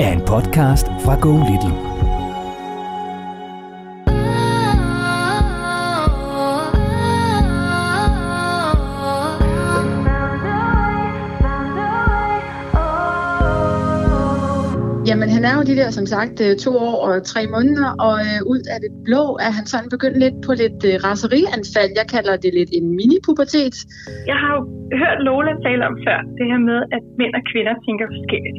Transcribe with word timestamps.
er 0.00 0.12
en 0.12 0.20
podcast 0.20 0.86
fra 1.04 1.14
Go 1.20 1.32
Little. 1.48 1.76
Jamen, 15.08 15.28
han 15.36 15.44
er 15.44 15.54
jo 15.58 15.62
de 15.70 15.76
der, 15.80 15.90
som 15.98 16.06
sagt, 16.06 16.36
øh, 16.46 16.56
to 16.64 16.72
år 16.88 16.96
og 17.06 17.14
tre 17.32 17.42
måneder, 17.54 17.88
og 18.06 18.14
øh, 18.26 18.38
ud 18.52 18.62
af 18.74 18.78
det 18.84 18.92
blå 19.06 19.24
er 19.46 19.52
han 19.58 19.64
sådan 19.72 19.90
begyndt 19.94 20.18
lidt 20.24 20.38
på 20.46 20.52
lidt 20.62 20.80
øh, 20.90 20.94
raserianfald. 21.08 21.90
Jeg 22.00 22.06
kalder 22.14 22.34
det 22.44 22.50
lidt 22.58 22.70
en 22.78 22.86
mini-pubertet. 22.98 23.76
Jeg 24.30 24.36
har 24.42 24.50
jo 24.56 24.60
hørt 25.00 25.18
Lola 25.26 25.52
tale 25.64 25.82
om 25.90 25.94
før, 26.06 26.18
det 26.38 26.46
her 26.50 26.60
med, 26.70 26.78
at 26.96 27.02
mænd 27.20 27.32
og 27.38 27.44
kvinder 27.50 27.74
tænker 27.86 28.06
forskelligt. 28.16 28.58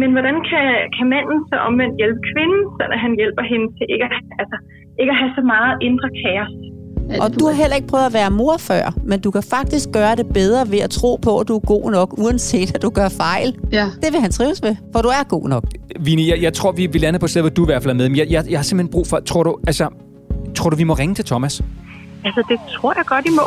Men 0.00 0.08
hvordan 0.16 0.36
kan, 0.50 0.66
kan 0.96 1.06
manden 1.14 1.38
så 1.50 1.56
omvendt 1.68 1.94
hjælpe 2.00 2.20
kvinden, 2.30 2.62
så 2.76 2.82
at 2.94 2.98
han 3.04 3.12
hjælper 3.20 3.44
hende 3.52 3.66
til 3.76 3.84
ikke 3.94 4.04
at, 4.08 4.14
altså, 4.42 4.56
ikke 5.00 5.12
at 5.14 5.18
have 5.22 5.32
så 5.38 5.42
meget 5.54 5.74
indre 5.88 6.08
kaos? 6.22 6.52
Og 7.22 7.28
du 7.40 7.44
har 7.48 7.54
heller 7.62 7.76
ikke 7.76 7.88
prøvet 7.92 8.06
at 8.10 8.14
være 8.20 8.30
mor 8.30 8.56
før, 8.70 8.84
men 9.10 9.20
du 9.20 9.30
kan 9.30 9.42
faktisk 9.56 9.86
gøre 9.92 10.14
det 10.20 10.26
bedre 10.34 10.62
ved 10.70 10.80
at 10.86 10.90
tro 10.90 11.10
på, 11.26 11.38
at 11.40 11.48
du 11.48 11.54
er 11.60 11.64
god 11.74 11.90
nok, 11.90 12.08
uanset 12.18 12.74
at 12.74 12.82
du 12.82 12.90
gør 12.90 13.08
fejl. 13.08 13.48
Ja. 13.72 13.86
Det 14.02 14.08
vil 14.12 14.20
han 14.20 14.30
trives 14.30 14.62
med, 14.62 14.74
for 14.92 15.00
du 15.02 15.08
er 15.08 15.24
god 15.28 15.48
nok. 15.48 15.64
Vini, 16.00 16.30
jeg, 16.30 16.42
jeg 16.42 16.52
tror, 16.52 16.72
vi, 16.72 16.86
vi 16.86 16.98
lander 16.98 17.20
på 17.20 17.26
stedet, 17.26 17.42
hvor 17.44 17.54
du 17.54 17.62
i 17.64 17.68
hvert 17.70 17.82
fald 17.82 17.90
er 17.90 17.98
med. 18.00 18.08
Men 18.08 18.18
jeg, 18.18 18.26
jeg, 18.30 18.44
jeg 18.50 18.58
har 18.58 18.64
simpelthen 18.64 18.92
brug 18.92 19.06
for... 19.10 19.16
Tror 19.20 19.42
du, 19.42 19.58
altså, 19.66 19.88
tror 20.54 20.70
du, 20.70 20.76
vi 20.76 20.84
må 20.84 20.94
ringe 20.94 21.14
til 21.14 21.24
Thomas? 21.24 21.62
Altså, 22.24 22.42
det 22.48 22.58
tror 22.74 22.92
jeg 22.96 23.04
godt, 23.06 23.26
I 23.26 23.30
må. 23.30 23.46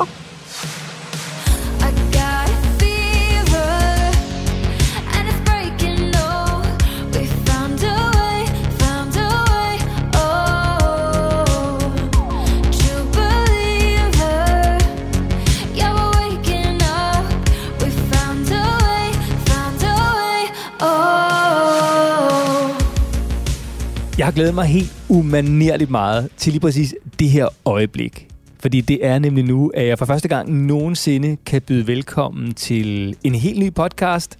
Jeg 24.25 24.31
har 24.31 24.36
glædet 24.36 24.56
mig 24.56 24.66
helt 24.66 24.94
umanerligt 25.09 25.90
meget 25.90 26.30
til 26.38 26.53
lige 26.53 26.62
præcis 26.62 26.96
det 27.19 27.30
her 27.30 27.47
øjeblik. 27.66 28.28
Fordi 28.59 28.81
det 28.81 29.06
er 29.06 29.19
nemlig 29.19 29.44
nu, 29.44 29.72
at 29.74 29.88
jeg 29.88 30.00
for 30.00 30.06
første 30.06 30.28
gang 30.28 30.66
nogensinde 30.66 31.38
kan 31.46 31.62
byde 31.62 31.88
velkommen 31.88 32.53
til 32.53 33.16
en 33.24 33.35
helt 33.35 33.59
ny 33.59 33.74
podcast, 33.74 34.40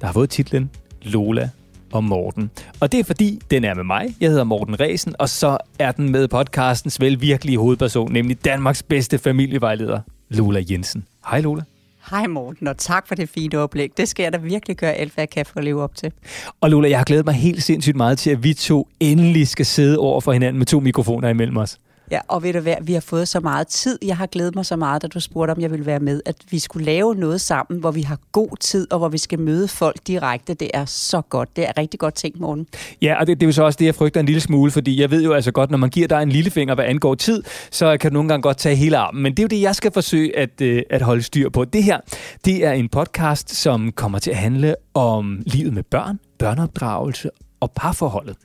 der 0.00 0.06
har 0.06 0.12
fået 0.12 0.30
titlen 0.30 0.70
Lola 1.02 1.50
og 1.92 2.04
Morten. 2.04 2.50
Og 2.80 2.92
det 2.92 3.00
er 3.00 3.04
fordi, 3.04 3.40
den 3.50 3.64
er 3.64 3.74
med 3.74 3.84
mig. 3.84 4.14
Jeg 4.20 4.30
hedder 4.30 4.44
Morten 4.44 4.80
Resen, 4.80 5.14
og 5.18 5.28
så 5.28 5.58
er 5.78 5.92
den 5.92 6.10
med 6.10 6.28
podcastens 6.28 7.00
vel 7.00 7.20
virkelige 7.20 7.58
hovedperson, 7.58 8.12
nemlig 8.12 8.44
Danmarks 8.44 8.82
bedste 8.82 9.18
familievejleder, 9.18 10.00
Lola 10.28 10.62
Jensen. 10.70 11.04
Hej 11.30 11.40
Lola. 11.40 11.62
Hej 12.10 12.26
Morten, 12.26 12.68
og 12.68 12.76
tak 12.78 13.08
for 13.08 13.14
det 13.14 13.28
fine 13.28 13.58
oplæg. 13.58 13.90
Det 13.96 14.08
skal 14.08 14.22
jeg 14.22 14.32
da 14.32 14.38
virkelig 14.38 14.76
gøre 14.76 14.92
alt, 14.92 15.14
hvad 15.14 15.22
jeg 15.22 15.30
kan 15.30 15.46
for 15.46 15.58
at 15.58 15.64
leve 15.64 15.82
op 15.82 15.94
til. 15.94 16.12
Og 16.60 16.70
Lola, 16.70 16.88
jeg 16.88 16.98
har 16.98 17.04
glædet 17.04 17.26
mig 17.26 17.34
helt 17.34 17.62
sindssygt 17.62 17.96
meget 17.96 18.18
til, 18.18 18.30
at 18.30 18.42
vi 18.42 18.54
to 18.54 18.88
endelig 19.00 19.48
skal 19.48 19.66
sidde 19.66 19.98
over 19.98 20.20
for 20.20 20.32
hinanden 20.32 20.58
med 20.58 20.66
to 20.66 20.80
mikrofoner 20.80 21.28
imellem 21.28 21.56
os. 21.56 21.78
Ja, 22.10 22.20
og 22.28 22.42
ved 22.42 22.52
du 22.52 22.60
hvad, 22.60 22.74
vi 22.82 22.92
har 22.92 23.00
fået 23.00 23.28
så 23.28 23.40
meget 23.40 23.66
tid. 23.66 23.98
Jeg 24.02 24.16
har 24.16 24.26
glædet 24.26 24.54
mig 24.54 24.66
så 24.66 24.76
meget, 24.76 25.02
da 25.02 25.06
du 25.06 25.20
spurgte, 25.20 25.52
om 25.52 25.60
jeg 25.60 25.70
ville 25.70 25.86
være 25.86 26.00
med, 26.00 26.20
at 26.26 26.36
vi 26.50 26.58
skulle 26.58 26.86
lave 26.86 27.14
noget 27.14 27.40
sammen, 27.40 27.80
hvor 27.80 27.90
vi 27.90 28.02
har 28.02 28.18
god 28.32 28.56
tid, 28.60 28.92
og 28.92 28.98
hvor 28.98 29.08
vi 29.08 29.18
skal 29.18 29.38
møde 29.38 29.68
folk 29.68 29.96
direkte. 30.06 30.54
Det 30.54 30.70
er 30.74 30.84
så 30.84 31.20
godt. 31.20 31.56
Det 31.56 31.68
er 31.68 31.72
rigtig 31.78 32.00
godt 32.00 32.14
tænkt, 32.14 32.40
morgen. 32.40 32.66
Ja, 33.02 33.20
og 33.20 33.26
det, 33.26 33.40
det 33.40 33.46
er 33.46 33.48
jo 33.48 33.52
så 33.52 33.62
også 33.62 33.76
det, 33.76 33.86
jeg 33.86 33.94
frygter 33.94 34.20
en 34.20 34.26
lille 34.26 34.40
smule, 34.40 34.70
fordi 34.70 35.00
jeg 35.00 35.10
ved 35.10 35.24
jo 35.24 35.32
altså 35.32 35.52
godt, 35.52 35.70
når 35.70 35.78
man 35.78 35.90
giver 35.90 36.08
dig 36.08 36.22
en 36.22 36.28
lillefinger, 36.28 36.74
hvad 36.74 36.84
angår 36.84 37.14
tid, 37.14 37.42
så 37.70 37.96
kan 37.96 38.10
du 38.10 38.14
nogle 38.14 38.28
gange 38.28 38.42
godt 38.42 38.56
tage 38.56 38.76
hele 38.76 38.96
armen. 38.96 39.22
Men 39.22 39.32
det 39.32 39.38
er 39.38 39.42
jo 39.44 39.48
det, 39.48 39.60
jeg 39.60 39.74
skal 39.74 39.92
forsøge 39.92 40.38
at, 40.38 40.60
øh, 40.60 40.82
at 40.90 41.02
holde 41.02 41.22
styr 41.22 41.48
på. 41.48 41.64
Det 41.64 41.82
her, 41.82 42.00
det 42.44 42.64
er 42.64 42.72
en 42.72 42.88
podcast, 42.88 43.54
som 43.54 43.92
kommer 43.92 44.18
til 44.18 44.30
at 44.30 44.36
handle 44.36 44.74
om 44.94 45.42
livet 45.46 45.72
med 45.72 45.82
børn, 45.82 46.18
børneopdragelse 46.38 47.30
og 47.60 47.70
parforholdet. 47.70 48.36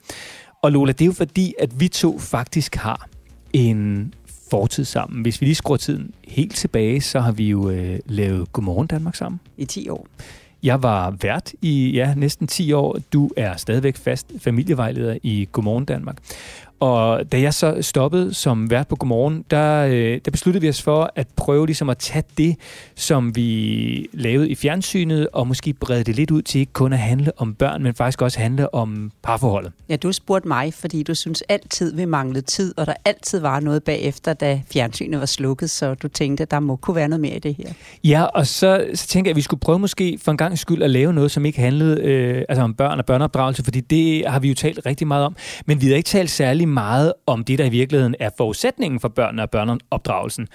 Og 0.63 0.71
Lola, 0.71 0.91
det 0.91 1.01
er 1.01 1.05
jo 1.05 1.11
fordi, 1.11 1.53
at 1.59 1.79
vi 1.79 1.88
to 1.88 2.19
faktisk 2.19 2.75
har 2.75 3.07
en 3.53 4.13
fortid 4.51 4.85
sammen. 4.85 5.22
Hvis 5.22 5.41
vi 5.41 5.45
lige 5.45 5.56
skruer 5.56 5.78
tiden 5.78 6.13
helt 6.28 6.56
tilbage, 6.56 7.01
så 7.01 7.19
har 7.19 7.31
vi 7.31 7.50
jo 7.50 7.69
øh, 7.69 8.00
lavet 8.06 8.53
Godmorgen 8.53 8.88
Danmark 8.88 9.16
sammen. 9.16 9.39
I 9.57 9.66
10 9.66 9.89
år. 9.89 10.07
Jeg 10.63 10.84
var 10.84 11.12
vært 11.22 11.53
i 11.62 11.91
ja, 11.91 12.13
næsten 12.13 12.47
10 12.47 12.73
år. 12.73 12.97
Du 13.13 13.29
er 13.38 13.56
stadigvæk 13.56 13.97
fast 13.97 14.31
familievejleder 14.39 15.17
i 15.23 15.47
Godmorgen 15.51 15.85
Danmark. 15.85 16.17
Og 16.81 17.31
da 17.31 17.42
jeg 17.42 17.53
så 17.53 17.78
stoppede 17.81 18.34
som 18.34 18.69
vært 18.69 18.88
på 18.88 18.96
Godmorgen, 18.96 19.46
der, 19.52 19.86
øh, 19.86 20.19
der 20.25 20.31
besluttede 20.31 20.62
vi 20.62 20.69
os 20.69 20.81
for 20.81 21.12
at 21.16 21.28
prøve 21.36 21.66
ligesom 21.66 21.90
at 21.90 21.97
tage 21.97 22.24
det, 22.38 22.56
som 22.96 23.36
vi 23.36 24.09
lavede 24.14 24.50
i 24.50 24.56
fjernsynet, 24.56 25.28
og 25.34 25.47
måske 25.47 25.74
brede 25.74 26.03
det 26.03 26.16
lidt 26.16 26.31
ud 26.31 26.42
til 26.42 26.59
ikke 26.59 26.74
kun 26.74 26.94
at 26.94 27.00
handle 27.00 27.31
om 27.38 27.53
børn, 27.53 27.84
men 27.84 27.94
faktisk 27.94 28.22
også 28.22 28.40
handle 28.40 28.74
om 28.74 29.12
parforholdet. 29.24 29.72
Ja, 29.90 29.96
du 29.96 30.12
spurgte 30.12 30.47
mig, 30.47 30.74
fordi 30.74 31.03
du 31.03 31.16
synes 31.16 31.44
altid, 31.50 31.96
vi 31.96 32.06
manglede 32.06 32.46
tid, 32.46 32.74
og 32.78 32.86
der 32.86 32.94
altid 33.06 33.40
var 33.40 33.59
noget 33.59 33.84
bagefter, 33.84 34.34
da 34.34 34.62
fjernsynet 34.74 35.19
var 35.19 35.25
slukket, 35.25 35.69
så 35.69 35.94
du 35.94 36.08
tænkte, 36.08 36.42
at 36.42 36.52
der 36.52 36.59
må 36.59 36.75
kunne 36.75 36.96
være 36.96 37.08
noget 37.08 37.22
mere 37.22 37.36
i 37.36 37.40
det 37.40 37.56
her. 37.56 37.74
Ja, 38.03 38.24
og 38.24 38.48
så, 38.48 38.86
så 38.94 39.08
tænker 39.08 39.30
jeg, 39.30 39.34
at 39.34 39.38
vi 39.38 39.42
skulle 39.42 39.59
prøve 39.59 39.80
måske 39.80 40.19
for 40.22 40.31
en 40.31 40.38
gang 40.38 40.59
skyld 40.59 40.84
at 40.84 40.90
lave 40.90 41.13
noget, 41.13 41.31
som 41.31 41.46
ikke 41.46 41.59
handlede 41.59 42.02
øh, 42.02 42.46
altså 42.50 42.63
om 42.63 42.74
børn 42.74 43.00
og 43.00 43.06
børneopdragelse, 43.06 43.63
fordi 43.63 43.80
det 43.80 44.24
har 44.28 44.40
vi 44.40 44.48
jo 44.48 44.56
talt 44.56 44.80
rigtig 44.86 45.08
meget 45.08 45.25
om. 45.25 45.36
Men 45.66 45.81
vi 45.81 45.88
har 45.88 45.96
ikke 45.96 46.08
talt 46.08 46.30
særlig 46.30 46.70
meget 46.71 47.13
om 47.25 47.43
det, 47.43 47.59
der 47.59 47.65
i 47.65 47.69
virkeligheden 47.69 48.15
er 48.19 48.29
forudsætningen 48.37 48.99
for 48.99 49.07
børnene 49.07 49.41
og 49.41 49.49
børneopdragelsen, 49.49 50.47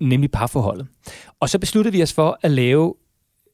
nemlig 0.00 0.30
parforholdet. 0.30 0.86
Og 1.40 1.48
så 1.48 1.58
besluttede 1.58 1.92
vi 1.92 2.02
os 2.02 2.12
for 2.12 2.38
at 2.42 2.50
lave 2.50 2.94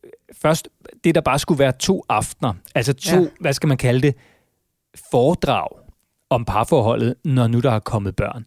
øh, 0.05 0.11
først 0.43 0.69
det, 1.05 1.15
der 1.15 1.21
bare 1.21 1.39
skulle 1.39 1.59
være 1.59 1.73
to 1.73 2.05
aftener. 2.09 2.55
Altså 2.75 2.93
to, 2.93 3.17
ja. 3.17 3.27
hvad 3.41 3.53
skal 3.53 3.67
man 3.67 3.77
kalde 3.77 4.03
det, 4.03 4.15
foredrag 5.11 5.69
om 6.31 6.45
parforholdet, 6.45 7.15
når 7.25 7.47
nu 7.47 7.61
der 7.61 7.71
er 7.71 7.79
kommet 7.79 8.17
børn. 8.17 8.45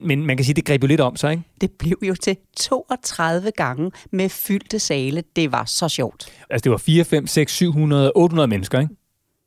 Men 0.00 0.26
man 0.26 0.36
kan 0.36 0.44
sige, 0.44 0.54
det 0.54 0.64
greb 0.64 0.82
jo 0.82 0.86
lidt 0.86 1.00
om 1.00 1.16
sig, 1.16 1.30
ikke? 1.30 1.42
Det 1.60 1.70
blev 1.72 1.98
jo 2.02 2.14
til 2.14 2.36
32 2.56 3.50
gange 3.50 3.90
med 4.10 4.28
fyldte 4.28 4.78
sale. 4.78 5.22
Det 5.36 5.52
var 5.52 5.64
så 5.64 5.88
sjovt. 5.88 6.32
Altså 6.50 6.64
det 6.64 6.72
var 6.72 6.78
4, 6.78 7.04
5, 7.04 7.26
6, 7.26 7.52
700, 7.52 8.12
800 8.16 8.46
mennesker, 8.46 8.80
ikke? 8.80 8.94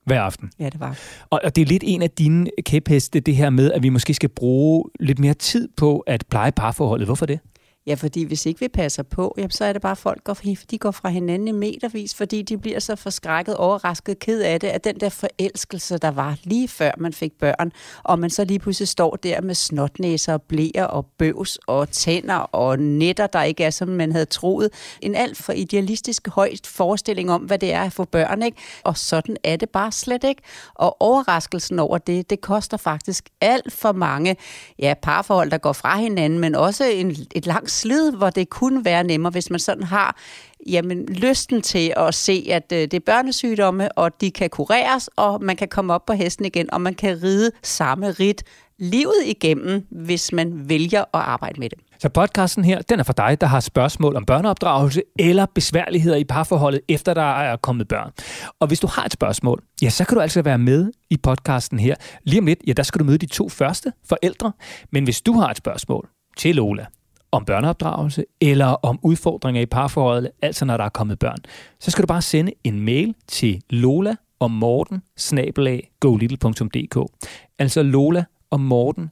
Hver 0.05 0.21
aften. 0.21 0.51
Ja, 0.59 0.65
det 0.65 0.79
var. 0.79 0.97
Og, 1.29 1.41
og 1.43 1.55
det 1.55 1.61
er 1.61 1.65
lidt 1.65 1.83
en 1.85 2.01
af 2.01 2.09
dine 2.09 2.49
kæpheste, 2.65 3.19
det 3.19 3.35
her 3.35 3.49
med, 3.49 3.71
at 3.71 3.83
vi 3.83 3.89
måske 3.89 4.13
skal 4.13 4.29
bruge 4.29 4.89
lidt 4.99 5.19
mere 5.19 5.33
tid 5.33 5.67
på 5.77 5.99
at 5.99 6.23
pleje 6.29 6.51
parforholdet. 6.51 7.07
Hvorfor 7.07 7.25
det? 7.25 7.39
Ja, 7.87 7.93
fordi 7.93 8.23
hvis 8.23 8.45
ikke 8.45 8.59
vi 8.59 8.67
passer 8.67 9.03
på, 9.03 9.33
jamen, 9.37 9.51
så 9.51 9.65
er 9.65 9.73
det 9.73 9.81
bare, 9.81 9.91
at 9.91 9.97
folk 9.97 10.23
går, 10.23 10.37
de 10.71 10.77
går 10.77 10.91
fra 10.91 11.09
hinanden 11.09 11.47
i 11.47 11.51
metervis, 11.51 12.15
fordi 12.15 12.41
de 12.41 12.57
bliver 12.57 12.79
så 12.79 12.95
forskrækket, 12.95 13.55
overrasket, 13.55 14.19
ked 14.19 14.41
af 14.41 14.59
det, 14.59 14.67
at 14.67 14.83
den 14.83 14.99
der 14.99 15.09
forelskelse, 15.09 15.97
der 15.97 16.11
var 16.11 16.37
lige 16.43 16.67
før 16.67 16.91
man 16.97 17.13
fik 17.13 17.31
børn, 17.39 17.71
og 18.03 18.19
man 18.19 18.29
så 18.29 18.45
lige 18.45 18.59
pludselig 18.59 18.87
står 18.87 19.15
der 19.15 19.41
med 19.41 19.55
snotnæser 19.55 20.33
og 20.33 20.41
blæer 20.41 20.83
og 20.83 21.05
bøvs 21.05 21.59
og 21.67 21.89
tænder 21.91 22.35
og 22.35 22.79
netter, 22.79 23.27
der 23.27 23.43
ikke 23.43 23.63
er, 23.63 23.69
som 23.69 23.87
man 23.87 24.11
havde 24.11 24.25
troet. 24.25 24.69
En 25.01 25.15
alt 25.15 25.37
for 25.37 25.53
idealistisk 25.53 26.27
højst 26.27 26.67
forestilling 26.67 27.31
om, 27.31 27.41
hvad 27.41 27.59
det 27.59 27.73
er 27.73 27.81
at 27.81 27.93
få 27.93 28.05
børn, 28.05 28.41
ikke? 28.41 28.57
Og 28.83 28.97
sådan 28.97 29.37
er 29.43 29.55
det 29.55 29.69
bare 29.69 29.91
slet 29.91 30.23
ikke. 30.23 30.41
Og 30.75 30.97
overraskelsen 30.99 31.79
over 31.79 31.97
det, 31.97 32.29
det 32.29 32.41
koster 32.41 32.77
faktisk 32.77 33.29
alt 33.41 33.73
for 33.73 33.91
mange 33.91 34.35
ja, 34.79 34.93
parforhold, 35.01 35.51
der 35.51 35.57
går 35.57 35.73
fra 35.73 35.97
hinanden, 35.97 36.39
men 36.39 36.55
også 36.55 36.83
en, 36.83 37.15
et 37.35 37.45
langt 37.45 37.70
slid, 37.71 38.11
hvor 38.11 38.29
det 38.29 38.49
kunne 38.49 38.85
være 38.85 39.03
nemmere, 39.03 39.31
hvis 39.31 39.49
man 39.49 39.59
sådan 39.59 39.83
har 39.83 40.17
jamen, 40.67 41.05
lysten 41.05 41.61
til 41.61 41.93
at 41.97 42.15
se, 42.15 42.47
at 42.49 42.71
øh, 42.73 42.79
det 42.79 42.93
er 42.93 42.99
børnesygdomme, 42.99 43.97
og 43.97 44.21
de 44.21 44.31
kan 44.31 44.49
kureres, 44.49 45.09
og 45.15 45.43
man 45.43 45.55
kan 45.55 45.67
komme 45.67 45.93
op 45.93 46.05
på 46.05 46.13
hesten 46.13 46.45
igen, 46.45 46.73
og 46.73 46.81
man 46.81 46.93
kan 46.93 47.23
ride 47.23 47.51
samme 47.63 48.11
rit 48.11 48.43
livet 48.79 49.25
igennem, 49.25 49.87
hvis 49.91 50.31
man 50.31 50.69
vælger 50.69 51.01
at 51.01 51.07
arbejde 51.13 51.59
med 51.59 51.69
det. 51.69 51.79
Så 51.99 52.09
podcasten 52.09 52.63
her, 52.63 52.81
den 52.81 52.99
er 52.99 53.03
for 53.03 53.13
dig, 53.13 53.41
der 53.41 53.47
har 53.47 53.59
spørgsmål 53.59 54.15
om 54.15 54.25
børneopdragelse 54.25 55.01
eller 55.19 55.45
besværligheder 55.45 56.15
i 56.15 56.23
parforholdet, 56.23 56.81
efter 56.89 57.13
der 57.13 57.41
er 57.41 57.55
kommet 57.57 57.87
børn. 57.87 58.11
Og 58.59 58.67
hvis 58.67 58.79
du 58.79 58.87
har 58.87 59.05
et 59.05 59.13
spørgsmål, 59.13 59.63
ja, 59.81 59.89
så 59.89 60.05
kan 60.05 60.15
du 60.15 60.21
altså 60.21 60.41
være 60.41 60.57
med 60.57 60.91
i 61.09 61.17
podcasten 61.17 61.79
her. 61.79 61.95
Lige 62.23 62.39
om 62.39 62.45
lidt, 62.45 62.59
ja, 62.67 62.73
der 62.73 62.83
skal 62.83 62.99
du 62.99 63.05
møde 63.05 63.17
de 63.17 63.25
to 63.25 63.49
første 63.49 63.93
forældre. 64.09 64.51
Men 64.91 65.03
hvis 65.03 65.21
du 65.21 65.33
har 65.33 65.49
et 65.49 65.57
spørgsmål 65.57 66.09
til 66.37 66.55
Lola, 66.55 66.85
om 67.31 67.45
børneopdragelse 67.45 68.25
eller 68.41 68.65
om 68.65 68.99
udfordringer 69.01 69.61
i 69.61 69.65
parforholdet, 69.65 70.31
altså 70.41 70.65
når 70.65 70.77
der 70.77 70.83
er 70.83 70.89
kommet 70.89 71.19
børn, 71.19 71.37
så 71.79 71.91
skal 71.91 72.01
du 72.01 72.07
bare 72.07 72.21
sende 72.21 72.51
en 72.63 72.79
mail 72.79 73.15
til 73.27 73.61
lola 73.69 74.15
og 74.39 74.51
morten 74.51 75.01
Altså 77.59 77.83
lola 77.83 78.23
og 78.51 78.59
morten 78.59 79.09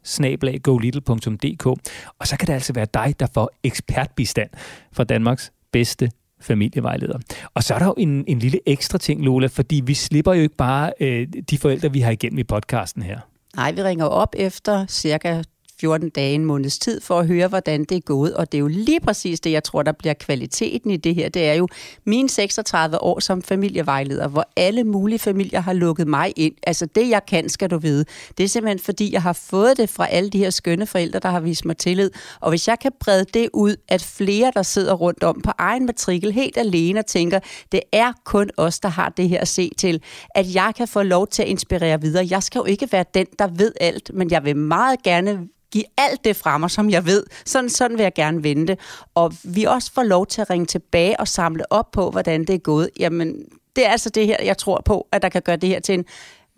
Og 2.20 2.28
så 2.28 2.38
kan 2.38 2.48
det 2.48 2.54
altså 2.54 2.74
være 2.74 2.88
dig, 2.94 3.16
der 3.20 3.28
får 3.34 3.50
ekspertbistand 3.64 4.50
fra 4.92 5.04
Danmarks 5.04 5.52
bedste 5.72 6.12
familievejleder. 6.42 7.20
Og 7.54 7.64
så 7.64 7.74
er 7.74 7.80
der 7.80 7.86
jo 7.86 7.96
en, 7.98 8.24
en 8.28 8.40
lille 8.40 8.60
ekstra 8.66 8.98
ting, 8.98 9.22
Lola, 9.22 9.48
fordi 9.48 9.82
vi 9.86 9.94
slipper 9.94 10.34
jo 10.34 10.42
ikke 10.42 10.56
bare 10.56 10.94
øh, 11.00 11.28
de 11.50 11.58
forældre, 11.58 11.94
vi 11.94 12.00
har 12.00 12.12
igennem 12.12 12.40
i 12.40 12.44
podcasten 12.44 13.02
her. 13.02 13.20
Nej, 13.56 13.72
vi 13.72 13.84
ringer 13.84 14.06
op 14.06 14.36
efter 14.38 14.86
cirka 14.88 15.44
14 15.80 16.10
dage, 16.10 16.34
en 16.34 16.46
måneds 16.46 16.80
tid, 16.80 17.02
for 17.02 17.20
at 17.20 17.28
høre, 17.28 17.48
hvordan 17.48 17.84
det 17.84 17.98
er 17.98 18.02
gået. 18.02 18.34
Og 18.34 18.52
det 18.52 18.58
er 18.58 18.60
jo 18.60 18.68
lige 18.68 19.00
præcis 19.00 19.40
det, 19.40 19.52
jeg 19.52 19.64
tror, 19.64 19.84
der 19.84 19.92
bliver 19.92 20.14
kvaliteten 20.14 20.92
i 20.92 20.98
det 20.98 21.16
her. 21.16 21.30
Det 21.30 21.50
er 21.50 21.54
jo 21.54 21.68
mine 22.06 22.30
36 22.30 23.04
år 23.04 23.20
som 23.20 23.42
familievejleder, 23.42 24.28
hvor 24.28 24.46
alle 24.56 24.84
mulige 24.84 25.20
familier 25.20 25.60
har 25.60 25.74
lukket 25.74 26.08
mig 26.08 26.34
ind. 26.36 26.54
Altså 26.64 26.86
det, 26.86 27.10
jeg 27.10 27.26
kan, 27.28 27.50
skal 27.50 27.70
du 27.70 27.78
vide. 27.78 28.06
Det 28.38 28.44
er 28.44 28.48
simpelthen, 28.48 28.80
fordi 28.80 29.14
jeg 29.14 29.22
har 29.22 29.34
fået 29.34 29.78
det 29.78 29.90
fra 29.90 30.08
alle 30.08 30.30
de 30.30 30.38
her 30.38 30.50
skønne 30.50 30.86
forældre, 30.86 31.20
der 31.20 31.30
har 31.30 31.40
vist 31.40 31.66
mig 31.66 31.78
tillid. 31.78 32.12
Og 32.40 32.50
hvis 32.50 32.68
jeg 32.68 32.80
kan 32.80 32.92
brede 33.00 33.26
det 33.34 33.50
ud, 33.54 33.76
at 33.88 34.04
flere, 34.04 34.52
der 34.56 34.64
sidder 34.64 34.94
rundt 34.94 35.24
om 35.24 35.42
på 35.42 35.52
egen 35.58 35.86
matrikel, 35.86 36.32
helt 36.32 36.58
alene 36.58 37.00
og 37.00 37.06
tænker, 37.06 37.40
det 37.72 37.82
er 37.92 38.14
kun 38.26 38.50
os, 38.58 38.80
der 38.80 38.90
har 38.90 39.10
det 39.10 39.30
her 39.30 39.42
at 39.42 39.48
se 39.48 39.72
til, 39.78 40.02
at 40.36 40.56
jeg 40.56 40.74
kan 40.78 40.88
få 40.88 41.04
lov 41.04 41.28
til 41.28 41.42
at 41.42 41.48
inspirere 41.48 42.02
videre. 42.02 42.28
Jeg 42.30 42.44
skal 42.44 42.60
jo 42.60 42.66
ikke 42.66 42.88
være 42.92 43.06
den, 43.14 43.26
der 43.40 43.48
ved 43.48 43.72
alt, 43.82 44.12
men 44.14 44.32
jeg 44.32 44.44
vil 44.44 44.58
meget 44.58 45.04
gerne 45.04 45.40
give 45.72 45.84
alt 45.98 46.24
det 46.24 46.36
fra 46.36 46.58
mig, 46.58 46.72
som 46.72 46.90
jeg 46.90 47.06
ved. 47.06 47.24
Sådan, 47.46 47.70
sådan 47.70 47.98
vil 47.98 48.04
jeg 48.04 48.14
gerne 48.14 48.44
vente. 48.44 48.78
Og 49.16 49.34
vi 49.44 49.64
også 49.64 49.92
får 49.94 50.04
lov 50.04 50.28
til 50.28 50.42
at 50.42 50.50
ringe 50.50 50.66
tilbage 50.66 51.20
og 51.20 51.28
samle 51.28 51.72
op 51.72 51.92
på, 51.92 52.10
hvordan 52.10 52.42
det 52.42 52.56
er 52.56 52.60
gået. 52.60 52.90
Jamen, 53.00 53.36
det 53.76 53.86
er 53.86 53.90
altså 53.90 54.10
det 54.10 54.28
her, 54.28 54.38
jeg 54.44 54.58
tror 54.58 54.82
på, 54.86 55.08
at 55.12 55.22
der 55.22 55.30
kan 55.30 55.42
gøre 55.42 55.56
det 55.56 55.70
her 55.70 55.80
til 55.80 55.94
en 55.94 56.06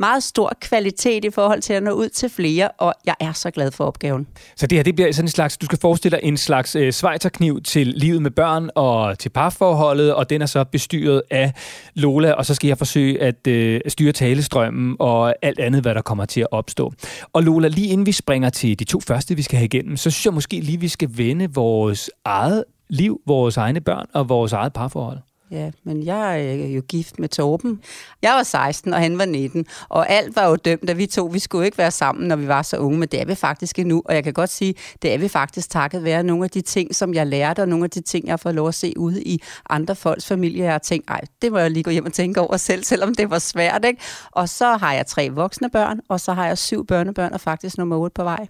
meget 0.01 0.23
stor 0.23 0.53
kvalitet 0.61 1.25
i 1.25 1.29
forhold 1.29 1.61
til 1.61 1.73
at 1.73 1.83
nå 1.83 1.91
ud 1.91 2.09
til 2.09 2.29
flere, 2.29 2.67
og 2.67 2.93
jeg 3.05 3.15
er 3.19 3.33
så 3.33 3.51
glad 3.51 3.71
for 3.71 3.85
opgaven. 3.85 4.27
Så 4.55 4.67
det 4.67 4.77
her, 4.77 4.83
det 4.83 4.95
bliver 4.95 5.11
sådan 5.11 5.25
en 5.25 5.31
slags, 5.31 5.57
du 5.57 5.65
skal 5.65 5.79
forestille 5.81 6.17
dig 6.17 6.27
en 6.27 6.37
slags 6.37 6.75
øh, 6.75 6.93
svejterkniv 6.93 7.61
til 7.61 7.87
livet 7.87 8.21
med 8.21 8.31
børn 8.31 8.69
og 8.75 9.19
til 9.19 9.29
parforholdet, 9.29 10.13
og 10.13 10.29
den 10.29 10.41
er 10.41 10.45
så 10.45 10.63
bestyret 10.63 11.21
af 11.31 11.53
Lola, 11.93 12.31
og 12.31 12.45
så 12.45 12.55
skal 12.55 12.67
jeg 12.67 12.77
forsøge 12.77 13.21
at 13.21 13.47
øh, 13.47 13.81
styre 13.87 14.11
talestrømmen 14.11 14.95
og 14.99 15.35
alt 15.41 15.59
andet, 15.59 15.81
hvad 15.81 15.95
der 15.95 16.01
kommer 16.01 16.25
til 16.25 16.41
at 16.41 16.47
opstå. 16.51 16.93
Og 17.33 17.43
Lola, 17.43 17.67
lige 17.67 17.87
inden 17.87 18.05
vi 18.05 18.11
springer 18.11 18.49
til 18.49 18.79
de 18.79 18.83
to 18.83 18.99
første, 18.99 19.35
vi 19.35 19.41
skal 19.41 19.57
have 19.57 19.65
igennem, 19.65 19.97
så 19.97 20.11
synes 20.11 20.25
jeg 20.25 20.33
måske 20.33 20.59
lige, 20.59 20.79
vi 20.79 20.87
skal 20.87 21.09
vende 21.11 21.53
vores 21.53 22.09
eget 22.25 22.63
liv, 22.89 23.21
vores 23.27 23.57
egne 23.57 23.81
børn 23.81 24.05
og 24.13 24.29
vores 24.29 24.53
eget 24.53 24.73
parforhold. 24.73 25.17
Ja, 25.51 25.71
men 25.83 26.05
jeg 26.05 26.45
er 26.45 26.67
jo 26.67 26.81
gift 26.89 27.19
med 27.19 27.29
Torben. 27.29 27.81
Jeg 28.21 28.33
var 28.33 28.43
16, 28.43 28.93
og 28.93 28.99
han 28.99 29.17
var 29.17 29.25
19, 29.25 29.65
og 29.89 30.09
alt 30.09 30.35
var 30.35 30.47
jo 30.47 30.55
dømt, 30.55 30.89
at 30.89 30.97
vi 30.97 31.05
to, 31.05 31.25
vi 31.25 31.39
skulle 31.39 31.65
ikke 31.65 31.77
være 31.77 31.91
sammen, 31.91 32.27
når 32.27 32.35
vi 32.35 32.47
var 32.47 32.61
så 32.61 32.77
unge, 32.77 32.99
men 32.99 33.07
det 33.07 33.21
er 33.21 33.25
vi 33.25 33.35
faktisk 33.35 33.79
endnu, 33.79 34.01
og 34.05 34.15
jeg 34.15 34.23
kan 34.23 34.33
godt 34.33 34.49
sige, 34.49 34.75
det 35.01 35.13
er 35.13 35.17
vi 35.17 35.27
faktisk 35.27 35.69
takket 35.69 36.03
være 36.03 36.23
nogle 36.23 36.43
af 36.43 36.49
de 36.49 36.61
ting, 36.61 36.95
som 36.95 37.13
jeg 37.13 37.27
lærte, 37.27 37.61
og 37.61 37.67
nogle 37.67 37.83
af 37.83 37.89
de 37.89 38.01
ting, 38.01 38.25
jeg 38.25 38.31
har 38.31 38.37
fået 38.37 38.55
lov 38.55 38.67
at 38.67 38.75
se 38.75 38.93
ude 38.97 39.23
i 39.23 39.41
andre 39.69 39.95
folks 39.95 40.27
familie. 40.27 40.63
Jeg 40.63 40.71
har 40.71 40.79
tænkt, 40.79 41.09
ej, 41.09 41.21
det 41.41 41.51
må 41.51 41.57
jeg 41.57 41.71
lige 41.71 41.83
gå 41.83 41.91
hjem 41.91 42.05
og 42.05 42.13
tænke 42.13 42.41
over 42.41 42.57
selv, 42.57 42.83
selvom 42.83 43.15
det 43.15 43.29
var 43.29 43.39
svært, 43.39 43.85
ikke? 43.85 44.01
Og 44.31 44.49
så 44.49 44.77
har 44.77 44.93
jeg 44.93 45.07
tre 45.07 45.29
voksne 45.29 45.69
børn, 45.69 45.99
og 46.09 46.19
så 46.19 46.33
har 46.33 46.47
jeg 46.47 46.57
syv 46.57 46.85
børnebørn, 46.85 47.33
og 47.33 47.41
faktisk 47.41 47.77
nummer 47.77 47.97
otte 47.97 48.13
på 48.13 48.23
vej. 48.23 48.47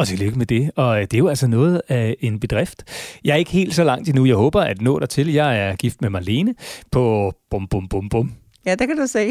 Og 0.00 0.08
tillykke 0.08 0.38
med 0.38 0.46
det. 0.46 0.70
Og 0.76 1.00
det 1.00 1.14
er 1.14 1.18
jo 1.18 1.28
altså 1.28 1.46
noget 1.46 1.82
af 1.88 2.16
en 2.20 2.40
bedrift. 2.40 2.84
Jeg 3.24 3.32
er 3.32 3.36
ikke 3.36 3.50
helt 3.50 3.74
så 3.74 3.84
langt 3.84 4.08
endnu. 4.08 4.26
Jeg 4.26 4.34
håber 4.34 4.60
at 4.60 4.80
nå 4.80 5.06
til. 5.06 5.32
Jeg 5.32 5.58
er 5.58 5.76
gift 5.76 6.02
med 6.02 6.10
Marlene 6.10 6.54
på 6.92 7.32
bum 7.50 7.68
bum 7.68 7.88
bum 7.88 8.08
bum. 8.08 8.32
Ja, 8.66 8.74
det 8.74 8.88
kan 8.88 8.96
du 8.96 9.06
se. 9.06 9.28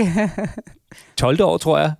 12 1.18 1.42
år, 1.42 1.57
tror 1.57 1.77
jeg. 1.77 1.94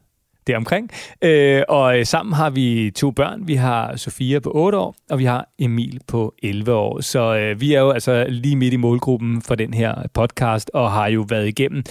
Det 0.48 0.54
er 0.54 0.57
omkring. 0.57 0.89
Øh, 1.21 1.63
og 1.69 1.95
sammen 2.04 2.33
har 2.33 2.50
vi 2.50 2.92
to 2.95 3.12
børn. 3.12 3.48
Vi 3.48 3.56
har 3.56 3.95
Sofia 3.95 4.39
på 4.39 4.51
8 4.56 4.77
år, 4.77 4.95
og 5.10 5.19
vi 5.19 5.25
har 5.25 5.50
Emil 5.60 6.00
på 6.07 6.33
11 6.44 6.74
år. 6.74 7.01
Så 7.01 7.36
øh, 7.36 7.62
vi 7.62 7.74
er 7.74 7.80
jo 7.80 7.92
altså 7.92 8.25
lige 8.30 8.56
midt 8.56 8.74
i 8.74 8.77
målgruppen 8.77 9.42
for 9.42 9.56
den 9.56 9.74
her 9.74 9.95
podcast, 10.13 10.72
og 10.74 10.92
har 10.92 11.07
jo 11.07 11.25
været 11.30 11.48
igennem 11.48 11.83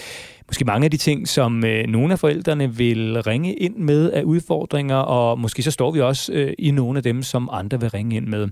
måske 0.49 0.65
mange 0.65 0.85
af 0.85 0.91
de 0.91 0.97
ting, 0.97 1.27
som 1.27 1.65
øh, 1.65 1.87
nogle 1.87 2.13
af 2.13 2.19
forældrene 2.19 2.75
vil 2.75 3.21
ringe 3.21 3.53
ind 3.53 3.75
med 3.75 4.11
af 4.11 4.23
udfordringer, 4.23 4.95
og 4.95 5.39
måske 5.39 5.63
så 5.63 5.71
står 5.71 5.91
vi 5.91 6.01
også 6.01 6.33
øh, 6.33 6.53
i 6.59 6.71
nogle 6.71 6.97
af 6.97 7.03
dem, 7.03 7.23
som 7.23 7.49
andre 7.51 7.79
vil 7.79 7.89
ringe 7.89 8.15
ind 8.15 8.27
med. 8.27 8.47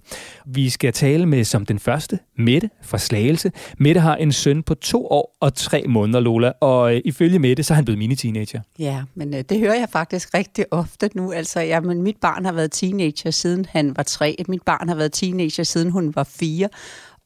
Vi 0.45 0.69
skal 0.69 0.93
tale 0.93 1.25
med 1.25 1.43
som 1.43 1.65
den 1.65 1.79
første, 1.79 2.19
Mette 2.37 2.69
fra 2.81 2.97
Slagelse. 2.97 3.51
Mette 3.77 4.01
har 4.01 4.15
en 4.15 4.31
søn 4.31 4.63
på 4.63 4.75
to 4.75 5.07
år 5.07 5.37
og 5.39 5.53
tre 5.53 5.83
måneder, 5.87 6.19
Lola, 6.19 6.51
og 6.61 6.95
øh, 6.95 7.01
ifølge 7.05 7.39
Mette, 7.39 7.63
så 7.63 7.73
er 7.73 7.75
han 7.75 7.85
blevet 7.85 7.99
mini-teenager. 7.99 8.61
Ja, 8.79 9.03
men 9.15 9.33
øh, 9.33 9.43
det 9.49 9.59
hører 9.59 9.75
jeg 9.75 9.87
faktisk 9.91 10.33
rigtig 10.33 10.65
ofte 10.71 11.09
nu. 11.15 11.31
Altså, 11.31 11.59
ja, 11.59 11.79
men 11.79 12.01
mit 12.01 12.17
barn 12.21 12.45
har 12.45 12.51
været 12.51 12.71
teenager, 12.71 13.31
siden 13.31 13.65
han 13.69 13.97
var 13.97 14.03
tre. 14.03 14.35
Mit 14.47 14.61
barn 14.61 14.89
har 14.89 14.95
været 14.95 15.11
teenager, 15.13 15.63
siden 15.63 15.91
hun 15.91 16.15
var 16.15 16.23
fire. 16.23 16.69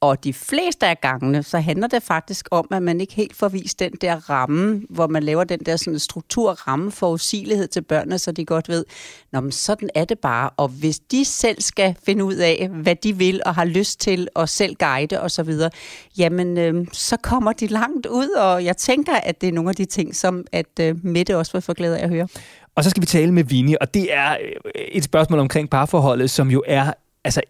Og 0.01 0.23
de 0.23 0.33
fleste 0.33 0.87
af 0.87 1.01
gangene, 1.01 1.43
så 1.43 1.59
handler 1.59 1.87
det 1.87 2.03
faktisk 2.03 2.47
om, 2.51 2.67
at 2.71 2.83
man 2.83 3.01
ikke 3.01 3.13
helt 3.13 3.35
får 3.35 3.49
vist 3.49 3.79
den 3.79 3.91
der 4.01 4.29
ramme, 4.29 4.81
hvor 4.89 5.07
man 5.07 5.23
laver 5.23 5.43
den 5.43 5.59
der 5.59 5.75
sådan 5.75 5.99
struktur, 5.99 6.51
ramme 6.51 6.91
for 6.91 7.11
usigelighed 7.11 7.67
til 7.67 7.81
børnene, 7.81 8.19
så 8.19 8.31
de 8.31 8.45
godt 8.45 8.69
ved, 8.69 8.85
Nå, 9.31 9.39
men 9.39 9.51
sådan 9.51 9.89
er 9.95 10.05
det 10.05 10.19
bare. 10.19 10.49
Og 10.57 10.67
hvis 10.67 10.99
de 10.99 11.25
selv 11.25 11.61
skal 11.61 11.95
finde 12.05 12.23
ud 12.23 12.35
af, 12.35 12.69
hvad 12.71 12.95
de 12.95 13.17
vil 13.17 13.41
og 13.45 13.55
har 13.55 13.65
lyst 13.65 13.99
til, 13.99 14.27
og 14.35 14.49
selv 14.49 14.75
guide 14.75 15.21
og 15.21 15.31
så 15.31 15.43
videre, 15.43 15.69
jamen 16.17 16.57
øh, 16.57 16.87
så 16.93 17.17
kommer 17.17 17.53
de 17.53 17.67
langt 17.67 18.05
ud, 18.05 18.29
og 18.29 18.65
jeg 18.65 18.77
tænker, 18.77 19.13
at 19.13 19.41
det 19.41 19.49
er 19.49 19.53
nogle 19.53 19.69
af 19.69 19.75
de 19.75 19.85
ting, 19.85 20.15
som 20.15 20.45
at 20.51 20.79
øh, 20.79 21.05
Mette 21.05 21.37
også 21.37 21.53
vil 21.53 21.61
få 21.61 21.73
glæde 21.73 21.99
af 21.99 22.03
at 22.03 22.09
høre. 22.09 22.27
Og 22.75 22.83
så 22.83 22.89
skal 22.89 23.01
vi 23.01 23.05
tale 23.05 23.31
med 23.33 23.43
Vinnie, 23.43 23.81
og 23.81 23.93
det 23.93 24.13
er 24.13 24.31
øh, 24.31 24.81
et 24.91 25.03
spørgsmål 25.03 25.39
omkring 25.39 25.69
parforholdet, 25.69 26.29
som 26.29 26.51
jo 26.51 26.63
er 26.67 26.93
altså 27.23 27.41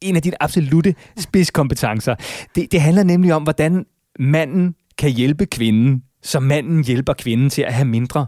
en 0.00 0.16
af 0.16 0.22
dine 0.22 0.42
absolute 0.42 0.94
spidskompetencer. 1.18 2.14
Det, 2.54 2.72
det 2.72 2.80
handler 2.80 3.02
nemlig 3.02 3.34
om, 3.34 3.42
hvordan 3.42 3.86
manden 4.18 4.74
kan 4.98 5.10
hjælpe 5.10 5.46
kvinden, 5.46 6.02
så 6.22 6.40
manden 6.40 6.84
hjælper 6.84 7.12
kvinden 7.12 7.50
til 7.50 7.62
at 7.62 7.74
have 7.74 7.88
mindre 7.88 8.26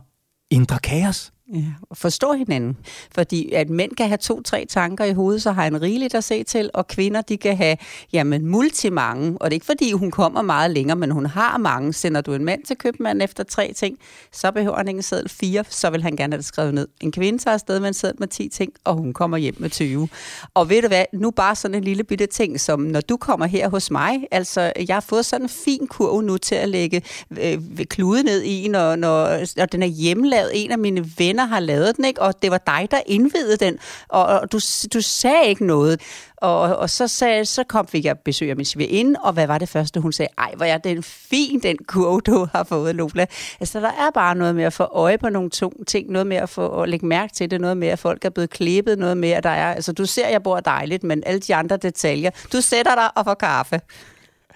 indre 0.50 0.78
kaos. 0.78 1.32
Ja, 1.54 1.64
forstå 1.94 2.32
hinanden. 2.32 2.76
Fordi 3.14 3.52
at 3.52 3.70
mænd 3.70 3.92
kan 3.96 4.08
have 4.08 4.18
to-tre 4.18 4.66
tanker 4.68 5.04
i 5.04 5.12
hovedet, 5.12 5.42
så 5.42 5.52
har 5.52 5.62
han 5.62 5.82
rigeligt 5.82 6.14
at 6.14 6.24
se 6.24 6.44
til, 6.44 6.70
og 6.74 6.86
kvinder 6.86 7.20
de 7.20 7.36
kan 7.36 7.56
have 7.56 7.76
jamen, 8.12 8.46
multimange. 8.46 9.36
Og 9.40 9.50
det 9.50 9.52
er 9.52 9.56
ikke 9.56 9.66
fordi, 9.66 9.92
hun 9.92 10.10
kommer 10.10 10.42
meget 10.42 10.70
længere, 10.70 10.96
men 10.96 11.10
hun 11.10 11.26
har 11.26 11.58
mange. 11.58 11.92
Sender 11.92 12.20
du 12.20 12.34
en 12.34 12.44
mand 12.44 12.64
til 12.64 12.76
købmanden 12.76 13.22
efter 13.22 13.44
tre 13.44 13.72
ting, 13.76 13.98
så 14.32 14.50
behøver 14.50 14.76
han 14.76 14.88
ikke 14.88 14.98
en 14.98 15.02
seddel 15.02 15.28
fire, 15.28 15.64
så 15.68 15.90
vil 15.90 16.02
han 16.02 16.16
gerne 16.16 16.32
have 16.32 16.38
det 16.38 16.46
skrevet 16.46 16.74
ned. 16.74 16.88
En 17.00 17.12
kvinde 17.12 17.38
tager 17.38 17.54
afsted 17.54 17.80
med 17.80 17.88
en 17.88 17.94
seddel 17.94 18.16
med 18.18 18.28
10 18.28 18.48
ting, 18.48 18.72
og 18.84 18.94
hun 18.94 19.12
kommer 19.12 19.36
hjem 19.36 19.54
med 19.58 19.70
20. 19.70 20.08
Og 20.54 20.70
ved 20.70 20.82
du 20.82 20.88
hvad, 20.88 21.04
nu 21.12 21.30
bare 21.30 21.54
sådan 21.54 21.74
en 21.74 21.84
lille 21.84 22.04
bitte 22.04 22.26
ting, 22.26 22.60
som 22.60 22.80
når 22.80 23.00
du 23.00 23.16
kommer 23.16 23.46
her 23.46 23.68
hos 23.68 23.90
mig, 23.90 24.26
altså 24.30 24.72
jeg 24.88 24.96
har 24.96 25.00
fået 25.00 25.26
sådan 25.26 25.44
en 25.44 25.48
fin 25.48 25.86
kurv 25.86 26.20
nu 26.20 26.38
til 26.38 26.54
at 26.54 26.68
lægge 26.68 27.02
øh, 27.42 27.58
klude 27.90 28.22
ned 28.22 28.42
i, 28.42 28.68
når, 28.68 28.96
når, 28.96 29.38
når 29.56 29.66
den 29.66 29.82
er 29.82 29.86
hjemmelavet. 29.86 30.50
En 30.54 30.70
af 30.70 30.78
mine 30.78 31.12
venner 31.18 31.37
venner 31.38 31.54
har 31.54 31.60
lavet 31.60 31.96
den, 31.96 32.04
ikke? 32.04 32.22
og 32.22 32.42
det 32.42 32.50
var 32.50 32.58
dig, 32.58 32.88
der 32.90 33.00
indvidede 33.06 33.56
den, 33.56 33.78
og, 34.08 34.24
og 34.24 34.52
du, 34.52 34.60
du 34.94 35.00
sagde 35.00 35.46
ikke 35.48 35.66
noget. 35.66 36.00
Og, 36.36 36.76
og 36.76 36.90
så, 36.90 37.08
sagde, 37.08 37.44
så 37.44 37.64
kom 37.64 37.86
fik 37.86 38.04
jeg 38.04 38.18
besøg 38.18 38.50
af 38.50 38.56
min 38.56 38.64
svigerinde, 38.64 39.20
og 39.22 39.32
hvad 39.32 39.46
var 39.46 39.58
det 39.58 39.68
første, 39.68 40.00
hun 40.00 40.12
sagde? 40.12 40.30
Ej, 40.38 40.52
hvor 40.56 40.66
er 40.66 40.78
den 40.78 41.02
fin, 41.02 41.60
den 41.60 41.76
kurve, 41.86 42.20
du 42.20 42.48
har 42.52 42.64
fået, 42.64 42.94
Lola. 42.94 43.26
Altså, 43.60 43.80
der 43.80 43.88
er 43.88 44.10
bare 44.14 44.34
noget 44.34 44.54
med 44.54 44.64
at 44.64 44.72
få 44.72 44.84
øje 44.84 45.18
på 45.18 45.28
nogle 45.28 45.50
to 45.50 45.72
ting, 45.86 46.10
noget 46.10 46.26
med 46.26 46.36
at 46.36 46.48
få 46.48 46.82
at 46.82 46.88
lægge 46.88 47.06
mærke 47.06 47.34
til 47.34 47.50
det, 47.50 47.60
noget 47.60 47.76
med, 47.76 47.88
at 47.88 47.98
folk 47.98 48.24
er 48.24 48.30
blevet 48.30 48.50
klippet, 48.50 48.98
noget 48.98 49.16
med, 49.16 49.30
at 49.30 49.44
der 49.44 49.50
er... 49.50 49.74
Altså, 49.74 49.92
du 49.92 50.06
ser, 50.06 50.28
jeg 50.28 50.42
bor 50.42 50.60
dejligt, 50.60 51.02
men 51.02 51.22
alle 51.26 51.40
de 51.40 51.54
andre 51.54 51.76
detaljer. 51.76 52.30
Du 52.52 52.60
sætter 52.60 52.94
dig 52.94 53.10
og 53.16 53.24
får 53.24 53.34
kaffe. 53.34 53.80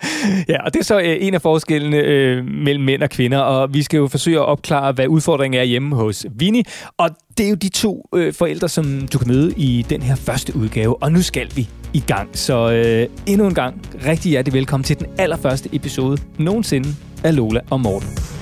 Ja, 0.48 0.64
og 0.64 0.74
det 0.74 0.80
er 0.80 0.84
så 0.84 1.00
øh, 1.00 1.16
en 1.20 1.34
af 1.34 1.42
forskellene 1.42 1.96
øh, 1.96 2.44
mellem 2.44 2.84
mænd 2.84 3.02
og 3.02 3.10
kvinder, 3.10 3.38
og 3.38 3.74
vi 3.74 3.82
skal 3.82 3.98
jo 3.98 4.08
forsøge 4.08 4.38
at 4.38 4.44
opklare, 4.44 4.92
hvad 4.92 5.06
udfordringen 5.06 5.60
er 5.60 5.64
hjemme 5.64 5.96
hos 5.96 6.26
Vini. 6.34 6.64
Og 6.98 7.10
det 7.38 7.46
er 7.46 7.50
jo 7.50 7.54
de 7.54 7.68
to 7.68 8.08
øh, 8.14 8.34
forældre, 8.34 8.68
som 8.68 9.08
du 9.12 9.18
kan 9.18 9.28
møde 9.28 9.52
i 9.56 9.86
den 9.90 10.02
her 10.02 10.16
første 10.16 10.56
udgave, 10.56 11.02
og 11.02 11.12
nu 11.12 11.22
skal 11.22 11.48
vi 11.54 11.68
i 11.92 12.00
gang. 12.06 12.28
Så 12.32 12.72
øh, 12.72 13.08
endnu 13.26 13.46
en 13.46 13.54
gang, 13.54 13.82
rigtig 14.06 14.30
hjertelig 14.30 14.54
velkommen 14.54 14.84
til 14.84 14.98
den 14.98 15.06
allerførste 15.18 15.68
episode 15.72 16.18
nogensinde 16.38 16.88
af 17.24 17.36
Lola 17.36 17.60
og 17.70 17.80
Morten. 17.80 18.41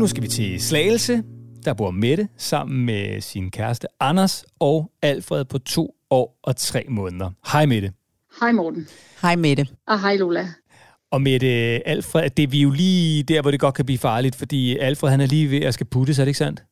Nu 0.00 0.06
skal 0.06 0.22
vi 0.22 0.28
til 0.28 0.62
Slagelse. 0.62 1.22
Der 1.64 1.74
bor 1.74 1.90
Mette 1.90 2.28
sammen 2.36 2.86
med 2.86 3.20
sin 3.20 3.50
kæreste 3.50 3.86
Anders 4.00 4.44
og 4.60 4.90
Alfred 5.02 5.44
på 5.44 5.58
to 5.58 5.94
år 6.10 6.38
og 6.42 6.56
tre 6.56 6.84
måneder. 6.88 7.30
Hej 7.52 7.66
Mette. 7.66 7.92
Hej 8.40 8.52
Morten. 8.52 8.88
Hej 9.22 9.36
Mette. 9.36 9.66
Og 9.88 10.00
hej 10.00 10.16
Lola. 10.16 10.48
Og 11.10 11.22
Mette, 11.22 11.46
Alfred, 11.88 12.30
det 12.30 12.42
er 12.42 12.46
vi 12.46 12.60
jo 12.60 12.70
lige 12.70 13.22
der, 13.22 13.42
hvor 13.42 13.50
det 13.50 13.60
godt 13.60 13.74
kan 13.74 13.84
blive 13.84 13.98
farligt, 13.98 14.36
fordi 14.36 14.78
Alfred 14.78 15.10
han 15.10 15.20
er 15.20 15.26
lige 15.26 15.50
ved 15.50 15.60
at 15.60 15.74
skal 15.74 15.86
putte, 15.86 16.14
så 16.14 16.22
er 16.22 16.24
det 16.24 16.28
ikke 16.28 16.38
sandt? 16.38 16.62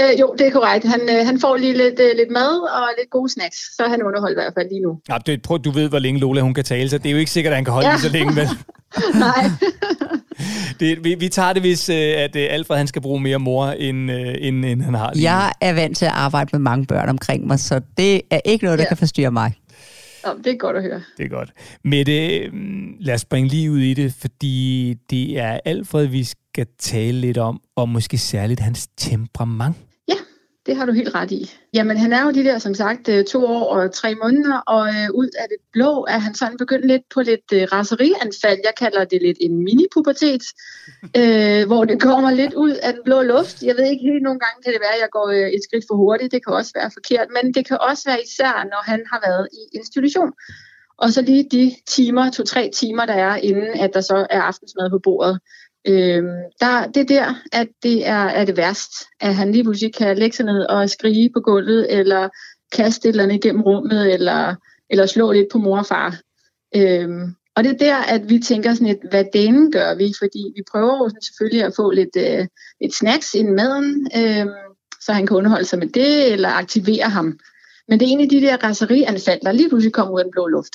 Øh, 0.00 0.20
jo, 0.20 0.34
det 0.38 0.46
er 0.46 0.50
korrekt. 0.50 0.84
Han, 0.84 1.00
øh, 1.00 1.26
han 1.26 1.40
får 1.40 1.56
lige 1.56 1.76
lidt, 1.76 2.00
øh, 2.00 2.16
lidt 2.16 2.30
mad 2.30 2.60
og 2.80 2.88
lidt 2.98 3.10
gode 3.10 3.32
snacks, 3.32 3.76
så 3.76 3.84
er 3.84 3.88
han 3.88 4.02
underholdt 4.02 4.32
i 4.32 4.40
hvert 4.40 4.54
fald 4.54 4.68
lige 4.68 4.80
nu. 4.80 5.00
Ja, 5.08 5.18
det, 5.26 5.42
prøv, 5.42 5.58
du 5.58 5.70
ved, 5.70 5.88
hvor 5.88 5.98
længe 5.98 6.20
Lola 6.20 6.40
hun 6.40 6.54
kan 6.54 6.64
tale, 6.64 6.88
så 6.88 6.98
det 6.98 7.06
er 7.06 7.10
jo 7.12 7.18
ikke 7.18 7.30
sikkert, 7.30 7.52
at 7.52 7.56
han 7.56 7.64
kan 7.64 7.74
holde 7.74 7.88
ja. 7.88 7.92
Ja. 7.92 7.96
lige 7.96 8.08
så 8.08 8.12
længe. 8.12 8.34
Men 8.34 8.46
Nej. 9.26 9.50
det, 10.80 11.04
vi, 11.04 11.14
vi 11.14 11.28
tager 11.28 11.52
det, 11.52 11.62
hvis 11.62 11.88
øh, 11.88 11.96
at 11.96 12.36
øh, 12.36 12.46
Alfred 12.50 12.76
han 12.76 12.86
skal 12.86 13.02
bruge 13.02 13.20
mere 13.20 13.38
mor, 13.38 13.66
end, 13.66 14.10
øh, 14.10 14.34
end, 14.40 14.64
end 14.64 14.82
han 14.82 14.94
har 14.94 15.12
lige. 15.14 15.32
Jeg 15.32 15.52
er 15.60 15.72
vant 15.72 15.96
til 15.96 16.04
at 16.04 16.12
arbejde 16.12 16.48
med 16.52 16.58
mange 16.60 16.86
børn 16.86 17.08
omkring 17.08 17.46
mig, 17.46 17.60
så 17.60 17.80
det 17.96 18.20
er 18.30 18.40
ikke 18.44 18.64
noget, 18.64 18.78
der 18.78 18.84
Ja. 18.84 18.88
kan 18.88 18.96
forstyrre 18.96 19.30
mig. 19.30 19.52
Nå, 20.24 20.30
det 20.44 20.52
er 20.52 20.56
godt 20.56 20.76
at 20.76 20.82
høre. 20.82 21.00
Det 21.18 21.24
er 21.24 21.28
godt. 21.28 21.50
Mette, 21.84 22.48
mm, 22.52 22.96
lad 23.00 23.14
os 23.14 23.20
springe 23.20 23.48
lige 23.48 23.70
ud 23.70 23.78
i 23.80 23.94
det, 23.94 24.14
fordi 24.20 24.94
det 25.10 25.38
er 25.38 25.60
Alfred, 25.64 26.06
vi 26.06 26.24
skal 26.24 26.66
tale 26.78 27.20
lidt 27.20 27.38
om, 27.38 27.60
og 27.76 27.88
måske 27.88 28.18
særligt 28.18 28.60
hans 28.60 28.88
temperament. 28.96 29.76
Det 30.68 30.76
har 30.76 30.86
du 30.86 30.92
helt 30.92 31.14
ret 31.14 31.30
i. 31.30 31.50
Jamen, 31.74 31.96
han 31.96 32.12
er 32.12 32.22
jo 32.24 32.30
de 32.30 32.44
der, 32.44 32.58
som 32.58 32.74
sagt, 32.74 33.08
øh, 33.08 33.24
to 33.24 33.46
år 33.46 33.64
og 33.74 33.92
tre 33.94 34.14
måneder, 34.14 34.56
og 34.74 34.88
øh, 34.88 35.08
ud 35.14 35.30
af 35.38 35.46
det 35.52 35.58
blå 35.72 36.06
er 36.08 36.18
han 36.18 36.34
sådan 36.34 36.58
begyndt 36.58 36.86
lidt 36.86 37.02
på 37.14 37.20
lidt 37.20 37.48
øh, 37.52 37.62
raserianfald. 37.72 38.60
Jeg 38.64 38.74
kalder 38.78 39.04
det 39.04 39.22
lidt 39.22 39.38
en 39.40 39.54
mini-pubertet, 39.64 40.44
øh, 41.20 41.66
hvor 41.66 41.84
det 41.84 42.02
kommer 42.02 42.30
lidt 42.30 42.54
ud 42.54 42.74
af 42.86 42.92
den 42.92 43.02
blå 43.04 43.22
luft. 43.22 43.62
Jeg 43.62 43.74
ved 43.76 43.86
ikke 43.90 44.04
helt, 44.08 44.22
nogle 44.22 44.40
gange 44.44 44.62
kan 44.64 44.72
det 44.72 44.80
være, 44.80 44.96
at 44.98 45.02
jeg 45.04 45.10
går 45.12 45.28
øh, 45.28 45.48
et 45.56 45.62
skridt 45.66 45.84
for 45.88 45.96
hurtigt. 45.96 46.32
Det 46.32 46.44
kan 46.44 46.54
også 46.54 46.72
være 46.74 46.90
forkert, 46.98 47.28
men 47.36 47.54
det 47.54 47.62
kan 47.68 47.78
også 47.90 48.02
være 48.10 48.20
især, 48.26 48.54
når 48.72 48.82
han 48.90 49.00
har 49.12 49.20
været 49.28 49.48
i 49.60 49.62
institution. 49.78 50.30
Og 51.02 51.08
så 51.12 51.22
lige 51.22 51.44
de 51.50 51.74
timer, 51.86 52.30
to-tre 52.30 52.70
timer, 52.74 53.04
der 53.06 53.14
er, 53.14 53.36
inden 53.36 53.70
at 53.84 53.90
der 53.94 54.00
så 54.00 54.26
er 54.30 54.40
aftensmad 54.40 54.90
på 54.90 54.98
bordet. 54.98 55.40
Øh, 55.88 56.22
der, 56.60 56.86
det 56.94 57.00
er 57.00 57.04
der, 57.04 57.34
at 57.52 57.68
det 57.82 58.06
er, 58.06 58.24
er 58.24 58.44
det 58.44 58.56
værst, 58.56 58.92
at 59.20 59.34
han 59.34 59.52
lige 59.52 59.64
pludselig 59.64 59.94
kan 59.94 60.18
lægge 60.18 60.36
sig 60.36 60.46
ned 60.46 60.60
og 60.64 60.90
skrige 60.90 61.30
på 61.34 61.40
gulvet, 61.40 61.98
eller 61.98 62.28
kaste 62.72 63.08
et 63.08 63.12
eller 63.12 63.24
andet 63.24 63.36
igennem 63.36 63.62
rummet, 63.62 64.12
eller, 64.12 64.54
eller 64.90 65.06
slå 65.06 65.32
lidt 65.32 65.46
på 65.52 65.58
mor 65.58 65.78
og 65.78 65.86
far. 65.86 66.20
Øh, 66.76 67.08
og 67.56 67.64
det 67.64 67.72
er 67.72 67.76
der, 67.76 67.96
at 67.96 68.30
vi 68.30 68.38
tænker 68.38 68.74
sådan 68.74 68.86
lidt, 68.86 69.10
hvad 69.10 69.24
delen 69.32 69.72
gør 69.72 69.94
vi? 69.94 70.12
Fordi 70.18 70.52
vi 70.56 70.62
prøver 70.72 70.96
jo 70.96 71.10
selvfølgelig 71.22 71.64
at 71.64 71.72
få 71.76 71.90
lidt, 71.90 72.16
øh, 72.16 72.46
lidt 72.80 72.94
snacks 72.94 73.34
inden 73.34 73.56
maden, 73.56 74.10
øh, 74.16 74.46
så 75.00 75.12
han 75.12 75.26
kan 75.26 75.36
underholde 75.36 75.64
sig 75.64 75.78
med 75.78 75.88
det, 75.88 76.32
eller 76.32 76.48
aktivere 76.48 77.08
ham. 77.08 77.38
Men 77.88 78.00
det 78.00 78.08
er 78.08 78.12
en 78.12 78.20
af 78.20 78.28
de 78.28 78.40
der 78.40 78.56
raserianfald, 78.56 79.40
der 79.42 79.52
lige 79.52 79.68
pludselig 79.68 79.92
kommer 79.92 80.14
ud 80.14 80.20
af 80.20 80.24
den 80.24 80.32
blå 80.32 80.46
luft. 80.46 80.74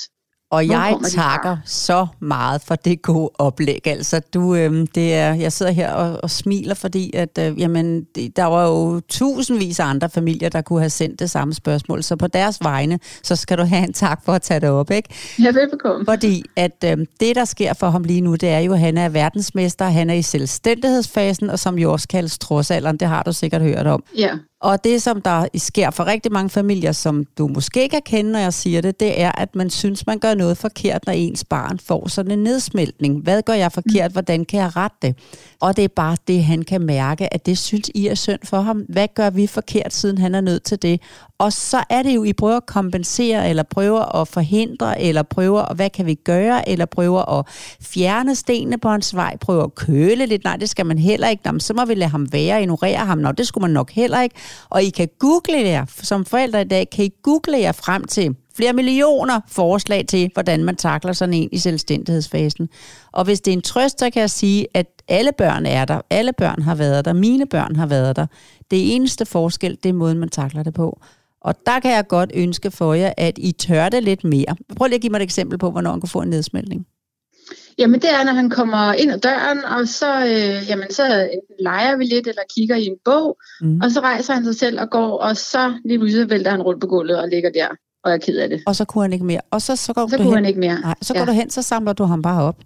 Og 0.50 0.64
Hvor 0.64 0.74
jeg 0.74 0.96
takker 1.10 1.56
så 1.64 2.06
meget 2.20 2.62
for 2.62 2.74
det 2.74 3.02
gode 3.02 3.30
oplæg. 3.38 3.86
Altså, 3.86 4.20
du, 4.34 4.54
øhm, 4.54 4.86
det 4.86 5.14
er, 5.14 5.34
jeg 5.34 5.52
sidder 5.52 5.72
her 5.72 5.92
og, 5.92 6.20
og 6.22 6.30
smiler, 6.30 6.74
fordi 6.74 7.16
at, 7.16 7.38
øh, 7.40 7.60
jamen, 7.60 8.04
det, 8.14 8.36
der 8.36 8.44
var 8.44 8.68
jo 8.68 9.00
tusindvis 9.08 9.80
af 9.80 9.84
andre 9.84 10.10
familier, 10.10 10.48
der 10.48 10.62
kunne 10.62 10.80
have 10.80 10.90
sendt 10.90 11.20
det 11.20 11.30
samme 11.30 11.54
spørgsmål. 11.54 12.02
Så 12.02 12.16
på 12.16 12.26
deres 12.26 12.58
vegne, 12.62 12.98
så 13.22 13.36
skal 13.36 13.58
du 13.58 13.62
have 13.62 13.84
en 13.84 13.92
tak 13.92 14.20
for 14.24 14.32
at 14.32 14.42
tage 14.42 14.60
det 14.60 14.68
op, 14.68 14.90
ikke? 14.90 15.08
Ja, 15.38 15.52
velbekomme. 15.52 16.04
Fordi 16.04 16.44
at 16.56 16.84
øhm, 16.84 17.06
det, 17.20 17.36
der 17.36 17.44
sker 17.44 17.72
for 17.72 17.90
ham 17.90 18.04
lige 18.04 18.20
nu, 18.20 18.34
det 18.34 18.48
er 18.48 18.58
jo, 18.58 18.72
at 18.72 18.80
han 18.80 18.98
er 18.98 19.08
verdensmester, 19.08 19.84
han 19.84 20.10
er 20.10 20.14
i 20.14 20.22
selvstændighedsfasen, 20.22 21.50
og 21.50 21.58
som 21.58 21.78
jo 21.78 21.92
også 21.92 22.08
kaldes 22.08 22.38
trodsalderen, 22.38 22.96
det 22.96 23.08
har 23.08 23.22
du 23.22 23.32
sikkert 23.32 23.62
hørt 23.62 23.86
om. 23.86 24.02
Ja, 24.18 24.30
Og 24.64 24.84
det, 24.84 25.02
som 25.02 25.22
der 25.22 25.46
sker 25.56 25.90
for 25.90 26.06
rigtig 26.06 26.32
mange 26.32 26.50
familier, 26.50 26.92
som 26.92 27.24
du 27.38 27.48
måske 27.48 27.88
kan 27.88 28.02
kende, 28.04 28.32
når 28.32 28.38
jeg 28.38 28.54
siger 28.54 28.80
det, 28.80 29.00
det 29.00 29.20
er, 29.20 29.32
at 29.32 29.56
man 29.56 29.70
synes, 29.70 30.06
man 30.06 30.18
gør 30.18 30.34
noget 30.34 30.56
forkert, 30.56 31.06
når 31.06 31.12
ens 31.12 31.44
barn 31.44 31.78
får 31.78 32.08
sådan 32.08 32.30
en 32.30 32.42
nedsmeltning. 32.42 33.22
Hvad 33.22 33.42
gør 33.42 33.52
jeg 33.52 33.72
forkert? 33.72 34.12
Hvordan 34.12 34.44
kan 34.44 34.60
jeg 34.60 34.76
rette 34.76 34.96
det? 35.02 35.16
Og 35.60 35.76
det 35.76 35.84
er 35.84 35.88
bare 35.88 36.16
det, 36.28 36.44
han 36.44 36.62
kan 36.62 36.82
mærke, 36.82 37.34
at 37.34 37.46
det 37.46 37.58
synes 37.58 37.90
I 37.94 38.06
er 38.06 38.14
synd 38.14 38.38
for 38.44 38.60
ham. 38.60 38.84
Hvad 38.88 39.08
gør 39.14 39.30
vi 39.30 39.46
forkert, 39.46 39.92
siden 39.92 40.18
han 40.18 40.34
er 40.34 40.40
nødt 40.40 40.62
til 40.62 40.82
det? 40.82 41.00
Og 41.38 41.52
så 41.52 41.84
er 41.90 42.02
det 42.02 42.14
jo, 42.14 42.24
I 42.24 42.32
prøver 42.32 42.56
at 42.56 42.66
kompensere, 42.66 43.50
eller 43.50 43.62
prøver 43.62 44.20
at 44.20 44.28
forhindre, 44.28 45.00
eller 45.00 45.22
prøver, 45.22 45.74
hvad 45.74 45.90
kan 45.90 46.06
vi 46.06 46.14
gøre, 46.14 46.68
eller 46.68 46.84
prøver 46.84 47.38
at 47.38 47.46
fjerne 47.80 48.34
stenene 48.34 48.78
på 48.78 48.88
hans 48.88 49.14
vej, 49.14 49.36
prøver 49.36 49.64
at 49.64 49.74
køle 49.74 50.26
lidt. 50.26 50.44
Nej, 50.44 50.56
det 50.56 50.68
skal 50.68 50.86
man 50.86 50.98
heller 50.98 51.28
ikke. 51.28 51.42
Jamen, 51.46 51.60
så 51.60 51.74
må 51.74 51.84
vi 51.84 51.94
lade 51.94 52.10
ham 52.10 52.32
være, 52.32 52.60
ignorere 52.60 52.96
ham. 52.96 53.18
Nå, 53.18 53.32
det 53.32 53.46
skulle 53.46 53.62
man 53.62 53.70
nok 53.70 53.90
heller 53.90 54.20
ikke. 54.20 54.36
Og 54.70 54.82
I 54.82 54.90
kan 54.90 55.08
google 55.18 55.58
jer, 55.68 55.84
som 55.88 56.24
forældre 56.24 56.60
i 56.60 56.64
dag, 56.64 56.90
kan 56.90 57.04
I 57.04 57.10
google 57.22 57.58
jer 57.58 57.72
frem 57.72 58.04
til 58.04 58.36
flere 58.56 58.72
millioner 58.72 59.40
forslag 59.48 60.04
til, 60.08 60.30
hvordan 60.34 60.64
man 60.64 60.76
takler 60.76 61.12
sådan 61.12 61.34
en 61.34 61.48
i 61.52 61.58
selvstændighedsfasen. 61.58 62.68
Og 63.12 63.24
hvis 63.24 63.40
det 63.40 63.50
er 63.50 63.56
en 63.56 63.62
trøst, 63.62 63.98
så 64.00 64.10
kan 64.10 64.20
jeg 64.20 64.30
sige, 64.30 64.66
at 64.74 64.86
alle 65.08 65.32
børn 65.38 65.66
er 65.66 65.84
der. 65.84 66.00
Alle 66.10 66.32
børn 66.32 66.62
har 66.62 66.74
været 66.74 67.04
der. 67.04 67.12
Mine 67.12 67.46
børn 67.46 67.76
har 67.76 67.86
været 67.86 68.16
der. 68.16 68.26
Det 68.70 68.94
eneste 68.94 69.26
forskel, 69.26 69.78
det 69.82 69.88
er 69.88 69.92
måden, 69.92 70.18
man 70.18 70.28
takler 70.28 70.62
det 70.62 70.74
på. 70.74 71.00
Og 71.44 71.54
der 71.66 71.80
kan 71.80 71.90
jeg 71.90 72.06
godt 72.08 72.30
ønske 72.34 72.70
for 72.70 72.94
jer, 72.94 73.12
at 73.16 73.38
I 73.38 73.52
tør 73.52 73.88
det 73.88 74.02
lidt 74.02 74.24
mere. 74.24 74.56
Prøv 74.76 74.86
lige 74.86 74.94
at 74.94 75.00
give 75.00 75.10
mig 75.10 75.18
et 75.18 75.22
eksempel 75.22 75.58
på, 75.58 75.70
hvornår 75.70 75.90
man 75.90 76.00
kan 76.00 76.08
få 76.08 76.20
en 76.20 76.30
nedsmeltning. 76.30 76.86
Jamen 77.78 78.00
det 78.00 78.10
er, 78.10 78.24
når 78.24 78.32
han 78.32 78.50
kommer 78.50 78.92
ind 78.92 79.12
ad 79.12 79.18
døren, 79.18 79.64
og 79.64 79.88
så, 79.88 80.20
øh, 80.26 80.68
jamen, 80.70 80.90
så 80.90 81.28
leger 81.60 81.96
vi 81.96 82.04
lidt, 82.04 82.26
eller 82.26 82.42
kigger 82.56 82.76
i 82.76 82.84
en 82.86 82.96
bog, 83.04 83.36
Mm. 83.60 83.80
og 83.82 83.90
så 83.90 84.00
rejser 84.00 84.34
han 84.34 84.44
sig 84.44 84.54
selv 84.56 84.80
og 84.80 84.90
går, 84.90 85.18
og 85.18 85.36
så 85.36 85.72
lige 85.84 85.98
pludselig 85.98 86.30
vælter 86.30 86.50
han 86.50 86.62
rundt 86.62 86.80
på 86.80 86.86
gulvet 86.86 87.20
og 87.20 87.28
ligger 87.28 87.50
der, 87.50 87.66
og 88.04 88.12
er 88.12 88.16
ked 88.16 88.36
af 88.38 88.48
det. 88.48 88.62
Og 88.66 88.76
så 88.76 88.84
kunne 88.84 89.02
han 89.04 89.12
ikke 89.12 89.24
mere. 89.24 89.40
Og 89.50 89.62
så, 89.62 89.76
så 89.76 89.92
går 89.92 90.06
Så 90.08 90.16
du 90.16 90.22
kunne 90.22 90.26
hen. 90.26 90.34
han 90.34 90.44
ikke 90.44 90.60
mere. 90.60 90.80
Nej, 90.80 90.94
så 91.02 91.12
går 91.14 91.20
Ja. 91.20 91.26
du 91.26 91.32
hen, 91.32 91.50
så 91.50 91.62
samler 91.62 91.92
du 91.92 92.04
ham 92.04 92.22
bare 92.22 92.42
op. 92.42 92.56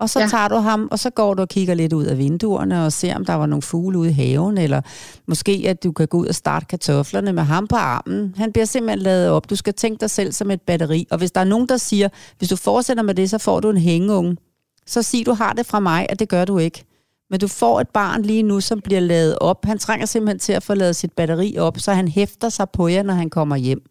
Og 0.00 0.10
så 0.10 0.20
ja. 0.20 0.26
Tager 0.26 0.48
du 0.48 0.56
ham, 0.56 0.88
og 0.90 0.98
så 0.98 1.10
går 1.10 1.34
du 1.34 1.42
og 1.42 1.48
kigger 1.48 1.74
lidt 1.74 1.92
ud 1.92 2.04
af 2.04 2.18
vinduerne 2.18 2.84
og 2.84 2.92
ser, 2.92 3.16
om 3.16 3.24
der 3.24 3.34
var 3.34 3.46
nogle 3.46 3.62
fugle 3.62 3.98
ude 3.98 4.10
i 4.10 4.12
haven, 4.12 4.58
eller 4.58 4.80
måske, 5.26 5.64
at 5.66 5.84
du 5.84 5.92
kan 5.92 6.08
gå 6.08 6.18
ud 6.18 6.26
og 6.26 6.34
starte 6.34 6.66
kartoflerne 6.66 7.32
med 7.32 7.42
ham 7.42 7.66
på 7.66 7.76
armen. 7.76 8.34
Han 8.36 8.52
bliver 8.52 8.64
simpelthen 8.64 8.98
lavet 8.98 9.30
op. 9.30 9.50
Du 9.50 9.56
skal 9.56 9.74
tænke 9.74 10.00
dig 10.00 10.10
selv 10.10 10.32
som 10.32 10.50
et 10.50 10.60
batteri. 10.60 11.06
Og 11.10 11.18
hvis 11.18 11.30
der 11.30 11.40
er 11.40 11.44
nogen, 11.44 11.68
der 11.68 11.76
siger, 11.76 12.08
hvis 12.38 12.48
du 12.48 12.56
fortsætter 12.56 13.02
med 13.02 13.14
det, 13.14 13.30
så 13.30 13.38
får 13.38 13.60
du 13.60 13.70
en 13.70 13.76
hængeunge, 13.76 14.36
så 14.86 15.02
sig, 15.02 15.26
du 15.26 15.32
har 15.32 15.52
det 15.52 15.66
fra 15.66 15.80
mig, 15.80 16.06
at 16.08 16.18
det 16.18 16.28
gør 16.28 16.44
du 16.44 16.58
ikke. 16.58 16.84
Men 17.30 17.40
du 17.40 17.48
får 17.48 17.80
et 17.80 17.88
barn 17.88 18.22
lige 18.22 18.42
nu, 18.42 18.60
som 18.60 18.80
bliver 18.80 19.00
lavet 19.00 19.38
op. 19.38 19.64
Han 19.64 19.78
trænger 19.78 20.06
simpelthen 20.06 20.38
til 20.38 20.52
at 20.52 20.62
få 20.62 20.74
lavet 20.74 20.96
sit 20.96 21.12
batteri 21.12 21.58
op, 21.58 21.78
så 21.78 21.92
han 21.92 22.08
hæfter 22.08 22.48
sig 22.48 22.70
på 22.70 22.88
jer, 22.88 23.02
når 23.02 23.14
han 23.14 23.30
kommer 23.30 23.56
hjem. 23.56 23.82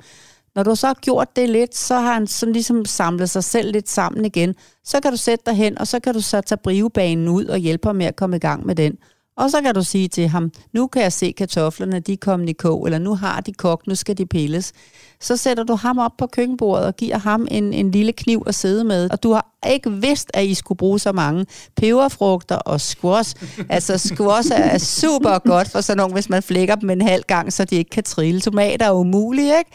Når 0.57 0.63
du 0.63 0.75
så 0.75 0.87
har 0.87 0.97
gjort 1.01 1.35
det 1.35 1.49
lidt, 1.49 1.75
så 1.75 1.95
har 1.95 2.13
han 2.13 2.27
sådan 2.27 2.53
ligesom 2.53 2.85
samlet 2.85 3.29
sig 3.29 3.43
selv 3.43 3.71
lidt 3.71 3.89
sammen 3.89 4.25
igen. 4.25 4.55
Så 4.83 4.99
kan 4.99 5.11
du 5.11 5.17
sætte 5.17 5.43
dig 5.45 5.53
hen, 5.53 5.79
og 5.79 5.87
så 5.87 5.99
kan 5.99 6.13
du 6.13 6.21
så 6.21 6.41
tage 6.41 6.59
brivebanen 6.63 7.27
ud 7.27 7.45
og 7.45 7.57
hjælpe 7.57 7.87
ham 7.87 7.95
med 7.95 8.05
at 8.05 8.15
komme 8.15 8.35
i 8.35 8.39
gang 8.39 8.65
med 8.65 8.75
den. 8.75 8.93
Og 9.37 9.51
så 9.51 9.61
kan 9.61 9.75
du 9.75 9.83
sige 9.83 10.07
til 10.07 10.27
ham, 10.27 10.51
nu 10.73 10.87
kan 10.87 11.01
jeg 11.01 11.13
se 11.13 11.33
kartoflerne, 11.37 11.99
de 11.99 12.13
er 12.13 12.17
kommet 12.21 12.49
i 12.49 12.53
kog, 12.53 12.85
eller 12.85 12.99
nu 12.99 13.15
har 13.15 13.41
de 13.41 13.53
kogt, 13.53 13.87
nu 13.87 13.95
skal 13.95 14.17
de 14.17 14.25
pilles. 14.25 14.73
Så 15.21 15.37
sætter 15.37 15.63
du 15.63 15.75
ham 15.75 15.97
op 15.97 16.11
på 16.17 16.27
køkkenbordet 16.27 16.85
og 16.85 16.95
giver 16.95 17.17
ham 17.17 17.47
en, 17.51 17.73
en 17.73 17.91
lille 17.91 18.11
kniv 18.11 18.43
at 18.47 18.55
sidde 18.55 18.83
med. 18.83 19.11
Og 19.11 19.23
du 19.23 19.31
har 19.31 19.57
ikke 19.69 19.91
vidst, 19.91 20.31
at 20.33 20.45
I 20.45 20.53
skulle 20.53 20.77
bruge 20.77 20.99
så 20.99 21.11
mange 21.11 21.45
peberfrugter 21.75 22.55
og 22.55 22.81
squash. 22.81 23.35
Altså 23.69 23.97
squash 23.97 24.51
er, 24.51 24.55
er 24.55 24.77
super 24.77 25.39
godt 25.39 25.69
for 25.69 25.81
sådan 25.81 25.97
nogle, 25.97 26.13
hvis 26.13 26.29
man 26.29 26.43
flækker 26.43 26.75
dem 26.75 26.89
en 26.89 27.01
halv 27.01 27.23
gang, 27.27 27.53
så 27.53 27.65
de 27.65 27.75
ikke 27.75 27.89
kan 27.89 28.03
trille. 28.03 28.41
Tomater 28.41 28.85
er 28.85 28.91
umulige, 28.91 29.57
ikke? 29.57 29.71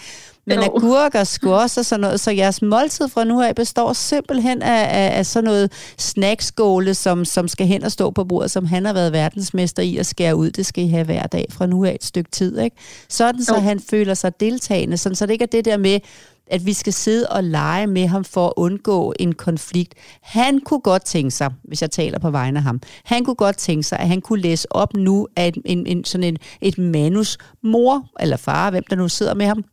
Men 0.47 0.59
Jo. 0.59 0.65
agurk 0.65 1.15
og 1.15 1.27
squash 1.27 1.79
og 1.79 1.85
sådan 1.85 2.01
noget, 2.01 2.21
så 2.21 2.31
jeres 2.31 2.63
måltid 2.63 3.09
fra 3.09 3.25
nu 3.25 3.43
af 3.43 3.55
består 3.55 3.93
simpelthen 3.93 4.63
af, 4.63 4.85
af, 4.85 5.19
af 5.19 5.27
sådan 5.27 5.45
noget 5.45 5.73
snackskåle, 5.99 6.95
som, 6.95 7.25
som 7.25 7.49
skal 7.49 7.67
hen 7.67 7.85
og 7.85 7.93
stå 7.93 8.11
på 8.11 8.25
bordet, 8.25 8.51
som 8.51 8.67
han 8.67 8.85
har 8.85 8.93
været 8.93 9.13
verdensmester 9.13 9.83
i 9.83 9.97
at 9.97 10.07
skære 10.07 10.37
ud. 10.37 10.51
Det 10.51 10.67
skal 10.67 10.85
I 10.85 10.89
have 10.89 11.05
hver 11.05 11.27
dag 11.27 11.47
fra 11.51 11.67
nu 11.67 11.85
af 11.85 11.93
et 11.95 12.05
stykke 12.05 12.31
tid, 12.31 12.59
ikke? 12.59 12.77
Sådan, 13.09 13.45
så 13.45 13.55
Jo. 13.55 13.61
han 13.61 13.81
føler 13.91 14.15
sig 14.15 14.41
deltagende, 14.41 14.97
sådan, 14.97 15.17
så 15.17 15.27
det 15.27 15.33
ikke 15.33 15.43
er 15.43 15.47
det 15.47 15.65
der 15.65 15.77
med, 15.77 16.01
at 16.47 16.67
vi 16.67 16.73
skal 16.73 16.93
sidde 16.93 17.27
og 17.27 17.45
lege 17.45 17.87
med 17.87 18.07
ham 18.07 18.25
for 18.25 18.47
at 18.47 18.53
undgå 18.57 19.15
en 19.21 19.33
konflikt. 19.35 19.95
Han 20.23 20.61
kunne 20.61 20.81
godt 20.81 21.05
tænke 21.05 21.31
sig, 21.31 21.51
hvis 21.65 21.83
jeg 21.83 21.91
taler 21.91 22.19
på 22.19 22.31
vegne 22.31 22.59
af 22.59 22.63
ham, 22.63 22.81
han 23.05 23.25
kunne 23.25 23.37
godt 23.37 23.57
tænke 23.57 23.83
sig, 23.83 23.99
at 23.99 24.09
han 24.09 24.21
kunne 24.21 24.41
læse 24.43 24.73
op 24.73 24.95
nu 24.95 25.29
af 25.37 25.49
et, 25.49 25.59
en, 25.65 25.87
en, 25.87 26.05
sådan 26.05 26.25
en, 26.25 26.37
et 26.61 26.79
manus. 26.79 27.39
Mor 27.63 28.05
eller 28.21 28.37
far, 28.37 28.71
hvem 28.71 28.85
der 28.91 28.97
nu 28.97 29.09
sidder 29.09 29.35
med 29.35 29.47
ham, 29.47 29.65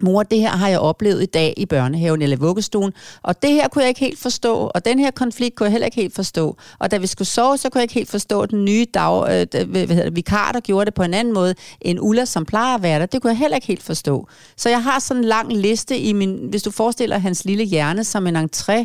mor, 0.00 0.22
det 0.22 0.40
her 0.40 0.50
har 0.50 0.68
jeg 0.68 0.78
oplevet 0.78 1.22
i 1.22 1.26
dag 1.26 1.54
i 1.56 1.66
børnehaven 1.66 2.22
eller 2.22 2.36
vuggestuen, 2.36 2.92
og 3.22 3.42
det 3.42 3.50
her 3.50 3.68
kunne 3.68 3.82
jeg 3.82 3.88
ikke 3.88 4.00
helt 4.00 4.18
forstå, 4.18 4.70
og 4.74 4.84
den 4.84 4.98
her 4.98 5.10
konflikt 5.10 5.56
kunne 5.56 5.64
jeg 5.64 5.72
heller 5.72 5.86
ikke 5.86 5.96
helt 5.96 6.14
forstå. 6.14 6.56
Og 6.78 6.90
da 6.90 6.98
vi 6.98 7.06
skulle 7.06 7.28
sove, 7.28 7.58
så 7.58 7.68
kunne 7.68 7.78
jeg 7.78 7.84
ikke 7.84 7.94
helt 7.94 8.10
forstå 8.10 8.46
den 8.46 8.64
nye 8.64 8.86
dag, 8.94 9.46
øh, 9.54 9.68
hvad 9.70 9.86
hedder 9.86 10.04
det, 10.04 10.16
vikar, 10.16 10.52
der 10.52 10.60
gjorde 10.60 10.84
det 10.84 10.94
på 10.94 11.02
en 11.02 11.14
anden 11.14 11.34
måde 11.34 11.54
end 11.80 11.98
Ulla, 12.02 12.24
som 12.24 12.44
plejer 12.44 12.74
at 12.74 12.82
være 12.82 13.00
der. 13.00 13.06
Det 13.06 13.22
kunne 13.22 13.30
jeg 13.30 13.38
heller 13.38 13.54
ikke 13.54 13.66
helt 13.66 13.82
forstå. 13.82 14.28
Så 14.56 14.68
jeg 14.68 14.82
har 14.82 14.98
sådan 14.98 15.22
en 15.22 15.28
lang 15.28 15.52
liste 15.52 15.98
i 15.98 16.12
min, 16.12 16.46
hvis 16.50 16.62
du 16.62 16.70
forestiller 16.70 17.18
hans 17.18 17.44
lille 17.44 17.64
hjerne 17.64 18.04
som 18.04 18.26
en 18.26 18.36
entré 18.36 18.84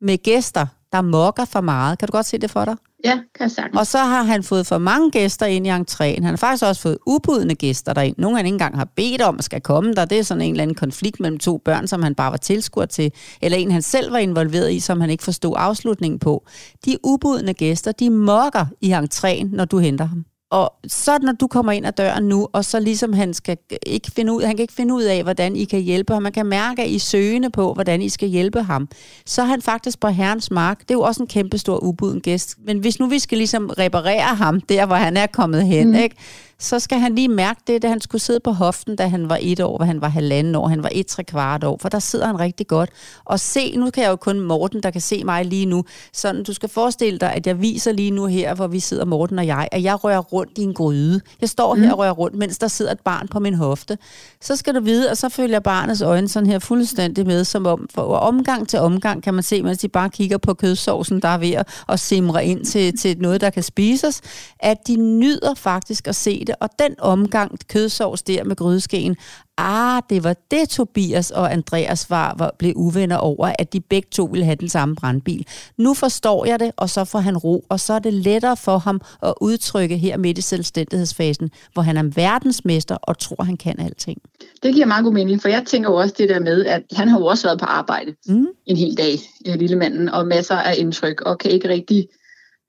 med 0.00 0.22
gæster, 0.22 0.66
der 0.92 1.00
mokker 1.00 1.44
for 1.44 1.60
meget. 1.60 1.98
Kan 1.98 2.08
du 2.08 2.12
godt 2.12 2.26
se 2.26 2.38
det 2.38 2.50
for 2.50 2.64
dig? 2.64 2.76
Ja, 3.04 3.12
kan 3.12 3.24
jeg 3.40 3.50
sagtens. 3.50 3.78
Og 3.78 3.86
så 3.86 3.98
har 3.98 4.22
han 4.22 4.42
fået 4.42 4.66
for 4.66 4.78
mange 4.78 5.10
gæster 5.10 5.46
ind 5.46 5.66
i 5.66 5.70
entréen. 5.70 6.22
Han 6.22 6.24
har 6.24 6.36
faktisk 6.36 6.64
også 6.64 6.82
fået 6.82 6.98
ubudne 7.06 7.54
gæster 7.54 7.92
derind. 7.92 8.14
Nogle 8.18 8.36
han 8.36 8.46
ikke 8.46 8.54
engang 8.54 8.76
har 8.76 8.88
bedt 8.96 9.22
om, 9.22 9.36
at 9.38 9.44
skal 9.44 9.60
komme 9.60 9.94
der. 9.94 10.04
Det 10.04 10.18
er 10.18 10.22
sådan 10.22 10.40
en 10.40 10.50
eller 10.50 10.62
anden 10.62 10.74
konflikt 10.74 11.20
mellem 11.20 11.38
to 11.38 11.58
børn, 11.64 11.86
som 11.86 12.02
han 12.02 12.14
bare 12.14 12.30
var 12.30 12.36
tilskuer 12.36 12.86
til. 12.86 13.12
Eller 13.42 13.58
en, 13.58 13.70
han 13.70 13.82
selv 13.82 14.12
var 14.12 14.18
involveret 14.18 14.72
i, 14.72 14.80
som 14.80 15.00
han 15.00 15.10
ikke 15.10 15.24
forstod 15.24 15.54
afslutningen 15.56 16.18
på. 16.18 16.46
De 16.84 16.96
ubudne 17.04 17.54
gæster, 17.54 17.92
de 17.92 18.10
mokker 18.10 18.66
i 18.80 18.92
entréen, 18.92 19.56
når 19.56 19.64
du 19.64 19.78
henter 19.78 20.04
ham. 20.04 20.24
Og 20.50 20.72
så 20.86 21.18
når 21.22 21.32
du 21.32 21.46
kommer 21.46 21.72
ind 21.72 21.86
ad 21.86 21.92
døren 21.92 22.24
nu, 22.24 22.48
og 22.52 22.64
så 22.64 22.80
ligesom 22.80 23.12
han 23.12 23.34
skal 23.34 23.56
ikke 23.86 24.10
finde 24.10 24.32
ud, 24.32 24.42
han 24.42 24.56
kan 24.56 24.62
ikke 24.62 24.74
finde 24.74 24.94
ud 24.94 25.02
af, 25.02 25.22
hvordan 25.22 25.56
I 25.56 25.64
kan 25.64 25.80
hjælpe 25.80 26.12
ham. 26.12 26.22
Man 26.22 26.32
kan 26.32 26.46
mærke, 26.46 26.82
at 26.82 26.90
I 26.90 26.98
søgende 26.98 27.50
på, 27.50 27.74
hvordan 27.74 28.02
I 28.02 28.08
skal 28.08 28.28
hjælpe 28.28 28.62
ham. 28.62 28.88
Så 29.26 29.42
er 29.42 29.46
han 29.46 29.62
faktisk 29.62 30.00
på 30.00 30.08
herrens 30.08 30.50
mark. 30.50 30.80
Det 30.80 30.90
er 30.90 30.94
jo 30.94 31.00
også 31.00 31.22
en 31.22 31.26
kæmpe 31.26 31.58
stor 31.58 31.78
ubuden 31.78 32.20
gæst. 32.20 32.56
Men 32.66 32.78
hvis 32.78 32.98
nu 32.98 33.06
vi 33.06 33.18
skal 33.18 33.38
ligesom 33.38 33.70
reparere 33.78 34.34
ham, 34.34 34.60
der 34.60 34.86
hvor 34.86 34.96
han 34.96 35.16
er 35.16 35.26
kommet 35.26 35.66
hen, 35.66 35.88
mm. 35.88 35.94
ikke? 35.94 36.16
Så 36.60 36.78
skal 36.78 36.98
han 36.98 37.14
lige 37.14 37.28
mærke 37.28 37.60
det, 37.66 37.82
da 37.82 37.88
han 37.88 38.00
skulle 38.00 38.22
sidde 38.22 38.40
på 38.40 38.50
hoften, 38.50 38.96
da 38.96 39.08
han 39.08 39.28
var 39.28 39.38
et 39.40 39.60
år, 39.60 39.76
hvor 39.76 39.84
han 39.86 40.00
var 40.00 40.08
halvanden 40.08 40.54
år, 40.54 40.68
han 40.68 40.82
var 40.82 40.88
et 40.92 41.06
tre 41.06 41.24
kvart 41.24 41.64
år, 41.64 41.78
for 41.80 41.88
der 41.88 41.98
sidder 41.98 42.26
han 42.26 42.40
rigtig 42.40 42.66
godt. 42.66 42.90
Og 43.24 43.40
se, 43.40 43.76
nu 43.76 43.90
kan 43.90 44.02
jeg 44.02 44.10
jo 44.10 44.16
kun 44.16 44.40
Morten, 44.40 44.82
der 44.82 44.90
kan 44.90 45.00
se 45.00 45.24
mig 45.24 45.44
lige 45.44 45.66
nu. 45.66 45.84
Sådan, 46.12 46.44
du 46.44 46.52
skal 46.52 46.68
forestille 46.68 47.18
dig, 47.18 47.32
at 47.32 47.46
jeg 47.46 47.60
viser 47.60 47.92
lige 47.92 48.10
nu 48.10 48.26
her, 48.26 48.54
hvor 48.54 48.66
vi 48.66 48.80
sidder, 48.80 49.04
Morten 49.04 49.38
og 49.38 49.46
jeg, 49.46 49.68
at 49.72 49.82
jeg 49.82 50.04
rører 50.04 50.20
rundt 50.20 50.58
i 50.58 50.62
en 50.62 50.74
gryde. 50.74 51.20
Jeg 51.40 51.48
står 51.48 51.74
her 51.74 51.92
og 51.92 51.98
rører 51.98 52.12
rundt, 52.12 52.36
mens 52.36 52.58
der 52.58 52.68
sidder 52.68 52.92
et 52.92 53.00
barn 53.00 53.28
på 53.28 53.38
min 53.38 53.54
hofte. 53.54 53.98
Så 54.40 54.56
skal 54.56 54.74
du 54.74 54.80
vide, 54.80 55.10
og 55.10 55.16
så 55.16 55.28
følger 55.28 55.60
barnets 55.60 56.02
øjne 56.02 56.28
sådan 56.28 56.46
her 56.46 56.58
fuldstændig 56.58 57.26
med, 57.26 57.44
som 57.44 57.66
om, 57.66 57.88
for 57.94 58.02
omgang 58.02 58.68
til 58.68 58.78
omgang 58.78 59.22
kan 59.22 59.34
man 59.34 59.42
se, 59.42 59.62
mens 59.62 59.78
de 59.78 59.88
bare 59.88 60.10
kigger 60.10 60.38
på 60.38 60.54
kødsovsen, 60.54 61.22
der 61.22 61.28
er 61.28 61.38
ved 61.38 61.62
at 61.88 62.00
simre 62.00 62.46
ind 62.46 62.64
til, 62.64 62.98
til 62.98 63.18
noget, 63.18 63.40
der 63.40 63.50
kan 63.50 63.62
spises, 63.62 64.20
at 64.60 64.76
de 64.86 64.96
nyder 64.96 65.54
faktisk 65.54 66.08
at 66.08 66.16
se 66.16 66.44
det, 66.48 66.56
og 66.60 66.68
den 66.78 66.94
omgang 66.98 67.58
kødsovs 67.68 68.22
der 68.22 68.44
med 68.44 68.56
grydeskeen, 68.56 69.16
ah, 69.58 70.02
det 70.10 70.24
var 70.24 70.36
det 70.50 70.68
Tobias 70.68 71.30
og 71.30 71.52
Andreas 71.52 72.10
var, 72.10 72.34
var 72.38 72.54
blev 72.58 72.72
uvenner 72.76 73.16
over, 73.16 73.52
at 73.58 73.72
de 73.72 73.80
begge 73.80 74.08
to 74.12 74.24
ville 74.24 74.44
have 74.44 74.56
den 74.56 74.68
samme 74.68 74.96
brandbil. 74.96 75.46
Nu 75.76 75.94
forstår 75.94 76.46
jeg 76.46 76.60
det, 76.60 76.72
og 76.76 76.90
så 76.90 77.04
får 77.04 77.18
han 77.18 77.36
ro, 77.36 77.64
og 77.68 77.80
så 77.80 77.92
er 77.92 77.98
det 77.98 78.14
lettere 78.14 78.56
for 78.56 78.78
ham 78.78 79.00
at 79.22 79.34
udtrykke 79.40 79.96
her 79.96 80.16
midt 80.16 80.38
i 80.38 80.40
selvstændighedsfasen, 80.40 81.50
hvor 81.72 81.82
han 81.82 81.96
er 81.96 82.02
verdensmester 82.02 82.94
og 83.02 83.18
tror, 83.18 83.44
han 83.44 83.56
kan 83.56 83.80
alting. 83.80 84.18
Det 84.62 84.74
giver 84.74 84.86
meget 84.86 85.04
god 85.04 85.12
mening, 85.12 85.42
for 85.42 85.48
jeg 85.48 85.64
tænker 85.66 85.90
jo 85.90 85.96
også 85.96 86.14
det 86.18 86.28
der 86.28 86.40
med, 86.40 86.64
at 86.64 86.82
han 86.92 87.08
har 87.08 87.18
jo 87.18 87.26
også 87.26 87.46
været 87.46 87.58
på 87.58 87.66
arbejde 87.66 88.14
Mm. 88.26 88.46
en 88.66 88.76
hel 88.76 88.96
dag, 88.96 89.18
øh, 89.46 89.54
lille 89.54 89.76
manden, 89.76 90.08
og 90.08 90.26
masser 90.26 90.54
af 90.54 90.74
indtryk, 90.78 91.20
og 91.20 91.38
kan 91.38 91.50
ikke 91.50 91.68
rigtig 91.68 92.08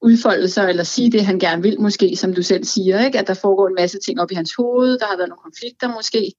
udfolde 0.02 0.50
sig 0.50 0.70
eller 0.70 0.84
sige 0.84 1.12
det, 1.12 1.26
han 1.26 1.40
gerne 1.40 1.62
vil, 1.62 1.82
måske, 1.82 2.16
som 2.16 2.34
du 2.34 2.44
selv 2.44 2.64
siger, 2.64 3.06
ikke? 3.06 3.20
at 3.20 3.28
der 3.28 3.34
foregår 3.34 3.68
en 3.68 3.76
masse 3.76 4.00
ting 4.06 4.22
op 4.22 4.32
i 4.32 4.36
hans 4.36 4.54
hoved, 4.58 5.00
der 5.00 5.06
har 5.06 5.18
været 5.18 5.30
nogle 5.30 5.42
konflikter 5.44 5.88
måske, 5.94 6.34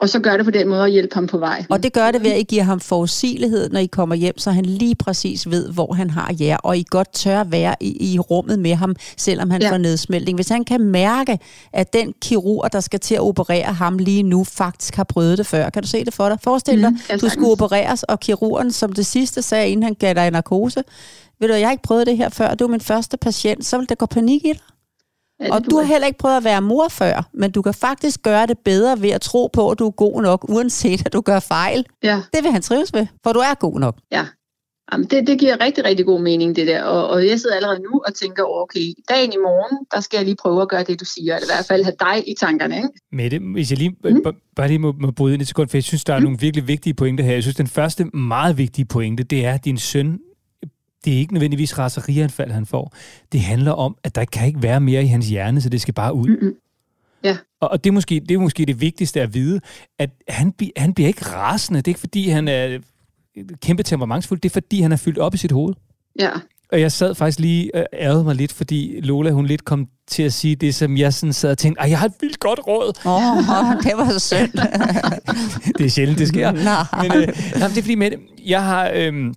og 0.00 0.08
så 0.08 0.20
gør 0.20 0.36
det 0.36 0.44
på 0.44 0.50
den 0.50 0.68
måde 0.68 0.84
at 0.84 0.90
hjælpe 0.90 1.14
ham 1.14 1.26
på 1.26 1.38
vej. 1.38 1.64
Og 1.70 1.82
det 1.82 1.92
gør 1.92 2.10
det 2.10 2.22
ved, 2.22 2.32
at 2.32 2.38
I 2.38 2.42
giver 2.42 2.62
ham 2.62 2.80
forudsigelighed, 2.80 3.70
når 3.70 3.80
I 3.80 3.86
kommer 3.86 4.14
hjem, 4.14 4.38
så 4.38 4.50
han 4.50 4.64
lige 4.64 4.94
præcis 4.94 5.50
ved, 5.50 5.72
hvor 5.72 5.92
han 5.92 6.10
har 6.10 6.34
jer, 6.40 6.56
og 6.56 6.78
I 6.78 6.84
godt 6.90 7.12
tør 7.12 7.44
være 7.44 7.74
i, 7.80 8.14
i 8.14 8.18
rummet 8.18 8.58
med 8.58 8.74
ham, 8.74 8.94
selvom 9.16 9.50
han 9.50 9.62
ja. 9.62 9.70
Får 9.70 9.76
nedsmeltning. 9.76 10.38
Hvis 10.38 10.48
han 10.48 10.64
kan 10.64 10.80
mærke, 10.80 11.38
at 11.72 11.92
den 11.92 12.14
kirurg, 12.22 12.72
der 12.72 12.80
skal 12.80 13.00
til 13.00 13.14
at 13.14 13.20
operere 13.20 13.72
ham 13.72 13.98
lige 13.98 14.22
nu, 14.22 14.44
faktisk 14.44 14.96
har 14.96 15.04
prøvet 15.04 15.38
det 15.38 15.46
før. 15.46 15.70
Kan 15.70 15.82
du 15.82 15.88
se 15.88 16.04
det 16.04 16.14
for 16.14 16.28
dig? 16.28 16.38
Forestil 16.42 16.82
dig, 16.82 16.92
ja, 17.10 17.16
du 17.16 17.28
skulle 17.28 17.50
opereres, 17.50 18.02
og 18.02 18.20
kirurgen, 18.20 18.72
som 18.72 18.92
det 18.92 19.06
sidste 19.06 19.42
sagde, 19.42 19.68
inden 19.68 19.82
han 19.82 19.94
gav 19.94 20.14
dig 20.14 20.30
narkose, 20.30 20.82
ved 21.40 21.48
du, 21.48 21.54
jeg 21.54 21.66
har 21.66 21.72
ikke 21.72 21.82
prøvet 21.82 22.06
det 22.06 22.16
her 22.16 22.28
før, 22.28 22.54
du 22.54 22.64
er 22.64 22.68
min 22.68 22.80
første 22.80 23.16
patient, 23.16 23.64
så 23.64 23.78
vil 23.78 23.88
der 23.88 23.94
gå 23.94 24.06
panik 24.06 24.44
i 24.44 24.48
dig. 24.52 24.60
Ja, 25.40 25.54
Og 25.54 25.70
du 25.70 25.76
har 25.76 25.84
heller 25.84 26.06
ikke 26.06 26.18
prøvet 26.18 26.36
at 26.36 26.44
være 26.44 26.62
mor 26.62 26.88
før, 26.88 27.28
men 27.34 27.50
du 27.50 27.62
kan 27.62 27.74
faktisk 27.74 28.22
gøre 28.22 28.46
det 28.46 28.58
bedre 28.58 29.02
ved 29.02 29.10
at 29.10 29.20
tro 29.20 29.50
på, 29.52 29.70
at 29.70 29.78
du 29.78 29.86
er 29.86 29.90
god 29.90 30.22
nok, 30.22 30.48
uanset 30.48 31.06
at 31.06 31.12
du 31.12 31.20
gør 31.20 31.40
fejl. 31.40 31.84
Ja, 32.02 32.22
Det 32.34 32.42
vil 32.44 32.50
han 32.52 32.62
trives 32.62 32.92
med, 32.92 33.06
for 33.22 33.32
du 33.32 33.38
er 33.38 33.54
god 33.54 33.80
nok. 33.80 33.96
ja. 34.12 34.26
Jamen, 34.92 35.06
det, 35.06 35.26
det 35.26 35.38
giver 35.38 35.60
rigtig, 35.60 35.84
rigtig 35.84 36.06
god 36.06 36.20
mening, 36.20 36.56
det 36.56 36.66
der. 36.66 36.82
Og, 36.82 37.08
og 37.08 37.26
jeg 37.26 37.40
sidder 37.40 37.56
allerede 37.56 37.78
nu 37.78 38.02
og 38.06 38.14
tænker, 38.14 38.42
okay, 38.44 38.80
dagen 39.08 39.32
i 39.32 39.36
morgen, 39.36 39.86
der 39.94 40.00
skal 40.00 40.16
jeg 40.18 40.24
lige 40.24 40.36
prøve 40.42 40.62
at 40.62 40.68
gøre 40.68 40.84
det, 40.84 41.00
du 41.00 41.04
siger. 41.04 41.34
Eller 41.36 41.46
i 41.46 41.52
hvert 41.56 41.66
fald 41.66 41.84
have 41.84 41.94
dig 42.00 42.28
i 42.28 42.34
tankerne, 42.40 42.76
ikke? 42.76 42.88
Mette, 43.12 43.38
hvis 43.54 43.70
jeg 43.70 43.78
lige, 43.78 43.90
mm. 44.04 44.22
bare 44.56 44.68
lige 44.68 44.78
må, 44.78 44.94
må 45.00 45.10
bryde 45.10 45.34
ind 45.34 45.42
et 45.42 45.48
sekund, 45.48 45.68
for 45.68 45.76
jeg 45.76 45.84
synes, 45.84 46.04
der 46.04 46.14
er 46.14 46.18
mm. 46.18 46.22
nogle 46.24 46.38
virkelig 46.40 46.68
vigtige 46.68 46.94
pointer 46.94 47.24
her. 47.24 47.32
Jeg 47.32 47.42
synes, 47.42 47.56
den 47.56 47.66
første 47.66 48.04
meget 48.04 48.58
vigtige 48.58 48.84
pointe, 48.84 49.22
det 49.22 49.44
er, 49.44 49.52
at 49.52 49.64
din 49.64 49.78
søn, 49.78 50.18
det 51.06 51.14
er 51.14 51.18
ikke 51.18 51.32
nødvendigvis 51.32 51.78
raserianfald, 51.78 52.50
han 52.50 52.66
får. 52.66 52.94
Det 53.32 53.40
handler 53.40 53.72
om, 53.72 53.96
at 54.04 54.14
der 54.14 54.24
kan 54.24 54.46
ikke 54.46 54.62
være 54.62 54.80
mere 54.80 55.02
i 55.02 55.06
hans 55.06 55.28
hjerne, 55.28 55.60
så 55.60 55.68
det 55.68 55.80
skal 55.80 55.94
bare 55.94 56.14
ud. 56.14 56.28
Mm-mm. 56.28 56.54
Ja. 57.24 57.36
Og, 57.60 57.70
og 57.70 57.84
det, 57.84 57.90
er 57.90 57.94
måske, 57.94 58.20
det 58.28 58.34
er 58.34 58.38
måske 58.38 58.66
det 58.66 58.80
vigtigste 58.80 59.20
at 59.22 59.34
vide, 59.34 59.60
at 59.98 60.10
han, 60.28 60.52
bi- 60.52 60.72
han 60.76 60.94
bliver 60.94 61.08
ikke 61.08 61.24
rasende. 61.24 61.78
Det 61.78 61.86
er 61.88 61.90
ikke, 61.90 62.00
fordi 62.00 62.28
han 62.28 62.48
er 62.48 62.78
kæmpe 63.62 63.82
temperamentsfuld. 63.82 64.40
Det 64.40 64.48
er, 64.48 64.52
fordi 64.52 64.80
han 64.80 64.92
er 64.92 64.96
fyldt 64.96 65.18
op 65.18 65.34
i 65.34 65.36
sit 65.36 65.52
hoved. 65.52 65.74
Ja, 66.20 66.30
Og 66.72 66.80
jeg 66.80 66.92
sad 66.92 67.14
faktisk 67.14 67.38
lige 67.38 67.74
og 67.74 67.86
ærede 67.92 68.24
mig 68.24 68.34
lidt, 68.34 68.52
fordi 68.52 69.00
Lola, 69.00 69.30
hun 69.30 69.46
lidt 69.46 69.64
kom 69.64 69.88
til 70.08 70.22
at 70.22 70.32
sige 70.32 70.56
det, 70.56 70.74
som 70.74 70.96
jeg 70.96 71.14
sådan 71.14 71.32
sad 71.32 71.50
og 71.50 71.58
tænkte, 71.58 71.80
Ej, 71.80 71.90
jeg 71.90 71.98
har 71.98 72.06
et 72.06 72.12
vildt 72.20 72.40
godt 72.40 72.60
råd. 72.66 72.92
Åh, 73.06 73.32
oh, 73.32 73.82
det 73.82 73.92
var 73.96 74.10
så 74.10 74.18
synd. 74.18 74.52
Det 75.78 75.86
er 75.86 75.90
sjældent, 75.90 76.18
det 76.18 76.28
sker. 76.28 76.52
Nej. 76.52 76.84
Men, 77.02 77.12
øh, 77.12 77.26
nej, 77.26 77.68
men 77.68 77.70
det 77.70 77.78
er 77.78 77.82
fordi, 77.82 77.94
med 77.94 78.10
jeg 78.46 78.64
har 78.64 78.90
øhm, 78.94 79.34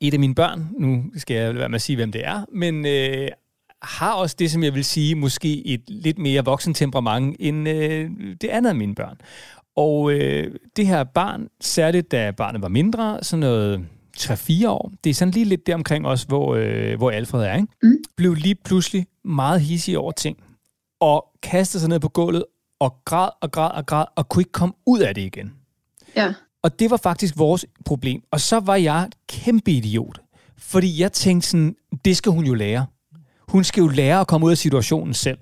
et 0.00 0.14
af 0.14 0.20
mine 0.20 0.34
børn, 0.34 0.68
nu 0.78 1.04
skal 1.16 1.36
jeg 1.36 1.54
være 1.54 1.68
med 1.68 1.74
at 1.74 1.82
sige, 1.82 1.96
hvem 1.96 2.12
det 2.12 2.26
er, 2.26 2.44
men 2.52 2.86
øh, 2.86 3.28
har 3.82 4.12
også 4.12 4.36
det, 4.38 4.50
som 4.50 4.62
jeg 4.62 4.74
vil 4.74 4.84
sige, 4.84 5.14
måske 5.14 5.66
et 5.66 5.82
lidt 5.88 6.18
mere 6.18 6.44
voksen 6.44 6.74
temperament 6.74 7.36
end 7.40 7.68
øh, 7.68 8.10
det 8.40 8.48
andet 8.48 8.70
af 8.70 8.76
mine 8.76 8.94
børn. 8.94 9.16
Og 9.76 10.12
øh, 10.12 10.54
det 10.76 10.86
her 10.86 11.04
barn, 11.04 11.48
særligt 11.60 12.12
da 12.12 12.30
barnet 12.30 12.62
var 12.62 12.68
mindre, 12.68 13.18
sådan 13.22 13.40
noget 13.40 13.86
3-4 14.18 14.68
år, 14.68 14.92
det 15.04 15.10
er 15.10 15.14
sådan 15.14 15.32
lige 15.32 15.44
lidt 15.44 15.66
deromkring 15.66 16.06
også, 16.06 16.26
hvor, 16.26 16.54
øh, 16.54 16.96
hvor 16.96 17.10
Alfred 17.10 17.42
er, 17.42 17.54
ikke? 17.54 17.68
Mm. 17.82 17.96
blev 18.16 18.34
lige 18.34 18.54
pludselig 18.54 19.06
meget 19.24 19.60
hissig 19.60 19.98
over 19.98 20.12
ting, 20.12 20.36
og 21.00 21.24
kastede 21.42 21.80
sig 21.80 21.88
ned 21.88 22.00
på 22.00 22.08
gulvet, 22.08 22.44
og 22.80 22.96
græd 23.04 23.30
og 23.40 23.52
græd 23.52 23.70
og 23.70 23.86
græd, 23.86 24.04
og 24.16 24.28
kunne 24.28 24.40
ikke 24.40 24.52
komme 24.52 24.74
ud 24.86 25.00
af 25.00 25.14
det 25.14 25.22
igen. 25.22 25.52
ja. 26.16 26.34
Og 26.62 26.78
det 26.78 26.90
var 26.90 26.96
faktisk 26.96 27.38
vores 27.38 27.66
problem. 27.84 28.22
Og 28.30 28.40
så 28.40 28.60
var 28.60 28.76
jeg 28.76 29.08
kæmpe 29.28 29.72
idiot. 29.72 30.20
Fordi 30.58 31.00
jeg 31.00 31.12
tænkte 31.12 31.48
sådan, 31.48 31.76
det 32.04 32.16
skal 32.16 32.32
hun 32.32 32.44
jo 32.44 32.54
lære. 32.54 32.86
Hun 33.48 33.64
skal 33.64 33.80
jo 33.80 33.88
lære 33.88 34.20
at 34.20 34.26
komme 34.26 34.46
ud 34.46 34.50
af 34.50 34.58
situationen 34.58 35.14
selv. 35.14 35.38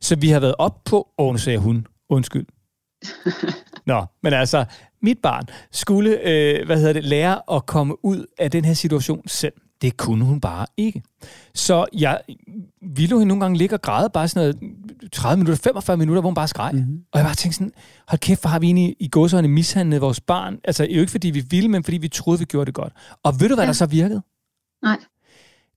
Så 0.00 0.16
vi 0.16 0.28
har 0.28 0.40
været 0.40 0.54
op 0.58 0.84
på, 0.84 1.08
åh, 1.18 1.32
nu 1.32 1.38
sagde 1.38 1.58
hun, 1.58 1.86
undskyld. 2.08 2.46
Nå, 3.86 4.04
men 4.22 4.32
altså, 4.32 4.64
mit 5.02 5.18
barn 5.18 5.44
skulle, 5.72 6.28
øh, 6.28 6.66
hvad 6.66 6.76
hedder 6.76 6.92
det, 6.92 7.04
lære 7.04 7.40
at 7.52 7.66
komme 7.66 8.04
ud 8.04 8.26
af 8.38 8.50
den 8.50 8.64
her 8.64 8.74
situation 8.74 9.28
selv. 9.28 9.52
Det 9.82 9.96
kunne 9.96 10.24
hun 10.24 10.40
bare 10.40 10.66
ikke. 10.76 11.02
Så 11.54 11.86
jeg 11.92 12.20
ville 12.82 13.18
hende 13.18 13.24
nogle 13.24 13.40
gange 13.40 13.58
ligge 13.58 13.76
og 13.76 13.82
græde 13.82 14.10
bare 14.10 14.28
sådan 14.28 14.54
noget 14.60 14.74
30 15.12 15.36
minutter, 15.38 15.62
45 15.62 15.96
minutter, 15.96 16.20
hvor 16.20 16.30
hun 16.30 16.34
bare 16.34 16.48
skreg. 16.48 16.70
Mm-hmm. 16.74 17.04
Og 17.12 17.18
jeg 17.18 17.26
bare 17.26 17.34
tænkte 17.34 17.56
sådan, 17.56 17.72
hold 18.08 18.18
kæft, 18.18 18.40
hvor 18.40 18.48
har 18.48 18.58
vi 18.58 18.66
egentlig 18.66 18.96
i 19.00 19.08
gåsøjne 19.08 19.48
mishandlet 19.48 20.00
vores 20.00 20.20
barn. 20.20 20.58
Altså 20.64 20.84
jo 20.84 21.00
ikke 21.00 21.10
fordi 21.10 21.30
vi 21.30 21.44
ville, 21.50 21.68
men 21.68 21.84
fordi 21.84 21.96
vi 21.96 22.08
troede, 22.08 22.38
vi 22.38 22.44
gjorde 22.44 22.66
det 22.66 22.74
godt. 22.74 22.92
Og 23.22 23.40
ved 23.40 23.48
du, 23.48 23.54
hvad 23.54 23.64
ja. 23.64 23.66
Der 23.66 23.72
så 23.72 23.86
virkede? 23.86 24.22
Nej. 24.82 24.98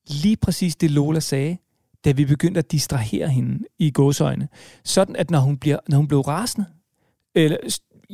Lige 0.08 0.38
præcis 0.38 0.76
det 0.76 0.92
Lola 0.92 1.20
sagde, 1.20 1.58
da 2.06 2.12
vi 2.12 2.26
begyndte 2.26 2.60
at 2.60 2.72
distrahere 2.72 3.28
hende 3.28 3.66
i 3.80 3.92
gåsøjne. 3.92 4.48
Sådan 4.84 5.16
at 5.16 5.32
når 5.32 5.40
hun, 5.40 5.58
bliver, 5.58 5.78
når 5.90 5.98
hun 5.98 6.08
blev 6.08 6.20
rasende, 6.20 6.68
eller 7.36 7.58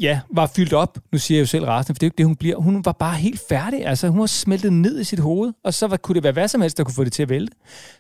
ja, 0.02 0.20
var 0.30 0.52
fyldt 0.56 0.74
op, 0.74 0.98
nu 1.12 1.18
siger 1.18 1.38
jeg 1.38 1.42
jo 1.42 1.48
selv 1.48 1.66
rasende, 1.66 1.96
for 1.96 2.00
det 2.00 2.04
er 2.04 2.08
jo 2.08 2.10
ikke 2.10 2.18
det, 2.18 2.26
hun 2.26 2.36
bliver. 2.36 2.58
Hun 2.58 2.86
var 2.86 2.92
bare 2.92 3.16
helt 3.16 3.42
færdig, 3.50 3.86
altså 3.86 4.08
hun 4.08 4.20
var 4.20 4.26
smeltet 4.26 4.74
ned 4.74 5.00
i 5.00 5.04
sit 5.04 5.20
hoved, 5.20 5.54
og 5.64 5.74
så 5.74 5.88
var, 5.88 5.98
kunne 5.98 6.16
det 6.16 6.24
være 6.24 6.34
hvad 6.34 6.48
som 6.48 6.62
helst, 6.62 6.78
der 6.78 6.84
kunne 6.84 6.94
få 6.94 7.04
det 7.04 7.14
til 7.14 7.24
at 7.24 7.30
vælte. 7.30 7.54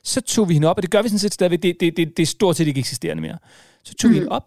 Så 0.04 0.22
tog 0.22 0.50
vi 0.50 0.54
hende 0.54 0.68
op, 0.68 0.78
og 0.78 0.84
det 0.84 0.92
gør 0.92 1.02
vi 1.02 1.10
sådan 1.10 1.20
set 1.20 1.34
stadigvæk, 1.34 1.64
det, 1.64 1.78
det, 1.80 1.98
det, 1.98 2.18
det 2.18 2.24
er 2.24 2.28
stort 2.28 2.56
set 2.56 2.68
ikke 2.68 2.80
eksisterende 2.80 3.22
mere. 3.22 3.38
Så 3.84 3.94
tog 3.94 4.10
mm. 4.10 4.14
vi 4.14 4.20
hende 4.20 4.32
op, 4.32 4.46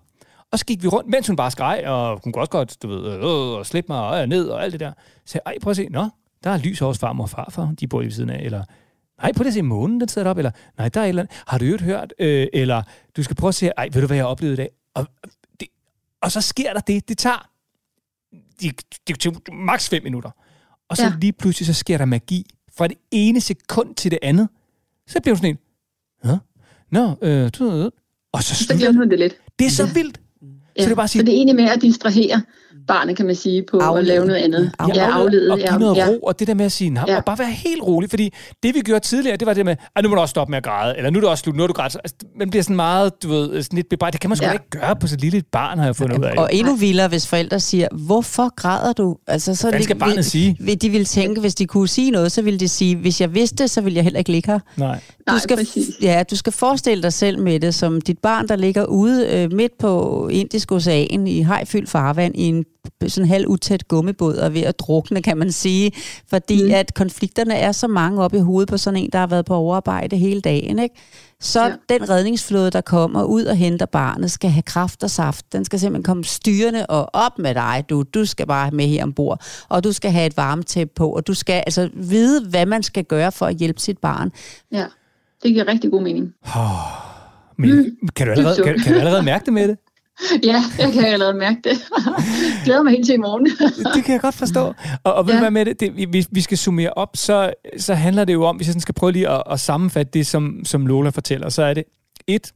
og 0.52 0.58
så 0.58 0.64
gik 0.64 0.82
vi 0.82 0.88
rundt, 0.88 1.08
mens 1.08 1.26
hun 1.26 1.36
bare 1.36 1.50
skreg, 1.50 1.82
og 1.86 2.20
hun 2.24 2.32
kunne 2.32 2.42
også 2.42 2.50
godt, 2.50 2.82
du 2.82 2.88
ved, 2.88 3.12
øh, 3.12 3.22
og 3.22 3.66
slippe 3.66 3.92
mig, 3.92 4.00
og 4.00 4.18
er 4.18 4.26
ned, 4.26 4.48
og 4.48 4.64
alt 4.64 4.72
det 4.72 4.80
der. 4.80 4.92
Så 5.26 5.32
jeg, 5.34 5.52
ej, 5.52 5.58
prøv 5.62 5.70
at 5.70 5.76
se, 5.76 5.88
nå, 5.90 6.08
der 6.44 6.50
er 6.50 6.58
lys 6.58 6.78
hos 6.78 6.98
farmor 6.98 7.24
og 7.24 7.30
farfar, 7.30 7.74
de 7.80 7.86
bor 7.86 8.00
lige 8.00 8.06
ved 8.06 8.14
siden 8.14 8.30
af, 8.30 8.42
eller 8.42 8.64
nej, 9.22 9.32
prøv 9.32 9.46
at 9.46 9.52
se 9.52 9.62
månen, 9.62 10.00
den 10.00 10.08
sidder 10.08 10.24
deroppe, 10.24 10.40
eller 10.40 10.50
nej, 10.78 10.88
der 10.88 11.00
er 11.00 11.04
et 11.04 11.08
eller 11.08 11.22
andet, 11.22 11.42
har 11.46 11.58
du 11.58 11.64
øvrigt 11.64 11.82
hørt, 11.82 12.14
øh, 12.18 12.46
eller 12.52 12.82
du 13.16 13.22
skal 13.22 13.36
prøve 13.36 13.48
at 13.48 13.54
se, 13.54 13.66
ej, 13.66 13.88
ved 13.92 14.00
du, 14.00 14.06
hvad 14.06 14.16
jeg 14.16 14.24
har 14.24 14.30
oplevet 14.30 14.52
i 14.52 14.56
dag? 14.56 14.68
Og, 14.94 15.06
og 16.22 16.32
så 16.32 16.40
sker 16.40 16.72
der 16.72 16.80
det, 16.80 17.08
det 17.08 17.18
tager 17.18 17.50
de, 18.60 18.70
de, 19.08 19.12
de, 19.14 19.52
maks 19.52 19.88
fem 19.88 20.02
minutter. 20.02 20.30
Og 20.88 20.96
så 20.96 21.02
ja. 21.02 21.08
Ja. 21.08 21.14
lige 21.20 21.32
pludselig, 21.32 21.66
så 21.66 21.72
sker 21.72 21.98
der 21.98 22.04
magi. 22.04 22.46
Fra 22.76 22.86
det 22.88 22.96
ene 23.10 23.40
sekund 23.40 23.94
til 23.94 24.10
det 24.10 24.18
andet, 24.22 24.48
så 25.06 25.20
bliver 25.20 25.34
hun 25.34 25.42
sådan 25.42 25.50
en, 25.50 25.58
Nå, 26.30 26.36
Nå 26.90 27.16
øh, 27.22 27.50
du 27.58 27.90
og 28.32 28.42
så 28.42 28.54
Så 28.54 28.64
slutter 28.64 28.76
glemte 28.84 28.98
hun 28.98 29.10
det 29.10 29.18
lidt. 29.18 29.34
det. 29.58 29.66
er 29.66 29.70
så 29.70 29.84
Ja. 29.86 29.92
vildt. 29.92 30.20
Ja. 30.76 30.82
Så 30.82 30.84
det 30.86 30.90
er 30.92 30.94
bare 30.94 31.04
at 31.04 31.10
sige, 31.10 31.20
så 31.20 31.26
det 31.26 31.34
egentlig 31.34 31.56
med 31.56 31.64
at 31.64 31.82
distrahere 31.82 32.42
barnet, 32.86 33.16
kan 33.16 33.26
man 33.26 33.34
sige, 33.34 33.64
på 33.70 33.78
Aflede. 33.78 34.00
at 34.00 34.06
lave 34.06 34.26
noget 34.26 34.40
andet. 34.40 34.72
Aflede. 34.78 35.00
Ja, 35.00 35.10
aflede. 35.10 35.50
og 35.52 35.58
give 35.58 35.72
Ja, 35.72 35.78
noget 35.78 35.96
ja. 35.96 36.06
ro, 36.08 36.18
og 36.18 36.38
det 36.38 36.46
der 36.48 36.54
med 36.54 36.64
at 36.64 36.72
sige, 36.72 36.90
nej, 36.90 37.04
Ja. 37.08 37.16
og 37.16 37.24
bare 37.24 37.38
være 37.38 37.50
helt 37.50 37.82
rolig, 37.82 38.10
fordi 38.10 38.32
det 38.62 38.74
vi 38.74 38.80
gjorde 38.80 39.04
tidligere, 39.06 39.36
det 39.36 39.46
var 39.46 39.54
det 39.54 39.64
med, 39.64 39.76
at 39.96 40.02
nu 40.02 40.08
må 40.08 40.14
du 40.14 40.20
også 40.20 40.30
stoppe 40.30 40.50
med 40.50 40.56
at 40.58 40.64
græde, 40.64 40.96
eller 40.96 41.10
nu 41.10 41.16
er 41.18 41.20
det 41.20 41.30
også 41.30 41.42
slut, 41.42 41.56
nu 41.56 41.62
er 41.62 41.66
du 41.66 41.72
grædt. 41.72 41.96
Altså, 42.04 42.16
man 42.38 42.50
bliver 42.50 42.62
sådan 42.62 42.76
meget, 42.76 43.22
du 43.22 43.28
ved, 43.28 43.62
sådan 43.62 43.76
lidt 43.76 43.88
bebrejdet. 43.88 44.12
Det 44.12 44.20
kan 44.20 44.30
man 44.30 44.36
sgu 44.36 44.46
Ja. 44.46 44.52
ikke 44.52 44.70
gøre 44.70 44.96
på 44.96 45.06
så 45.06 45.16
lille 45.16 45.38
et 45.38 45.46
barn, 45.52 45.78
har 45.78 45.84
jeg 45.84 45.96
fundet 45.96 46.18
ud 46.18 46.24
af. 46.24 46.34
Og 46.38 46.50
endnu 46.54 46.74
vildere, 46.74 47.08
hvis 47.08 47.26
forældre 47.28 47.60
siger, 47.60 47.88
hvorfor 48.06 48.54
græder 48.56 48.92
du? 48.92 49.16
Altså, 49.26 49.54
så 49.54 49.70
Hvad 49.70 49.82
skal 49.82 49.94
vil- 49.96 50.00
barnet 50.00 50.16
vil- 50.16 50.24
sige? 50.24 50.56
Vil, 50.60 50.82
de 50.82 50.90
ville 50.90 51.04
tænke, 51.04 51.40
hvis 51.40 51.54
de 51.54 51.66
kunne 51.66 51.88
sige 51.88 52.10
noget, 52.10 52.32
så 52.32 52.42
ville 52.42 52.60
de 52.60 52.68
sige, 52.68 52.96
hvis 52.96 53.20
jeg 53.20 53.34
vidste, 53.34 53.68
så 53.68 53.80
ville 53.80 53.96
jeg 53.96 54.04
heller 54.04 54.18
ikke 54.18 54.30
ligge 54.32 54.52
her. 54.52 54.58
Nej. 54.76 54.94
Du 55.28 55.32
Nej, 55.32 55.38
skal, 55.38 55.56
præcis. 55.56 55.90
ja, 56.02 56.22
du 56.30 56.36
skal 56.36 56.52
forestille 56.52 57.02
dig 57.02 57.12
selv 57.12 57.38
med 57.42 57.60
det, 57.60 57.74
som 57.74 58.00
dit 58.00 58.18
barn, 58.18 58.48
der 58.48 58.56
ligger 58.56 58.84
ude 58.84 59.26
øh, 59.28 59.52
midt 59.52 59.72
på 59.78 60.28
Indisk 60.32 60.72
Ocean 60.72 61.26
i 61.26 61.42
hejfyldt 61.42 61.90
farvand 61.90 62.34
i 62.36 62.42
en 62.42 62.59
sådan 63.08 63.28
halv 63.28 63.48
utæt 63.48 63.88
gummibåd 63.88 64.34
og 64.34 64.46
er 64.46 64.50
ved 64.50 64.62
at 64.62 64.78
drukne, 64.78 65.22
kan 65.22 65.36
man 65.38 65.52
sige. 65.52 65.92
Fordi 66.30 66.62
mm. 66.64 66.70
at 66.70 66.94
konflikterne 66.94 67.54
er 67.54 67.72
så 67.72 67.86
mange 67.88 68.22
op 68.22 68.34
i 68.34 68.38
hovedet 68.38 68.68
på 68.68 68.76
sådan 68.76 69.00
en, 69.02 69.10
der 69.12 69.18
har 69.18 69.26
været 69.26 69.44
på 69.44 69.54
overarbejde 69.54 70.16
hele 70.16 70.40
dagen. 70.40 70.78
Ikke? 70.78 70.94
Så 71.40 71.62
ja. 71.64 71.72
Den 71.88 72.10
redningsflåde, 72.10 72.70
der 72.70 72.80
kommer 72.80 73.22
ud 73.24 73.44
og 73.44 73.56
henter 73.56 73.86
barnet, 73.86 74.30
skal 74.30 74.50
have 74.50 74.62
kraft 74.62 75.02
og 75.04 75.10
saft. 75.10 75.52
Den 75.52 75.64
skal 75.64 75.80
simpelthen 75.80 76.02
komme 76.02 76.24
styrende 76.24 76.86
og 76.86 77.10
op 77.12 77.38
med 77.38 77.54
dig. 77.54 77.84
Du, 77.90 78.02
du 78.14 78.24
skal 78.24 78.46
bare 78.46 78.70
med 78.70 78.86
her 78.86 79.02
ombord, 79.02 79.40
og 79.68 79.84
du 79.84 79.92
skal 79.92 80.10
have 80.10 80.26
et 80.26 80.36
varmetæppe 80.36 80.92
på, 80.96 81.10
og 81.10 81.26
du 81.26 81.34
skal 81.34 81.62
altså 81.66 81.90
vide, 81.94 82.46
hvad 82.48 82.66
man 82.66 82.82
skal 82.82 83.04
gøre 83.04 83.32
for 83.32 83.46
at 83.46 83.54
hjælpe 83.56 83.80
sit 83.80 83.98
barn. 83.98 84.30
ja. 84.72 84.84
Det 85.42 85.52
giver 85.52 85.68
rigtig 85.68 85.90
god 85.90 86.02
mening. 86.02 86.32
Men 87.58 87.70
Mm. 87.76 88.08
kan, 88.16 88.26
du 88.26 88.32
allerede, 88.32 88.62
kan, 88.64 88.78
kan 88.78 88.92
du 88.92 88.98
allerede 88.98 89.22
mærke 89.22 89.44
det 89.44 89.52
med 89.52 89.68
det? 89.68 89.76
Ja, 90.44 90.62
jeg 90.78 90.92
kan 90.92 91.04
allerede 91.04 91.34
mærke 91.34 91.60
det. 91.64 91.72
Glæder 92.64 92.82
mig 92.82 92.90
helt 92.92 93.06
til 93.06 93.14
i 93.14 93.18
morgen. 93.18 93.46
Det 93.94 94.04
kan 94.04 94.12
jeg 94.12 94.20
godt 94.20 94.34
forstå. 94.34 94.74
Og, 95.04 95.14
og 95.14 95.26
ved 95.26 95.34
Ja. 95.34 95.40
hvad 95.40 95.50
med 95.50 95.64
det? 95.64 95.80
det 95.80 96.12
vi- 96.12 96.26
vi 96.30 96.40
skal 96.40 96.58
summere 96.58 96.90
op, 96.92 97.16
så, 97.16 97.52
så 97.78 97.94
handler 97.94 98.24
det 98.24 98.32
jo 98.32 98.44
om, 98.44 98.56
hvis 98.56 98.66
jeg 98.66 98.72
sådan 98.72 98.80
skal 98.80 98.94
prøve 98.94 99.12
lige 99.12 99.28
at, 99.28 99.42
at 99.50 99.60
sammenfatte 99.60 100.10
det, 100.12 100.26
som, 100.26 100.60
som 100.64 100.86
Lola 100.86 101.10
fortæller, 101.10 101.48
så 101.48 101.62
er 101.62 101.74
det 101.74 101.84
et, 102.26 102.52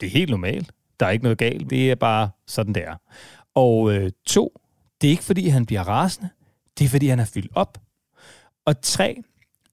det 0.00 0.06
er 0.06 0.10
helt 0.10 0.30
normalt. 0.30 0.70
Der 1.00 1.06
er 1.06 1.10
ikke 1.10 1.22
noget 1.22 1.38
galt. 1.38 1.70
Det 1.70 1.90
er 1.90 1.94
bare 1.94 2.30
sådan, 2.46 2.72
det 2.74 2.82
er. 2.82 2.94
Og 3.54 3.92
øh, 3.94 4.10
to, 4.26 4.60
det 5.00 5.06
er 5.06 5.10
ikke 5.10 5.24
fordi, 5.24 5.48
han 5.48 5.66
bliver 5.66 5.82
rasende. 5.88 6.28
Det 6.78 6.84
er 6.84 6.88
fordi, 6.88 7.06
han 7.06 7.20
er 7.20 7.24
fyldt 7.24 7.50
op. 7.54 7.78
Og 8.66 8.80
tre, 8.82 9.16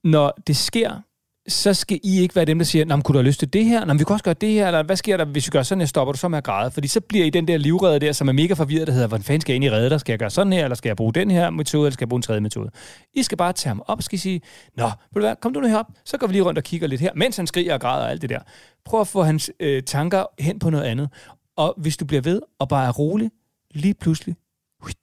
når 0.03 0.33
det 0.47 0.57
sker, 0.57 1.01
så 1.49 1.73
skal 1.73 1.99
I 2.03 2.19
ikke 2.19 2.35
være 2.35 2.45
dem, 2.45 2.59
der 2.59 2.65
siger, 2.65 2.85
Nå, 2.85 2.95
men 2.95 3.03
kunne 3.03 3.13
du 3.13 3.17
have 3.17 3.27
lyst 3.27 3.39
til 3.39 3.53
det 3.53 3.65
her? 3.65 3.79
Nå, 3.79 3.93
men 3.93 3.99
vi 3.99 4.03
kan 4.03 4.13
også 4.13 4.23
gøre 4.23 4.33
det 4.33 4.49
her, 4.49 4.67
eller 4.67 4.83
hvad 4.83 4.95
sker 4.95 5.17
der, 5.17 5.25
hvis 5.25 5.47
vi 5.47 5.49
gør 5.49 5.63
sådan 5.63 5.81
her, 5.81 5.85
stopper 5.85 6.11
du 6.11 6.17
så 6.17 6.27
med 6.27 6.37
at 6.37 6.43
græde? 6.43 6.71
Fordi 6.71 6.87
så 6.87 7.01
bliver 7.01 7.25
I 7.25 7.29
den 7.29 7.47
der 7.47 7.57
livredder 7.57 7.99
der, 7.99 8.11
som 8.11 8.27
er 8.27 8.31
mega 8.31 8.53
forvirret, 8.53 8.87
der 8.87 8.93
hedder, 8.93 9.07
hvordan 9.07 9.23
fanden 9.23 9.41
skal 9.41 9.53
jeg 9.53 9.55
egentlig 9.55 9.71
redde 9.71 9.89
dig? 9.89 9.99
Skal 9.99 10.11
jeg 10.11 10.19
gøre 10.19 10.29
sådan 10.29 10.53
her, 10.53 10.63
eller 10.63 10.75
skal 10.75 10.89
jeg 10.89 10.97
bruge 10.97 11.13
den 11.13 11.31
her 11.31 11.49
metode, 11.49 11.87
eller 11.87 11.93
skal 11.93 12.03
jeg 12.05 12.09
bruge 12.09 12.17
en 12.17 12.21
tredje 12.21 12.41
metode? 12.41 12.69
I 13.13 13.23
skal 13.23 13.37
bare 13.37 13.53
tage 13.53 13.69
ham 13.69 13.81
op 13.87 14.01
skal 14.01 14.15
I 14.15 14.19
sige, 14.19 14.41
Nå, 14.77 14.83
ved 14.83 14.93
du 15.15 15.19
hvad, 15.19 15.35
kom 15.41 15.53
du 15.53 15.59
nu 15.59 15.67
herop, 15.67 15.85
så 16.05 16.17
går 16.17 16.27
vi 16.27 16.33
lige 16.33 16.43
rundt 16.43 16.57
og 16.57 16.63
kigger 16.63 16.87
lidt 16.87 17.01
her, 17.01 17.11
mens 17.15 17.37
han 17.37 17.47
skriger 17.47 17.73
og 17.73 17.81
græder 17.81 18.03
og 18.03 18.11
alt 18.11 18.21
det 18.21 18.29
der. 18.29 18.39
Prøv 18.85 19.01
at 19.01 19.07
få 19.07 19.23
hans 19.23 19.51
øh, 19.59 19.83
tanker 19.83 20.25
hen 20.39 20.59
på 20.59 20.69
noget 20.69 20.83
andet. 20.83 21.09
Og 21.57 21.73
hvis 21.77 21.97
du 21.97 22.05
bliver 22.05 22.21
ved 22.21 22.41
og 22.59 22.69
bare 22.69 22.87
er 22.87 22.91
rolig, 22.91 23.31
lige 23.71 23.93
pludselig, 23.93 24.35
huit, 24.81 24.97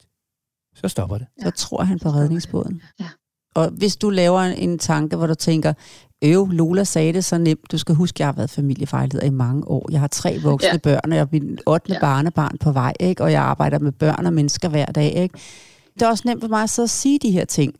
så 0.75 0.89
stopper 0.89 1.19
det. 1.19 1.27
så 1.43 1.51
tror 1.51 1.83
han 1.83 1.99
på 1.99 2.09
redningsbåden. 2.09 2.83
Ja. 3.01 3.09
Og 3.57 3.71
hvis 3.71 3.97
du 3.97 4.11
laver 4.11 4.41
en, 4.41 4.71
en 4.71 4.79
tanke, 4.79 5.17
hvor 5.17 5.27
du 5.27 5.35
tænker, 5.35 5.73
øv, 6.25 6.49
Lola 6.51 6.85
sagde 6.85 7.13
det 7.13 7.25
så 7.25 7.39
nemt, 7.39 7.73
du 7.73 7.79
skal 7.79 7.95
huske, 7.95 8.17
jeg 8.19 8.27
har 8.27 8.33
været 8.33 8.51
familiefejleder 8.51 9.27
i 9.27 9.31
mange 9.31 9.69
år. 9.69 9.89
Jeg 9.91 10.01
har 10.01 10.07
tre 10.07 10.39
voksne 10.43 10.71
ja. 10.73 10.77
Børn, 10.77 11.01
og 11.05 11.17
jeg 11.17 11.23
er 11.23 11.27
min 11.33 11.59
8. 11.67 11.93
Ja. 11.93 12.01
Barnebarn 12.01 12.59
på 12.61 12.73
vej, 12.73 12.93
ikke? 13.01 13.23
og 13.23 13.33
jeg 13.33 13.43
arbejder 13.43 13.79
med 13.79 13.93
børn 13.93 14.27
og 14.27 14.33
mennesker 14.33 14.69
hver 14.69 14.87
dag. 14.87 15.13
Ikke? 15.15 15.39
Det 15.95 16.03
er 16.03 16.09
også 16.09 16.23
nemt 16.27 16.41
for 16.41 16.49
mig 16.49 16.63
at 16.63 16.71
sidde 16.71 16.87
og 16.87 16.91
sige 16.91 17.19
de 17.19 17.31
her 17.31 17.45
ting. 17.45 17.75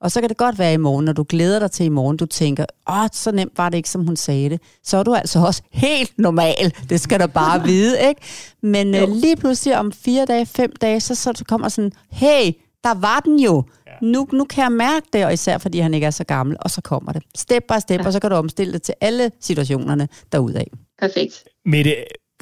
Og 0.00 0.10
så 0.12 0.20
kan 0.20 0.28
det 0.28 0.36
godt 0.36 0.58
være 0.58 0.74
i 0.74 0.76
morgen, 0.76 1.04
når 1.04 1.12
du 1.12 1.24
glæder 1.28 1.58
dig 1.58 1.70
til 1.70 1.86
i 1.86 1.88
morgen, 1.88 2.16
du 2.16 2.26
tænker, 2.26 2.64
åh, 2.90 3.08
så 3.12 3.32
nemt 3.32 3.58
var 3.58 3.68
det 3.68 3.76
ikke, 3.76 3.90
som 3.90 4.06
hun 4.06 4.16
sagde 4.16 4.50
det. 4.50 4.60
Så 4.84 4.96
er 4.96 5.02
du 5.02 5.14
altså 5.14 5.38
også 5.38 5.62
helt 5.70 6.12
normal. 6.18 6.74
Det 6.88 7.00
skal 7.00 7.20
du 7.20 7.26
bare 7.26 7.62
vide, 7.68 8.08
ikke? 8.08 8.20
Men 8.62 8.94
øh, 8.94 9.08
lige 9.08 9.36
pludselig 9.36 9.78
om 9.78 9.92
fire 9.92 10.24
dage, 10.24 10.46
fem 10.46 10.72
dage, 10.80 11.00
så, 11.00 11.14
så 11.14 11.44
kommer 11.48 11.68
sådan, 11.68 11.92
hey, 12.10 12.52
der 12.84 12.94
var 12.94 13.20
den 13.20 13.40
jo. 13.40 13.64
Nu, 14.02 14.28
nu 14.32 14.44
kan 14.44 14.62
jeg 14.62 14.72
mærke 14.72 15.06
det, 15.12 15.24
og 15.24 15.32
især 15.32 15.58
fordi 15.58 15.78
han 15.78 15.94
ikke 15.94 16.06
er 16.06 16.10
så 16.10 16.24
gammel, 16.24 16.56
og 16.60 16.70
så 16.70 16.80
kommer 16.80 17.12
det. 17.12 17.22
Step 17.36 17.62
by 17.68 17.80
step, 17.80 18.00
ja. 18.00 18.06
og 18.06 18.12
så 18.12 18.20
kan 18.20 18.30
du 18.30 18.36
omstille 18.36 18.72
det 18.72 18.82
til 18.82 18.94
alle 19.00 19.30
situationerne 19.40 20.08
derudaf. 20.32 20.66
Perfekt. 21.00 21.44
Mette, 21.66 21.96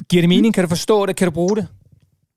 giver 0.09 0.21
det 0.21 0.29
mening? 0.29 0.53
Kan 0.53 0.63
du 0.63 0.69
forstå 0.69 1.05
det? 1.05 1.15
Kan 1.15 1.27
du 1.27 1.31
bruge 1.31 1.55
det? 1.55 1.67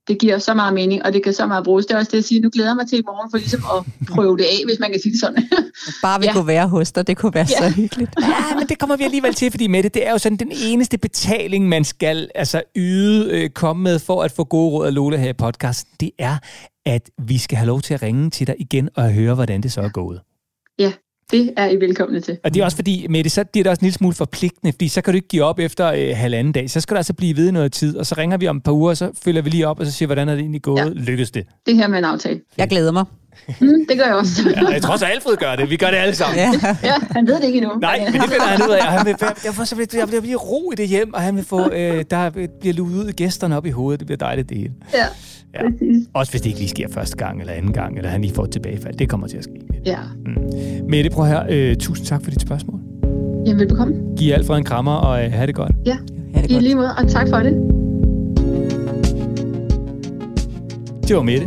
Det 0.09 0.19
giver 0.19 0.39
så 0.39 0.55
meget 0.55 0.75
mening, 0.75 1.05
og 1.05 1.13
det 1.13 1.25
kan 1.25 1.33
så 1.33 1.47
meget 1.47 1.65
bruges. 1.65 1.87
Det 1.87 1.95
er 1.95 1.99
også 1.99 2.11
det, 2.11 2.17
jeg 2.17 2.25
siger. 2.25 2.43
Nu 2.43 2.51
glæder 2.51 2.69
jeg 2.71 2.77
mig 2.77 2.89
til 2.89 2.99
i 2.99 3.03
morgen 3.07 3.31
for 3.31 3.39
ligesom 3.39 3.61
at 3.77 4.07
prøve 4.15 4.37
det 4.37 4.45
af, 4.45 4.59
hvis 4.67 4.79
man 4.81 4.91
kan 4.91 5.01
sige 5.01 5.13
det 5.13 5.21
sådan. 5.21 5.49
Bare 6.03 6.21
vi 6.21 6.27
ja. 6.27 6.33
Kunne 6.33 6.47
være 6.47 6.69
hos 6.69 6.93
dig, 6.93 7.07
det 7.07 7.17
kunne 7.17 7.35
være. 7.35 7.47
Ja. 7.51 7.69
så 7.69 7.75
hyggeligt. 7.77 8.11
Ja, 8.21 8.59
men 8.59 8.69
det 8.69 8.79
kommer 8.79 8.97
vi 8.97 9.05
alligevel 9.05 9.35
til, 9.35 9.51
fordi 9.51 9.67
med 9.67 9.83
det, 9.83 9.95
det 9.95 10.07
er 10.07 10.11
jo 10.11 10.19
sådan 10.19 10.39
den 10.39 10.53
eneste 10.63 10.99
betaling, 10.99 11.69
man 11.69 11.85
skal 11.85 12.31
altså 12.35 12.63
yde, 12.77 13.31
øh, 13.31 13.51
komme 13.51 13.83
med 13.83 13.99
for 13.99 14.23
at 14.23 14.33
få 14.33 14.45
gode 14.45 14.71
råd 14.71 14.87
af 14.87 14.95
Lola 14.95 15.17
her 15.17 15.29
i 15.29 15.33
podcasten. 15.33 15.93
Det 16.01 16.11
er, 16.19 16.37
at 16.87 17.11
vi 17.23 17.39
skal 17.39 17.59
have 17.59 17.67
lov 17.67 17.81
til 17.81 17.95
at 17.95 18.03
ringe 18.03 18.31
til 18.31 18.47
dig 18.47 18.55
igen 18.59 18.89
og 18.95 19.13
høre, 19.13 19.35
hvordan 19.35 19.61
det 19.61 19.73
så 19.73 19.81
er 19.81 19.89
gået. 19.89 20.21
ja, 20.79 20.93
det 21.31 21.53
er 21.57 21.69
I 21.69 21.77
velkomne 21.77 22.21
til. 22.21 22.39
Og 22.45 22.55
det 22.55 22.61
er 22.61 22.65
også 22.65 22.77
fordi, 22.77 23.07
med 23.11 23.25
det, 23.25 23.33
så 23.33 23.45
bliver 23.45 23.63
det 23.63 23.71
også 23.71 23.81
en 23.81 23.85
lille 23.85 23.95
smule 23.97 24.15
forpligtende, 24.15 24.73
fordi 24.73 24.89
så 24.89 25.01
kan 25.01 25.13
du 25.13 25.17
ikke 25.17 25.29
give 25.29 25.45
op 25.45 25.59
efter 25.59 25.87
øh, 25.93 26.17
halvanden 26.17 26.53
dag. 26.53 26.71
Så 26.71 26.81
skal 26.81 26.95
du 26.95 26.97
altså 26.99 27.13
blive 27.13 27.37
ved 27.37 27.53
noget 27.53 27.73
tid, 27.73 27.97
og 27.97 28.07
så 28.07 28.15
ringer 28.19 28.37
vi 28.37 28.49
om 28.49 28.57
et 28.57 28.63
par 28.63 28.73
uger, 28.73 28.91
og 28.91 28.97
så 28.97 29.11
følger 29.25 29.43
vi 29.43 29.51
lige 29.51 29.69
op, 29.69 29.81
og 29.81 29.87
så 29.87 29.93
siger, 29.93 30.07
hvordan 30.07 30.29
er 30.29 30.33
det 30.33 30.41
egentlig 30.41 30.63
gået? 30.63 30.79
Ja. 30.81 30.89
Lykkes 30.89 31.31
det? 31.31 31.47
Det 31.67 31.77
her 31.77 31.89
med 31.89 31.99
en 31.99 32.05
aftale. 32.05 32.41
Jeg 32.59 32.69
glæder 32.69 32.93
mig. 32.93 33.05
Mm, 33.61 33.87
det 33.89 33.99
gør 33.99 34.05
jeg 34.05 34.15
også. 34.15 34.51
Ja, 34.51 34.69
jeg 34.69 34.83
tror 34.83 34.93
også, 34.93 35.05
at 35.07 35.13
Alfred 35.13 35.37
gør 35.37 35.57
det. 35.57 35.71
Vi 35.71 35.77
gør 35.77 35.91
det 35.91 35.97
alle 35.97 36.15
sammen. 36.15 36.39
Ja. 36.39 36.77
ja, 36.83 36.95
han 37.11 37.27
ved 37.27 37.35
det 37.37 37.45
ikke 37.45 37.59
endnu. 37.59 37.75
Nej, 37.79 37.99
men 38.13 38.21
det 38.21 38.31
finder 38.31 38.47
han 38.47 38.63
ud 38.69 38.75
af, 38.75 38.83
han 38.83 39.07
vil, 39.07 39.17
jeg 39.45 39.55
får 39.55 39.65
simpelthen, 39.65 40.01
der 40.01 40.07
bliver 40.07 40.21
bliver 40.21 40.39
ro 40.39 40.71
i 40.73 40.75
det 40.75 40.89
hjem, 40.89 41.15
og 41.15 41.21
han 41.21 41.37
vil 41.37 41.45
få, 41.45 41.71
øh, 41.71 42.05
der 42.11 42.31
bliver 42.61 42.75
luet 42.75 42.95
ud 42.95 43.13
gæsterne 43.13 43.57
op 43.57 43.67
i 43.67 43.71
hovedet. 43.71 44.01
Det 44.01 44.07
bliver 44.07 44.19
dejligt 44.19 44.49
det 44.49 44.57
hele. 44.59 44.73
Ja, 44.95 45.07
Ja. 45.55 45.63
præcis. 45.71 45.97
Også 46.15 46.33
hvis 46.33 46.41
det 46.43 46.49
ikke 46.49 46.59
lige 46.59 46.69
sker 46.69 46.89
første 46.89 47.17
gang, 47.17 47.41
eller 47.41 47.53
anden 47.53 47.73
gang, 47.73 47.97
eller 47.97 48.11
han 48.11 48.21
lige 48.21 48.35
får 48.35 48.45
et 48.45 48.51
tilbagefald. 48.51 48.95
Det 48.95 49.09
kommer 49.09 49.27
til 49.27 49.37
at 49.37 49.45
ske. 49.45 49.53
Ja. 49.87 49.99
Mette, 50.89 51.11
prøv 51.11 51.27
her. 51.27 51.43
Øh, 51.51 51.77
tusind 51.77 52.07
tak 52.07 52.23
for 52.25 52.31
dit 52.31 52.41
spørgsmål. 52.43 52.81
Jamen, 53.47 53.59
velbekomme. 53.61 53.95
Giv 54.19 54.33
Alfred 54.33 54.59
en 54.59 54.65
krammer, 54.65 54.93
og 54.93 55.25
øh, 55.25 55.33
have 55.33 55.47
det 55.47 55.55
godt. 55.55 55.73
Ja, 55.87 55.97
Ha' 56.35 56.43
det 56.43 56.51
i 56.51 56.53
godt. 56.55 56.63
lige 56.63 56.75
måde, 56.75 56.89
og 56.99 57.09
tak 57.09 57.29
for 57.29 57.37
det. 57.37 57.53
Det 61.09 61.17
var 61.17 61.23
Mette 61.23 61.47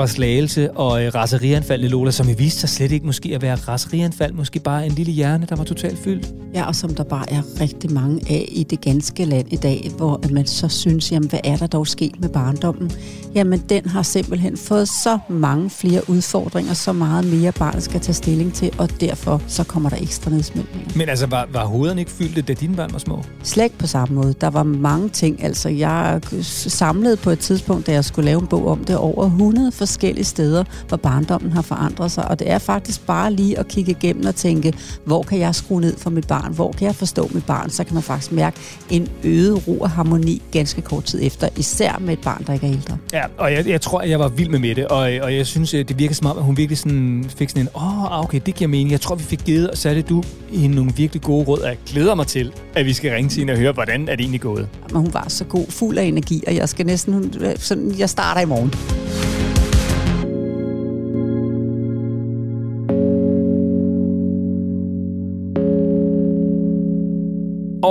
fra 0.00 0.06
Slagelse 0.06 0.70
og 0.72 1.04
øh, 1.04 1.14
raserianfaldene, 1.14 1.88
Lola, 1.88 2.10
som 2.10 2.28
i 2.28 2.32
viste 2.32 2.60
sig 2.60 2.68
slet 2.68 2.92
ikke 2.92 3.06
måske 3.06 3.34
at 3.34 3.42
være 3.42 3.54
raserianfald, 3.54 4.32
måske 4.32 4.60
bare 4.60 4.86
en 4.86 4.92
lille 4.92 5.12
hjerne, 5.12 5.46
der 5.48 5.56
var 5.56 5.64
totalt 5.64 5.98
fyldt. 5.98 6.26
Ja, 6.54 6.66
og 6.66 6.74
som 6.74 6.94
der 6.94 7.04
bare 7.04 7.32
er 7.32 7.42
rigtig 7.60 7.92
mange 7.92 8.20
af 8.30 8.48
i 8.52 8.62
det 8.62 8.80
ganske 8.80 9.24
land 9.24 9.52
i 9.52 9.56
dag, 9.56 9.90
hvor 9.96 10.20
at 10.22 10.30
man 10.30 10.46
så 10.46 10.68
synes, 10.68 11.12
jamen 11.12 11.28
hvad 11.28 11.40
er 11.44 11.56
der 11.56 11.66
dog 11.66 11.86
sket 11.86 12.20
med 12.20 12.28
barndommen? 12.28 12.90
Jamen 13.34 13.62
den 13.68 13.86
har 13.86 14.02
simpelthen 14.02 14.56
fået 14.56 14.88
så 14.88 15.18
mange 15.28 15.70
flere 15.70 16.10
udfordringer, 16.10 16.74
så 16.74 16.92
meget 16.92 17.24
mere 17.24 17.52
barnet 17.52 17.82
skal 17.82 18.00
tage 18.00 18.14
stilling 18.14 18.54
til, 18.54 18.72
og 18.78 19.00
derfor 19.00 19.42
så 19.48 19.64
kommer 19.64 19.88
der 19.88 19.96
ekstra 19.96 20.30
nedsmeltninger. 20.30 20.90
Men 20.96 21.08
altså, 21.08 21.26
var, 21.26 21.48
var 21.52 21.64
hovederne 21.64 22.00
ikke 22.00 22.12
fyldte, 22.12 22.42
da 22.42 22.52
dine 22.52 22.76
børn 22.76 22.92
var 22.92 22.98
små? 22.98 23.24
Slet 23.42 23.64
ikke 23.64 23.78
på 23.78 23.86
samme 23.86 24.14
måde. 24.14 24.34
Der 24.40 24.50
var 24.50 24.62
mange 24.62 25.08
ting. 25.08 25.44
Altså, 25.44 25.68
jeg 25.68 26.20
samlede 26.42 27.16
på 27.16 27.30
et 27.30 27.38
tidspunkt, 27.38 27.86
da 27.86 27.92
jeg 27.92 28.04
skulle 28.04 28.26
lave 28.26 28.40
en 28.40 28.46
bog 28.46 28.66
om 28.66 28.84
det, 28.84 28.96
over 28.96 29.24
100 29.24 29.72
forskellige 29.90 30.24
steder, 30.24 30.64
hvor 30.88 30.96
barndommen 30.96 31.52
har 31.52 31.62
forandret 31.62 32.10
sig. 32.12 32.28
Og 32.28 32.38
det 32.38 32.50
er 32.50 32.58
faktisk 32.58 33.06
bare 33.06 33.32
lige 33.32 33.58
at 33.58 33.68
kigge 33.68 33.90
igennem 33.90 34.26
og 34.26 34.34
tænke, 34.34 34.72
hvor 35.04 35.22
kan 35.22 35.38
jeg 35.38 35.54
skrue 35.54 35.80
ned 35.80 35.96
for 35.98 36.10
mit 36.10 36.26
barn? 36.26 36.54
Hvor 36.54 36.72
kan 36.72 36.86
jeg 36.86 36.94
forstå 36.94 37.30
mit 37.34 37.46
barn? 37.46 37.70
Så 37.70 37.84
kan 37.84 37.94
man 37.94 38.02
faktisk 38.02 38.32
mærke 38.32 38.56
en 38.90 39.08
øget 39.24 39.68
ro 39.68 39.78
og 39.78 39.90
harmoni 39.90 40.42
ganske 40.52 40.80
kort 40.80 41.04
tid 41.04 41.20
efter, 41.22 41.48
især 41.56 41.98
med 42.00 42.12
et 42.12 42.20
barn, 42.20 42.44
der 42.46 42.52
ikke 42.52 42.66
er 42.66 42.72
ældre. 42.72 42.96
Ja, 43.12 43.22
og 43.38 43.52
jeg, 43.52 43.68
jeg 43.68 43.80
tror, 43.80 44.00
at 44.00 44.10
jeg 44.10 44.18
var 44.18 44.28
vild 44.28 44.48
med 44.48 44.58
Mette, 44.58 44.90
og, 44.90 44.98
og 44.98 45.36
jeg 45.36 45.46
synes, 45.46 45.70
det 45.70 45.98
virker 45.98 46.14
som 46.14 46.26
om, 46.26 46.38
at 46.38 46.44
hun 46.44 46.56
virkelig 46.56 46.78
sådan 46.78 47.24
fik 47.36 47.48
sådan 47.48 47.62
en, 47.62 47.68
åh, 47.74 48.04
oh, 48.04 48.24
okay, 48.24 48.40
det 48.46 48.54
giver 48.54 48.68
mening. 48.68 48.90
Jeg 48.90 49.00
tror, 49.00 49.14
vi 49.14 49.24
fik 49.24 49.40
givet, 49.44 49.70
og 49.70 49.78
satte 49.78 50.02
du 50.02 50.22
i 50.52 50.66
nogle 50.66 50.92
virkelig 50.96 51.22
gode 51.22 51.44
råd, 51.44 51.62
jeg 51.64 51.76
glæder 51.86 52.14
mig 52.14 52.26
til, 52.26 52.52
at 52.74 52.86
vi 52.86 52.92
skal 52.92 53.12
ringe 53.12 53.30
til 53.30 53.38
hende 53.38 53.52
og 53.52 53.58
høre, 53.58 53.72
hvordan 53.72 54.08
er 54.08 54.16
det 54.16 54.20
egentlig 54.20 54.40
gået. 54.40 54.68
Men 54.92 54.96
hun 54.96 55.14
var 55.14 55.24
så 55.28 55.44
god, 55.44 55.66
fuld 55.68 55.98
af 55.98 56.04
energi, 56.04 56.42
og 56.46 56.54
jeg 56.54 56.68
skal 56.68 56.86
næsten, 56.86 57.34
sådan, 57.56 57.94
jeg 57.98 58.10
starter 58.10 58.40
i 58.40 58.44
morgen. 58.44 59.29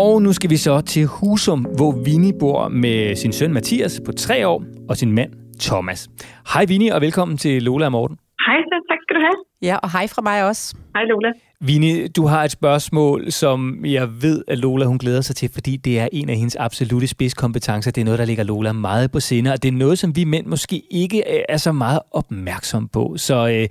Og 0.04 0.22
nu 0.22 0.32
skal 0.34 0.50
vi 0.50 0.58
så 0.58 0.82
til 0.82 1.06
Husum, 1.06 1.62
hvor 1.78 1.92
Vinnie 2.06 2.34
bor 2.40 2.68
med 2.68 3.16
sin 3.16 3.32
søn 3.34 3.54
Mathias 3.54 4.02
på 4.06 4.12
tre 4.12 4.48
år 4.48 4.64
og 4.90 4.98
sin 4.98 5.12
mand 5.12 5.32
Thomas. 5.60 6.10
Hej 6.54 6.66
Vinnie, 6.68 6.96
og 6.96 7.02
velkommen 7.02 7.38
til 7.38 7.64
Lola 7.64 7.86
og 7.86 7.92
Morten. 7.92 8.18
Hej 8.46 8.58
så, 8.70 8.76
tak 8.90 9.00
skal 9.04 9.16
du 9.16 9.22
have. 9.28 9.40
Ja, 9.62 9.76
og 9.84 9.92
hej 9.92 10.08
fra 10.08 10.22
mig 10.22 10.48
også. 10.50 10.78
Hej 10.96 11.04
Lola. 11.04 11.32
Vinnie, 11.62 12.08
du 12.08 12.26
har 12.26 12.44
et 12.44 12.52
spørgsmål, 12.52 13.32
som 13.32 13.86
jeg 13.86 14.08
ved, 14.22 14.44
at 14.48 14.58
Lola 14.58 14.86
hun 14.86 14.98
glæder 14.98 15.22
sig 15.22 15.36
til, 15.36 15.50
fordi 15.54 15.78
det 15.78 16.00
er 16.00 16.08
en 16.14 16.30
af 16.30 16.36
hendes 16.36 16.56
absolute 16.56 17.08
spidskompetencer. 17.08 17.92
Det 17.92 18.02
er 18.02 18.06
noget, 18.06 18.20
der 18.20 18.26
ligger 18.26 18.44
Lola 18.44 18.72
meget 18.72 19.12
på 19.12 19.20
sinde, 19.20 19.52
og 19.54 19.64
det 19.64 19.70
er 19.70 19.78
noget, 19.78 20.00
som 20.00 20.16
vi 20.16 20.24
mænd 20.24 20.46
måske 20.46 20.82
ikke 20.92 21.18
øh, 21.18 21.42
er 21.50 21.58
så 21.58 21.72
meget 21.72 22.00
opmærksom 22.12 22.88
på. 22.88 23.14
Så 23.18 23.36
øh, 23.36 23.66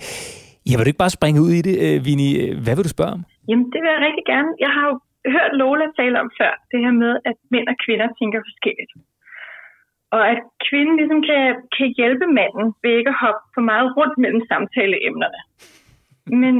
jeg 0.71 0.75
vil 0.77 0.85
du 0.87 0.91
ikke 0.93 1.05
bare 1.05 1.17
springe 1.19 1.43
ud 1.43 1.51
i 1.51 1.63
det, 1.63 1.77
øh, 1.87 2.05
Vinnie? 2.05 2.61
Hvad 2.65 2.75
vil 2.77 2.85
du 2.85 2.89
spørge 2.89 3.13
om? 3.13 3.23
Jamen, 3.49 3.65
det 3.73 3.79
vil 3.83 3.91
jeg 3.95 4.01
rigtig 4.07 4.25
gerne. 4.33 4.49
Jeg 4.65 4.71
har 4.77 4.87
jo 4.91 4.95
hørt 5.37 5.59
Lola 5.61 5.87
tale 5.99 6.21
om 6.25 6.31
før, 6.39 6.53
det 6.71 6.79
her 6.85 6.95
med, 7.03 7.13
at 7.29 7.37
mænd 7.55 7.67
og 7.73 7.77
kvinder 7.85 8.09
tænker 8.21 8.41
forskelligt. 8.49 8.93
Og 10.17 10.23
at 10.33 10.41
kvinden 10.69 10.97
ligesom 11.01 11.21
kan, 11.29 11.43
kan 11.77 11.89
hjælpe 11.99 12.27
manden 12.39 12.67
ved 12.83 12.93
ikke 12.99 13.13
at 13.15 13.23
hoppe 13.25 13.43
for 13.55 13.65
meget 13.71 13.89
rundt 13.97 14.17
mellem 14.23 14.43
samtaleemnerne. 14.51 15.41
Men, 16.43 16.55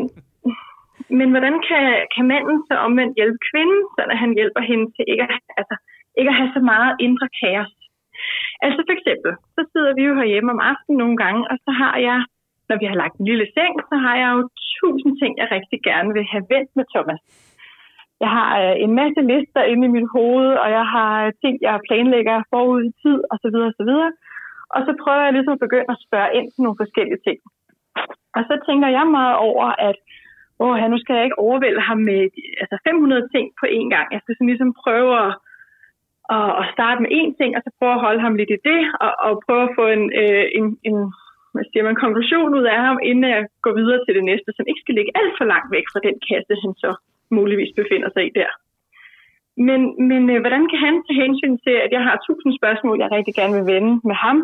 men 1.19 1.29
hvordan 1.35 1.57
kan, 1.69 1.85
kan 2.15 2.25
manden 2.33 2.59
så 2.69 2.75
omvendt 2.87 3.19
hjælpe 3.19 3.41
kvinden, 3.51 3.81
så 3.95 4.01
at 4.13 4.19
han 4.23 4.33
hjælper 4.39 4.63
hende 4.71 4.87
til 4.95 5.05
ikke 5.13 5.25
at, 5.37 5.41
altså, 5.61 5.75
ikke 6.19 6.31
at 6.33 6.39
have 6.41 6.53
så 6.57 6.63
meget 6.73 6.93
indre 7.07 7.29
kaos? 7.41 7.73
Altså 8.67 8.81
for 8.87 8.95
eksempel, 8.99 9.33
så 9.55 9.61
sidder 9.73 9.93
vi 9.99 10.03
jo 10.09 10.15
herhjemme 10.21 10.51
om 10.55 10.65
aftenen 10.73 10.99
nogle 11.03 11.17
gange, 11.23 11.43
og 11.51 11.57
så 11.65 11.71
har 11.81 11.97
jeg, 12.09 12.19
når 12.69 12.77
vi 12.81 12.87
har 12.91 12.97
lagt 13.03 13.17
en 13.17 13.31
lille 13.31 13.47
seng, 13.57 13.75
så 13.91 13.97
har 14.05 14.15
jeg 14.23 14.31
jo 14.37 14.41
tusind 14.81 15.15
ting, 15.21 15.33
jeg 15.41 15.49
rigtig 15.57 15.79
gerne 15.91 16.11
vil 16.17 16.27
have 16.33 16.45
vendt 16.53 16.71
med 16.79 16.85
Thomas. 16.95 17.21
Jeg 18.25 18.31
har 18.37 18.51
øh, 18.63 18.75
en 18.85 18.93
masse 19.01 19.21
lister 19.31 19.63
inde 19.73 19.85
i 19.87 19.95
mit 19.97 20.09
hoved, 20.17 20.51
og 20.63 20.69
jeg 20.79 20.87
har 20.95 21.13
øh, 21.27 21.33
ting, 21.43 21.55
jeg 21.67 21.85
planlægger 21.89 22.37
forud 22.53 22.81
i 22.89 22.93
tid, 23.03 23.19
osv. 23.33 23.57
osv. 23.71 23.93
Og 24.75 24.81
så 24.87 24.93
prøver 25.03 25.25
jeg 25.25 25.33
ligesom 25.33 25.57
at 25.57 25.65
begynde 25.67 25.95
at 25.95 26.03
spørge 26.07 26.35
ind 26.39 26.47
til 26.51 26.63
nogle 26.63 26.81
forskellige 26.83 27.23
ting. 27.27 27.39
Og 28.37 28.43
så 28.49 28.55
tænker 28.69 28.89
jeg 28.97 29.07
meget 29.19 29.37
over, 29.49 29.67
at 29.89 29.99
åh, 30.63 30.91
nu 30.93 30.99
skal 31.01 31.15
jeg 31.17 31.25
ikke 31.25 31.43
overvælde 31.47 31.83
ham 31.89 31.99
med 32.11 32.21
altså 32.63 32.77
500 32.89 33.29
ting 33.35 33.47
på 33.61 33.65
én 33.79 33.89
gang. 33.95 34.07
Jeg 34.15 34.21
skal 34.21 34.35
sådan 34.35 34.53
ligesom 34.53 34.73
prøve 34.85 35.13
at, 35.27 35.33
at, 36.37 36.51
at 36.61 36.65
starte 36.75 37.03
med 37.03 37.11
én 37.21 37.31
ting, 37.39 37.51
og 37.57 37.63
så 37.65 37.71
prøve 37.79 37.95
at 37.97 38.05
holde 38.07 38.23
ham 38.27 38.35
lidt 38.37 38.51
i 38.57 38.65
det, 38.69 38.81
og, 39.05 39.13
og 39.27 39.33
prøve 39.47 39.63
at 39.69 39.75
få 39.79 39.85
en, 39.97 40.05
øh, 40.23 40.47
en, 40.59 40.67
en 40.91 40.99
hvad 41.53 41.67
siger 41.71 41.85
man, 41.85 42.03
konklusion 42.05 42.55
ud 42.59 42.67
af 42.75 42.81
ham, 42.87 42.97
inden 43.09 43.25
jeg 43.37 43.43
går 43.65 43.75
videre 43.81 44.01
til 44.05 44.15
det 44.19 44.25
næste, 44.31 44.51
som 44.57 44.65
ikke 44.67 44.83
skal 44.85 44.97
ligge 44.99 45.17
alt 45.21 45.35
for 45.39 45.47
langt 45.53 45.71
væk 45.77 45.87
fra 45.93 46.05
den 46.07 46.17
kasse, 46.29 46.53
han 46.65 46.75
så 46.85 46.91
muligvis 47.31 47.73
befinder 47.77 48.11
sig 48.13 48.23
i 48.27 48.37
der. 48.41 48.51
Men, 49.69 49.81
men 50.09 50.23
øh, 50.31 50.41
hvordan 50.41 50.65
kan 50.71 50.81
han 50.87 50.95
tage 51.05 51.23
hensyn 51.25 51.57
til, 51.67 51.75
at 51.85 51.91
jeg 51.97 52.03
har 52.07 52.25
tusind 52.27 52.53
spørgsmål, 52.61 53.01
jeg 53.01 53.11
rigtig 53.11 53.35
gerne 53.35 53.55
vil 53.59 53.67
vende 53.75 53.93
med 54.09 54.17
ham? 54.25 54.39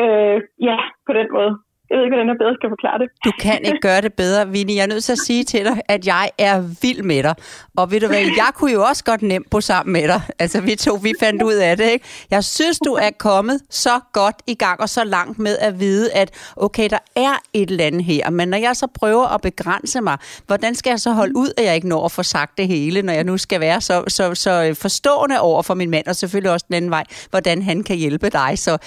Øh, 0.00 0.38
ja, 0.68 0.78
på 1.06 1.12
den 1.18 1.28
måde. 1.36 1.52
Jeg 1.92 1.98
ved 1.98 2.04
ikke, 2.04 2.16
hvordan 2.16 2.28
jeg 2.28 2.38
bedre 2.38 2.54
skal 2.54 2.68
forklare 2.68 2.98
det. 2.98 3.08
Du 3.24 3.32
kan 3.40 3.58
ikke 3.64 3.80
gøre 3.80 4.00
det 4.00 4.14
bedre, 4.14 4.48
Vinnie. 4.48 4.76
Jeg 4.76 4.82
er 4.82 4.86
nødt 4.86 5.04
til 5.04 5.12
at 5.12 5.18
sige 5.18 5.44
til 5.44 5.64
dig, 5.64 5.80
at 5.88 6.06
jeg 6.06 6.30
er 6.38 6.60
vild 6.82 7.02
med 7.02 7.22
dig. 7.22 7.34
Og 7.76 7.90
ved 7.90 8.00
du 8.00 8.06
hvad, 8.06 8.18
jeg 8.18 8.50
kunne 8.54 8.72
jo 8.72 8.82
også 8.82 9.04
godt 9.04 9.22
nemt 9.22 9.50
bo 9.50 9.60
sammen 9.60 9.92
med 9.92 10.08
dig. 10.08 10.20
Altså, 10.38 10.60
vi 10.60 10.74
to, 10.76 10.94
vi 11.02 11.12
fandt 11.20 11.42
ud 11.42 11.54
af 11.54 11.76
det, 11.76 11.90
ikke? 11.90 12.06
Jeg 12.30 12.44
synes, 12.44 12.78
du 12.78 12.92
er 12.92 13.10
kommet 13.18 13.60
så 13.70 14.00
godt 14.12 14.36
i 14.46 14.54
gang 14.54 14.80
og 14.80 14.88
så 14.88 15.04
langt 15.04 15.38
med 15.38 15.58
at 15.60 15.80
vide, 15.80 16.12
at 16.12 16.52
okay, 16.56 16.88
der 16.90 16.98
er 17.16 17.34
et 17.52 17.70
eller 17.70 17.84
andet 17.84 18.04
her. 18.04 18.30
Men 18.30 18.48
når 18.48 18.58
jeg 18.58 18.76
så 18.76 18.86
prøver 18.86 19.34
at 19.34 19.40
begrænse 19.40 20.00
mig, 20.00 20.18
hvordan 20.46 20.74
skal 20.74 20.90
jeg 20.90 21.00
så 21.00 21.10
holde 21.10 21.36
ud, 21.36 21.52
at 21.56 21.64
jeg 21.64 21.74
ikke 21.74 21.88
når 21.88 22.04
at 22.04 22.12
få 22.12 22.22
sagt 22.22 22.58
det 22.58 22.68
hele, 22.68 23.02
når 23.02 23.12
jeg 23.12 23.24
nu 23.24 23.38
skal 23.38 23.60
være 23.60 23.80
så, 23.80 24.04
så, 24.08 24.34
så 24.34 24.76
forstående 24.82 25.40
over 25.40 25.62
for 25.62 25.74
min 25.74 25.90
mand, 25.90 26.06
og 26.06 26.16
selvfølgelig 26.16 26.52
også 26.52 26.66
den 26.68 26.74
anden 26.74 26.90
vej, 26.90 27.04
hvordan 27.30 27.62
han 27.62 27.82
kan 27.82 27.96
hjælpe 27.96 28.30
dig. 28.30 28.58
Så 28.58 28.78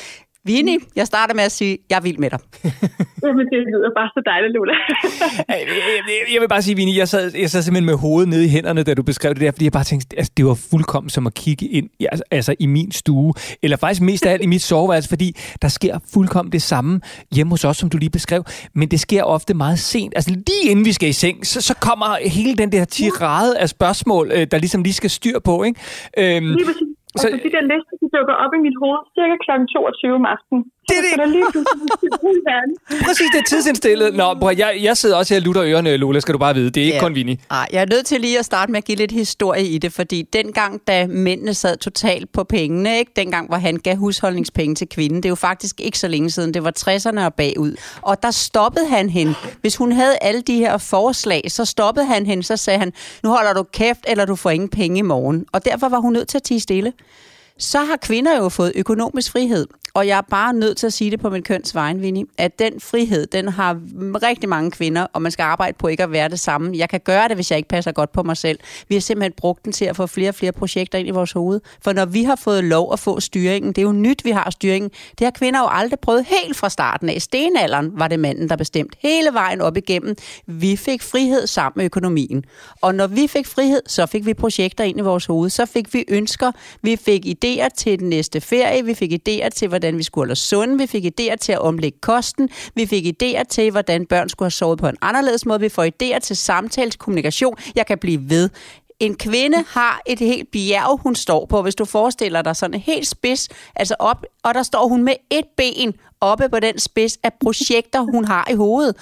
Vinnie, 0.45 0.77
jeg 0.95 1.07
starter 1.07 1.33
med 1.33 1.43
at 1.43 1.51
sige, 1.51 1.77
jeg 1.89 1.97
er 1.97 2.01
vild 2.01 2.17
med 2.17 2.29
dig. 2.29 2.39
Jamen, 3.23 3.45
det 3.45 3.59
lyder 3.67 3.89
bare 3.99 4.09
så 4.13 4.21
dejligt, 4.25 4.53
Lola. 4.53 4.73
Jeg, 5.49 5.67
jeg, 6.07 6.33
jeg 6.33 6.41
vil 6.41 6.47
bare 6.47 6.61
sige, 6.61 6.75
Vinnie, 6.75 6.97
jeg 6.97 7.07
sad, 7.07 7.31
jeg 7.39 7.49
sad 7.49 7.61
simpelthen 7.61 7.85
med 7.85 7.93
hovedet 7.93 8.29
nede 8.29 8.45
i 8.45 8.47
hænderne, 8.47 8.83
da 8.83 8.93
du 8.93 9.03
beskrev 9.03 9.33
det 9.33 9.41
der, 9.41 9.51
fordi 9.51 9.65
jeg 9.65 9.71
bare 9.71 9.83
tænkte, 9.83 10.17
altså, 10.17 10.31
det 10.37 10.45
var 10.45 10.53
fuldkommen 10.71 11.09
som 11.09 11.27
at 11.27 11.33
kigge 11.33 11.65
ind 11.65 11.89
ja, 11.99 12.07
altså, 12.11 12.23
altså 12.31 12.55
i 12.59 12.65
min 12.65 12.91
stue, 12.91 13.33
eller 13.63 13.77
faktisk 13.77 14.01
mest 14.01 14.25
af 14.25 14.31
alt 14.31 14.41
i 14.43 14.45
mit 14.45 14.61
soveværelse, 14.61 15.09
fordi 15.09 15.35
der 15.61 15.67
sker 15.67 15.99
fuldkommen 16.13 16.51
det 16.51 16.61
samme 16.61 17.01
hjemme 17.35 17.51
hos 17.51 17.65
os, 17.65 17.77
som 17.77 17.89
du 17.89 17.97
lige 17.97 18.09
beskrev, 18.09 18.43
men 18.73 18.91
det 18.91 18.99
sker 18.99 19.23
ofte 19.23 19.53
meget 19.53 19.79
sent. 19.79 20.13
Altså 20.15 20.31
lige 20.31 20.71
inden 20.71 20.85
vi 20.85 20.91
skal 20.91 21.09
i 21.09 21.13
seng, 21.13 21.47
så, 21.47 21.61
så 21.61 21.73
kommer 21.73 22.17
hele 22.29 22.55
den 22.55 22.71
der 22.71 22.85
tirade 22.85 23.57
af 23.57 23.69
spørgsmål, 23.69 24.31
øh, 24.35 24.47
der 24.51 24.57
ligesom 24.57 24.83
lige 24.83 24.93
skal 24.93 25.09
styr 25.09 25.39
på, 25.39 25.63
ikke? 25.63 25.79
Øhm, 26.17 26.45
Lige. 26.45 26.94
Så- 27.17 27.27
Altså, 27.27 27.39
de 27.45 27.51
der 27.55 27.63
lister, 27.71 27.95
de 28.01 28.07
dukker 28.15 28.35
op 28.43 28.51
i 28.57 28.59
mit 28.67 28.77
hoved 28.81 29.01
cirka 29.15 29.35
kl. 29.45 29.51
22 29.73 30.15
om 30.19 30.25
aftenen. 30.35 30.63
Det 30.89 30.95
er 30.97 31.01
det. 31.01 31.19
Der 31.19 31.25
lige 31.25 33.03
præcis, 33.05 33.27
det 33.33 33.39
er 33.39 33.43
tidsindstillet. 33.47 34.13
Nå, 34.13 34.33
bror, 34.33 34.51
jeg, 34.51 34.77
jeg 34.81 34.97
sidder 34.97 35.15
også 35.15 35.33
her 35.33 35.41
og 35.41 35.45
lutter 35.45 35.63
ørerne, 35.65 35.97
Lola, 35.97 36.19
skal 36.19 36.33
du 36.33 36.39
bare 36.39 36.53
vide. 36.55 36.69
Det 36.69 36.81
er 36.81 36.85
ikke 36.85 36.95
Ja. 36.95 37.01
kun 37.01 37.15
Vinnie. 37.15 37.37
Ej, 37.51 37.67
jeg 37.73 37.81
er 37.81 37.85
nødt 37.85 38.05
til 38.05 38.21
lige 38.21 38.39
at 38.39 38.45
starte 38.45 38.71
med 38.71 38.77
at 38.77 38.85
give 38.85 38.97
lidt 38.97 39.11
historie 39.11 39.63
i 39.65 39.77
det, 39.77 39.93
fordi 39.93 40.21
dengang, 40.33 40.81
da 40.87 41.07
mændene 41.07 41.53
sad 41.53 41.77
totalt 41.77 42.31
på 42.33 42.43
pengene, 42.43 42.97
ikke? 42.99 43.11
dengang, 43.15 43.47
hvor 43.47 43.57
han 43.57 43.77
gav 43.77 43.95
husholdningspenge 43.95 44.75
til 44.75 44.87
kvinden, 44.89 45.17
det 45.17 45.25
er 45.25 45.29
jo 45.29 45.35
faktisk 45.35 45.81
ikke 45.81 45.99
så 45.99 46.07
længe 46.07 46.29
siden, 46.31 46.53
det 46.53 46.63
var 46.63 46.73
60'erne 46.79 47.19
og 47.25 47.33
bagud. 47.33 47.75
Og 48.01 48.23
der 48.23 48.31
stoppede 48.31 48.87
han 48.87 49.09
hende. 49.09 49.33
Hvis 49.61 49.75
hun 49.75 49.91
havde 49.91 50.17
alle 50.21 50.41
de 50.41 50.57
her 50.57 50.77
forslag, 50.77 51.41
så 51.47 51.65
stoppede 51.65 52.05
han 52.05 52.25
hende, 52.25 52.43
så 52.43 52.57
sagde 52.57 52.79
han, 52.79 52.93
nu 53.23 53.29
holder 53.29 53.53
du 53.53 53.63
kæft, 53.63 53.99
eller 54.07 54.25
du 54.25 54.35
får 54.35 54.49
ingen 54.49 54.69
penge 54.69 54.99
i 54.99 55.01
morgen. 55.01 55.45
Og 55.51 55.65
derfor 55.65 55.89
var 55.89 55.99
hun 55.99 56.13
nødt 56.13 56.27
til 56.27 56.37
at 56.37 56.43
tige 56.43 56.59
stille. 56.59 56.93
Så 57.59 57.77
har 57.79 57.97
kvinder 58.01 58.37
jo 58.37 58.49
fået 58.49 58.71
økonomisk 58.75 59.31
frihed. 59.31 59.67
Og 59.95 60.07
jeg 60.07 60.17
er 60.17 60.21
bare 60.21 60.53
nødt 60.53 60.77
til 60.77 60.87
at 60.87 60.93
sige 60.93 61.11
det 61.11 61.19
på 61.19 61.29
min 61.29 61.43
køns 61.43 61.75
vejen, 61.75 62.01
Vinnie, 62.01 62.25
at 62.37 62.59
den 62.59 62.79
frihed, 62.79 63.27
den 63.27 63.47
har 63.47 63.79
rigtig 64.23 64.49
mange 64.49 64.71
kvinder, 64.71 65.07
og 65.13 65.21
man 65.21 65.31
skal 65.31 65.43
arbejde 65.43 65.77
på 65.79 65.87
ikke 65.87 66.03
at 66.03 66.11
være 66.11 66.29
det 66.29 66.39
samme. 66.39 66.77
Jeg 66.77 66.89
kan 66.89 66.99
gøre 66.99 67.27
det, 67.27 67.37
hvis 67.37 67.51
jeg 67.51 67.57
ikke 67.57 67.69
passer 67.69 67.91
godt 67.91 68.11
på 68.11 68.23
mig 68.23 68.37
selv. 68.37 68.59
Vi 68.89 68.95
har 68.95 68.99
simpelthen 68.99 69.33
brugt 69.37 69.65
den 69.65 69.73
til 69.73 69.85
at 69.85 69.95
få 69.95 70.07
flere 70.07 70.29
og 70.29 70.35
flere 70.35 70.51
projekter 70.51 70.99
ind 70.99 71.07
i 71.07 71.11
vores 71.11 71.31
hoved. 71.31 71.61
For 71.83 71.93
når 71.93 72.05
vi 72.05 72.23
har 72.23 72.35
fået 72.35 72.63
lov 72.63 72.93
at 72.93 72.99
få 72.99 73.19
styringen, 73.19 73.73
det 73.73 73.77
er 73.77 73.85
jo 73.85 73.91
nyt, 73.91 74.25
vi 74.25 74.31
har 74.31 74.49
styringen. 74.49 74.91
Det 75.19 75.25
har 75.25 75.31
kvinder 75.31 75.59
jo 75.59 75.67
aldrig 75.69 75.99
prøvet 75.99 76.25
helt 76.25 76.57
fra 76.57 76.69
starten 76.69 77.09
af. 77.09 77.21
Stenalderen 77.21 77.91
var 77.93 78.07
det 78.07 78.19
manden, 78.19 78.49
der 78.49 78.55
bestemt 78.55 78.95
hele 78.99 79.29
vejen 79.33 79.61
op 79.61 79.77
igennem. 79.77 80.15
Vi 80.47 80.75
fik 80.75 81.01
frihed 81.01 81.47
sammen 81.47 81.79
med 81.79 81.85
økonomien. 81.85 82.45
Og 82.81 82.95
når 82.95 83.07
vi 83.07 83.27
fik 83.27 83.45
frihed, 83.45 83.81
så 83.87 84.05
fik 84.05 84.25
vi 84.25 84.33
projekter 84.33 84.83
ind 84.83 84.99
i 84.99 85.01
vores 85.01 85.25
hoved. 85.25 85.49
Så 85.49 85.65
fik 85.65 85.93
vi 85.93 86.05
ønsker. 86.07 86.51
Vi 86.81 86.95
fik 86.95 87.25
idéer 87.25 87.67
til 87.77 87.99
den 87.99 88.09
næste 88.09 88.41
ferie. 88.41 88.85
Vi 88.85 88.93
fik 88.93 89.13
idéer 89.13 89.49
til, 89.49 89.67
hvordan 89.67 89.84
vi 89.93 90.03
skulle 90.03 90.21
holde 90.21 90.31
os 90.31 90.39
sunde. 90.39 90.77
Vi 90.77 90.87
fik 90.87 91.05
idéer 91.05 91.35
til 91.35 91.51
at 91.51 91.59
omlægge 91.59 91.97
kosten. 92.01 92.49
Vi 92.75 92.85
fik 92.85 93.05
idéer 93.05 93.43
til, 93.49 93.71
hvordan 93.71 94.05
børn 94.05 94.29
skulle 94.29 94.45
have 94.45 94.51
sovet 94.51 94.79
på 94.79 94.87
en 94.87 94.97
anderledes 95.01 95.45
måde. 95.45 95.59
Vi 95.59 95.69
får 95.69 95.85
idéer 95.85 96.19
til 96.19 96.35
samtale, 96.35 96.91
til 96.91 96.99
kommunikation. 96.99 97.55
Jeg 97.75 97.85
kan 97.85 97.97
blive 97.97 98.29
ved. 98.29 98.49
En 98.99 99.15
kvinde 99.15 99.63
har 99.67 100.01
et 100.05 100.19
helt 100.19 100.51
bjerg, 100.51 100.99
hun 101.03 101.15
står 101.15 101.45
på. 101.45 101.61
Hvis 101.61 101.75
du 101.75 101.85
forestiller 101.85 102.41
dig 102.41 102.55
sådan 102.55 102.79
helt 102.79 103.07
spids, 103.07 103.49
altså 103.75 103.95
op, 103.99 104.25
og 104.43 104.53
der 104.53 104.63
står 104.63 104.87
hun 104.87 105.03
med 105.03 105.13
et 105.31 105.45
ben 105.57 105.93
oppe 106.31 106.45
på 106.53 106.59
den 106.67 106.75
spids 106.87 107.15
af 107.27 107.31
projekter, 107.43 107.99
hun 108.13 108.23
har 108.33 108.45
i 108.53 108.55
hovedet. 108.63 108.93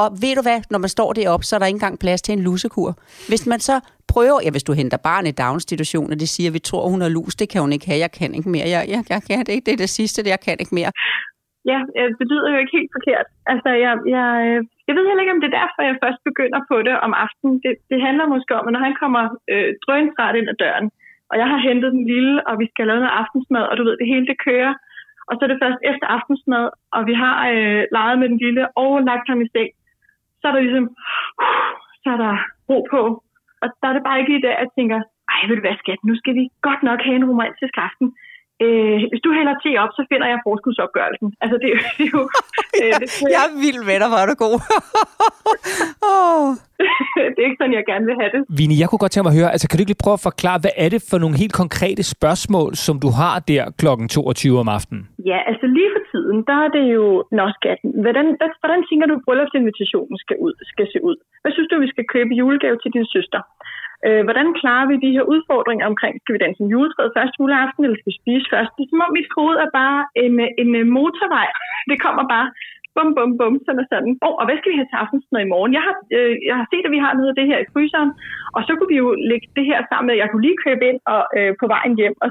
Og 0.00 0.06
ved 0.22 0.32
du 0.38 0.42
hvad, 0.46 0.60
når 0.72 0.80
man 0.84 0.90
står 0.96 1.10
deroppe, 1.18 1.44
så 1.46 1.52
er 1.54 1.60
der 1.60 1.66
ikke 1.66 1.80
engang 1.80 1.98
plads 2.04 2.22
til 2.22 2.32
en 2.36 2.42
lusekur. 2.46 2.90
Hvis 3.30 3.44
man 3.52 3.60
så 3.68 3.76
prøver, 4.12 4.38
ja, 4.44 4.50
hvis 4.54 4.66
du 4.68 4.72
henter 4.80 4.98
barn 5.10 5.24
i 5.30 5.34
daginstitution, 5.42 6.08
og 6.12 6.18
det 6.22 6.28
siger, 6.34 6.48
at 6.50 6.54
vi 6.58 6.62
tror, 6.68 6.84
hun 6.92 7.00
har 7.04 7.10
lus, 7.18 7.32
det 7.40 7.48
kan 7.52 7.60
hun 7.64 7.72
ikke 7.76 7.86
have, 7.90 8.04
jeg 8.06 8.12
kan 8.18 8.30
ikke 8.38 8.50
mere. 8.54 8.66
Jeg, 8.74 8.82
jeg, 8.94 9.00
jeg 9.14 9.20
kan 9.28 9.38
det 9.46 9.52
ikke, 9.54 9.66
det 9.66 9.74
er 9.74 9.82
det 9.84 9.92
sidste, 9.98 10.18
det 10.24 10.30
jeg 10.36 10.42
kan 10.46 10.56
ikke 10.62 10.74
mere. 10.80 10.92
Ja, 11.70 11.78
øh, 11.98 12.10
det 12.18 12.26
lyder 12.32 12.48
jo 12.54 12.58
ikke 12.62 12.76
helt 12.78 12.92
forkert. 12.96 13.26
Altså, 13.52 13.70
jeg, 13.84 13.92
jeg, 14.16 14.28
øh, 14.46 14.58
jeg 14.88 14.94
ved 14.96 15.04
heller 15.08 15.24
ikke, 15.24 15.36
om 15.36 15.42
det 15.42 15.50
er 15.50 15.60
derfor, 15.62 15.80
jeg 15.82 16.02
først 16.04 16.20
begynder 16.28 16.60
på 16.70 16.76
det 16.86 16.94
om 17.06 17.12
aftenen. 17.26 17.56
Det, 17.64 17.72
det 17.90 17.98
handler 18.06 18.32
måske 18.34 18.52
om, 18.58 18.66
at 18.68 18.72
når 18.74 18.82
han 18.88 18.96
kommer 19.02 19.22
øh, 19.52 19.70
drønsret 19.84 20.38
ind 20.38 20.48
ad 20.52 20.58
døren, 20.64 20.88
og 21.30 21.34
jeg 21.40 21.48
har 21.52 21.60
hentet 21.68 21.90
den 21.96 22.04
lille, 22.12 22.34
og 22.48 22.54
vi 22.62 22.66
skal 22.70 22.86
lave 22.86 23.02
noget 23.02 23.18
aftensmad, 23.22 23.64
og 23.70 23.74
du 23.76 23.82
ved, 23.86 23.96
det 24.00 24.12
hele 24.12 24.26
det 24.30 24.38
kører. 24.48 24.72
Og 25.28 25.32
så 25.34 25.40
er 25.44 25.50
det 25.50 25.62
først 25.64 25.80
efter 25.90 26.06
aftensmad, 26.16 26.64
og 26.96 27.00
vi 27.10 27.14
har 27.22 27.36
øh, 27.52 27.82
leget 27.96 28.18
med 28.18 28.28
den 28.28 28.38
lille 28.46 28.64
og 28.82 28.92
lagt 29.08 29.28
ham 29.30 29.40
i 29.44 29.48
seng. 29.54 29.70
Så 30.40 30.44
er 30.48 30.52
der 30.52 30.60
ligesom, 30.66 30.86
uh, 31.44 31.72
så 32.02 32.08
er 32.14 32.18
der 32.24 32.34
ro 32.68 32.78
på. 32.94 33.02
Og 33.62 33.68
der 33.80 33.86
er 33.88 33.94
det 33.94 34.04
bare 34.06 34.18
ikke 34.18 34.32
lige 34.32 34.46
der, 34.46 34.54
at 34.56 34.64
jeg 34.64 34.74
tænker, 34.78 34.98
ej, 35.32 35.40
ved 35.48 35.56
du 35.56 35.64
hvad, 35.64 35.76
skat, 35.82 36.00
nu 36.08 36.14
skal 36.20 36.34
vi 36.38 36.44
godt 36.68 36.82
nok 36.88 37.00
have 37.06 37.16
en 37.16 37.30
romantisk 37.32 37.74
aften. 37.88 38.08
Øh, 38.64 38.98
hvis 39.10 39.22
du 39.26 39.30
hælder 39.38 39.54
te 39.64 39.70
op, 39.82 39.92
så 39.98 40.02
finder 40.10 40.26
jeg 40.32 40.38
forskudsopgørelsen. 40.48 41.28
Altså, 41.42 41.56
det, 41.62 41.68
er 41.70 41.74
jo- 41.76 41.90
det 41.98 42.04
er 42.08 42.12
jo... 42.18 42.22
Øh, 42.80 42.92
det, 43.00 43.06
Jeg 43.34 43.42
er 43.48 43.52
vild 43.64 43.80
med 43.90 43.96
dig, 44.02 44.08
hvor 44.10 44.20
er 44.24 44.28
du 44.30 44.36
god. 44.44 44.56
oh. 46.12 46.48
det 47.34 47.38
er 47.42 47.46
ikke 47.50 47.60
sådan, 47.60 47.76
jeg 47.78 47.84
gerne 47.92 48.04
vil 48.10 48.16
have 48.22 48.30
det. 48.34 48.40
Vini, 48.58 48.74
jeg 48.80 48.86
kunne 48.88 49.02
godt 49.02 49.12
tænke 49.12 49.26
mig 49.26 49.34
at 49.34 49.40
høre, 49.40 49.50
altså 49.54 49.66
kan 49.66 49.74
du 49.76 49.82
ikke 49.82 49.92
lige 49.94 50.04
prøve 50.04 50.18
at 50.20 50.26
forklare, 50.30 50.58
hvad 50.62 50.74
er 50.84 50.88
det 50.94 51.00
for 51.10 51.18
nogle 51.24 51.36
helt 51.42 51.54
konkrete 51.62 52.02
spørgsmål, 52.16 52.70
som 52.86 52.96
du 53.04 53.08
har 53.20 53.34
der 53.52 53.62
kl. 53.80 53.86
22 54.08 54.62
om 54.62 54.68
aftenen? 54.76 55.02
Ja, 55.30 55.38
altså 55.50 55.66
lige 55.76 55.90
for 55.94 56.02
tiden, 56.12 56.38
der 56.48 56.56
er 56.66 56.70
det 56.76 56.84
jo... 56.96 57.04
Nå, 57.38 57.44
skatten. 57.58 57.88
Hvordan, 58.04 58.26
hvad, 58.38 58.50
hvordan 58.62 58.80
tænker 58.88 59.06
du, 59.10 59.14
at 59.18 59.24
bryllupsinvitationen 59.26 60.16
skal, 60.24 60.36
ud, 60.46 60.54
skal 60.72 60.86
se 60.94 60.98
ud? 61.08 61.16
Hvad 61.42 61.52
synes 61.56 61.68
du, 61.70 61.74
vi 61.86 61.92
skal 61.94 62.04
købe 62.14 62.30
julegave 62.40 62.76
til 62.82 62.90
din 62.96 63.06
søster? 63.14 63.40
Øh, 64.06 64.22
hvordan 64.26 64.48
klarer 64.60 64.86
vi 64.90 65.04
de 65.04 65.14
her 65.16 65.24
udfordringer 65.32 65.84
omkring, 65.92 66.14
skal 66.18 66.34
vi 66.34 66.44
danse 66.44 66.60
en 66.62 66.72
juletræd 66.74 67.08
først 67.16 67.34
juleaften, 67.38 67.84
eller 67.84 67.98
skal 67.98 68.12
vi 68.12 68.20
spise 68.22 68.46
først? 68.54 68.72
Det 68.76 68.82
er 68.84 68.90
som 68.90 69.04
om 69.06 69.12
mit 69.18 69.30
hoved 69.36 69.56
er 69.64 69.70
bare 69.82 70.00
en, 70.24 70.34
en 70.62 70.70
motorvej. 70.96 71.48
Det 71.90 71.98
kommer 72.04 72.24
bare 72.34 72.48
bum, 72.94 73.10
bum, 73.16 73.30
bum, 73.38 73.54
sådan 73.64 73.82
og 73.82 73.86
sådan. 73.92 74.12
Oh, 74.26 74.34
og 74.40 74.44
hvad 74.46 74.56
skal 74.58 74.70
vi 74.72 74.78
have 74.78 74.90
til 74.90 75.02
aftensmad 75.02 75.40
i 75.42 75.52
morgen? 75.54 75.72
Jeg 75.78 75.84
har, 75.88 75.96
øh, 76.16 76.34
jeg 76.48 76.56
har 76.60 76.66
set, 76.68 76.86
at 76.86 76.94
vi 76.96 77.04
har 77.04 77.12
noget 77.14 77.30
af 77.32 77.36
det 77.38 77.46
her 77.50 77.58
i 77.60 77.70
fryseren, 77.72 78.10
og 78.56 78.60
så 78.66 78.72
kunne 78.74 78.92
vi 78.94 78.98
jo 79.04 79.08
lægge 79.30 79.48
det 79.56 79.64
her 79.70 79.78
sammen 79.90 80.06
med, 80.08 80.20
jeg 80.22 80.28
kunne 80.28 80.46
lige 80.46 80.62
købe 80.66 80.84
ind 80.90 81.00
og 81.14 81.22
øh, 81.38 81.52
på 81.60 81.66
vejen 81.74 81.94
hjem. 82.00 82.16
Og, 82.24 82.28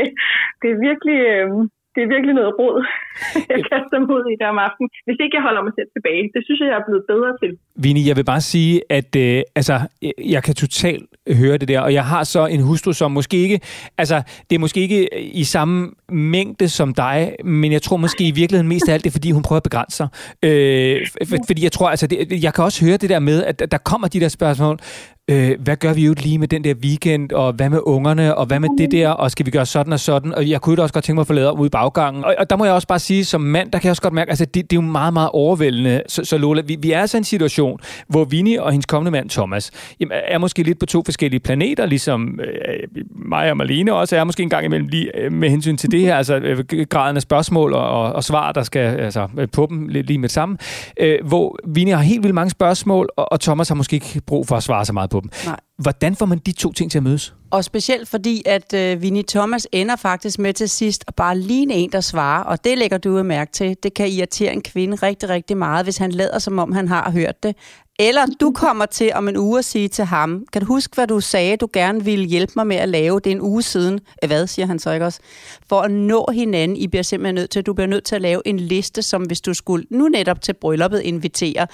det 0.60 0.68
er 0.70 0.84
virkelig... 0.88 1.18
Øh, 1.34 1.50
det 1.94 2.00
er 2.04 2.08
virkelig 2.14 2.34
noget 2.40 2.52
råd, 2.60 2.78
jeg 3.52 3.60
kaster 3.70 3.96
mig 4.02 4.10
ud 4.16 4.24
i 4.34 4.36
der 4.40 4.48
om 4.54 4.58
aftenen. 4.66 4.88
Hvis 5.06 5.18
ikke 5.24 5.34
jeg 5.38 5.44
holder 5.48 5.62
mig 5.66 5.72
selv 5.78 5.88
tilbage. 5.96 6.22
Det 6.34 6.40
synes 6.46 6.58
jeg, 6.60 6.68
jeg 6.72 6.78
er 6.82 6.86
blevet 6.88 7.04
bedre 7.12 7.30
til. 7.42 7.50
Vini, 7.84 8.02
jeg 8.08 8.16
vil 8.18 8.24
bare 8.32 8.40
sige, 8.52 8.74
at 8.98 9.10
øh, 9.24 9.42
altså, 9.60 9.74
jeg- 10.32 10.42
kan 10.44 10.54
totalt 10.54 11.04
høre 11.40 11.56
det 11.60 11.68
der, 11.68 11.80
og 11.80 11.92
jeg 11.98 12.04
har 12.12 12.22
så 12.24 12.46
en 12.46 12.60
hustru, 12.68 12.92
som 12.92 13.10
måske 13.18 13.36
ikke, 13.36 13.60
altså, 13.98 14.16
det 14.50 14.54
er 14.56 14.60
måske 14.66 14.80
ikke 14.80 15.00
i 15.42 15.44
samme 15.44 15.90
mængde 16.08 16.68
som 16.68 16.94
dig, 16.94 17.18
men 17.44 17.72
jeg 17.72 17.82
tror 17.82 17.96
måske 17.96 18.22
i 18.28 18.34
virkeligheden 18.40 18.68
mest 18.68 18.88
af 18.88 18.92
alt, 18.94 19.04
det 19.04 19.10
er, 19.10 19.18
fordi 19.18 19.30
hun 19.30 19.42
prøver 19.42 19.56
at 19.56 19.62
begrænse 19.70 19.96
sig. 19.96 20.08
Øh, 20.42 20.96
f- 21.00 21.24
f- 21.28 21.44
fordi 21.46 21.64
jeg 21.64 21.72
tror, 21.72 21.88
altså, 21.90 22.06
det, 22.06 22.42
jeg 22.44 22.54
kan 22.54 22.64
også 22.64 22.84
høre 22.86 22.96
det 22.96 23.10
der 23.10 23.18
med, 23.18 23.44
at 23.44 23.62
der 23.70 23.78
kommer 23.78 24.08
de 24.08 24.20
der 24.20 24.28
spørgsmål, 24.28 24.78
øh, 25.30 25.50
hvad 25.60 25.76
gør 25.76 25.92
vi 25.92 26.06
jo 26.06 26.14
lige 26.18 26.38
med 26.38 26.48
den 26.48 26.64
der 26.64 26.74
weekend, 26.74 27.32
og 27.32 27.52
hvad 27.52 27.70
med 27.70 27.80
ungerne, 27.82 28.34
og 28.34 28.46
hvad 28.46 28.60
med 28.60 28.68
det 28.78 28.92
der, 28.92 29.08
og 29.08 29.30
skal 29.30 29.46
vi 29.46 29.50
gøre 29.50 29.66
sådan 29.66 29.92
og 29.92 30.00
sådan, 30.00 30.34
og 30.34 30.50
jeg 30.50 30.60
kunne 30.60 30.76
da 30.76 30.82
også 30.82 30.92
godt 30.92 31.04
tænke 31.04 31.14
mig 31.14 31.20
at 31.20 31.26
få 31.26 31.32
lavet 31.32 31.50
om 31.50 31.60
ude 31.60 31.66
i 31.66 31.70
baggangen. 31.70 32.24
Og, 32.24 32.34
og 32.38 32.50
der 32.50 32.56
må 32.56 32.64
jeg 32.64 32.74
også 32.74 32.88
bare 32.88 32.98
sige, 32.98 33.24
som 33.24 33.40
mand, 33.40 33.70
der 33.70 33.78
kan 33.78 33.86
jeg 33.86 33.90
også 33.90 34.02
godt 34.02 34.14
mærke, 34.14 34.30
altså 34.30 34.44
det, 34.44 34.70
det 34.70 34.76
er 34.76 34.82
jo 34.82 34.86
meget, 34.86 35.12
meget 35.12 35.30
overvældende. 35.32 36.02
Så, 36.08 36.24
så 36.24 36.38
Lola, 36.38 36.62
vi, 36.62 36.76
vi 36.80 36.92
er 36.92 37.00
altså 37.00 37.16
i 37.16 37.18
en 37.18 37.24
situation, 37.24 37.80
hvor 38.08 38.24
Vini 38.24 38.56
og 38.56 38.70
hendes 38.70 38.86
kommende 38.86 39.10
mand 39.10 39.30
Thomas, 39.30 39.70
jamen, 40.00 40.18
er 40.28 40.38
måske 40.38 40.62
lidt 40.62 40.78
på 40.78 40.86
to 40.86 41.02
forskellige 41.04 41.40
planeter, 41.40 41.86
ligesom 41.86 42.40
øh, 42.40 43.04
mig 43.16 43.50
og 43.50 43.56
Marlene 43.56 43.92
også 43.92 44.16
er 44.16 44.24
måske 44.24 44.42
en 44.42 44.48
gang 44.48 44.64
imellem 44.64 44.88
lige 44.88 45.18
øh, 45.18 45.32
med 45.32 45.50
hensyn 45.50 45.76
til 45.76 45.90
det 45.90 46.00
her, 46.00 46.16
altså 46.16 46.36
øh, 46.36 46.64
graden 46.88 47.16
af 47.16 47.22
spørgsmål 47.22 47.72
og, 47.72 47.88
og, 47.88 48.12
og 48.12 48.24
svar, 48.24 48.52
der 48.52 48.62
skal 48.62 48.80
altså, 48.80 49.28
øh, 49.38 49.48
på 49.52 49.66
dem 49.70 49.88
lige, 49.88 50.02
lige 50.02 50.18
med 50.18 50.28
det 50.28 50.34
samme. 50.34 50.56
Øh, 51.00 51.18
hvor 51.24 51.58
Vini 51.66 51.90
har 51.90 52.02
helt 52.02 52.22
vildt 52.22 52.34
mange 52.34 52.50
spørgsmål, 52.50 53.08
og, 53.16 53.32
og 53.32 53.40
Thomas 53.40 53.68
har 53.68 53.74
måske 53.74 53.94
ikke 53.94 54.20
brug 54.26 54.46
for 54.46 54.56
at 54.56 54.62
svare 54.62 54.84
så 54.84 54.92
meget 54.92 55.10
på 55.14 55.20
dem. 55.20 55.30
Hvordan 55.84 56.16
får 56.16 56.26
man 56.26 56.38
de 56.38 56.52
to 56.52 56.72
ting 56.72 56.90
til 56.90 56.98
at 56.98 57.02
mødes? 57.02 57.34
Og 57.50 57.64
specielt 57.64 58.08
fordi, 58.08 58.42
at 58.46 58.74
øh, 58.74 59.02
Vinnie 59.02 59.24
Thomas 59.28 59.68
ender 59.72 59.96
faktisk 59.96 60.38
med 60.38 60.52
til 60.52 60.68
sidst 60.68 61.04
at 61.06 61.14
bare 61.14 61.38
ligne 61.38 61.74
en, 61.74 61.92
der 61.92 62.00
svarer. 62.00 62.44
Og 62.44 62.64
det 62.64 62.78
lægger 62.78 62.98
du 62.98 63.16
jo 63.16 63.22
mærke 63.22 63.52
til. 63.52 63.76
Det 63.82 63.94
kan 63.94 64.08
irritere 64.08 64.52
en 64.52 64.62
kvinde 64.62 64.96
rigtig, 64.96 65.28
rigtig 65.28 65.56
meget, 65.56 65.86
hvis 65.86 65.96
han 65.96 66.12
lader, 66.12 66.38
som 66.38 66.58
om 66.58 66.72
han 66.72 66.88
har 66.88 67.10
hørt 67.10 67.42
det. 67.42 67.56
Eller 67.98 68.26
du 68.40 68.52
kommer 68.52 68.86
til 68.86 69.12
om 69.14 69.28
en 69.28 69.36
uge 69.36 69.58
at 69.58 69.64
sige 69.64 69.88
til 69.88 70.04
ham, 70.04 70.46
kan 70.52 70.62
du 70.62 70.66
huske, 70.66 70.94
hvad 70.94 71.06
du 71.06 71.20
sagde, 71.20 71.56
du 71.56 71.68
gerne 71.72 72.04
ville 72.04 72.24
hjælpe 72.24 72.52
mig 72.56 72.66
med 72.66 72.76
at 72.76 72.88
lave? 72.88 73.20
Det 73.20 73.26
er 73.26 73.34
en 73.34 73.42
uge 73.42 73.62
siden. 73.62 74.00
Eh, 74.22 74.26
Hvad, 74.26 74.46
siger 74.46 74.66
han 74.66 74.78
så 74.78 74.92
ikke 74.92 75.06
også? 75.06 75.20
For 75.68 75.80
at 75.80 75.90
nå 75.90 76.28
hinanden, 76.32 76.76
I 76.76 76.86
bliver 76.86 77.02
simpelthen 77.02 77.34
nødt 77.34 77.50
til, 77.50 77.62
du 77.62 77.72
bliver 77.72 77.88
nødt 77.88 78.04
til 78.04 78.14
at 78.14 78.22
lave 78.22 78.42
en 78.44 78.60
liste, 78.60 79.02
som 79.02 79.22
hvis 79.22 79.40
du 79.40 79.54
skulle 79.54 79.86
nu 79.90 80.08
netop 80.08 80.40
til 80.40 80.52
brylluppet 80.52 81.00
invitere 81.00 81.66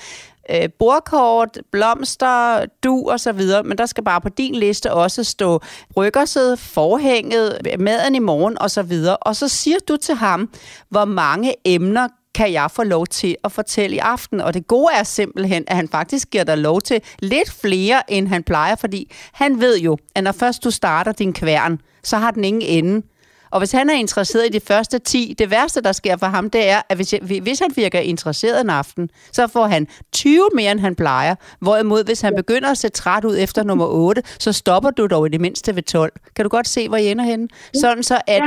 øh, 0.51 0.69
bordkort, 0.79 1.59
blomster, 1.73 2.65
du 2.85 3.11
og 3.11 3.21
så 3.21 3.33
videre, 3.33 3.63
men 3.63 3.79
der 3.79 3.87
skal 3.87 4.00
bare 4.03 4.21
på 4.21 4.29
din 4.29 4.55
liste 4.55 4.93
også 4.93 5.25
stå 5.25 5.61
bryggerset, 5.95 6.59
forhænget, 6.59 7.59
maden 7.79 8.15
i 8.15 8.19
morgen 8.19 8.59
og 8.59 8.71
så 8.71 8.83
videre. 8.83 9.17
Og 9.17 9.37
så 9.37 9.49
siger 9.49 9.79
du 9.89 9.97
til 9.97 10.15
ham, 10.15 10.51
hvor 10.89 11.05
mange 11.05 11.55
emner 11.65 12.09
kan 12.35 12.53
jeg 12.53 12.71
få 12.71 12.83
lov 12.83 13.07
til 13.07 13.37
at 13.45 13.53
fortælle 13.53 13.97
i 13.97 13.99
aften. 13.99 14.41
Og 14.41 14.55
det 14.55 14.67
gode 14.67 14.89
er 14.95 15.03
simpelthen, 15.03 15.65
at 15.67 15.77
han 15.77 15.89
faktisk 15.89 16.31
giver 16.31 16.45
dig 16.45 16.59
lov 16.59 16.81
til 16.81 17.03
lidt 17.19 17.51
flere, 17.51 18.13
end 18.13 18.29
han 18.29 18.43
plejer, 18.43 18.75
fordi 18.77 19.13
han 19.33 19.61
ved 19.61 19.79
jo, 19.79 19.99
at 20.15 20.25
når 20.25 20.33
først 20.33 20.65
du 20.65 20.71
starter 20.71 21.13
din 21.13 21.33
kværn, 21.33 21.81
så 22.03 22.17
har 22.17 22.31
den 22.31 22.45
ingen 22.45 22.63
ende. 22.63 23.07
Og 23.51 23.59
hvis 23.61 23.73
han 23.73 23.91
er 23.91 23.95
interesseret 23.95 24.47
i 24.47 24.49
de 24.49 24.61
første 24.61 24.99
10, 24.99 25.35
det 25.39 25.51
værste, 25.51 25.81
der 25.81 25.93
sker 25.93 26.17
for 26.17 26.27
ham, 26.27 26.51
det 26.51 26.69
er, 26.69 26.83
at 26.89 26.97
hvis, 26.97 27.13
jeg, 27.13 27.21
hvis 27.43 27.59
han 27.59 27.71
virker 27.77 27.99
interesseret 27.99 28.61
en 28.61 28.71
aften, 28.71 29.11
så 29.33 29.47
får 29.47 29.67
han 29.67 29.89
20 30.13 30.49
mere, 30.55 30.73
end 30.73 30.81
han 30.81 30.95
plejer. 30.95 31.35
Hvorimod, 31.61 32.05
hvis 32.05 32.21
han 32.21 32.35
begynder 32.37 32.71
at 32.71 32.79
se 32.79 32.89
træt 32.89 33.25
ud 33.25 33.37
efter 33.39 33.63
nummer 33.63 33.87
8, 33.87 34.23
så 34.39 34.53
stopper 34.53 34.91
du 34.91 35.07
dog 35.07 35.27
i 35.27 35.29
det 35.29 35.41
mindste 35.41 35.77
ved 35.77 35.83
12. 35.83 36.13
Kan 36.37 36.45
du 36.45 36.49
godt 36.49 36.69
se, 36.69 36.89
hvor 36.89 36.97
I 36.97 37.11
ender 37.11 37.25
henne? 37.25 37.49
Sådan 37.81 38.03
så, 38.03 38.21
at 38.27 38.43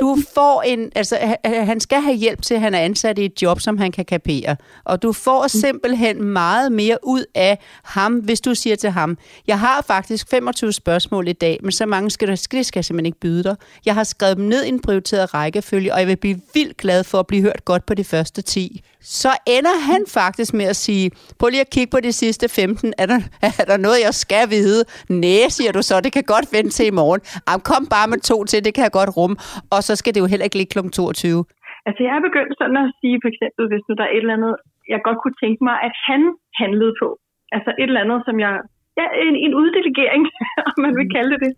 du 0.00 0.18
får 0.34 0.62
en... 0.62 0.92
Altså, 0.94 1.16
ha- 1.20 1.64
han 1.64 1.80
skal 1.80 2.00
have 2.00 2.16
hjælp 2.16 2.42
til, 2.42 2.54
at 2.54 2.60
han 2.60 2.74
er 2.74 2.78
ansat 2.78 3.18
i 3.18 3.24
et 3.24 3.42
job, 3.42 3.60
som 3.60 3.78
han 3.78 3.92
kan 3.92 4.04
kapere. 4.04 4.56
Og 4.84 5.02
du 5.02 5.12
får 5.12 5.46
simpelthen 5.48 6.24
meget 6.24 6.72
mere 6.72 6.98
ud 7.02 7.24
af 7.34 7.58
ham, 7.82 8.12
hvis 8.12 8.40
du 8.40 8.54
siger 8.54 8.76
til 8.76 8.90
ham, 8.90 9.18
jeg 9.46 9.58
har 9.60 9.84
faktisk 9.86 10.30
25 10.30 10.72
spørgsmål 10.72 11.28
i 11.28 11.32
dag, 11.32 11.58
men 11.62 11.72
så 11.72 11.86
mange 11.86 12.10
skal, 12.10 12.28
der, 12.28 12.46
det 12.52 12.66
skal 12.66 12.78
jeg 12.78 12.84
simpelthen 12.84 13.06
ikke 13.06 13.20
byde 13.20 13.44
dig. 13.44 13.56
Jeg 13.86 13.94
har 13.94 14.04
skrevet 14.04 14.38
dem 14.40 14.48
ned 14.54 14.62
i 14.64 14.70
en 14.74 14.82
prioriteret 14.86 15.26
rækkefølge, 15.34 15.92
og 15.94 15.98
jeg 16.00 16.08
vil 16.10 16.20
blive 16.24 16.38
vildt 16.56 16.76
glad 16.82 17.00
for 17.10 17.18
at 17.22 17.28
blive 17.30 17.42
hørt 17.48 17.62
godt 17.70 17.84
på 17.88 17.94
de 18.00 18.04
første 18.12 18.40
10. 18.42 18.80
Så 19.20 19.32
ender 19.56 19.76
han 19.90 20.00
faktisk 20.18 20.50
med 20.60 20.66
at 20.72 20.78
sige, 20.84 21.06
prøv 21.38 21.48
lige 21.50 21.66
at 21.66 21.74
kigge 21.76 21.90
på 21.94 22.00
de 22.06 22.12
sidste 22.22 22.46
15. 22.48 22.92
Er 23.02 23.06
der, 23.12 23.20
er 23.60 23.64
der 23.70 23.78
noget, 23.86 23.98
jeg 24.06 24.14
skal 24.24 24.44
vide? 24.56 24.80
Næh, 25.22 25.46
siger 25.56 25.72
du 25.76 25.82
så. 25.88 25.94
Det 26.06 26.12
kan 26.16 26.26
godt 26.34 26.46
vente 26.56 26.72
til 26.76 26.86
i 26.92 26.94
morgen. 27.00 27.20
Jamen, 27.46 27.64
kom 27.70 27.84
bare 27.96 28.08
med 28.12 28.20
to 28.30 28.36
til, 28.50 28.58
det 28.66 28.72
kan 28.74 28.84
jeg 28.86 28.94
godt 29.00 29.12
rumme. 29.18 29.36
Og 29.74 29.80
så 29.86 29.92
skal 30.00 30.12
det 30.14 30.20
jo 30.22 30.28
heller 30.32 30.46
ikke 30.48 30.58
ligge 30.60 30.72
kl. 30.74 30.80
22. 30.88 31.44
Altså, 31.86 32.00
jeg 32.06 32.12
er 32.18 32.26
begyndt 32.28 32.52
sådan 32.60 32.78
at 32.84 32.88
sige, 33.00 33.16
for 33.22 33.28
eksempel, 33.32 33.64
hvis 33.70 33.84
nu 33.86 33.92
der 33.98 34.04
er 34.06 34.12
et 34.14 34.24
eller 34.24 34.38
andet, 34.38 34.54
jeg 34.92 35.00
godt 35.08 35.18
kunne 35.20 35.38
tænke 35.44 35.60
mig, 35.68 35.76
at 35.88 35.94
han 36.08 36.22
handlede 36.62 36.94
på. 37.02 37.08
Altså 37.56 37.70
et 37.80 37.88
eller 37.90 38.04
andet, 38.04 38.20
som 38.28 38.36
jeg... 38.46 38.54
Ja, 39.00 39.06
en, 39.26 39.36
en 39.46 39.54
uddelegering, 39.60 40.22
om 40.70 40.76
man 40.84 40.94
vil 40.98 41.08
kalde 41.16 41.36
det. 41.44 41.52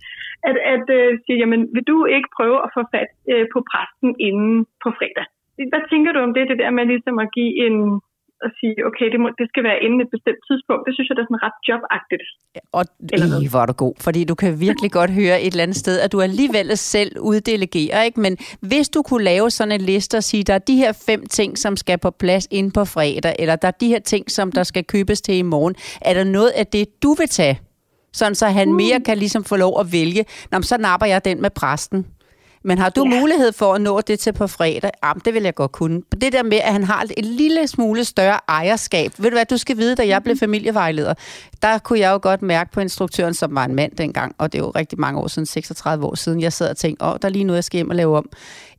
At, 0.49 0.57
at 0.75 0.87
uh, 0.99 1.11
sige, 1.25 1.39
jamen, 1.43 1.61
vil 1.75 1.85
du 1.93 1.99
ikke 2.17 2.29
prøve 2.39 2.59
at 2.65 2.71
få 2.77 2.83
fat 2.95 3.11
uh, 3.33 3.45
på 3.55 3.59
præsten 3.71 4.11
inden 4.29 4.57
på 4.85 4.89
fredag? 4.99 5.27
Hvad 5.73 5.83
tænker 5.93 6.11
du 6.13 6.21
om 6.27 6.35
det, 6.37 6.51
det 6.51 6.59
der 6.63 6.71
med 6.79 6.85
ligesom 6.93 7.17
at 7.25 7.29
give 7.37 7.53
en 7.67 7.77
at 8.47 8.51
sige, 8.59 8.77
okay, 8.89 9.07
det, 9.13 9.21
må, 9.23 9.29
det 9.41 9.47
skal 9.53 9.63
være 9.69 9.79
inden 9.85 10.01
et 10.05 10.11
bestemt 10.17 10.43
tidspunkt. 10.49 10.83
Det 10.87 10.93
synes 10.95 11.07
jeg, 11.09 11.17
det 11.17 11.23
er 11.23 11.31
sådan 11.31 11.45
ret 11.49 11.59
jobagtigt. 11.69 12.23
Og 12.79 12.85
Eller 13.15 13.29
noget. 13.33 13.45
øh, 13.45 13.51
hvor 13.53 13.63
er 13.65 13.69
du 13.73 13.77
god, 13.85 13.95
fordi 14.07 14.21
du 14.31 14.35
kan 14.43 14.51
virkelig 14.67 14.91
godt 14.99 15.11
høre 15.21 15.37
et 15.45 15.53
eller 15.55 15.67
andet 15.67 15.81
sted, 15.85 15.97
at 16.05 16.13
du 16.15 16.19
alligevel 16.29 16.69
selv 16.95 17.13
uddelegerer, 17.31 18.03
ikke? 18.09 18.21
Men 18.27 18.33
hvis 18.71 18.87
du 18.95 19.01
kunne 19.09 19.25
lave 19.33 19.47
sådan 19.51 19.75
en 19.79 19.85
liste 19.93 20.15
og 20.21 20.25
sige, 20.31 20.43
der 20.49 20.55
er 20.55 20.65
de 20.71 20.77
her 20.83 20.93
fem 21.09 21.21
ting, 21.39 21.51
som 21.65 21.73
skal 21.83 21.99
på 22.07 22.11
plads 22.23 22.45
inden 22.51 22.73
på 22.79 22.85
fredag, 22.95 23.35
eller 23.43 23.57
der 23.63 23.69
er 23.69 23.79
de 23.85 23.89
her 23.89 24.03
ting, 24.13 24.25
som 24.37 24.53
der 24.53 24.63
skal 24.71 24.85
købes 24.95 25.19
til 25.27 25.35
i 25.43 25.47
morgen, 25.55 25.75
er 26.09 26.15
der 26.19 26.25
noget 26.25 26.51
af 26.61 26.67
det, 26.67 26.85
du 27.03 27.11
vil 27.21 27.29
tage? 27.29 27.57
Sådan 28.12 28.35
så 28.35 28.46
han 28.46 28.72
mere 28.72 29.01
kan 29.01 29.18
ligesom 29.18 29.44
få 29.44 29.57
lov 29.57 29.81
at 29.81 29.92
vælge, 29.92 30.25
Nå, 30.51 30.62
så 30.62 30.77
napper 30.79 31.07
jeg 31.07 31.25
den 31.25 31.42
med 31.42 31.51
præsten. 31.51 32.07
Men 32.64 32.79
har 32.79 32.88
du 32.88 33.05
ja. 33.05 33.20
mulighed 33.20 33.53
for 33.53 33.75
at 33.75 33.81
nå 33.81 34.01
det 34.01 34.18
til 34.18 34.33
på 34.33 34.46
fredag? 34.46 34.90
Jamen, 35.05 35.22
det 35.25 35.35
vil 35.35 35.42
jeg 35.42 35.55
godt 35.55 35.72
kunne. 35.72 36.03
Det 36.20 36.33
der 36.33 36.42
med, 36.42 36.59
at 36.59 36.72
han 36.72 36.85
har 36.85 37.07
et 37.16 37.25
lille 37.25 37.66
smule 37.66 38.05
større 38.05 38.38
ejerskab. 38.48 39.12
Ved 39.18 39.31
du 39.31 39.37
hvad, 39.37 39.44
du 39.44 39.57
skal 39.57 39.77
vide, 39.77 39.94
da 39.94 40.07
jeg 40.07 40.22
blev 40.22 40.37
familievejleder, 40.37 41.14
der 41.62 41.79
kunne 41.79 41.98
jeg 41.98 42.12
jo 42.12 42.18
godt 42.22 42.42
mærke 42.42 42.72
på 42.72 42.81
instruktøren, 42.81 43.35
som 43.35 43.55
var 43.55 43.64
en 43.64 43.75
mand 43.75 43.92
dengang, 43.92 44.35
og 44.38 44.53
det 44.53 44.59
er 44.59 44.62
jo 44.62 44.70
rigtig 44.70 45.01
mange 45.01 45.20
år 45.20 45.29
siden, 45.29 45.46
36 45.46 46.07
år 46.07 46.14
siden, 46.14 46.40
jeg 46.40 46.53
sad 46.53 46.70
og 46.70 46.77
tænkte, 46.77 47.05
åh, 47.05 47.16
der 47.22 47.29
er 47.29 47.33
lige 47.33 47.44
noget, 47.44 47.57
jeg 47.57 47.64
skal 47.64 47.77
hjem 47.79 47.90
og 47.90 47.96
lave 47.96 48.16
om 48.16 48.29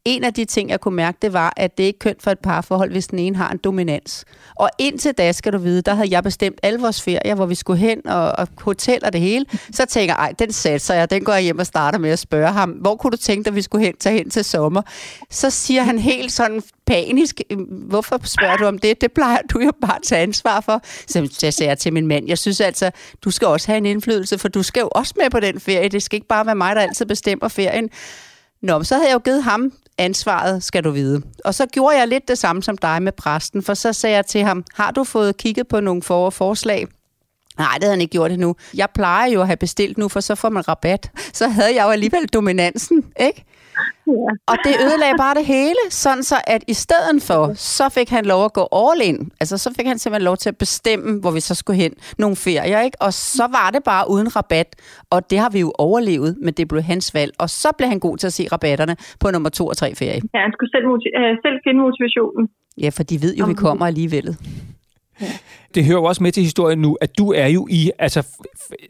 en 0.05 0.23
af 0.23 0.33
de 0.33 0.45
ting, 0.45 0.69
jeg 0.69 0.81
kunne 0.81 0.95
mærke, 0.95 1.17
det 1.21 1.33
var, 1.33 1.53
at 1.57 1.77
det 1.77 1.83
ikke 1.83 1.97
er 1.97 1.99
kønt 1.99 2.23
for 2.23 2.31
et 2.31 2.39
parforhold, 2.39 2.91
hvis 2.91 3.07
den 3.07 3.19
ene 3.19 3.35
har 3.35 3.51
en 3.51 3.57
dominans. 3.57 4.25
Og 4.55 4.69
indtil 4.79 5.13
da, 5.13 5.31
skal 5.31 5.53
du 5.53 5.57
vide, 5.57 5.81
der 5.81 5.93
havde 5.93 6.09
jeg 6.11 6.23
bestemt 6.23 6.59
alle 6.63 6.79
vores 6.79 7.01
ferier, 7.01 7.35
hvor 7.35 7.45
vi 7.45 7.55
skulle 7.55 7.79
hen 7.79 8.07
og, 8.07 8.31
og 8.31 8.47
hotel 8.61 8.99
og 9.05 9.13
det 9.13 9.21
hele. 9.21 9.45
Så 9.71 9.85
tænker 9.85 10.13
jeg, 10.13 10.23
ej, 10.23 10.33
den 10.39 10.51
satser 10.51 10.93
jeg, 10.93 11.09
den 11.09 11.23
går 11.23 11.33
jeg 11.33 11.43
hjem 11.43 11.59
og 11.59 11.65
starter 11.65 11.99
med 11.99 12.09
at 12.09 12.19
spørge 12.19 12.51
ham, 12.51 12.69
hvor 12.69 12.95
kunne 12.95 13.11
du 13.11 13.17
tænke 13.17 13.43
dig, 13.43 13.51
at 13.51 13.55
vi 13.55 13.61
skulle 13.61 13.85
hen, 13.85 13.95
tage 13.99 14.17
hen 14.17 14.29
til 14.29 14.43
sommer? 14.43 14.81
Så 15.29 15.49
siger 15.49 15.83
han 15.83 15.99
helt 15.99 16.31
sådan 16.31 16.63
panisk, 16.85 17.41
øhm, 17.49 17.63
hvorfor 17.63 18.19
spørger 18.23 18.57
du 18.57 18.65
om 18.65 18.77
det? 18.77 19.01
Det 19.01 19.11
plejer 19.11 19.41
du 19.53 19.59
jo 19.59 19.71
bare 19.81 19.95
at 19.95 20.03
tage 20.03 20.21
ansvar 20.21 20.61
for. 20.61 20.81
Så 21.07 21.39
jeg 21.43 21.53
sagde 21.53 21.75
til 21.75 21.93
min 21.93 22.07
mand, 22.07 22.27
jeg 22.27 22.37
synes 22.37 22.61
altså, 22.61 22.91
du 23.21 23.31
skal 23.31 23.47
også 23.47 23.67
have 23.67 23.77
en 23.77 23.85
indflydelse, 23.85 24.37
for 24.37 24.47
du 24.47 24.63
skal 24.63 24.81
jo 24.81 24.89
også 24.91 25.13
med 25.17 25.29
på 25.29 25.39
den 25.39 25.59
ferie. 25.59 25.89
Det 25.89 26.03
skal 26.03 26.17
ikke 26.17 26.27
bare 26.27 26.45
være 26.45 26.55
mig, 26.55 26.75
der 26.75 26.81
altid 26.81 27.05
bestemmer 27.05 27.47
ferien. 27.47 27.89
Nå, 28.61 28.77
men 28.77 28.85
så 28.85 28.95
havde 28.95 29.07
jeg 29.07 29.13
jo 29.13 29.19
givet 29.19 29.43
ham 29.43 29.71
ansvaret, 29.97 30.63
skal 30.63 30.83
du 30.83 30.91
vide. 30.91 31.21
Og 31.45 31.53
så 31.55 31.65
gjorde 31.65 31.97
jeg 31.97 32.07
lidt 32.07 32.27
det 32.27 32.37
samme 32.37 32.63
som 32.63 32.77
dig 32.77 33.01
med 33.03 33.11
præsten, 33.11 33.63
for 33.63 33.73
så 33.73 33.93
sagde 33.93 34.15
jeg 34.15 34.25
til 34.25 34.43
ham, 34.43 34.63
har 34.73 34.91
du 34.91 35.03
fået 35.03 35.37
kigget 35.37 35.67
på 35.67 35.79
nogle 35.79 36.01
for- 36.01 36.29
forslag? 36.29 36.87
Nej, 37.57 37.73
det 37.73 37.83
havde 37.83 37.91
han 37.93 38.01
ikke 38.01 38.11
gjort 38.11 38.31
endnu. 38.31 38.55
Jeg 38.73 38.87
plejer 38.95 39.29
jo 39.31 39.41
at 39.41 39.47
have 39.47 39.57
bestilt 39.57 39.97
nu, 39.97 40.07
for 40.07 40.19
så 40.19 40.35
får 40.35 40.49
man 40.49 40.67
rabat. 40.67 41.11
Så 41.33 41.47
havde 41.47 41.75
jeg 41.75 41.83
jo 41.83 41.89
alligevel 41.89 42.27
dominansen, 42.27 43.03
ikke? 43.19 43.43
Ja. 44.07 44.11
Og 44.51 44.57
det 44.65 44.73
ødelagde 44.85 45.13
bare 45.17 45.35
det 45.35 45.45
hele, 45.45 45.83
sådan 45.89 46.23
så 46.23 46.35
at 46.47 46.63
i 46.67 46.73
stedet 46.73 47.23
for, 47.23 47.51
så 47.55 47.89
fik 47.89 48.09
han 48.09 48.25
lov 48.25 48.45
at 48.45 48.53
gå 48.53 48.67
all 48.81 49.01
in. 49.09 49.31
Altså 49.39 49.57
så 49.57 49.73
fik 49.77 49.87
han 49.87 49.97
simpelthen 49.99 50.25
lov 50.25 50.37
til 50.37 50.49
at 50.49 50.57
bestemme, 50.57 51.19
hvor 51.21 51.31
vi 51.31 51.39
så 51.39 51.55
skulle 51.55 51.77
hen 51.81 51.93
nogle 52.17 52.35
ferier, 52.35 52.81
ikke? 52.81 52.97
Og 53.01 53.13
så 53.13 53.47
var 53.51 53.69
det 53.73 53.83
bare 53.83 54.09
uden 54.09 54.35
rabat, 54.35 54.75
og 55.09 55.29
det 55.29 55.39
har 55.39 55.49
vi 55.49 55.59
jo 55.59 55.71
overlevet, 55.77 56.37
men 56.41 56.53
det 56.53 56.67
blev 56.67 56.81
hans 56.81 57.13
valg. 57.13 57.31
Og 57.39 57.49
så 57.49 57.67
blev 57.77 57.89
han 57.89 57.99
god 57.99 58.17
til 58.17 58.27
at 58.27 58.33
se 58.33 58.47
rabatterne 58.51 58.95
på 59.19 59.31
nummer 59.31 59.49
to 59.49 59.67
og 59.67 59.77
tre 59.77 59.95
ferie. 59.95 60.21
ja, 60.33 60.39
han 60.39 60.51
skulle 60.53 60.71
selv, 60.71 60.85
motiv- 60.87 61.15
øh, 61.19 61.37
selv 61.45 61.57
finde 61.67 61.79
motivationen. 61.81 62.49
Ja, 62.77 62.89
for 62.89 63.03
de 63.03 63.21
ved 63.21 63.35
jo, 63.35 63.45
vi 63.45 63.53
kommer 63.53 63.85
alligevel. 63.85 64.37
Det 65.75 65.85
hører 65.85 65.97
jo 65.97 66.03
også 66.03 66.23
med 66.23 66.31
til 66.31 66.43
historien 66.43 66.79
nu, 66.79 66.97
at 67.01 67.17
du 67.17 67.31
er 67.31 67.47
jo 67.47 67.67
i, 67.69 67.91
altså 67.99 68.27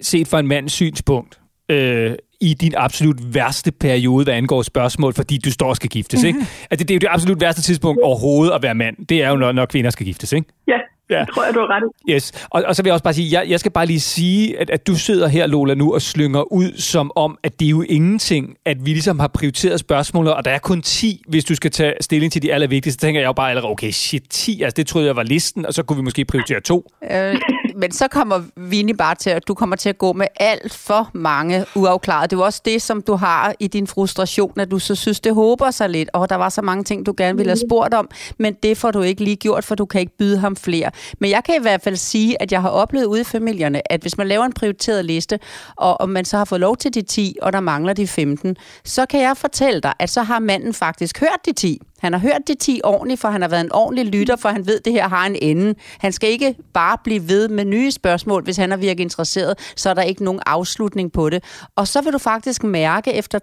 set 0.01 0.27
fra 0.27 0.39
en 0.39 0.47
mands 0.47 0.71
synspunkt, 0.71 1.39
øh, 1.69 2.11
i 2.43 2.53
din 2.53 2.73
absolut 2.77 3.33
værste 3.35 3.71
periode, 3.71 4.23
hvad 4.23 4.33
angår 4.33 4.61
spørgsmål, 4.61 5.13
fordi 5.13 5.37
du 5.37 5.51
står 5.51 5.69
og 5.69 5.75
skal 5.75 5.89
giftes, 5.89 6.23
ikke? 6.23 6.39
At 6.69 6.79
det, 6.79 6.87
det 6.87 6.93
er 6.93 6.95
jo 6.95 6.99
det 6.99 7.07
absolut 7.11 7.41
værste 7.41 7.61
tidspunkt 7.61 8.01
overhovedet 8.03 8.53
at 8.53 8.63
være 8.63 8.75
mand. 8.75 8.95
Det 9.09 9.23
er 9.23 9.29
jo, 9.29 9.35
når, 9.35 9.51
når 9.51 9.65
kvinder 9.65 9.89
skal 9.89 10.05
giftes, 10.05 10.33
ikke? 10.33 10.47
Ja, 10.67 10.77
Ja. 11.09 11.19
det 11.19 11.29
tror 11.33 11.45
jeg, 11.45 11.53
du 11.53 11.59
har 11.59 11.75
ret 11.75 11.83
i. 12.07 12.11
Yes. 12.11 12.31
Og, 12.49 12.63
og 12.67 12.75
så 12.75 12.83
vil 12.83 12.87
jeg 12.89 12.93
også 12.93 13.03
bare 13.03 13.13
sige, 13.13 13.39
jeg, 13.39 13.49
jeg 13.49 13.59
skal 13.59 13.71
bare 13.71 13.85
lige 13.85 13.99
sige, 13.99 14.59
at, 14.59 14.69
at 14.69 14.87
du 14.87 14.95
sidder 14.95 15.27
her, 15.27 15.47
Lola, 15.47 15.73
nu 15.73 15.93
og 15.93 16.01
slynger 16.01 16.53
ud 16.53 16.77
som 16.77 17.11
om, 17.15 17.37
at 17.43 17.59
det 17.59 17.65
er 17.65 17.69
jo 17.69 17.81
ingenting, 17.81 18.55
at 18.65 18.85
vi 18.85 18.91
ligesom 18.91 19.19
har 19.19 19.27
prioriteret 19.27 19.79
spørgsmålet, 19.79 20.33
og 20.33 20.45
der 20.45 20.51
er 20.51 20.59
kun 20.59 20.81
10, 20.81 21.23
hvis 21.27 21.45
du 21.45 21.55
skal 21.55 21.71
tage 21.71 21.93
stilling 22.01 22.31
til 22.31 22.41
de 22.41 22.53
allervigtigste. 22.53 22.99
Så 22.99 23.05
tænker 23.05 23.21
jeg 23.21 23.27
jo 23.27 23.33
bare 23.33 23.49
allerede, 23.49 23.71
okay, 23.71 23.91
shit, 23.91 24.23
10, 24.29 24.61
altså 24.61 24.75
det 24.75 24.87
troede 24.87 25.07
jeg 25.07 25.15
var 25.15 25.23
listen, 25.23 25.65
og 25.65 25.73
så 25.73 25.83
kunne 25.83 25.97
vi 25.97 26.03
måske 26.03 26.25
prioritere 26.25 26.61
to. 26.61 26.91
Øh, 27.11 27.35
men 27.75 27.91
så 27.91 28.07
kommer 28.07 28.41
Vinnie 28.57 28.95
bare 28.95 29.15
til, 29.15 29.29
at 29.29 29.47
du 29.47 29.53
kommer 29.53 29.75
til 29.75 29.89
at 29.89 29.97
gå 29.97 30.13
med 30.13 30.27
alt 30.39 30.73
for 30.73 31.09
mange 31.13 31.65
uafklarede. 31.75 32.27
Det 32.27 32.33
er 32.33 32.37
jo 32.37 32.45
også 32.45 32.61
det, 32.65 32.81
som 32.81 33.01
du 33.01 33.15
har 33.15 33.53
i 33.59 33.67
din 33.67 33.87
frustration, 33.87 34.59
at 34.59 34.71
du 34.71 34.79
så 34.79 34.95
synes, 34.95 35.19
det 35.19 35.33
håber 35.33 35.71
sig 35.71 35.89
lidt, 35.89 36.09
og 36.13 36.29
der 36.29 36.35
var 36.35 36.49
så 36.49 36.61
mange 36.61 36.83
ting, 36.83 37.05
du 37.05 37.13
gerne 37.17 37.37
ville 37.37 37.49
have 37.49 37.59
spurgt 37.69 37.93
om, 37.93 38.09
men 38.39 38.53
det 38.63 38.77
får 38.77 38.91
du 38.91 39.01
ikke 39.01 39.23
lige 39.23 39.35
gjort, 39.35 39.63
for 39.63 39.75
du 39.75 39.85
kan 39.85 40.01
ikke 40.01 40.17
byde 40.17 40.37
ham 40.37 40.55
flere. 40.55 40.91
Men 41.19 41.29
jeg 41.29 41.43
kan 41.43 41.55
i 41.55 41.61
hvert 41.61 41.81
fald 41.81 41.95
sige, 41.95 42.41
at 42.41 42.51
jeg 42.51 42.61
har 42.61 42.69
oplevet 42.69 43.05
ude 43.05 43.21
i 43.21 43.23
familierne, 43.23 43.91
at 43.91 44.01
hvis 44.01 44.17
man 44.17 44.27
laver 44.27 44.45
en 44.45 44.53
prioriteret 44.53 45.05
liste, 45.05 45.39
og, 45.75 46.01
og 46.01 46.09
man 46.09 46.25
så 46.25 46.37
har 46.37 46.45
fået 46.45 46.61
lov 46.61 46.77
til 46.77 46.93
de 46.93 47.01
10, 47.01 47.35
og 47.41 47.53
der 47.53 47.59
mangler 47.59 47.93
de 47.93 48.07
15, 48.07 48.55
så 48.83 49.05
kan 49.05 49.21
jeg 49.21 49.37
fortælle 49.37 49.81
dig, 49.81 49.93
at 49.99 50.09
så 50.09 50.21
har 50.21 50.39
manden 50.39 50.73
faktisk 50.73 51.19
hørt 51.19 51.39
de 51.45 51.53
10. 51.53 51.81
Han 52.03 52.13
har 52.13 52.19
hørt 52.19 52.47
de 52.47 52.55
10 52.55 52.81
ordentligt, 52.83 53.21
for 53.21 53.27
han 53.27 53.41
har 53.41 53.49
været 53.49 53.61
en 53.61 53.71
ordentlig 53.71 54.05
lytter, 54.15 54.35
for 54.35 54.49
han 54.49 54.67
ved, 54.67 54.79
at 54.79 54.85
det 54.85 54.93
her 54.93 55.07
har 55.09 55.25
en 55.25 55.35
ende. 55.41 55.75
Han 55.99 56.11
skal 56.11 56.29
ikke 56.29 56.55
bare 56.73 56.97
blive 57.03 57.21
ved 57.27 57.49
med 57.49 57.65
nye 57.65 57.91
spørgsmål, 57.91 58.43
hvis 58.43 58.57
han 58.57 58.71
er 58.71 58.77
virkelig 58.77 59.03
interesseret, 59.03 59.73
så 59.75 59.89
er 59.89 59.93
der 59.93 60.01
ikke 60.01 60.23
nogen 60.23 60.41
afslutning 60.45 61.11
på 61.11 61.29
det. 61.29 61.43
Og 61.75 61.87
så 61.87 62.01
vil 62.03 62.13
du 62.13 62.17
faktisk 62.17 62.63
mærke 62.63 63.13
efter 63.13 63.37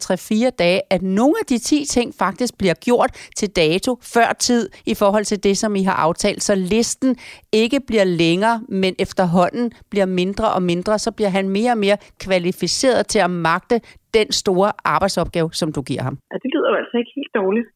3-4 0.46 0.50
dage, 0.50 0.80
at 0.90 1.02
nogle 1.02 1.34
af 1.40 1.46
de 1.46 1.58
10 1.58 1.84
ting 1.84 2.14
faktisk 2.18 2.58
bliver 2.58 2.74
gjort 2.74 3.10
til 3.36 3.48
dato 3.48 3.98
før 4.02 4.32
tid 4.38 4.68
i 4.86 4.94
forhold 4.94 5.24
til 5.24 5.44
det, 5.44 5.58
som 5.58 5.76
I 5.76 5.82
har 5.82 5.94
aftalt. 5.94 6.42
Så 6.42 6.54
listen 6.54 7.16
ikke 7.52 7.80
bliver 7.86 8.04
længere, 8.04 8.62
men 8.68 8.94
efterhånden 8.98 9.72
bliver 9.90 10.06
mindre 10.06 10.52
og 10.52 10.62
mindre, 10.62 10.98
så 10.98 11.10
bliver 11.10 11.28
han 11.28 11.48
mere 11.48 11.72
og 11.72 11.78
mere 11.78 11.96
kvalificeret 12.18 13.06
til 13.06 13.18
at 13.18 13.30
magte 13.30 13.80
den 14.14 14.32
store 14.32 14.72
arbejdsopgave, 14.84 15.50
som 15.52 15.72
du 15.72 15.82
giver 15.82 16.02
ham. 16.02 16.18
Ja, 16.32 16.36
det 16.42 16.50
lyder 16.54 16.68
jo 16.72 16.76
altså 16.82 16.96
ikke 17.00 17.12
helt 17.16 17.34
dårligt. 17.34 17.66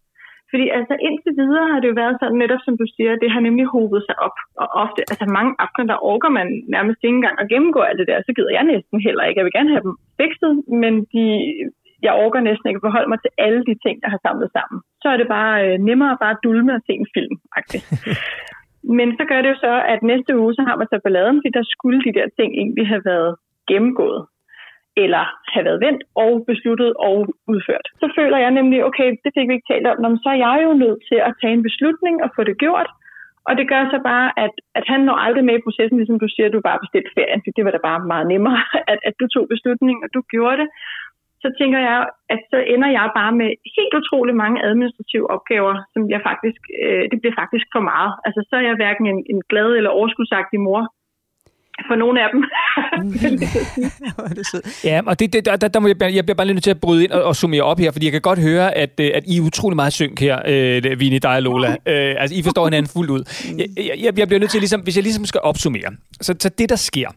Fordi 0.55 0.67
altså 0.79 0.95
indtil 1.07 1.33
videre 1.43 1.67
har 1.73 1.79
det 1.81 1.89
jo 1.91 1.97
været 2.03 2.17
sådan, 2.21 2.41
netop 2.43 2.63
som 2.65 2.75
du 2.81 2.87
siger, 2.95 3.21
det 3.23 3.31
har 3.35 3.43
nemlig 3.47 3.67
hobet 3.75 4.01
sig 4.09 4.17
op. 4.27 4.37
Og 4.63 4.67
ofte, 4.85 5.01
altså 5.13 5.27
mange 5.39 5.53
aftener, 5.65 5.89
der 5.93 6.05
orker 6.13 6.31
man 6.39 6.49
nærmest 6.77 7.01
ikke 7.01 7.19
engang 7.21 7.37
at 7.39 7.51
gennemgå 7.53 7.81
alt 7.89 7.99
det 8.01 8.11
der, 8.11 8.19
så 8.27 8.33
gider 8.37 8.53
jeg 8.57 8.65
næsten 8.73 8.97
heller 9.07 9.25
ikke. 9.25 9.39
Jeg 9.39 9.47
vil 9.47 9.57
gerne 9.59 9.75
have 9.75 9.87
dem 9.87 9.95
fikset, 10.21 10.53
men 10.83 10.93
de, 11.13 11.23
jeg 12.07 12.13
orker 12.25 12.41
næsten 12.41 12.67
ikke 12.69 12.81
at 12.81 12.87
forholde 12.89 13.11
mig 13.13 13.21
til 13.23 13.33
alle 13.45 13.61
de 13.69 13.75
ting, 13.85 13.97
jeg 14.05 14.11
har 14.15 14.21
samlet 14.27 14.49
sammen. 14.57 14.79
Så 15.03 15.07
er 15.13 15.19
det 15.19 15.29
bare 15.39 15.57
øh, 15.67 15.77
nemmere 15.89 16.21
bare 16.23 16.35
at 16.37 16.43
dulme 16.45 16.73
og 16.79 16.83
se 16.87 16.93
en 17.03 17.11
film, 17.17 17.37
faktisk. 17.55 17.87
Men 18.99 19.09
så 19.19 19.25
gør 19.31 19.41
det 19.43 19.51
jo 19.53 19.59
så, 19.67 19.75
at 19.93 20.09
næste 20.13 20.33
uge, 20.41 20.55
så 20.55 20.63
har 20.69 20.77
man 20.81 20.89
så 20.91 20.99
balladen, 21.05 21.39
fordi 21.39 21.53
der 21.59 21.67
skulle 21.75 22.01
de 22.07 22.17
der 22.19 22.27
ting 22.39 22.51
egentlig 22.61 22.87
have 22.93 23.05
været 23.13 23.31
gennemgået 23.71 24.21
eller 24.97 25.25
have 25.53 25.65
været 25.69 25.85
vendt 25.87 26.03
og 26.25 26.33
besluttet 26.51 26.91
og 27.09 27.17
udført. 27.53 27.87
Så 28.03 28.07
føler 28.19 28.39
jeg 28.45 28.51
nemlig, 28.51 28.79
okay, 28.89 29.09
det 29.25 29.31
fik 29.37 29.49
vi 29.49 29.55
ikke 29.55 29.73
talt 29.73 29.87
om, 29.91 29.97
men 30.05 30.19
så 30.23 30.29
er 30.35 30.39
jeg 30.47 30.57
jo 30.67 30.73
nødt 30.85 31.01
til 31.11 31.19
at 31.29 31.35
tage 31.41 31.55
en 31.57 31.67
beslutning 31.69 32.17
og 32.25 32.31
få 32.37 32.43
det 32.45 32.59
gjort. 32.65 32.89
Og 33.49 33.53
det 33.59 33.67
gør 33.73 33.83
så 33.95 33.99
bare, 34.11 34.29
at, 34.45 34.55
at 34.79 34.85
han 34.93 35.01
når 35.09 35.17
aldrig 35.27 35.45
med 35.45 35.57
i 35.57 35.65
processen, 35.67 35.99
ligesom 35.99 36.19
du 36.25 36.29
siger, 36.31 36.47
at 36.47 36.55
du 36.57 36.61
bare 36.69 36.83
bestilte 36.85 37.15
ferien, 37.17 37.41
for 37.43 37.51
det 37.57 37.65
var 37.65 37.73
da 37.75 37.81
bare 37.89 38.01
meget 38.13 38.27
nemmere, 38.33 38.61
at, 38.93 38.99
at 39.09 39.15
du 39.21 39.27
tog 39.35 39.45
beslutningen, 39.55 40.05
og 40.05 40.11
du 40.17 40.21
gjorde 40.33 40.59
det. 40.63 40.69
Så 41.43 41.49
tænker 41.61 41.81
jeg, 41.91 42.01
at 42.35 42.41
så 42.53 42.59
ender 42.75 42.91
jeg 42.99 43.07
bare 43.21 43.33
med 43.41 43.51
helt 43.77 43.95
utrolig 44.01 44.35
mange 44.43 44.59
administrative 44.71 45.31
opgaver, 45.35 45.75
som 45.93 46.03
jeg 46.15 46.21
faktisk, 46.29 46.63
øh, 46.83 47.05
det 47.11 47.19
bliver 47.21 47.37
faktisk 47.43 47.67
for 47.75 47.83
meget. 47.93 48.13
Altså 48.27 48.41
så 48.49 48.55
er 48.57 48.65
jeg 48.69 48.81
hverken 48.81 49.07
en, 49.13 49.21
en 49.33 49.41
glad 49.51 49.71
eller 49.79 49.91
overskudsagtig 49.99 50.61
mor 50.61 50.83
for 51.89 51.97
nogle 51.97 52.21
af 52.23 52.29
dem. 52.33 52.45
Ja, 54.85 55.01
og 55.07 55.19
det, 55.21 55.33
det, 55.33 55.45
der, 55.45 55.57
der, 55.57 55.69
der 55.69 55.81
må 55.81 55.89
jeg, 55.89 56.15
jeg 56.15 56.25
bliver 56.25 56.35
bare 56.35 56.47
lidt 56.47 56.55
nødt 56.55 56.65
til 56.65 56.71
at 56.71 56.81
bryde 56.81 57.05
ind 57.05 57.13
og, 57.13 57.23
og 57.23 57.37
summere 57.37 57.63
op 57.63 57.79
her, 57.79 57.93
fordi 57.93 58.07
jeg 58.07 58.13
kan 58.13 58.21
godt 58.21 58.39
høre, 58.39 58.75
at, 58.75 59.01
øh, 59.01 59.11
at 59.15 59.23
I 59.27 59.37
er 59.37 59.41
utrolig 59.41 59.77
meget 59.77 59.93
synk 59.93 60.21
her, 60.21 60.39
øh, 60.47 61.01
Vini, 61.01 61.19
dig 61.19 61.37
og 61.37 61.43
Lola. 61.43 61.77
Øh, 61.87 62.15
altså, 62.19 62.37
I 62.37 62.43
forstår 62.43 62.67
hinanden 62.67 62.91
fuldt 62.93 63.11
ud. 63.11 63.25
Jeg, 63.59 63.67
jeg, 64.03 64.19
jeg 64.19 64.29
bliver 64.29 64.41
nødt 64.41 64.51
til, 64.51 64.61
ligesom, 64.61 64.81
hvis 64.81 64.97
jeg 64.97 65.03
ligesom 65.03 65.25
skal 65.25 65.41
opsummere, 65.41 65.91
så, 66.21 66.35
så 66.41 66.49
det, 66.49 66.69
der 66.69 66.77
sker, 66.77 67.09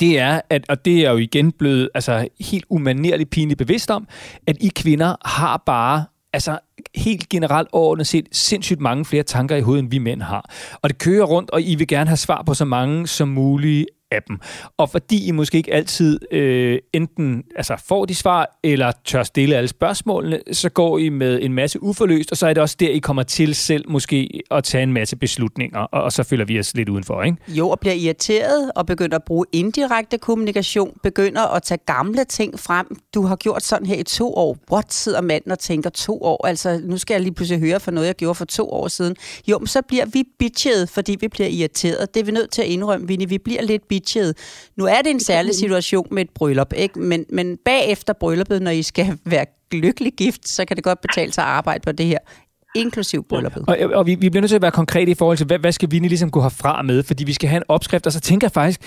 det 0.00 0.18
er, 0.18 0.40
at, 0.50 0.64
og 0.68 0.84
det 0.84 1.06
er 1.06 1.10
jo 1.10 1.16
igen 1.16 1.52
blevet 1.52 1.88
altså, 1.94 2.28
helt 2.40 2.64
umanerligt 2.70 3.30
pinligt 3.30 3.58
bevidst 3.58 3.90
om, 3.90 4.08
at 4.46 4.56
I 4.60 4.70
kvinder 4.76 5.28
har 5.28 5.62
bare 5.66 6.04
altså 6.32 6.58
helt 6.94 7.28
generelt 7.28 7.68
overordnet 7.72 8.06
set 8.06 8.28
sindssygt 8.32 8.80
mange 8.80 9.04
flere 9.04 9.22
tanker 9.22 9.56
i 9.56 9.60
hovedet, 9.60 9.82
end 9.82 9.90
vi 9.90 9.98
mænd 9.98 10.22
har. 10.22 10.50
Og 10.82 10.90
det 10.90 10.98
kører 10.98 11.24
rundt, 11.24 11.50
og 11.50 11.62
I 11.62 11.74
vil 11.74 11.88
gerne 11.88 12.08
have 12.08 12.16
svar 12.16 12.42
på 12.42 12.54
så 12.54 12.64
mange 12.64 13.06
som 13.06 13.28
muligt 13.28 13.86
af 14.10 14.22
dem. 14.22 14.38
Og 14.76 14.90
fordi 14.90 15.26
I 15.26 15.30
måske 15.30 15.58
ikke 15.58 15.74
altid 15.74 16.20
øh, 16.32 16.78
enten 16.92 17.44
altså, 17.56 17.76
får 17.88 18.04
de 18.04 18.14
svar, 18.14 18.58
eller 18.62 18.92
tør 19.04 19.22
stille 19.22 19.56
alle 19.56 19.68
spørgsmålene, 19.68 20.40
så 20.52 20.68
går 20.68 20.98
I 20.98 21.08
med 21.08 21.38
en 21.42 21.52
masse 21.52 21.82
uforløst, 21.82 22.30
og 22.30 22.36
så 22.36 22.46
er 22.46 22.54
det 22.54 22.62
også 22.62 22.76
der, 22.80 22.88
I 22.88 22.98
kommer 22.98 23.22
til 23.22 23.54
selv 23.54 23.84
måske 23.88 24.40
at 24.50 24.64
tage 24.64 24.82
en 24.82 24.92
masse 24.92 25.16
beslutninger, 25.16 25.78
og, 25.78 26.02
og 26.02 26.12
så 26.12 26.22
føler 26.22 26.44
vi 26.44 26.58
os 26.58 26.74
lidt 26.74 26.88
udenfor, 26.88 27.22
ikke? 27.22 27.36
Jo, 27.48 27.68
og 27.68 27.80
bliver 27.80 27.94
irriteret 27.94 28.72
og 28.76 28.86
begynder 28.86 29.16
at 29.16 29.24
bruge 29.24 29.46
indirekte 29.52 30.18
kommunikation, 30.18 30.98
begynder 31.02 31.42
at 31.54 31.62
tage 31.62 31.78
gamle 31.86 32.24
ting 32.24 32.60
frem. 32.60 32.86
Du 33.14 33.22
har 33.22 33.36
gjort 33.36 33.62
sådan 33.62 33.86
her 33.86 33.96
i 33.96 34.02
to 34.02 34.34
år. 34.34 34.56
What 34.72 34.92
sidder 34.92 35.20
manden 35.20 35.52
og 35.52 35.58
tænker 35.58 35.90
to 35.90 36.22
år? 36.22 36.46
Altså, 36.46 36.80
nu 36.84 36.98
skal 36.98 37.14
jeg 37.14 37.20
lige 37.20 37.34
pludselig 37.34 37.60
høre 37.60 37.80
for 37.80 37.90
noget, 37.90 38.06
jeg 38.06 38.14
gjorde 38.14 38.34
for 38.34 38.44
to 38.44 38.70
år 38.70 38.88
siden. 38.88 39.16
Jo, 39.48 39.58
men 39.58 39.66
så 39.66 39.82
bliver 39.82 40.06
vi 40.06 40.24
bitchet, 40.38 40.88
fordi 40.88 41.16
vi 41.20 41.28
bliver 41.28 41.48
irriteret. 41.48 42.14
Det 42.14 42.20
er 42.20 42.24
vi 42.24 42.32
nødt 42.32 42.50
til 42.50 42.62
at 42.62 42.68
indrømme, 42.68 43.06
Vinnie. 43.06 43.28
Vi 43.28 43.38
bliver 43.38 43.62
lidt 43.62 43.88
bitchet. 43.88 43.99
Nu 44.76 44.84
er 44.84 45.02
det 45.02 45.10
en 45.10 45.20
særlig 45.20 45.54
situation 45.54 46.06
med 46.10 46.22
et 46.22 46.30
bryllup, 46.30 46.72
ikke? 46.76 46.98
Men, 46.98 47.24
men 47.32 47.58
bagefter 47.64 48.12
brylluppet, 48.12 48.62
når 48.62 48.70
I 48.70 48.82
skal 48.82 49.18
være 49.24 49.46
lykkelig 49.72 50.12
gift, 50.12 50.48
så 50.48 50.64
kan 50.64 50.76
det 50.76 50.84
godt 50.84 51.00
betale 51.00 51.32
sig 51.32 51.44
at 51.44 51.50
arbejde 51.50 51.80
på 51.84 51.92
det 51.92 52.06
her 52.06 52.18
inklusiv 52.74 53.24
brylluppet. 53.28 53.64
Og, 53.68 53.78
og 53.94 54.06
vi, 54.06 54.14
vi 54.14 54.30
bliver 54.30 54.40
nødt 54.40 54.48
til 54.48 54.56
at 54.56 54.62
være 54.62 54.70
konkrete 54.70 55.10
i 55.10 55.14
forhold 55.14 55.36
til, 55.36 55.46
hvad, 55.46 55.58
hvad 55.58 55.72
skal 55.72 55.90
vi 55.90 55.98
ligesom 55.98 56.30
gå 56.30 56.42
herfra 56.42 56.82
med? 56.82 57.02
Fordi 57.02 57.24
vi 57.24 57.32
skal 57.32 57.48
have 57.48 57.56
en 57.56 57.62
opskrift, 57.68 58.06
og 58.06 58.12
så 58.12 58.20
tænker 58.20 58.46
jeg 58.46 58.52
faktisk, 58.52 58.80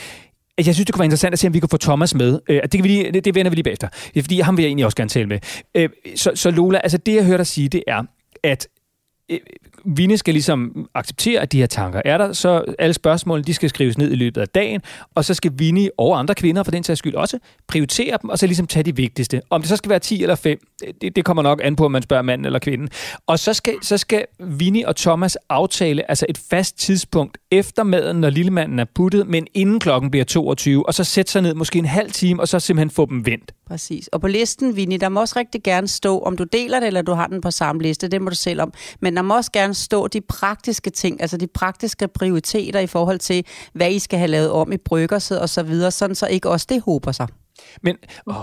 at 0.57 0.67
jeg 0.67 0.75
synes, 0.75 0.85
det 0.85 0.93
kunne 0.93 0.99
være 0.99 1.05
interessant 1.05 1.33
at 1.33 1.39
se, 1.39 1.47
om 1.47 1.53
vi 1.53 1.59
kan 1.59 1.69
få 1.69 1.77
Thomas 1.77 2.15
med. 2.15 2.39
Øh, 2.49 2.61
det, 2.61 2.71
kan 2.71 2.83
vi 2.83 2.87
lige, 2.87 3.11
det, 3.11 3.25
det 3.25 3.35
vender 3.35 3.49
vi 3.49 3.55
lige 3.55 3.63
bagefter. 3.63 3.87
Det 3.87 4.19
er, 4.19 4.23
fordi 4.23 4.39
ham 4.39 4.57
vil 4.57 4.63
jeg 4.63 4.67
egentlig 4.67 4.85
også 4.85 4.95
gerne 4.95 5.09
tale 5.09 5.27
med. 5.27 5.39
Øh, 5.75 5.89
så, 6.15 6.31
så 6.35 6.51
Lola, 6.51 6.79
altså 6.83 6.97
det 6.97 7.15
jeg 7.15 7.25
hører 7.25 7.37
dig 7.37 7.47
sige, 7.47 7.69
det 7.69 7.83
er, 7.87 8.03
at 8.43 8.67
øh, 9.29 9.39
Vinnie 9.85 10.17
skal 10.17 10.33
ligesom 10.33 10.89
acceptere, 10.95 11.41
at 11.41 11.51
de 11.51 11.59
her 11.59 11.65
tanker 11.65 12.01
er 12.05 12.17
der, 12.17 12.33
så 12.33 12.75
alle 12.79 12.93
spørgsmål, 12.93 13.43
de 13.43 13.53
skal 13.53 13.69
skrives 13.69 13.97
ned 13.97 14.11
i 14.11 14.15
løbet 14.15 14.41
af 14.41 14.47
dagen, 14.47 14.81
og 15.15 15.25
så 15.25 15.33
skal 15.33 15.51
Vini 15.55 15.89
og 15.97 16.19
andre 16.19 16.35
kvinder 16.35 16.63
for 16.63 16.71
den 16.71 16.83
sags 16.83 16.99
skyld 16.99 17.15
også 17.15 17.39
prioritere 17.67 18.17
dem, 18.21 18.29
og 18.29 18.39
så 18.39 18.45
ligesom 18.47 18.67
tage 18.67 18.83
de 18.83 18.95
vigtigste. 18.95 19.41
Om 19.49 19.61
det 19.61 19.69
så 19.69 19.75
skal 19.75 19.89
være 19.89 19.99
10 19.99 20.21
eller 20.21 20.35
5, 20.35 20.59
det, 21.01 21.15
det 21.15 21.25
kommer 21.25 21.43
nok 21.43 21.61
an 21.63 21.75
på, 21.75 21.85
om 21.85 21.91
man 21.91 22.01
spørger 22.01 22.23
manden 22.23 22.45
eller 22.45 22.59
kvinden. 22.59 22.89
Og 23.27 23.39
så 23.39 23.53
skal, 23.53 23.73
så 23.81 23.97
skal 23.97 24.25
Vini 24.39 24.83
og 24.83 24.95
Thomas 24.95 25.37
aftale 25.49 26.09
altså 26.09 26.25
et 26.29 26.37
fast 26.49 26.79
tidspunkt 26.79 27.37
efter 27.51 27.83
maden, 27.83 28.21
når 28.21 28.29
lillemanden 28.29 28.79
er 28.79 28.85
puttet, 28.95 29.27
men 29.27 29.47
inden 29.53 29.79
klokken 29.79 30.11
bliver 30.11 30.25
22, 30.25 30.87
og 30.87 30.93
så 30.93 31.03
sætte 31.03 31.31
sig 31.31 31.41
ned 31.41 31.53
måske 31.53 31.79
en 31.79 31.85
halv 31.85 32.11
time, 32.11 32.41
og 32.41 32.47
så 32.47 32.59
simpelthen 32.59 32.89
få 32.89 33.05
dem 33.05 33.25
vendt. 33.25 33.51
Præcis. 33.67 34.07
Og 34.07 34.21
på 34.21 34.27
listen, 34.27 34.75
Vinnie, 34.75 34.97
der 34.97 35.09
må 35.09 35.19
også 35.19 35.39
rigtig 35.39 35.63
gerne 35.63 35.87
stå, 35.87 36.19
om 36.19 36.37
du 36.37 36.43
deler 36.43 36.79
det, 36.79 36.87
eller 36.87 37.01
du 37.01 37.13
har 37.13 37.27
den 37.27 37.41
på 37.41 37.51
samme 37.51 37.81
liste, 37.81 38.07
det 38.07 38.21
må 38.21 38.29
du 38.29 38.35
selv 38.35 38.61
om. 38.61 38.73
Men 38.99 39.15
der 39.15 39.21
må 39.21 39.35
også 39.35 39.51
gerne 39.51 39.72
stå 39.73 40.07
de 40.07 40.21
praktiske 40.21 40.89
ting, 40.89 41.21
altså 41.21 41.37
de 41.37 41.47
praktiske 41.47 42.07
prioriteter 42.07 42.79
i 42.79 42.87
forhold 42.87 43.19
til, 43.19 43.45
hvad 43.73 43.91
I 43.91 43.99
skal 43.99 44.19
have 44.19 44.27
lavet 44.27 44.51
om 44.51 44.71
i 44.71 44.77
bryggerset 44.77 45.39
og 45.39 45.49
så 45.49 45.63
videre, 45.63 45.91
sådan 45.91 46.15
så 46.15 46.27
ikke 46.27 46.49
også 46.49 46.65
det 46.69 46.81
hober 46.81 47.11
sig. 47.11 47.27
Men 47.81 47.95
åh, 48.27 48.35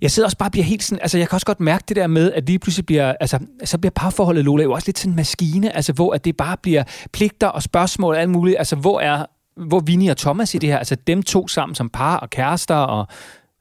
jeg 0.00 0.10
sidder 0.10 0.26
også 0.26 0.36
bare 0.36 0.48
og 0.48 0.52
bliver 0.52 0.64
helt 0.64 0.84
sådan, 0.84 1.02
altså 1.02 1.18
jeg 1.18 1.28
kan 1.28 1.36
også 1.36 1.46
godt 1.46 1.60
mærke 1.60 1.84
det 1.88 1.96
der 1.96 2.06
med, 2.06 2.32
at 2.32 2.46
lige 2.46 2.58
pludselig 2.58 2.86
bliver, 2.86 3.14
altså 3.20 3.38
så 3.64 3.78
bliver 3.78 3.92
parforholdet 3.94 4.44
Lola 4.44 4.62
jo 4.62 4.72
også 4.72 4.88
lidt 4.88 4.98
sådan 4.98 5.12
en 5.12 5.16
maskine, 5.16 5.76
altså 5.76 5.92
hvor 5.92 6.12
at 6.14 6.24
det 6.24 6.36
bare 6.36 6.56
bliver 6.62 6.84
pligter 7.12 7.46
og 7.46 7.62
spørgsmål 7.62 8.14
og 8.14 8.20
alt 8.20 8.30
muligt, 8.30 8.58
altså 8.58 8.76
hvor 8.76 9.00
er, 9.00 9.26
hvor 9.56 9.80
Vinnie 9.80 10.10
og 10.10 10.16
Thomas 10.16 10.54
i 10.54 10.58
det 10.58 10.68
her, 10.68 10.78
altså 10.78 10.96
dem 11.06 11.22
to 11.22 11.48
sammen 11.48 11.74
som 11.74 11.88
par 11.88 12.16
og 12.16 12.30
kærester 12.30 12.74
og 12.74 13.06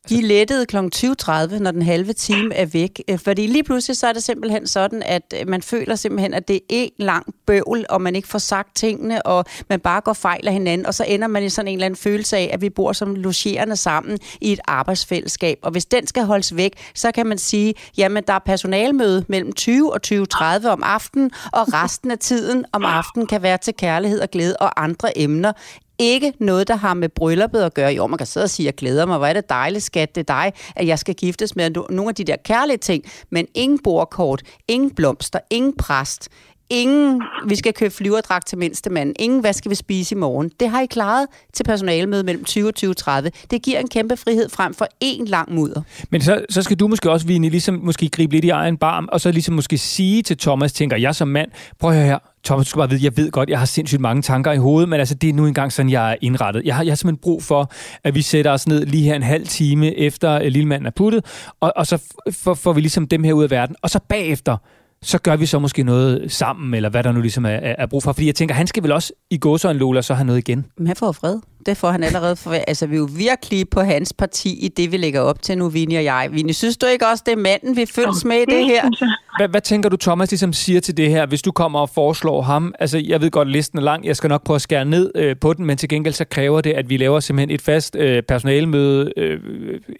de 0.09 0.21
lettede 0.21 0.65
kl. 0.65 0.77
20.30, 0.77 1.59
når 1.59 1.71
den 1.71 1.81
halve 1.81 2.13
time 2.13 2.55
er 2.55 2.65
væk. 2.65 3.03
Øh, 3.09 3.19
fordi 3.19 3.47
lige 3.47 3.63
pludselig 3.63 3.97
så 3.97 4.07
er 4.07 4.13
det 4.13 4.23
simpelthen 4.23 4.67
sådan, 4.67 5.03
at 5.03 5.33
øh, 5.39 5.47
man 5.47 5.61
føler 5.61 5.95
simpelthen, 5.95 6.33
at 6.33 6.47
det 6.47 6.55
er 6.55 6.59
en 6.69 6.91
lang 6.97 7.25
bøvl, 7.45 7.85
og 7.89 8.01
man 8.01 8.15
ikke 8.15 8.27
får 8.27 8.39
sagt 8.39 8.75
tingene, 8.75 9.25
og 9.25 9.45
man 9.69 9.79
bare 9.79 10.01
går 10.01 10.13
fejl 10.13 10.47
af 10.47 10.53
hinanden, 10.53 10.85
og 10.85 10.93
så 10.93 11.03
ender 11.07 11.27
man 11.27 11.43
i 11.43 11.49
sådan 11.49 11.67
en 11.67 11.73
eller 11.73 11.85
anden 11.85 11.97
følelse 11.97 12.37
af, 12.37 12.49
at 12.53 12.61
vi 12.61 12.69
bor 12.69 12.93
som 12.93 13.15
logerende 13.15 13.75
sammen 13.75 14.19
i 14.41 14.51
et 14.51 14.59
arbejdsfællesskab. 14.67 15.59
Og 15.61 15.71
hvis 15.71 15.85
den 15.85 16.07
skal 16.07 16.23
holdes 16.23 16.55
væk, 16.55 16.73
så 16.95 17.11
kan 17.11 17.25
man 17.25 17.37
sige, 17.37 17.73
jamen 17.97 18.23
der 18.27 18.33
er 18.33 18.39
personalmøde 18.39 19.25
mellem 19.27 19.53
20 19.53 19.93
og 19.93 19.99
20.30 20.07 20.67
om 20.67 20.83
aftenen, 20.83 21.31
og 21.53 21.73
resten 21.73 22.11
af 22.11 22.19
tiden 22.19 22.65
om 22.71 22.85
aftenen 22.85 23.27
kan 23.27 23.41
være 23.41 23.57
til 23.57 23.73
kærlighed 23.73 24.19
og 24.19 24.31
glæde 24.31 24.57
og 24.59 24.83
andre 24.83 25.17
emner 25.17 25.51
ikke 25.99 26.33
noget, 26.39 26.67
der 26.67 26.75
har 26.75 26.93
med 26.93 27.09
brylluppet 27.09 27.61
at 27.61 27.73
gøre. 27.73 27.91
Jo, 27.91 28.07
man 28.07 28.17
kan 28.17 28.27
sidde 28.27 28.43
og 28.43 28.49
sige, 28.49 28.65
jeg 28.65 28.75
glæder 28.75 29.05
mig, 29.05 29.17
hvor 29.17 29.27
er 29.27 29.33
det 29.33 29.49
dejligt, 29.49 29.83
skat, 29.83 30.15
det 30.15 30.29
er 30.29 30.33
dig, 30.33 30.53
at 30.75 30.87
jeg 30.87 30.99
skal 30.99 31.15
giftes 31.15 31.55
med 31.55 31.69
nogle 31.69 32.09
af 32.09 32.15
de 32.15 32.23
der 32.23 32.35
kærlige 32.43 32.77
ting. 32.77 33.03
Men 33.29 33.47
ingen 33.55 33.79
bordkort, 33.79 34.41
ingen 34.67 34.91
blomster, 34.91 35.39
ingen 35.51 35.73
præst, 35.77 36.29
ingen, 36.69 37.21
vi 37.47 37.55
skal 37.55 37.73
købe 37.73 37.93
flyverdragt 37.93 38.47
til 38.47 38.57
mindste 38.57 38.89
mand, 38.89 39.13
ingen, 39.19 39.39
hvad 39.39 39.53
skal 39.53 39.69
vi 39.69 39.75
spise 39.75 40.15
i 40.15 40.17
morgen. 40.17 40.51
Det 40.59 40.69
har 40.69 40.81
I 40.81 40.85
klaret 40.85 41.27
til 41.53 41.63
personalemøde 41.63 42.23
mellem 42.23 42.43
20 42.43 42.67
og 42.67 42.75
2030. 42.75 43.31
Det 43.51 43.61
giver 43.61 43.79
en 43.79 43.87
kæmpe 43.87 44.17
frihed 44.17 44.49
frem 44.49 44.73
for 44.73 44.87
en 44.99 45.25
lang 45.25 45.53
mudder. 45.53 45.81
Men 46.09 46.21
så, 46.21 46.45
så 46.49 46.61
skal 46.61 46.77
du 46.77 46.87
måske 46.87 47.11
også, 47.11 47.27
Vini, 47.27 47.49
ligesom 47.49 47.79
måske 47.83 48.09
gribe 48.09 48.33
lidt 48.33 48.45
i 48.45 48.49
egen 48.49 48.77
barm, 48.77 49.09
og 49.11 49.21
så 49.21 49.31
ligesom 49.31 49.55
måske 49.55 49.77
sige 49.77 50.23
til 50.23 50.37
Thomas, 50.37 50.73
tænker 50.73 50.97
jeg 50.97 51.15
som 51.15 51.27
mand, 51.27 51.51
prøv 51.79 51.89
at 51.89 51.95
høre 51.95 52.05
her, 52.05 52.19
Thomas, 52.47 52.65
du 52.65 52.69
skal 52.69 52.79
bare 52.79 52.89
vide, 52.89 53.03
jeg 53.03 53.17
ved 53.17 53.31
godt, 53.31 53.49
jeg 53.49 53.59
har 53.59 53.65
sindssygt 53.65 54.01
mange 54.01 54.21
tanker 54.21 54.51
i 54.51 54.57
hovedet, 54.57 54.89
men 54.89 54.99
altså, 54.99 55.15
det 55.15 55.29
er 55.29 55.33
nu 55.33 55.45
engang 55.45 55.71
sådan, 55.73 55.89
jeg 55.89 56.11
er 56.11 56.15
indrettet. 56.21 56.63
Jeg 56.65 56.75
har, 56.75 56.83
jeg 56.83 56.91
har 56.91 56.95
simpelthen 56.95 57.21
brug 57.21 57.43
for, 57.43 57.71
at 58.03 58.15
vi 58.15 58.21
sætter 58.21 58.51
os 58.51 58.67
ned 58.67 58.85
lige 58.85 59.03
her 59.03 59.15
en 59.15 59.23
halv 59.23 59.47
time 59.47 59.95
efter 59.95 60.31
øh, 60.33 60.47
lillemanden 60.47 60.87
er 60.87 60.91
puttet, 60.95 61.25
og, 61.59 61.73
og 61.75 61.87
så 61.87 61.95
f- 61.95 62.31
får, 62.31 62.53
får 62.53 62.73
vi 62.73 62.81
ligesom 62.81 63.07
dem 63.07 63.23
her 63.23 63.33
ud 63.33 63.43
af 63.43 63.51
verden. 63.51 63.75
Og 63.81 63.89
så 63.89 63.99
bagefter, 64.09 64.57
så 65.01 65.17
gør 65.21 65.35
vi 65.35 65.45
så 65.45 65.59
måske 65.59 65.83
noget 65.83 66.31
sammen, 66.31 66.73
eller 66.73 66.89
hvad 66.89 67.03
der 67.03 67.11
nu 67.11 67.21
ligesom 67.21 67.45
er, 67.45 67.49
er, 67.49 67.75
er 67.77 67.85
brug 67.85 68.03
for. 68.03 68.11
Fordi 68.11 68.27
jeg 68.27 68.35
tænker, 68.35 68.55
han 68.55 68.67
skal 68.67 68.83
vel 68.83 68.91
også 68.91 69.13
i 69.29 69.37
gåsøjne 69.37 69.79
Lola 69.79 70.01
så 70.01 70.13
have 70.13 70.25
noget 70.25 70.39
igen. 70.39 70.65
Men 70.77 70.87
han 70.87 70.95
får 70.95 71.11
fred. 71.11 71.39
Det 71.65 71.77
får 71.77 71.89
han 71.95 72.03
allerede 72.03 72.35
for. 72.35 72.51
Altså, 72.67 72.87
vi 72.87 72.95
er 72.95 72.99
jo 72.99 73.09
virkelig 73.17 73.69
på 73.75 73.79
hans 73.79 74.13
parti 74.13 74.49
i 74.65 74.67
det, 74.77 74.91
vi 74.91 74.97
lægger 74.97 75.21
op 75.21 75.41
til 75.41 75.57
nu, 75.57 75.69
Vinnie 75.69 75.99
og 75.99 76.03
jeg. 76.03 76.29
Vinnie, 76.31 76.53
synes 76.53 76.77
du 76.77 76.85
ikke 76.85 77.05
også, 77.11 77.23
det 77.27 77.33
er 77.33 77.41
manden, 77.49 77.71
vi 77.79 77.85
følges 77.97 78.25
med 78.25 78.37
i 78.45 78.45
det 78.55 78.65
her? 78.65 78.83
jeg. 78.83 79.07
Hvad, 79.37 79.49
hvad 79.53 79.63
tænker 79.71 79.87
du, 79.89 79.97
Thomas 80.07 80.31
ligesom 80.31 80.53
siger 80.63 80.79
til 80.87 80.97
det 81.01 81.09
her, 81.15 81.23
hvis 81.31 81.41
du 81.47 81.51
kommer 81.61 81.79
og 81.85 81.89
foreslår 81.99 82.39
ham? 82.51 82.63
Altså, 82.83 82.97
jeg 83.11 83.17
ved 83.21 83.31
godt, 83.37 83.49
listen 83.57 83.77
er 83.79 83.85
lang. 83.91 83.99
Jeg 84.09 84.15
skal 84.15 84.29
nok 84.33 84.43
prøve 84.47 84.59
at 84.61 84.65
skære 84.67 84.85
ned 84.95 85.05
øh, 85.21 85.33
på 85.43 85.49
den, 85.55 85.63
men 85.69 85.75
til 85.81 85.89
gengæld 85.93 86.15
så 86.21 86.25
kræver 86.35 86.59
det, 86.67 86.73
at 86.79 86.85
vi 86.91 86.95
laver 87.03 87.19
simpelthen 87.19 87.51
et 87.57 87.63
fast 87.71 87.91
øh, 88.03 88.19
personalemøde 88.31 89.01
øh, 89.21 89.37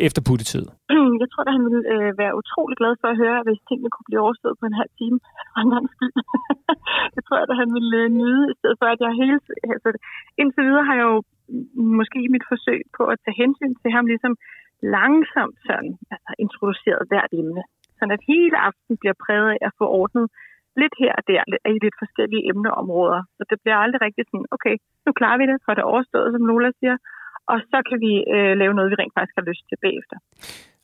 efter 0.07 0.21
puttetid. 0.27 0.65
Jeg 1.21 1.27
tror, 1.31 1.43
at 1.47 1.53
han 1.57 1.63
ville 1.67 1.83
øh, 1.95 2.09
være 2.21 2.33
utrolig 2.41 2.75
glad 2.81 2.93
for 3.01 3.07
at 3.13 3.17
høre, 3.23 3.39
hvis 3.47 3.59
tingene 3.69 3.89
kunne 3.93 4.09
blive 4.09 4.23
overstået 4.25 4.55
på 4.61 4.65
en 4.69 4.79
halv 4.81 4.91
time. 5.01 5.17
For 5.53 5.59
en 5.65 5.71
gang 5.75 5.85
skyld. 5.95 6.13
det 7.15 7.21
tror 7.23 7.37
jeg, 7.39 7.47
at 7.53 7.61
han 7.63 7.69
ville 7.77 7.95
øh, 8.03 8.07
nyde, 8.21 8.43
i 8.53 8.55
stedet 8.59 8.77
for 8.79 8.87
at 8.93 8.99
jeg 9.05 9.11
hele... 9.21 9.37
Altså, 9.73 9.89
indtil 10.41 10.63
videre 10.69 10.85
har 10.89 10.95
jeg 11.01 11.07
jo 11.11 11.17
måske 11.99 12.17
i 12.23 12.33
mit 12.35 12.45
forsøg 12.51 12.81
på 12.97 13.03
at 13.13 13.19
tage 13.23 13.39
hensyn 13.43 13.73
til 13.81 13.89
ham 13.95 14.05
ligesom 14.11 14.33
langsomt 14.97 15.57
sådan, 15.67 15.93
altså 16.13 16.31
introduceret 16.45 17.03
hvert 17.09 17.31
emne. 17.41 17.63
Sådan 17.97 18.15
at 18.17 18.27
hele 18.31 18.57
aften 18.69 18.93
bliver 19.01 19.17
præget 19.25 19.49
af 19.55 19.59
at 19.67 19.77
få 19.79 19.85
ordnet 20.01 20.25
lidt 20.81 20.95
her 21.01 21.13
og 21.19 21.23
der 21.31 21.43
i 21.75 21.79
lidt 21.85 21.97
forskellige 22.03 22.47
emneområder. 22.51 23.21
Så 23.37 23.43
det 23.49 23.57
bliver 23.63 23.77
aldrig 23.83 24.01
rigtig 24.07 24.23
sådan, 24.25 24.49
okay, 24.55 24.75
nu 25.05 25.11
klarer 25.19 25.37
vi 25.41 25.45
det, 25.51 25.57
for 25.65 25.71
det 25.73 25.81
er 25.81 25.93
overstået, 25.93 26.29
som 26.33 26.47
Lola 26.49 26.71
siger, 26.79 26.95
og 27.51 27.57
så 27.71 27.77
kan 27.89 27.97
vi 28.05 28.13
øh, 28.35 28.53
lave 28.61 28.73
noget, 28.73 28.91
vi 28.91 28.99
rent 29.01 29.15
faktisk 29.17 29.35
har 29.39 29.49
lyst 29.49 29.63
til 29.69 29.77
bagefter. 29.85 30.17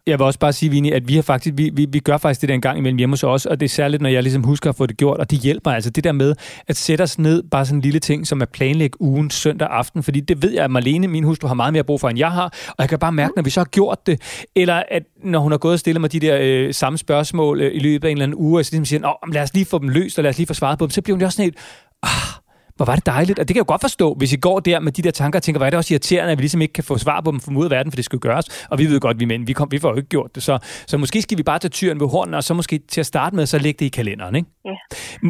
Jeg 0.07 0.19
vil 0.19 0.25
også 0.25 0.39
bare 0.39 0.53
sige, 0.53 0.69
Vinnie, 0.69 0.93
at 0.93 1.07
vi, 1.07 1.15
har 1.15 1.21
faktisk, 1.21 1.57
vi, 1.57 1.71
vi, 1.73 1.85
vi 1.89 1.99
gør 1.99 2.17
faktisk 2.17 2.41
det 2.41 2.49
der 2.49 2.55
en 2.55 2.61
gang 2.61 2.77
imellem 2.77 2.97
hjemme 2.97 3.13
hos 3.13 3.23
os, 3.23 3.45
og 3.45 3.59
det 3.59 3.65
er 3.65 3.69
særligt, 3.69 4.01
når 4.01 4.09
jeg 4.09 4.23
ligesom 4.23 4.43
husker 4.43 4.69
at 4.69 4.75
få 4.75 4.85
det 4.85 4.97
gjort, 4.97 5.19
og 5.19 5.31
det 5.31 5.39
hjælper 5.39 5.71
altså. 5.71 5.89
Det 5.89 6.03
der 6.03 6.11
med 6.11 6.35
at 6.67 6.75
sætte 6.75 7.01
os 7.01 7.19
ned, 7.19 7.43
bare 7.51 7.65
sådan 7.65 7.77
en 7.77 7.81
lille 7.81 7.99
ting, 7.99 8.27
som 8.27 8.41
at 8.41 8.49
planlægge 8.49 9.01
ugen 9.01 9.29
søndag 9.29 9.67
aften, 9.71 10.03
fordi 10.03 10.19
det 10.19 10.41
ved 10.41 10.51
jeg, 10.51 10.63
at 10.63 10.71
Marlene, 10.71 11.07
min 11.07 11.23
hustru, 11.23 11.47
har 11.47 11.53
meget 11.53 11.73
mere 11.73 11.83
brug 11.83 11.99
for, 11.99 12.09
end 12.09 12.19
jeg 12.19 12.31
har, 12.31 12.53
og 12.67 12.75
jeg 12.79 12.89
kan 12.89 12.99
bare 12.99 13.11
mærke, 13.11 13.33
når 13.35 13.43
vi 13.43 13.49
så 13.49 13.59
har 13.59 13.65
gjort 13.65 14.07
det, 14.07 14.45
eller 14.55 14.83
at 14.91 15.03
når 15.23 15.39
hun 15.39 15.51
har 15.51 15.57
gået 15.57 15.73
og 15.73 15.79
stillet 15.79 16.01
mig 16.01 16.11
de 16.11 16.19
der 16.19 16.37
øh, 16.41 16.73
samme 16.73 16.97
spørgsmål 16.97 17.61
øh, 17.61 17.75
i 17.75 17.79
løbet 17.79 18.07
af 18.07 18.11
en 18.11 18.17
eller 18.17 18.25
anden 18.25 18.37
uge, 18.37 18.59
og 18.59 18.65
så 18.65 18.71
ligesom 18.71 18.85
siger, 18.85 19.07
Åh, 19.07 19.33
lad 19.33 19.41
os 19.41 19.53
lige 19.53 19.65
få 19.65 19.79
dem 19.79 19.89
løst, 19.89 20.17
og 20.17 20.23
lad 20.23 20.29
os 20.29 20.37
lige 20.37 20.47
få 20.47 20.53
svaret 20.53 20.79
på 20.79 20.85
dem, 20.85 20.89
så 20.89 21.01
bliver 21.01 21.15
hun 21.15 21.21
jo 21.21 21.25
også 21.25 21.35
sådan 21.35 21.45
helt, 21.45 21.57
ah, 22.03 22.42
hvor 22.77 22.85
var 22.85 22.95
det 22.95 23.05
dejligt. 23.05 23.39
Og 23.39 23.43
det 23.47 23.51
kan 23.53 23.59
jeg 23.61 23.65
jo 23.69 23.71
godt 23.73 23.81
forstå, 23.81 24.07
hvis 24.19 24.33
I 24.33 24.39
går 24.47 24.59
der 24.59 24.79
med 24.79 24.91
de 24.91 25.01
der 25.01 25.11
tanker 25.11 25.39
og 25.39 25.43
tænker, 25.43 25.59
hvor 25.59 25.65
er 25.65 25.69
det 25.69 25.77
også 25.77 25.93
irriterende, 25.93 26.31
at 26.31 26.37
vi 26.37 26.43
ligesom 26.47 26.61
ikke 26.61 26.73
kan 26.73 26.83
få 26.83 26.97
svar 27.05 27.21
på 27.25 27.31
dem 27.31 27.39
fra 27.39 27.51
ud 27.61 27.65
af 27.69 27.71
verden, 27.71 27.91
for 27.91 27.95
det 27.95 28.05
skulle 28.05 28.21
gøres. 28.21 28.67
Og 28.71 28.75
vi 28.79 28.85
ved 28.91 28.99
godt, 28.99 29.19
vi 29.19 29.25
mænd, 29.25 29.41
vi, 29.49 29.53
kom, 29.53 29.67
vi 29.71 29.79
får 29.83 29.89
jo 29.89 29.95
ikke 30.01 30.09
gjort 30.09 30.31
det. 30.35 30.43
Så, 30.43 30.53
så 30.87 30.95
måske 30.97 31.21
skal 31.21 31.37
vi 31.37 31.43
bare 31.43 31.59
tage 31.59 31.69
tyren 31.79 31.99
ved 31.99 32.07
hornene, 32.13 32.37
og 32.37 32.43
så 32.43 32.53
måske 32.53 32.75
til 32.93 32.99
at 33.05 33.05
starte 33.13 33.35
med, 33.35 33.45
så 33.45 33.57
lægge 33.65 33.77
det 33.79 33.85
i 33.85 33.93
kalenderen, 33.99 34.35
ikke? 34.35 34.49
Ja. 34.69 34.77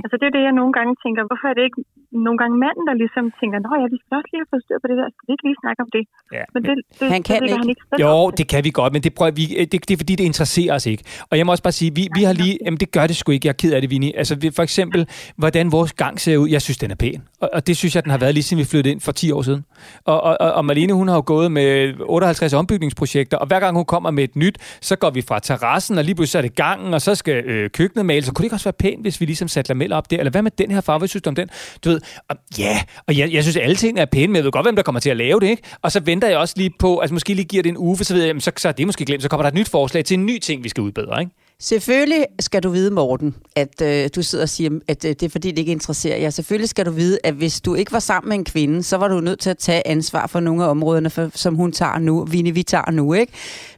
Altså 0.03 0.15
det 0.19 0.25
er 0.29 0.33
det, 0.37 0.43
jeg 0.47 0.53
nogle 0.61 0.73
gange 0.77 0.91
tænker. 1.05 1.21
Hvorfor 1.29 1.47
er 1.51 1.55
det 1.59 1.63
ikke 1.69 1.81
nogle 2.27 2.37
gange 2.41 2.55
manden, 2.63 2.83
der 2.89 2.95
ligesom 3.03 3.23
tænker, 3.39 3.57
nå 3.65 3.71
ja, 3.81 3.85
vi 3.93 3.97
skal 4.01 4.13
også 4.19 4.31
lige 4.33 4.45
fået 4.51 4.63
styr 4.65 4.77
på 4.83 4.87
det 4.91 4.97
der. 5.01 5.07
Skal 5.15 5.25
vi 5.27 5.31
ikke 5.35 5.45
lige 5.49 5.57
snakke 5.63 5.79
om 5.85 5.89
det? 5.95 6.03
Ja, 6.37 6.43
Men 6.53 6.59
det, 6.67 6.73
det, 6.99 7.05
Han 7.15 7.21
kan 7.29 7.37
det 7.41 7.49
ikke. 7.49 7.61
Han 7.63 7.69
ikke 7.73 8.03
Jo, 8.05 8.13
til. 8.29 8.37
det 8.39 8.45
kan 8.53 8.61
vi 8.67 8.71
godt, 8.79 8.91
men 8.95 9.01
det, 9.05 9.11
prøver 9.17 9.31
vi, 9.39 9.45
det, 9.71 9.79
det 9.87 9.93
er 9.95 9.99
fordi, 10.03 10.13
det 10.19 10.25
interesserer 10.31 10.73
os 10.79 10.85
ikke. 10.93 11.03
Og 11.29 11.33
jeg 11.37 11.43
må 11.45 11.49
også 11.55 11.65
bare 11.67 11.77
sige, 11.81 11.91
vi, 11.99 12.03
vi 12.17 12.21
har 12.27 12.33
lige, 12.43 12.55
jamen 12.65 12.79
det 12.83 12.89
gør 12.95 13.05
det 13.09 13.15
sgu 13.19 13.27
ikke, 13.31 13.45
jeg 13.47 13.53
er 13.57 13.59
ked 13.63 13.71
af 13.77 13.81
det, 13.83 13.89
Vinnie. 13.93 14.11
Altså 14.21 14.33
vi, 14.41 14.47
for 14.57 14.63
eksempel, 14.69 15.01
hvordan 15.41 15.65
vores 15.77 15.93
gang 16.03 16.13
ser 16.23 16.37
ud, 16.43 16.49
jeg 16.55 16.61
synes, 16.65 16.77
den 16.83 16.91
er 16.95 16.99
pæn. 17.03 17.19
Og, 17.43 17.49
og 17.53 17.67
det 17.67 17.77
synes 17.77 17.95
jeg, 17.95 18.03
den 18.03 18.11
har 18.11 18.17
været 18.17 18.33
lige 18.33 18.43
siden 18.43 18.59
vi 18.59 18.65
flyttede 18.65 18.91
ind 18.91 19.01
for 19.01 19.11
10 19.11 19.31
år 19.31 19.41
siden. 19.41 19.65
Og, 20.05 20.21
og, 20.21 20.37
og- 20.39 20.65
Malene, 20.65 20.83
Marlene, 20.83 20.93
hun 20.93 21.07
har 21.07 21.15
jo 21.15 21.23
gået 21.25 21.51
med 21.51 21.93
58 21.99 22.53
ombygningsprojekter, 22.53 23.37
og 23.37 23.47
hver 23.47 23.59
gang 23.59 23.75
hun 23.75 23.85
kommer 23.85 24.11
med 24.11 24.23
et 24.23 24.35
nyt, 24.35 24.57
så 24.81 24.95
går 24.95 25.09
vi 25.09 25.21
fra 25.21 25.39
terrassen, 25.39 25.97
og 25.97 26.03
lige 26.03 26.15
pludselig 26.15 26.37
er 26.37 26.41
det 26.41 26.55
gangen, 26.55 26.93
og 26.93 27.01
så 27.01 27.15
skal 27.15 27.45
øh, 27.45 27.69
køkkenet 27.69 28.05
males. 28.05 28.25
Så 28.25 28.31
kunne 28.31 28.41
det 28.43 28.45
ikke 28.45 28.55
også 28.55 28.63
være 28.65 28.73
pænt, 28.79 29.01
hvis 29.01 29.21
vi 29.21 29.25
ligesom 29.25 29.47
satte 29.47 29.69
lameller 29.69 29.95
op 29.97 30.11
der? 30.11 30.17
Eller 30.17 30.31
hvad 30.31 30.41
med 30.41 30.51
den 30.57 30.71
her 30.71 30.81
farve, 30.81 30.99
hvad 30.99 31.07
synes 31.07 31.21
du 31.23 31.29
om 31.29 31.35
den? 31.35 31.49
Du 31.83 31.89
ved, 31.89 32.01
og, 32.29 32.35
ja, 32.57 32.79
og 33.07 33.17
jeg, 33.17 33.33
jeg 33.33 33.43
synes, 33.43 33.57
at 33.57 33.63
alle 33.63 33.75
ting 33.75 33.99
er 33.99 34.05
pæne, 34.05 34.27
men 34.27 34.35
jeg 34.35 34.43
ved 34.43 34.51
godt, 34.51 34.65
hvem 34.65 34.75
der 34.75 34.83
kommer 34.83 34.99
til 34.99 35.09
at 35.09 35.17
lave 35.17 35.39
det, 35.39 35.47
ikke? 35.47 35.63
Og 35.81 35.91
så 35.91 35.99
venter 35.99 36.27
jeg 36.27 36.37
også 36.37 36.53
lige 36.57 36.71
på, 36.79 36.99
altså 36.99 37.13
måske 37.13 37.33
lige 37.33 37.45
giver 37.45 37.63
det 37.63 37.69
en 37.69 37.77
uge, 37.77 37.97
for 37.97 38.03
så 38.03 38.13
ved 38.13 38.21
jeg, 38.21 38.27
jamen, 38.27 38.41
så, 38.41 38.51
så 38.57 38.67
er 38.67 38.71
det 38.71 38.85
måske 38.85 39.05
glemt, 39.05 39.23
så 39.23 39.29
kommer 39.29 39.41
der 39.43 39.47
et 39.47 39.55
nyt 39.55 39.69
forslag 39.69 40.05
til 40.05 40.15
en 40.19 40.25
ny 40.25 40.39
ting, 40.39 40.63
vi 40.63 40.69
skal 40.69 40.81
udbedre, 40.81 41.19
ikke? 41.21 41.31
Selvfølgelig 41.63 42.25
skal 42.39 42.63
du 42.63 42.69
vide, 42.69 42.91
Morten, 42.91 43.35
at 43.55 43.81
øh, 43.81 44.09
du 44.15 44.21
sidder 44.21 44.43
og 44.43 44.49
siger, 44.49 44.79
at 44.87 45.05
øh, 45.05 45.09
det 45.09 45.23
er 45.23 45.29
fordi, 45.29 45.49
det 45.51 45.57
ikke 45.57 45.71
interesserer 45.71 46.17
jer. 46.17 46.29
Selvfølgelig 46.29 46.69
skal 46.69 46.85
du 46.85 46.91
vide, 46.91 47.19
at 47.23 47.33
hvis 47.33 47.61
du 47.61 47.75
ikke 47.75 47.91
var 47.91 47.99
sammen 47.99 48.29
med 48.29 48.37
en 48.37 48.45
kvinde, 48.45 48.83
så 48.83 48.97
var 48.97 49.07
du 49.07 49.19
nødt 49.19 49.39
til 49.39 49.49
at 49.49 49.57
tage 49.57 49.87
ansvar 49.87 50.27
for 50.27 50.39
nogle 50.39 50.63
af 50.63 50.69
områderne, 50.69 51.09
for, 51.09 51.29
som 51.35 51.55
hun 51.55 51.71
tager 51.71 51.99
nu, 51.99 52.25
Vinnie, 52.25 52.53
vi 52.53 52.63
tager 52.63 52.91
nu, 52.91 53.13
ikke? 53.13 53.33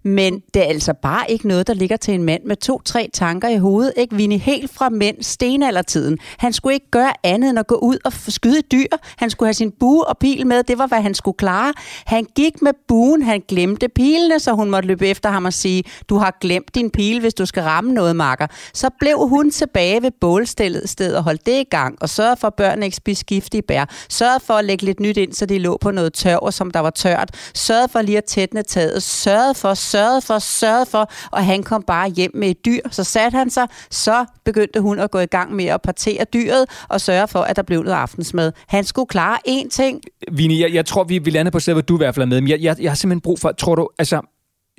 Men 0.05 0.41
det 0.53 0.61
er 0.61 0.67
altså 0.67 0.93
bare 0.93 1.31
ikke 1.31 1.47
noget, 1.47 1.67
der 1.67 1.73
ligger 1.73 1.97
til 1.97 2.13
en 2.13 2.23
mand 2.23 2.43
med 2.43 2.55
to-tre 2.55 3.09
tanker 3.13 3.49
i 3.49 3.57
hovedet, 3.57 3.93
ikke? 3.97 4.15
Vinnie, 4.15 4.37
helt 4.37 4.71
fra 4.73 4.89
mænd 4.89 5.23
stenaldertiden. 5.23 6.17
Han 6.37 6.53
skulle 6.53 6.73
ikke 6.73 6.91
gøre 6.91 7.13
andet 7.23 7.49
end 7.49 7.59
at 7.59 7.67
gå 7.67 7.75
ud 7.75 7.97
og 8.05 8.13
skyde 8.27 8.61
dyr. 8.61 8.87
Han 9.17 9.29
skulle 9.29 9.47
have 9.47 9.53
sin 9.53 9.71
bue 9.79 10.07
og 10.07 10.17
pil 10.17 10.47
med. 10.47 10.63
Det 10.63 10.77
var, 10.77 10.87
hvad 10.87 11.01
han 11.01 11.13
skulle 11.13 11.37
klare. 11.37 11.73
Han 12.05 12.25
gik 12.35 12.61
med 12.61 12.71
buen, 12.87 13.21
han 13.23 13.43
glemte 13.47 13.89
pilene, 13.89 14.39
så 14.39 14.51
hun 14.51 14.69
måtte 14.69 14.87
løbe 14.87 15.07
efter 15.07 15.29
ham 15.29 15.45
og 15.45 15.53
sige, 15.53 15.83
du 16.09 16.17
har 16.17 16.37
glemt 16.41 16.75
din 16.75 16.89
pil, 16.89 17.19
hvis 17.19 17.33
du 17.33 17.45
skal 17.45 17.63
ramme 17.63 17.93
noget, 17.93 18.15
makker. 18.15 18.47
Så 18.73 18.89
blev 18.99 19.17
hun 19.27 19.51
tilbage 19.51 20.01
ved 20.01 20.11
bålstedet 20.21 20.89
sted 20.89 21.15
og 21.15 21.23
holdt 21.23 21.45
det 21.45 21.59
i 21.59 21.63
gang, 21.63 21.97
og 22.01 22.09
sørgede 22.09 22.37
for, 22.37 22.47
at 22.47 22.53
børnene 22.53 22.85
ikke 22.85 22.97
spiste 22.97 23.25
giftige 23.25 23.61
bær. 23.61 23.85
Sørgede 24.09 24.39
for 24.39 24.53
at 24.53 24.65
lægge 24.65 24.85
lidt 24.85 24.99
nyt 24.99 25.17
ind, 25.17 25.33
så 25.33 25.45
de 25.45 25.59
lå 25.59 25.77
på 25.81 25.91
noget 25.91 26.13
tørv, 26.13 26.51
som 26.51 26.71
der 26.71 26.79
var 26.79 26.89
tørt. 26.89 27.29
Sørgede 27.53 27.87
for 27.89 28.01
lige 28.01 28.17
at 28.17 28.25
tætne 28.25 28.63
taget. 28.63 29.03
Sørgede 29.03 29.53
for, 29.53 29.73
sørgede 29.95 30.21
for, 30.21 30.39
sørgede 30.39 30.85
for, 30.85 31.11
og 31.31 31.45
han 31.45 31.63
kom 31.63 31.83
bare 31.87 32.09
hjem 32.09 32.31
med 32.33 32.49
et 32.49 32.65
dyr. 32.65 32.79
Så 32.91 33.03
satte 33.03 33.37
han 33.37 33.49
sig, 33.49 33.67
så 33.89 34.25
begyndte 34.45 34.81
hun 34.81 34.99
at 34.99 35.11
gå 35.11 35.19
i 35.19 35.25
gang 35.25 35.55
med 35.55 35.65
at 35.65 35.81
partere 35.81 36.25
dyret 36.33 36.65
og 36.89 37.01
sørge 37.01 37.27
for, 37.27 37.39
at 37.39 37.55
der 37.55 37.61
blev 37.61 37.83
noget 37.83 37.95
aftensmad. 37.95 38.51
Han 38.67 38.83
skulle 38.83 39.07
klare 39.07 39.37
én 39.47 39.69
ting. 39.69 40.01
Vini, 40.31 40.61
jeg, 40.61 40.73
jeg 40.73 40.85
tror, 40.85 41.03
vi, 41.03 41.17
vi 41.17 41.29
lander 41.29 41.51
på 41.51 41.57
et 41.57 41.61
sted, 41.61 41.73
hvor 41.73 41.81
du 41.81 41.95
i 41.95 41.97
hvert 41.97 42.15
fald 42.15 42.23
er 42.23 42.27
med. 42.27 42.41
Men 42.41 42.49
jeg, 42.49 42.59
jeg, 42.61 42.75
jeg 42.81 42.91
har 42.91 42.95
simpelthen 42.95 43.21
brug 43.21 43.39
for... 43.39 43.51
Tror 43.51 43.75
du, 43.75 43.89
altså, 43.99 44.21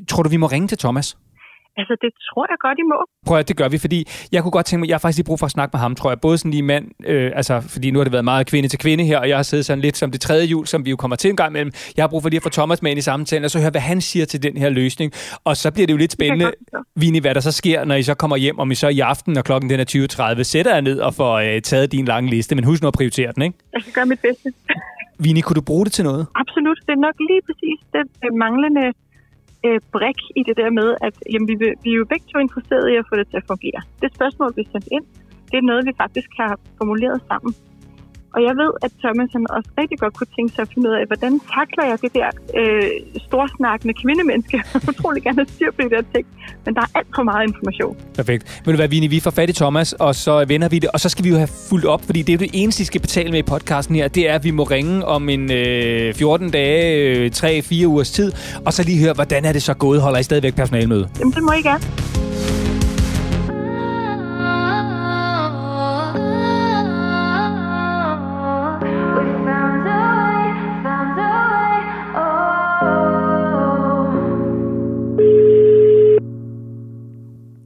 tror 0.08 0.22
du, 0.22 0.28
vi 0.28 0.36
må 0.36 0.46
ringe 0.46 0.68
til 0.68 0.78
Thomas? 0.78 1.16
Altså, 1.80 1.94
det 2.02 2.10
tror 2.28 2.46
jeg 2.50 2.58
godt, 2.66 2.78
I 2.78 2.84
må. 2.92 2.98
Prøv 3.26 3.38
at 3.38 3.48
det 3.48 3.56
gør 3.56 3.68
vi, 3.68 3.78
fordi 3.78 3.98
jeg 4.32 4.42
kunne 4.42 4.50
godt 4.50 4.66
tænke 4.66 4.80
mig, 4.80 4.88
jeg 4.88 4.94
har 4.94 4.98
faktisk 4.98 5.18
lige 5.18 5.26
brug 5.30 5.38
for 5.38 5.46
at 5.46 5.50
snakke 5.56 5.70
med 5.74 5.80
ham, 5.80 5.94
tror 5.94 6.10
jeg. 6.10 6.20
Både 6.20 6.38
sådan 6.38 6.50
lige 6.50 6.62
mand, 6.62 6.84
øh, 7.06 7.32
altså, 7.34 7.60
fordi 7.60 7.90
nu 7.90 7.98
har 7.98 8.04
det 8.04 8.12
været 8.12 8.24
meget 8.24 8.46
kvinde 8.46 8.68
til 8.68 8.78
kvinde 8.78 9.04
her, 9.04 9.18
og 9.18 9.28
jeg 9.28 9.36
har 9.38 9.42
siddet 9.42 9.66
sådan 9.66 9.82
lidt 9.82 9.96
som 9.96 10.10
det 10.10 10.20
tredje 10.20 10.46
jul, 10.46 10.66
som 10.66 10.84
vi 10.84 10.90
jo 10.90 10.96
kommer 10.96 11.16
til 11.16 11.30
en 11.30 11.36
gang 11.36 11.50
imellem. 11.50 11.72
Jeg 11.96 12.02
har 12.02 12.08
brug 12.08 12.22
for 12.22 12.28
lige 12.28 12.36
at 12.36 12.42
få 12.42 12.48
Thomas 12.48 12.82
med 12.82 12.90
ind 12.90 12.98
i 12.98 13.02
samtalen, 13.02 13.44
og 13.44 13.50
så 13.50 13.58
høre, 13.60 13.70
hvad 13.70 13.80
han 13.80 14.00
siger 14.00 14.26
til 14.26 14.42
den 14.42 14.56
her 14.56 14.70
løsning. 14.70 15.12
Og 15.44 15.56
så 15.56 15.72
bliver 15.72 15.86
det 15.86 15.92
jo 15.92 15.98
lidt 15.98 16.12
spændende. 16.12 16.52
Vini, 16.96 17.18
hvad 17.18 17.34
der 17.34 17.40
så 17.40 17.52
sker, 17.52 17.84
når 17.84 17.94
I 17.94 18.02
så 18.02 18.14
kommer 18.14 18.36
hjem, 18.36 18.58
om 18.58 18.70
I 18.70 18.74
så 18.74 18.88
i 18.88 19.00
aften, 19.00 19.32
når 19.32 19.42
klokken 19.42 19.70
den 19.70 19.80
er 19.80 20.36
20.30, 20.36 20.42
sætter 20.42 20.72
jeg 20.72 20.82
ned 20.82 20.98
og 21.00 21.14
får 21.14 21.34
øh, 21.34 21.62
taget 21.62 21.92
din 21.92 22.04
lange 22.04 22.30
liste. 22.30 22.54
Men 22.54 22.64
husk 22.64 22.82
nu 22.82 22.88
at 22.88 22.94
prioritere 22.94 23.32
den, 23.32 23.42
ikke? 23.42 23.58
Jeg 23.72 23.80
skal 23.82 23.92
gøre 23.92 24.06
mit 24.06 24.20
bedste. 24.20 24.52
Vini, 25.18 25.40
kunne 25.40 25.54
du 25.54 25.60
bruge 25.60 25.84
det 25.84 25.92
til 25.92 26.04
noget? 26.04 26.26
Absolut. 26.34 26.78
Det 26.86 26.92
er 26.92 27.02
nok 27.08 27.16
lige 27.30 27.42
præcis 27.48 27.78
den 27.96 28.06
øh, 28.24 28.32
manglende 28.44 28.92
øh, 29.66 29.80
brik 29.96 30.20
i 30.38 30.42
det 30.48 30.56
der 30.56 30.70
med, 30.78 30.88
at 31.06 31.14
jamen, 31.32 31.48
vi, 31.50 31.54
vil, 31.62 31.72
vi 31.84 31.90
er 31.90 31.98
jo 32.00 32.04
begge 32.12 32.26
to 32.32 32.38
interesserede 32.46 32.88
i 32.92 32.96
at 33.02 33.06
få 33.10 33.14
det 33.20 33.26
til 33.30 33.38
at 33.42 33.46
fungere. 33.52 33.80
Det 34.02 34.08
spørgsmål, 34.14 34.50
vi 34.56 34.64
sendte 34.72 34.90
ind, 34.96 35.06
det 35.50 35.56
er 35.58 35.66
noget, 35.70 35.82
vi 35.90 35.94
faktisk 36.02 36.30
har 36.40 36.52
formuleret 36.78 37.18
sammen. 37.30 37.52
Og 38.36 38.42
jeg 38.48 38.54
ved, 38.62 38.72
at 38.86 38.92
Thomas 39.02 39.28
han 39.36 39.46
også 39.56 39.70
rigtig 39.80 39.98
godt 39.98 40.14
kunne 40.18 40.32
tænke 40.36 40.50
sig 40.54 40.62
at 40.66 40.70
finde 40.74 40.88
ud 40.90 40.94
af, 41.00 41.04
hvordan 41.06 41.32
takler 41.56 41.84
jeg 41.90 41.96
det 42.04 42.12
der 42.18 42.28
øh, 42.60 42.90
storsnakkende 43.26 43.94
kvindemenneske. 44.02 44.56
Jeg 44.74 44.80
vil 44.82 44.90
utrolig 44.90 45.22
gerne 45.22 45.36
have 45.36 45.48
styr 45.48 45.70
på 45.76 45.80
det 45.82 45.90
der 45.90 46.02
tekst, 46.14 46.32
men 46.64 46.74
der 46.74 46.80
er 46.80 46.90
alt 46.98 47.06
for 47.14 47.22
meget 47.22 47.48
information. 47.48 47.96
Perfekt. 48.14 48.62
Vil 48.64 48.74
du 48.74 48.78
være, 48.78 48.90
Vini, 48.90 49.06
vi 49.06 49.20
får 49.20 49.30
fat 49.30 49.50
i 49.50 49.52
Thomas, 49.52 49.92
og 49.92 50.14
så 50.14 50.44
vender 50.44 50.68
vi 50.68 50.78
det. 50.78 50.90
Og 50.90 51.00
så 51.00 51.08
skal 51.08 51.24
vi 51.24 51.28
jo 51.28 51.36
have 51.36 51.52
fuldt 51.70 51.84
op, 51.84 52.02
fordi 52.04 52.22
det 52.22 52.32
er 52.32 52.38
det 52.38 52.50
eneste, 52.52 52.82
I 52.82 52.84
skal 52.84 53.00
betale 53.00 53.30
med 53.30 53.38
i 53.38 53.42
podcasten 53.42 53.94
her. 53.96 54.08
Det 54.08 54.30
er, 54.30 54.34
at 54.34 54.44
vi 54.44 54.50
må 54.50 54.62
ringe 54.62 55.04
om 55.04 55.28
en 55.28 55.52
øh, 55.52 56.14
14 56.14 56.50
dage, 56.50 56.84
øh, 57.16 57.30
3-4 57.34 57.84
ugers 57.86 58.10
tid, 58.10 58.32
og 58.66 58.72
så 58.72 58.82
lige 58.82 59.00
høre, 59.04 59.12
hvordan 59.12 59.44
er 59.44 59.52
det 59.52 59.62
så 59.62 59.74
gået? 59.74 60.02
Holder 60.02 60.18
I 60.18 60.22
stadigvæk 60.22 60.54
personalmøde? 60.54 61.08
Jamen, 61.18 61.32
det 61.32 61.42
må 61.42 61.52
I 61.52 61.62
gerne. 61.62 61.84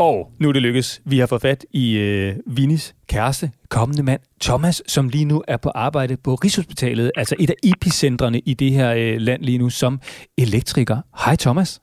Og 0.08 0.32
nu 0.38 0.48
er 0.48 0.52
det 0.52 0.62
lykkes. 0.62 1.02
Vi 1.04 1.18
har 1.18 1.26
fået 1.26 1.42
fat 1.42 1.66
i 1.70 1.98
øh, 1.98 2.56
Vinis 2.56 2.94
kæreste, 3.08 3.50
kommende 3.70 4.02
mand, 4.02 4.20
Thomas, 4.42 4.82
som 4.86 5.08
lige 5.08 5.24
nu 5.24 5.42
er 5.48 5.56
på 5.56 5.70
arbejde 5.74 6.16
på 6.24 6.34
Rigshospitalet, 6.34 7.12
altså 7.16 7.34
et 7.38 7.50
af 7.50 7.54
epicentrene 7.64 8.38
i 8.38 8.54
det 8.54 8.70
her 8.70 8.90
øh, 8.92 9.16
land 9.20 9.42
lige 9.42 9.58
nu, 9.58 9.68
som 9.70 10.00
elektriker. 10.38 10.98
Hej 11.24 11.36
Thomas. 11.36 11.80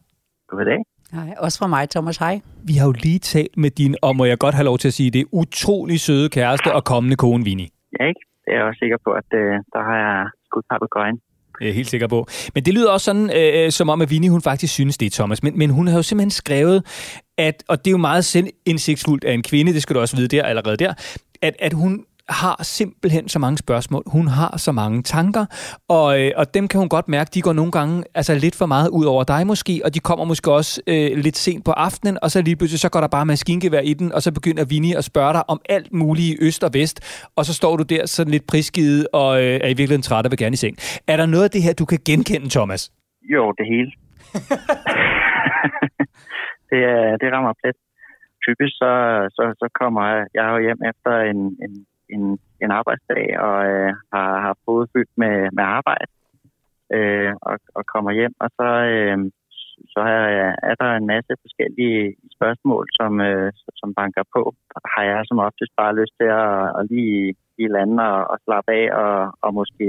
Goddag. 0.47 0.77
Nej, 1.13 1.35
også 1.37 1.59
fra 1.59 1.67
mig, 1.67 1.89
Thomas. 1.89 2.17
Hej. 2.17 2.39
Vi 2.63 2.73
har 2.73 2.85
jo 2.85 2.93
lige 3.03 3.19
talt 3.19 3.57
med 3.57 3.69
din, 3.69 3.95
og 4.01 4.15
må 4.15 4.25
jeg 4.25 4.37
godt 4.37 4.55
have 4.55 4.65
lov 4.65 4.77
til 4.77 4.87
at 4.87 4.93
sige 4.93 5.11
det, 5.11 5.25
utrolig 5.31 5.99
søde 5.99 6.29
kæreste 6.29 6.73
og 6.73 6.83
kommende 6.83 7.15
kone, 7.15 7.43
Vini. 7.43 7.67
Ja, 7.99 8.05
ikke? 8.07 8.21
Det 8.45 8.51
er 8.53 8.57
jeg 8.57 8.65
også 8.65 8.79
sikker 8.79 8.97
på, 9.05 9.11
at 9.11 9.29
øh, 9.33 9.53
der 9.73 9.81
har 9.89 9.97
jeg 10.05 10.29
skudt 10.45 10.65
papegøjen. 10.71 11.15
Det 11.57 11.63
er 11.63 11.67
jeg 11.67 11.75
helt 11.75 11.87
sikker 11.87 12.07
på. 12.07 12.27
Men 12.53 12.65
det 12.65 12.73
lyder 12.73 12.91
også 12.91 13.05
sådan, 13.05 13.29
øh, 13.39 13.71
som 13.71 13.89
om, 13.89 14.01
at 14.01 14.09
Vinnie, 14.11 14.29
hun 14.29 14.41
faktisk 14.41 14.73
synes, 14.73 14.97
det 14.97 15.05
er 15.05 15.09
Thomas. 15.09 15.43
Men, 15.43 15.57
men 15.57 15.69
hun 15.69 15.87
har 15.87 15.95
jo 15.95 16.03
simpelthen 16.03 16.31
skrevet, 16.31 16.79
at, 17.37 17.63
og 17.67 17.85
det 17.85 17.87
er 17.87 17.91
jo 17.91 17.97
meget 17.97 18.25
selvindsigtsfuldt 18.25 19.23
af 19.23 19.33
en 19.33 19.43
kvinde, 19.43 19.73
det 19.73 19.81
skal 19.81 19.95
du 19.95 19.99
også 19.99 20.15
vide 20.15 20.27
der 20.27 20.43
allerede 20.43 20.77
der, 20.77 20.93
at, 21.41 21.55
at 21.59 21.73
hun 21.73 22.05
har 22.29 22.63
simpelthen 22.63 23.29
så 23.29 23.39
mange 23.39 23.57
spørgsmål. 23.57 24.03
Hun 24.07 24.27
har 24.27 24.57
så 24.57 24.71
mange 24.71 25.03
tanker, 25.03 25.45
og, 25.89 26.21
øh, 26.21 26.31
og 26.35 26.53
dem 26.53 26.67
kan 26.67 26.79
hun 26.79 26.89
godt 26.89 27.07
mærke, 27.07 27.29
de 27.33 27.41
går 27.41 27.53
nogle 27.53 27.71
gange 27.71 28.03
altså 28.15 28.35
lidt 28.35 28.55
for 28.55 28.65
meget 28.65 28.89
ud 28.89 29.05
over 29.05 29.23
dig 29.23 29.47
måske, 29.47 29.81
og 29.85 29.93
de 29.93 29.99
kommer 29.99 30.25
måske 30.25 30.51
også 30.51 30.81
øh, 30.87 31.17
lidt 31.17 31.37
sent 31.37 31.65
på 31.65 31.71
aftenen, 31.71 32.17
og 32.21 32.31
så 32.31 32.41
lige 32.41 32.55
pludselig 32.55 32.79
så 32.79 32.89
går 32.89 33.01
der 33.01 33.07
bare 33.07 33.25
maskingevær 33.25 33.79
i 33.79 33.93
den, 33.93 34.11
og 34.11 34.21
så 34.21 34.31
begynder 34.31 34.65
Vinnie 34.65 34.97
at 34.97 35.03
spørge 35.03 35.33
dig 35.33 35.49
om 35.49 35.61
alt 35.69 35.93
muligt 35.93 36.27
i 36.27 36.37
øst 36.41 36.63
og 36.63 36.73
vest, 36.73 37.27
og 37.35 37.45
så 37.45 37.53
står 37.53 37.77
du 37.77 37.83
der 37.83 38.05
sådan 38.05 38.31
lidt 38.31 38.47
prisgivet 38.47 39.07
og 39.13 39.43
øh, 39.43 39.59
er 39.63 39.65
i 39.65 39.67
virkeligheden 39.67 40.01
træt 40.01 40.25
og 40.25 40.31
vil 40.31 40.39
gerne 40.39 40.53
i 40.53 40.57
seng. 40.57 40.77
Er 41.07 41.17
der 41.17 41.25
noget 41.25 41.43
af 41.43 41.51
det 41.51 41.63
her, 41.63 41.73
du 41.73 41.85
kan 41.85 41.99
genkende, 42.05 42.49
Thomas? 42.49 42.91
Jo, 43.33 43.51
det 43.51 43.65
hele. 43.67 43.91
det, 46.71 46.81
er- 46.83 47.17
det 47.21 47.31
rammer 47.33 47.53
plet. 47.61 47.77
Typisk 48.47 48.73
så, 48.81 48.91
så, 49.35 49.43
så 49.61 49.67
kommer 49.79 50.03
jeg, 50.33 50.45
jo 50.53 50.57
hjem 50.65 50.81
efter 50.91 51.13
en, 51.31 51.39
en, 51.65 51.73
en, 52.09 52.39
en 52.63 52.71
arbejdsdag 52.71 53.39
og 53.39 53.57
øh, 53.71 53.93
har, 54.13 54.29
har 54.45 54.55
fået 54.65 54.89
fyldt 54.93 55.13
med, 55.17 55.35
med 55.57 55.63
arbejde 55.63 56.11
øh, 56.95 57.33
og, 57.41 57.57
og 57.77 57.83
kommer 57.93 58.11
hjem, 58.11 58.33
og 58.39 58.49
så, 58.57 58.67
øh, 58.95 59.17
så 59.93 59.99
er, 59.99 60.55
er 60.69 60.75
der 60.81 60.89
en 60.95 61.07
masse 61.13 61.33
forskellige 61.43 62.15
spørgsmål, 62.35 62.85
som, 62.99 63.21
øh, 63.21 63.51
som 63.75 63.93
banker 63.93 64.23
på. 64.35 64.41
Har 64.95 65.03
jeg 65.03 65.21
som 65.25 65.39
oftest 65.39 65.73
bare 65.77 65.95
lyst 65.95 66.13
til 66.19 66.29
at, 66.43 66.59
at 66.79 66.83
lige, 66.91 67.35
lige 67.57 67.73
lande 67.75 68.03
og, 68.13 68.21
og 68.31 68.37
slappe 68.45 68.71
af 68.71 68.85
og, 69.03 69.37
og 69.41 69.53
måske 69.53 69.87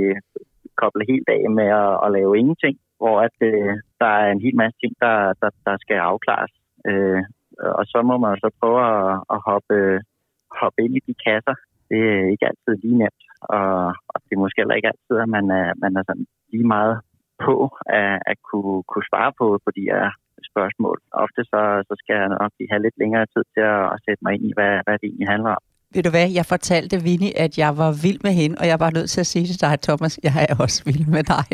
koble 0.80 1.04
helt 1.08 1.28
af 1.28 1.50
med 1.50 1.68
at, 1.82 1.92
at 2.04 2.12
lave 2.12 2.38
ingenting, 2.38 2.76
hvor 2.98 3.20
at, 3.26 3.36
øh, 3.40 3.72
der 4.00 4.10
er 4.22 4.28
en 4.32 4.40
hel 4.40 4.56
masse 4.56 4.78
ting, 4.82 4.92
der, 5.00 5.16
der, 5.42 5.50
der 5.66 5.76
skal 5.84 5.96
afklares. 5.96 6.52
Øh, 6.88 7.22
og 7.78 7.84
så 7.92 7.98
må 8.08 8.14
man 8.24 8.34
så 8.44 8.48
prøve 8.60 8.80
at, 8.94 9.20
at 9.34 9.38
hoppe, 9.48 9.78
hoppe 10.60 10.78
ind 10.84 10.94
i 10.96 11.06
de 11.08 11.14
kasser. 11.26 11.56
Det 11.90 12.00
er 12.14 12.30
ikke 12.32 12.48
altid 12.50 12.74
lige 12.82 12.98
nemt, 13.02 13.22
og, 13.56 13.68
og 14.12 14.16
det 14.24 14.32
er 14.34 14.42
måske 14.44 14.60
heller 14.60 14.78
ikke 14.78 14.92
altid, 14.92 15.16
at 15.24 15.30
man 15.36 15.46
er, 15.60 15.66
man 15.84 15.92
er 15.98 16.04
sådan 16.06 16.26
lige 16.52 16.68
meget 16.76 16.96
på 17.46 17.54
at, 18.00 18.14
at 18.30 18.36
kunne, 18.48 18.82
kunne 18.90 19.08
svare 19.10 19.32
på, 19.40 19.46
på 19.64 19.70
de 19.76 19.84
her 19.90 20.04
spørgsmål. 20.50 20.98
Ofte 21.24 21.40
så, 21.52 21.60
så 21.88 21.94
skal 22.00 22.14
jeg 22.20 22.28
nok 22.28 22.52
lige 22.58 22.72
have 22.72 22.84
lidt 22.86 22.98
længere 23.02 23.26
tid 23.34 23.44
til 23.54 23.64
at, 23.74 23.84
at 23.94 23.98
sætte 24.04 24.22
mig 24.24 24.32
ind 24.34 24.44
i, 24.48 24.52
hvad, 24.56 24.72
hvad 24.84 24.94
det 24.98 25.06
egentlig 25.08 25.32
handler 25.34 25.52
om. 25.58 25.62
Ved 25.94 26.02
du 26.02 26.10
hvad, 26.10 26.28
jeg 26.38 26.46
fortalte 26.46 27.02
Vinnie, 27.02 27.38
at 27.38 27.58
jeg 27.58 27.78
var 27.78 27.90
vild 28.02 28.20
med 28.22 28.32
hende, 28.40 28.56
og 28.60 28.66
jeg 28.66 28.78
bare 28.78 28.92
nødt 28.92 29.10
til 29.10 29.20
at 29.20 29.26
sige 29.26 29.46
til 29.46 29.60
dig, 29.60 29.80
Thomas, 29.80 30.20
jeg 30.22 30.46
er 30.48 30.56
også 30.64 30.82
vild 30.84 31.06
med 31.06 31.24
dig. 31.36 31.48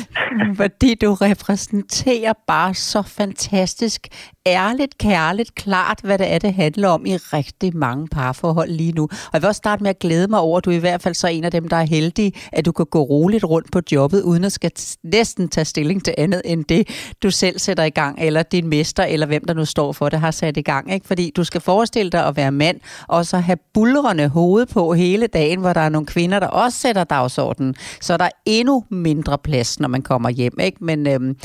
Fordi 0.60 0.90
du 0.94 1.08
repræsenterer 1.28 2.32
bare 2.46 2.74
så 2.74 3.02
fantastisk, 3.02 4.00
ærligt, 4.46 4.98
kærligt, 4.98 5.54
klart, 5.54 6.00
hvad 6.04 6.18
det 6.18 6.32
er, 6.32 6.38
det 6.38 6.54
handler 6.54 6.88
om 6.88 7.06
i 7.06 7.16
rigtig 7.16 7.76
mange 7.76 8.08
parforhold 8.08 8.70
lige 8.70 8.92
nu. 8.92 9.02
Og 9.02 9.30
jeg 9.32 9.42
vil 9.42 9.48
også 9.48 9.58
starte 9.58 9.82
med 9.82 9.90
at 9.90 9.98
glæde 9.98 10.28
mig 10.28 10.40
over, 10.40 10.58
at 10.58 10.64
du 10.64 10.70
er 10.70 10.74
i 10.74 10.78
hvert 10.78 11.02
fald 11.02 11.14
så 11.14 11.26
en 11.26 11.44
af 11.44 11.50
dem, 11.50 11.68
der 11.68 11.76
er 11.76 11.84
heldig, 11.84 12.34
at 12.52 12.64
du 12.64 12.72
kan 12.72 12.86
gå 12.86 13.02
roligt 13.02 13.44
rundt 13.44 13.72
på 13.72 13.80
jobbet, 13.92 14.22
uden 14.22 14.44
at 14.44 14.52
skal 14.52 14.70
næsten 15.04 15.48
tage 15.48 15.64
stilling 15.64 16.04
til 16.04 16.14
andet 16.18 16.42
end 16.44 16.64
det, 16.64 16.88
du 17.22 17.30
selv 17.30 17.58
sætter 17.58 17.84
i 17.84 17.90
gang, 17.90 18.18
eller 18.20 18.42
din 18.42 18.68
mester, 18.68 19.04
eller 19.04 19.26
hvem 19.26 19.44
der 19.44 19.54
nu 19.54 19.64
står 19.64 19.92
for 19.92 20.08
det, 20.08 20.20
har 20.20 20.30
sat 20.30 20.56
i 20.56 20.62
gang. 20.62 20.92
Ikke? 20.92 21.06
Fordi 21.06 21.32
du 21.36 21.44
skal 21.44 21.60
forestille 21.60 22.10
dig 22.10 22.26
at 22.26 22.36
være 22.36 22.52
mand, 22.52 22.80
og 23.08 23.26
så 23.26 23.38
have 23.38 23.58
bulrende 23.74 24.28
hoved 24.28 24.66
på 24.66 24.94
hele 24.94 25.26
dagen, 25.26 25.60
hvor 25.60 25.72
der 25.72 25.80
er 25.80 25.88
nogle 25.88 26.06
kvinder, 26.06 26.40
der 26.40 26.46
også 26.46 26.78
sætter 26.78 27.04
dagsordenen. 27.04 27.74
Så 28.00 28.16
der 28.16 28.24
er 28.24 28.30
endnu 28.46 28.84
mindre 28.90 29.38
plads, 29.38 29.80
når 29.80 29.88
man 29.88 30.02
kommer 30.02 30.30
hjem. 30.30 30.60
Ikke? 30.60 30.84
Men 30.84 31.06
øhm, 31.06 31.36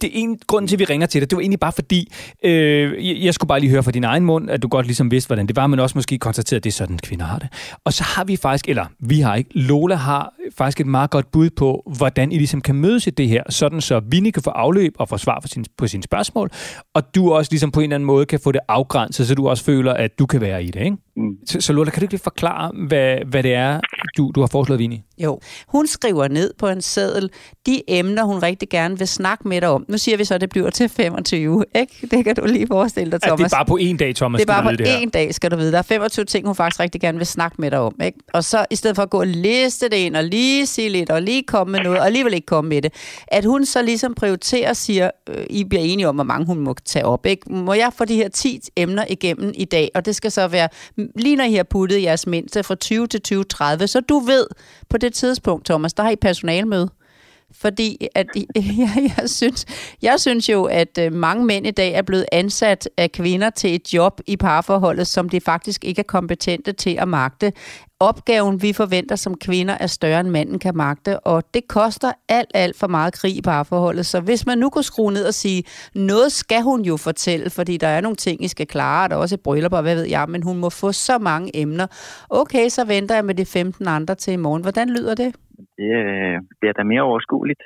det 0.00 0.04
er 0.04 0.10
en 0.14 0.38
grund 0.46 0.68
til, 0.68 0.76
at 0.76 0.78
vi 0.78 0.84
ringer 0.84 1.06
til 1.06 1.20
dig. 1.20 1.30
Det 1.30 1.36
var 1.36 1.40
egentlig 1.40 1.60
bare 1.60 1.72
fordi, 1.72 2.12
øh, 2.44 3.08
jeg, 3.08 3.16
jeg 3.24 3.34
skulle 3.34 3.48
bare 3.48 3.60
lige 3.60 3.70
høre 3.70 3.82
fra 3.82 3.90
din 3.90 4.04
egen 4.04 4.24
mund, 4.24 4.50
at 4.50 4.62
du 4.62 4.68
godt 4.68 4.86
ligesom 4.86 5.10
vidste, 5.10 5.26
hvordan 5.26 5.46
det 5.46 5.56
var, 5.56 5.66
men 5.66 5.80
også 5.80 5.98
måske 5.98 6.18
konstateret, 6.18 6.60
at 6.60 6.64
det 6.64 6.70
er 6.70 6.74
sådan, 6.74 6.98
kvinder 6.98 7.24
har 7.24 7.38
det. 7.38 7.48
Og 7.84 7.92
så 7.92 8.04
har 8.04 8.24
vi 8.24 8.36
faktisk, 8.36 8.68
eller 8.68 8.86
vi 8.98 9.20
har 9.20 9.34
ikke, 9.34 9.50
Lola 9.54 9.94
har 9.94 10.32
faktisk 10.58 10.80
et 10.80 10.86
meget 10.86 11.10
godt 11.10 11.30
bud 11.32 11.50
på, 11.50 11.92
hvordan 11.96 12.32
I 12.32 12.36
ligesom 12.36 12.60
kan 12.60 12.74
mødes 12.74 13.06
i 13.06 13.10
det 13.10 13.28
her, 13.28 13.42
sådan 13.48 13.80
så 13.80 14.00
Vinnie 14.10 14.32
kan 14.32 14.42
få 14.42 14.50
afløb 14.50 14.94
og 14.98 15.08
få 15.08 15.18
svar 15.18 15.38
på, 15.42 15.48
sin, 15.48 15.64
på 15.78 15.86
sine 15.86 16.02
spørgsmål, 16.02 16.50
og 16.94 17.14
du 17.14 17.32
også 17.32 17.52
ligesom 17.52 17.70
på 17.70 17.80
en 17.80 17.84
eller 17.84 17.94
anden 17.94 18.06
måde 18.06 18.26
kan 18.26 18.40
få 18.40 18.52
det 18.52 18.60
afgrænset, 18.68 19.28
så 19.28 19.34
du 19.34 19.48
også 19.48 19.64
føler, 19.64 19.92
at 19.92 20.18
du 20.18 20.26
kan 20.26 20.40
være 20.40 20.64
i 20.64 20.66
det, 20.66 20.80
ikke? 20.80 20.96
Mm. 21.16 21.36
Så, 21.46 21.60
så 21.60 21.72
Lola, 21.72 21.90
kan 21.90 22.00
du 22.00 22.04
ikke 22.04 22.12
lige 22.12 22.22
forklare, 22.22 22.72
hvad, 22.88 23.16
hvad 23.26 23.42
det 23.42 23.54
er, 23.54 23.80
du, 24.16 24.32
du 24.34 24.40
har 24.40 24.46
foreslået, 24.46 24.78
Vini? 24.78 25.02
Jo, 25.18 25.40
hun 25.68 25.86
skriver 25.86 26.28
ned 26.28 26.52
på 26.58 26.68
en 26.68 26.82
seddel 26.82 27.30
de 27.66 27.82
emner, 27.88 28.24
hun 28.24 28.38
rigtig 28.42 28.68
gerne 28.68 28.98
vil 28.98 29.08
snakke 29.08 29.48
med 29.48 29.60
dig 29.60 29.68
om. 29.68 29.84
Nu 29.88 29.98
siger 29.98 30.16
vi 30.16 30.24
så, 30.24 30.34
at 30.34 30.40
det 30.40 30.50
bliver 30.50 30.70
til 30.70 30.88
25, 30.88 31.64
ikke? 31.74 32.08
Det 32.10 32.24
kan 32.24 32.36
du 32.36 32.46
lige 32.46 32.66
forestille 32.66 33.10
dig, 33.10 33.16
At 33.16 33.22
Thomas. 33.22 33.38
det 33.38 33.52
er 33.52 33.56
bare 33.56 33.66
på 33.66 33.76
en 33.76 33.96
dag, 33.96 34.14
Thomas, 34.14 34.38
det 34.38 34.50
er 34.50 34.52
bare 34.52 34.62
på 34.62 34.82
en 35.02 35.10
dag, 35.10 35.34
skal 35.34 35.50
du 35.50 35.56
vide. 35.56 35.72
Der 35.72 35.78
er 35.78 35.82
25 35.82 36.24
ting, 36.24 36.46
hun 36.46 36.54
faktisk 36.54 36.80
rigtig 36.80 37.00
gerne 37.00 37.18
vil 37.18 37.26
snakke 37.26 37.56
med 37.58 37.70
dig 37.70 37.78
om. 37.78 37.94
Ikke? 38.04 38.18
Og 38.34 38.44
så 38.44 38.66
i 38.70 38.76
stedet 38.76 38.96
for 38.96 39.02
at 39.02 39.10
gå 39.10 39.20
og 39.20 39.26
liste 39.26 39.88
det 39.88 39.96
ind, 39.96 40.16
og 40.16 40.24
lige 40.24 40.39
sige 40.64 40.88
lidt, 40.88 41.10
og 41.10 41.22
lige 41.22 41.42
komme 41.42 41.72
med 41.72 41.80
noget, 41.80 41.98
og 41.98 42.06
alligevel 42.06 42.34
ikke 42.34 42.46
komme 42.46 42.68
med 42.68 42.82
det, 42.82 42.92
at 43.28 43.44
hun 43.44 43.64
så 43.64 43.82
ligesom 43.82 44.14
prioriterer 44.14 44.70
og 44.70 44.76
siger, 44.76 45.10
øh, 45.28 45.46
I 45.50 45.64
bliver 45.64 45.82
enige 45.82 46.08
om, 46.08 46.14
hvor 46.14 46.24
mange 46.24 46.46
hun 46.46 46.58
må 46.58 46.74
tage 46.84 47.04
op. 47.04 47.26
Ikke? 47.26 47.52
Må 47.52 47.74
jeg 47.74 47.92
få 47.92 48.04
de 48.04 48.14
her 48.14 48.28
10 48.28 48.60
emner 48.76 49.04
igennem 49.08 49.52
i 49.54 49.64
dag? 49.64 49.90
Og 49.94 50.06
det 50.06 50.16
skal 50.16 50.30
så 50.30 50.48
være, 50.48 50.68
lige 51.16 51.36
når 51.36 51.44
I 51.44 51.54
har 51.54 51.62
puttet 51.62 52.02
jeres 52.02 52.26
mindste 52.26 52.62
fra 52.62 52.74
20 52.74 53.06
til 53.06 53.20
2030, 53.20 53.86
så 53.86 54.00
du 54.00 54.18
ved 54.18 54.46
på 54.88 54.98
det 54.98 55.14
tidspunkt, 55.14 55.66
Thomas, 55.66 55.92
der 55.92 56.02
har 56.02 56.10
I 56.10 56.16
personalmøde. 56.16 56.90
Fordi 57.52 58.06
at, 58.14 58.26
jeg, 58.56 59.12
jeg, 59.18 59.30
synes, 59.30 59.66
jeg 60.02 60.20
synes 60.20 60.48
jo, 60.48 60.64
at 60.64 60.98
øh, 60.98 61.12
mange 61.12 61.44
mænd 61.44 61.66
i 61.66 61.70
dag 61.70 61.92
er 61.92 62.02
blevet 62.02 62.26
ansat 62.32 62.88
af 62.96 63.12
kvinder 63.12 63.50
til 63.50 63.74
et 63.74 63.94
job 63.94 64.20
i 64.26 64.36
parforholdet, 64.36 65.06
som 65.06 65.28
de 65.28 65.40
faktisk 65.40 65.84
ikke 65.84 66.00
er 66.00 66.04
kompetente 66.04 66.72
til 66.72 66.96
at 66.98 67.08
magte. 67.08 67.52
Opgaven, 68.02 68.62
vi 68.62 68.72
forventer 68.72 69.16
som 69.16 69.34
kvinder, 69.34 69.76
er 69.80 69.86
større 69.86 70.20
end 70.20 70.28
manden 70.28 70.58
kan 70.58 70.76
magte, 70.76 71.20
og 71.20 71.44
det 71.54 71.68
koster 71.68 72.12
alt, 72.28 72.50
alt 72.54 72.76
for 72.76 72.86
meget 72.86 73.14
krig 73.14 73.36
i 73.36 73.42
parforholdet. 73.42 74.06
Så 74.06 74.20
hvis 74.20 74.46
man 74.46 74.58
nu 74.58 74.70
kunne 74.70 74.84
skrue 74.84 75.12
ned 75.12 75.24
og 75.24 75.34
sige, 75.34 75.64
noget 75.94 76.32
skal 76.32 76.62
hun 76.62 76.82
jo 76.82 76.96
fortælle, 76.96 77.50
fordi 77.50 77.76
der 77.76 77.88
er 77.88 78.00
nogle 78.00 78.16
ting, 78.16 78.44
I 78.44 78.48
skal 78.48 78.66
klare, 78.66 79.08
der 79.08 79.14
er 79.14 79.18
også 79.18 79.34
et 79.34 79.40
bryllup, 79.40 79.72
og 79.72 79.82
hvad 79.82 79.94
ved 79.94 80.04
jeg, 80.04 80.26
men 80.28 80.42
hun 80.42 80.56
må 80.56 80.70
få 80.70 80.92
så 80.92 81.18
mange 81.18 81.56
emner. 81.56 81.86
Okay, 82.30 82.68
så 82.68 82.84
venter 82.84 83.14
jeg 83.14 83.24
med 83.24 83.34
de 83.34 83.44
15 83.44 83.88
andre 83.88 84.14
til 84.14 84.32
i 84.32 84.36
morgen. 84.36 84.62
Hvordan 84.62 84.90
lyder 84.90 85.14
det? 85.14 85.34
Det 85.78 85.90
øh, 86.04 86.36
bliver 86.60 86.72
da 86.72 86.82
mere 86.82 87.02
overskueligt. 87.02 87.62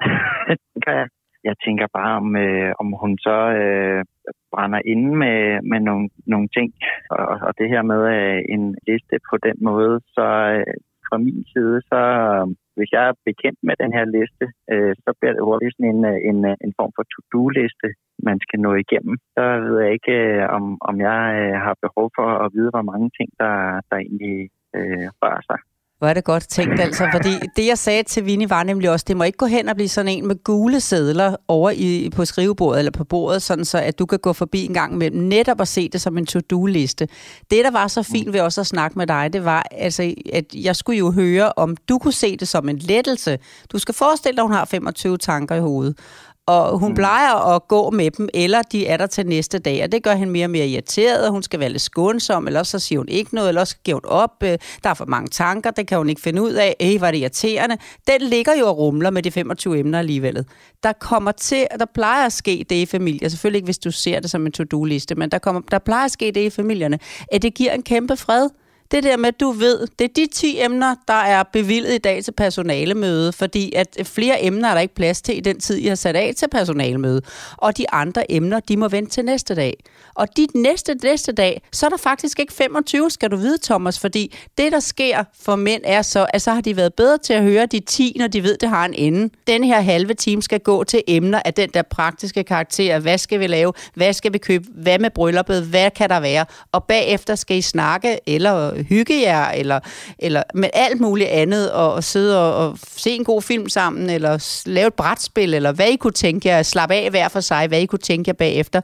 jeg. 0.86 1.08
Jeg 1.48 1.56
tænker 1.64 1.86
bare, 1.98 2.16
om, 2.20 2.36
øh, 2.36 2.72
om 2.80 2.88
hun 3.00 3.18
så 3.18 3.38
øh, 3.62 4.04
brænder 4.52 4.80
inde 4.92 5.10
med, 5.22 5.38
med 5.70 5.80
nogle, 5.80 6.08
nogle 6.26 6.48
ting. 6.56 6.68
Og, 7.10 7.24
og 7.46 7.52
det 7.58 7.68
her 7.68 7.82
med 7.82 8.02
øh, 8.16 8.40
en 8.54 8.64
liste 8.88 9.16
på 9.30 9.36
den 9.46 9.56
måde, 9.68 10.00
så 10.16 10.26
øh, 10.56 10.74
fra 11.08 11.16
min 11.18 11.44
side, 11.52 11.76
så 11.90 12.00
øh, 12.34 12.46
hvis 12.76 12.90
jeg 12.96 13.02
er 13.08 13.22
bekendt 13.28 13.60
med 13.68 13.74
den 13.82 13.92
her 13.96 14.06
liste, 14.16 14.46
øh, 14.72 14.92
så 15.04 15.10
bliver 15.18 15.32
det 15.34 15.46
hurtigt 15.48 15.74
sådan 15.74 15.90
en, 15.94 16.02
øh, 16.12 16.18
en, 16.30 16.38
øh, 16.50 16.56
en 16.64 16.72
form 16.78 16.92
for 16.96 17.04
to-do-liste, 17.12 17.88
man 18.28 18.38
skal 18.44 18.58
nå 18.66 18.72
igennem. 18.84 19.14
Så 19.34 19.42
ved 19.64 19.76
jeg 19.82 19.92
ikke, 19.98 20.14
øh, 20.26 20.44
om, 20.56 20.64
om 20.88 20.96
jeg 21.08 21.22
øh, 21.40 21.56
har 21.64 21.74
behov 21.84 22.06
for 22.16 22.28
at 22.44 22.48
vide, 22.56 22.70
hvor 22.74 22.86
mange 22.92 23.08
ting, 23.18 23.28
der, 23.42 23.54
der 23.88 23.96
egentlig 23.96 24.38
øh, 24.76 25.06
rører 25.20 25.42
sig. 25.50 25.60
Hvor 25.98 26.08
er 26.08 26.14
det 26.14 26.24
godt 26.24 26.48
tænkt 26.48 26.80
altså, 26.80 27.08
fordi 27.12 27.30
det 27.56 27.66
jeg 27.66 27.78
sagde 27.78 28.02
til 28.02 28.26
Vinnie 28.26 28.50
var 28.50 28.62
nemlig 28.62 28.90
også, 28.90 29.04
det 29.08 29.16
må 29.16 29.24
ikke 29.24 29.38
gå 29.38 29.46
hen 29.46 29.68
og 29.68 29.76
blive 29.76 29.88
sådan 29.88 30.08
en 30.08 30.26
med 30.26 30.44
gule 30.44 30.80
sædler 30.80 31.36
over 31.48 31.70
i, 31.70 32.10
på 32.16 32.24
skrivebordet 32.24 32.78
eller 32.78 32.90
på 32.90 33.04
bordet, 33.04 33.42
sådan 33.42 33.64
så 33.64 33.78
at 33.78 33.98
du 33.98 34.06
kan 34.06 34.18
gå 34.18 34.32
forbi 34.32 34.64
en 34.64 34.74
gang 34.74 34.98
med 34.98 35.10
netop 35.10 35.60
og 35.60 35.68
se 35.68 35.88
det 35.88 36.00
som 36.00 36.18
en 36.18 36.26
to-do-liste. 36.26 37.08
Det, 37.50 37.64
der 37.64 37.70
var 37.70 37.88
så 37.88 38.02
fint 38.02 38.32
ved 38.32 38.40
også 38.40 38.60
at 38.60 38.66
snakke 38.66 38.98
med 38.98 39.06
dig, 39.06 39.32
det 39.32 39.44
var, 39.44 39.66
altså, 39.70 40.14
at 40.32 40.44
jeg 40.54 40.76
skulle 40.76 40.98
jo 40.98 41.10
høre, 41.10 41.52
om 41.56 41.76
du 41.88 41.98
kunne 41.98 42.12
se 42.12 42.36
det 42.36 42.48
som 42.48 42.68
en 42.68 42.78
lettelse. 42.78 43.38
Du 43.72 43.78
skal 43.78 43.94
forestille 43.94 44.36
dig, 44.36 44.42
at 44.42 44.48
hun 44.48 44.56
har 44.56 44.64
25 44.64 45.18
tanker 45.18 45.54
i 45.54 45.60
hovedet 45.60 45.98
og 46.46 46.78
hun 46.78 46.88
mm. 46.88 46.94
plejer 46.94 47.54
at 47.54 47.68
gå 47.68 47.90
med 47.90 48.10
dem, 48.10 48.28
eller 48.34 48.62
de 48.62 48.86
er 48.86 48.96
der 48.96 49.06
til 49.06 49.26
næste 49.26 49.58
dag, 49.58 49.82
og 49.84 49.92
det 49.92 50.02
gør 50.02 50.14
hende 50.14 50.32
mere 50.32 50.46
og 50.46 50.50
mere 50.50 50.68
irriteret, 50.68 51.26
og 51.26 51.30
hun 51.32 51.42
skal 51.42 51.60
være 51.60 51.68
lidt 51.68 51.82
skånsom, 51.82 52.46
eller 52.46 52.62
så 52.62 52.78
siger 52.78 52.98
hun 52.98 53.08
ikke 53.08 53.34
noget, 53.34 53.48
eller 53.48 53.64
så 53.64 53.76
giver 53.84 53.94
hun 53.94 54.04
op, 54.04 54.42
øh, 54.42 54.58
der 54.84 54.90
er 54.90 54.94
for 54.94 55.04
mange 55.04 55.28
tanker, 55.28 55.70
det 55.70 55.86
kan 55.86 55.98
hun 55.98 56.08
ikke 56.08 56.20
finde 56.20 56.42
ud 56.42 56.52
af, 56.52 56.76
øh, 56.82 57.00
var 57.00 57.10
det 57.10 57.18
irriterende. 57.18 57.76
Den 58.06 58.20
ligger 58.20 58.52
jo 58.54 58.66
og 58.66 58.78
rumler 58.78 59.10
med 59.10 59.22
de 59.22 59.30
25 59.30 59.78
emner 59.78 59.98
alligevel. 59.98 60.44
Der 60.82 60.92
kommer 60.92 61.32
til, 61.32 61.66
der 61.78 61.86
plejer 61.94 62.26
at 62.26 62.32
ske 62.32 62.66
det 62.70 62.76
i 62.76 62.86
familier, 62.86 63.28
selvfølgelig 63.28 63.58
ikke 63.58 63.66
hvis 63.66 63.78
du 63.78 63.90
ser 63.90 64.20
det 64.20 64.30
som 64.30 64.46
en 64.46 64.52
to-do-liste, 64.52 65.14
men 65.14 65.30
der, 65.30 65.38
kommer, 65.38 65.60
der 65.70 65.78
plejer 65.78 66.04
at 66.04 66.10
ske 66.10 66.32
det 66.32 66.40
i 66.40 66.50
familierne, 66.50 66.98
at 67.32 67.42
det 67.42 67.54
giver 67.54 67.72
en 67.72 67.82
kæmpe 67.82 68.16
fred. 68.16 68.48
Det 68.90 69.02
der 69.02 69.16
med, 69.16 69.28
at 69.28 69.40
du 69.40 69.50
ved, 69.50 69.86
det 69.98 70.04
er 70.04 70.12
de 70.16 70.26
10 70.32 70.60
emner, 70.60 70.94
der 71.08 71.14
er 71.14 71.42
bevillet 71.42 71.94
i 71.94 71.98
dag 71.98 72.24
til 72.24 72.32
personalemøde, 72.32 73.32
fordi 73.32 73.72
at 73.72 73.98
flere 74.04 74.44
emner 74.44 74.68
er 74.68 74.74
der 74.74 74.80
ikke 74.80 74.94
plads 74.94 75.22
til 75.22 75.36
i 75.36 75.40
den 75.40 75.60
tid, 75.60 75.76
I 75.76 75.86
har 75.86 75.94
sat 75.94 76.16
af 76.16 76.32
til 76.36 76.48
personalemøde. 76.52 77.22
Og 77.56 77.78
de 77.78 77.90
andre 77.90 78.32
emner, 78.32 78.60
de 78.60 78.76
må 78.76 78.88
vente 78.88 79.10
til 79.10 79.24
næste 79.24 79.54
dag. 79.54 79.76
Og 80.14 80.36
dit 80.36 80.54
næste, 80.54 80.94
næste 81.02 81.32
dag, 81.32 81.62
så 81.72 81.86
er 81.86 81.90
der 81.90 81.96
faktisk 81.96 82.38
ikke 82.38 82.52
25, 82.52 83.10
skal 83.10 83.30
du 83.30 83.36
vide, 83.36 83.58
Thomas, 83.62 83.98
fordi 83.98 84.34
det, 84.58 84.72
der 84.72 84.80
sker 84.80 85.24
for 85.40 85.56
mænd, 85.56 85.82
er 85.84 86.02
så, 86.02 86.26
at 86.30 86.42
så 86.42 86.50
har 86.52 86.60
de 86.60 86.76
været 86.76 86.94
bedre 86.94 87.18
til 87.18 87.32
at 87.32 87.42
høre 87.42 87.66
de 87.66 87.80
10, 87.80 88.16
når 88.18 88.26
de 88.26 88.42
ved, 88.42 88.56
det 88.58 88.68
har 88.68 88.84
en 88.84 88.94
ende. 88.94 89.30
Den 89.46 89.64
her 89.64 89.80
halve 89.80 90.14
time 90.14 90.42
skal 90.42 90.60
gå 90.60 90.84
til 90.84 91.02
emner 91.06 91.42
af 91.44 91.54
den 91.54 91.70
der 91.74 91.82
praktiske 91.82 92.44
karakter. 92.44 92.98
Hvad 92.98 93.18
skal 93.18 93.40
vi 93.40 93.46
lave? 93.46 93.72
Hvad 93.94 94.12
skal 94.12 94.32
vi 94.32 94.38
købe? 94.38 94.64
Hvad 94.74 94.98
med 94.98 95.10
brylluppet? 95.10 95.62
Hvad 95.62 95.90
kan 95.90 96.10
der 96.10 96.20
være? 96.20 96.44
Og 96.72 96.84
bagefter 96.84 97.34
skal 97.34 97.56
I 97.56 97.62
snakke, 97.62 98.18
eller 98.26 98.75
hygge 98.84 99.22
jer, 99.22 99.46
eller, 99.60 99.80
eller 100.18 100.42
med 100.54 100.68
alt 100.72 101.00
muligt 101.00 101.28
andet, 101.28 101.72
og, 101.72 101.92
og 101.92 102.02
sidde 102.02 102.32
og, 102.44 102.66
og 102.66 102.78
se 102.78 103.10
en 103.10 103.24
god 103.24 103.42
film 103.42 103.68
sammen, 103.68 104.10
eller 104.10 104.62
lave 104.66 104.86
et 104.86 104.94
brætspil, 104.94 105.54
eller 105.54 105.72
hvad 105.72 105.88
I 105.92 105.96
kunne 105.96 106.12
tænke 106.12 106.48
jer, 106.48 106.62
slappe 106.62 106.94
af 106.94 107.10
hver 107.10 107.28
for 107.28 107.40
sig, 107.40 107.68
hvad 107.68 107.80
I 107.80 107.86
kunne 107.86 108.06
tænke 108.10 108.28
jer 108.28 108.34
bagefter, 108.34 108.80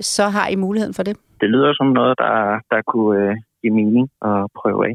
så 0.00 0.24
har 0.28 0.48
I 0.48 0.56
muligheden 0.56 0.94
for 0.94 1.02
det. 1.02 1.16
Det 1.40 1.48
lyder 1.50 1.72
som 1.74 1.86
noget, 1.86 2.14
der, 2.18 2.34
der 2.70 2.80
kunne 2.92 3.22
øh, 3.22 3.36
give 3.62 3.74
mening 3.74 4.08
at 4.30 4.38
prøve 4.60 4.80
af. 4.88 4.94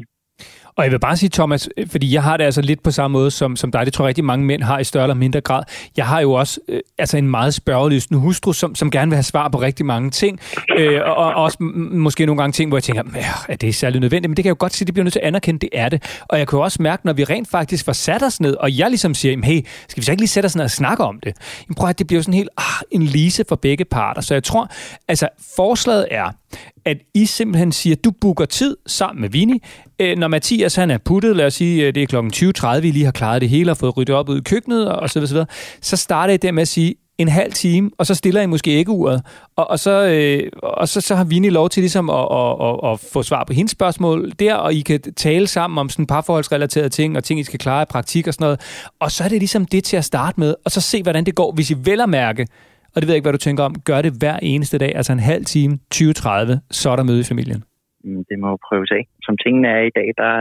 Og 0.76 0.84
jeg 0.84 0.92
vil 0.92 0.98
bare 1.00 1.16
sige, 1.16 1.30
Thomas, 1.30 1.68
øh, 1.76 1.86
fordi 1.88 2.14
jeg 2.14 2.22
har 2.22 2.36
det 2.36 2.44
altså 2.44 2.62
lidt 2.62 2.82
på 2.82 2.90
samme 2.90 3.12
måde 3.12 3.30
som, 3.30 3.56
som 3.56 3.72
dig. 3.72 3.86
Det 3.86 3.92
tror 3.94 4.04
jeg 4.04 4.08
rigtig 4.08 4.24
mange 4.24 4.46
mænd 4.46 4.62
har 4.62 4.78
i 4.78 4.84
større 4.84 5.04
eller 5.04 5.14
mindre 5.14 5.40
grad. 5.40 5.62
Jeg 5.96 6.06
har 6.06 6.20
jo 6.20 6.32
også 6.32 6.60
øh, 6.68 6.80
altså 6.98 7.16
en 7.16 7.28
meget 7.28 7.54
spørgelysten 7.54 8.16
hustru, 8.16 8.52
som, 8.52 8.74
som 8.74 8.90
gerne 8.90 9.10
vil 9.10 9.16
have 9.16 9.22
svar 9.22 9.48
på 9.48 9.60
rigtig 9.60 9.86
mange 9.86 10.10
ting. 10.10 10.40
Øh, 10.78 11.00
og, 11.04 11.16
og 11.16 11.34
også 11.34 11.58
måske 11.90 12.26
nogle 12.26 12.42
gange 12.42 12.52
ting, 12.52 12.70
hvor 12.70 12.76
jeg 12.76 12.82
tænker, 12.82 13.02
"Ja, 13.14 13.24
er 13.48 13.56
det 13.56 13.74
særlig 13.74 14.00
nødvendigt? 14.00 14.30
Men 14.30 14.36
det 14.36 14.42
kan 14.44 14.48
jeg 14.48 14.54
jo 14.54 14.60
godt 14.60 14.74
sige, 14.74 14.86
det 14.86 14.94
bliver 14.94 15.04
nødt 15.04 15.12
til 15.12 15.20
at 15.20 15.26
anerkende, 15.26 15.60
det 15.60 15.68
er 15.72 15.88
det. 15.88 16.20
Og 16.28 16.38
jeg 16.38 16.48
kan 16.48 16.56
jo 16.56 16.62
også 16.62 16.82
mærke, 16.82 17.06
når 17.06 17.12
vi 17.12 17.24
rent 17.24 17.50
faktisk 17.50 17.84
får 17.84 17.92
sat 17.92 18.22
os 18.22 18.40
ned, 18.40 18.54
og 18.54 18.78
jeg 18.78 18.88
ligesom 18.88 19.14
siger, 19.14 19.44
hey, 19.44 19.66
skal 19.88 20.00
vi 20.00 20.04
så 20.04 20.10
ikke 20.10 20.22
lige 20.22 20.28
sætte 20.28 20.46
os 20.46 20.56
ned 20.56 20.64
og 20.64 20.70
snakke 20.70 21.04
om 21.04 21.20
det? 21.20 21.32
Jamen, 21.68 21.74
prøv 21.74 21.88
at 21.88 21.98
det 21.98 22.06
bliver 22.06 22.18
jo 22.18 22.22
sådan 22.22 22.34
helt 22.34 22.50
ah, 22.58 22.64
en 22.90 23.02
lise 23.02 23.44
for 23.48 23.56
begge 23.56 23.84
parter. 23.84 24.20
Så 24.20 24.34
jeg 24.34 24.44
tror, 24.44 24.68
altså 25.08 25.28
forslaget 25.56 26.06
er, 26.10 26.30
at 26.84 26.96
I 27.14 27.26
simpelthen 27.26 27.72
siger, 27.72 27.96
at 27.96 28.04
du 28.04 28.10
booker 28.20 28.44
tid 28.44 28.76
sammen 28.86 29.20
med 29.20 29.28
Vini. 29.30 29.62
Øh, 29.98 30.18
når 30.18 30.28
Mathias 30.28 30.74
han 30.74 30.90
er 30.90 30.98
puttet, 30.98 31.36
lad 31.36 31.46
os 31.46 31.54
sige, 31.54 31.86
øh, 31.86 31.94
det 31.94 32.02
er 32.02 32.06
kl. 32.06 32.16
20.30, 32.76 32.80
vi 32.80 32.90
lige 32.90 33.04
har 33.04 33.12
klaret 33.12 33.40
det 33.40 33.48
hele 33.48 33.70
og 33.70 33.76
fået 33.76 33.96
ryddet 33.96 34.14
op 34.14 34.28
ud 34.28 34.38
i 34.38 34.42
køkkenet 34.42 34.88
og 34.88 35.10
så 35.10 35.18
videre, 35.18 35.28
så, 35.28 35.34
videre, 35.34 35.46
så 35.80 35.96
starter 35.96 36.34
I 36.34 36.36
der 36.36 36.52
med 36.52 36.62
at 36.62 36.68
sige, 36.68 36.94
en 37.18 37.28
halv 37.28 37.52
time, 37.52 37.90
og 37.98 38.06
så 38.06 38.14
stiller 38.14 38.42
I 38.42 38.46
måske 38.46 38.70
ikke 38.70 38.90
uret, 38.90 39.22
og, 39.56 39.70
og, 39.70 39.78
så, 39.78 39.90
øh, 39.90 40.50
og 40.62 40.88
så, 40.88 41.00
så 41.00 41.14
har 41.14 41.24
Vini 41.24 41.48
lov 41.48 41.68
til 41.68 41.80
ligesom 41.80 42.10
at, 42.10 42.28
at, 42.32 42.56
at, 42.60 42.92
at 42.92 43.00
få 43.12 43.22
svar 43.22 43.44
på 43.44 43.52
hendes 43.52 43.72
spørgsmål 43.72 44.32
der, 44.38 44.54
og 44.54 44.74
I 44.74 44.80
kan 44.80 45.00
tale 45.16 45.46
sammen 45.46 45.78
om 45.78 45.88
sådan 45.88 46.06
parforholdsrelaterede 46.06 46.88
ting, 46.88 47.16
og 47.16 47.24
ting, 47.24 47.40
I 47.40 47.44
skal 47.44 47.58
klare 47.58 47.82
i 47.82 47.86
praktik 47.90 48.26
og 48.26 48.34
sådan 48.34 48.44
noget. 48.44 48.60
Og 49.00 49.10
så 49.10 49.24
er 49.24 49.28
det 49.28 49.38
ligesom 49.38 49.66
det 49.66 49.84
til 49.84 49.96
at 49.96 50.04
starte 50.04 50.40
med, 50.40 50.54
og 50.64 50.70
så 50.70 50.80
se, 50.80 51.02
hvordan 51.02 51.26
det 51.26 51.34
går, 51.34 51.52
hvis 51.52 51.70
I 51.70 51.74
vel 51.84 52.00
at 52.00 52.08
mærke, 52.08 52.46
og 52.92 52.96
det 52.98 53.04
ved 53.06 53.12
jeg 53.14 53.18
ikke, 53.20 53.28
hvad 53.28 53.38
du 53.38 53.46
tænker 53.48 53.62
om, 53.68 53.74
gør 53.90 54.00
det 54.06 54.12
hver 54.22 54.36
eneste 54.52 54.78
dag, 54.84 54.92
altså 54.98 55.12
en 55.12 55.26
halv 55.32 55.44
time, 55.54 55.72
20.30, 55.94 56.52
så 56.80 56.86
er 56.92 56.96
der 56.96 57.08
møde 57.10 57.20
i 57.24 57.30
familien. 57.32 57.60
Mm, 58.04 58.22
det 58.30 58.38
må 58.44 58.50
prøves 58.68 58.90
af. 58.98 59.02
Som 59.26 59.34
tingene 59.44 59.68
er 59.76 59.82
i 59.90 59.94
dag, 59.98 60.08
der 60.22 60.32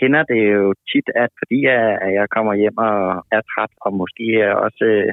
hænder 0.00 0.22
det 0.32 0.40
jo 0.56 0.64
tit, 0.90 1.08
at 1.24 1.30
fordi 1.40 1.58
jeg- 1.70 1.98
at 2.04 2.10
jeg 2.18 2.26
kommer 2.36 2.54
hjem 2.62 2.78
og 2.88 2.96
er 3.36 3.42
træt, 3.52 3.72
og 3.86 3.90
måske 4.02 4.24
også 4.66 4.84
øh, 4.94 5.12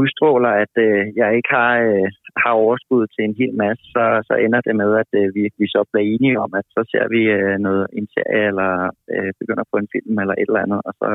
udstråler, 0.00 0.52
at 0.64 0.72
øh, 0.86 1.00
jeg 1.20 1.28
ikke 1.36 1.50
har, 1.58 1.72
øh, 1.88 2.08
har 2.42 2.52
overskud 2.64 3.04
til 3.14 3.22
en 3.28 3.34
hel 3.40 3.52
masse, 3.62 3.84
så, 3.94 4.04
så 4.28 4.34
ender 4.44 4.60
det 4.68 4.74
med, 4.82 4.90
at 5.02 5.10
øh, 5.20 5.26
vi, 5.36 5.42
vi 5.60 5.66
så 5.74 5.80
bliver 5.90 6.06
enige 6.14 6.40
om, 6.44 6.50
at 6.60 6.66
så 6.76 6.80
ser 6.92 7.04
vi 7.14 7.20
øh, 7.38 7.56
noget, 7.66 7.86
en 7.98 8.06
serie, 8.14 8.46
eller 8.50 8.70
øh, 9.14 9.30
begynder 9.40 9.64
på 9.72 9.76
en 9.82 9.88
film, 9.94 10.14
eller 10.22 10.34
et 10.38 10.48
eller 10.50 10.64
andet, 10.66 10.80
og 10.88 10.92
så 11.00 11.08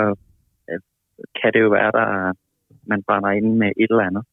øh, 0.69 0.79
kan 1.39 1.49
det 1.53 1.61
jo 1.65 1.69
være, 1.77 1.91
at 2.29 2.35
man 2.91 2.99
brænder 3.07 3.31
ind 3.39 3.47
med 3.61 3.71
et 3.83 3.91
eller 3.93 4.07
andet. 4.09 4.23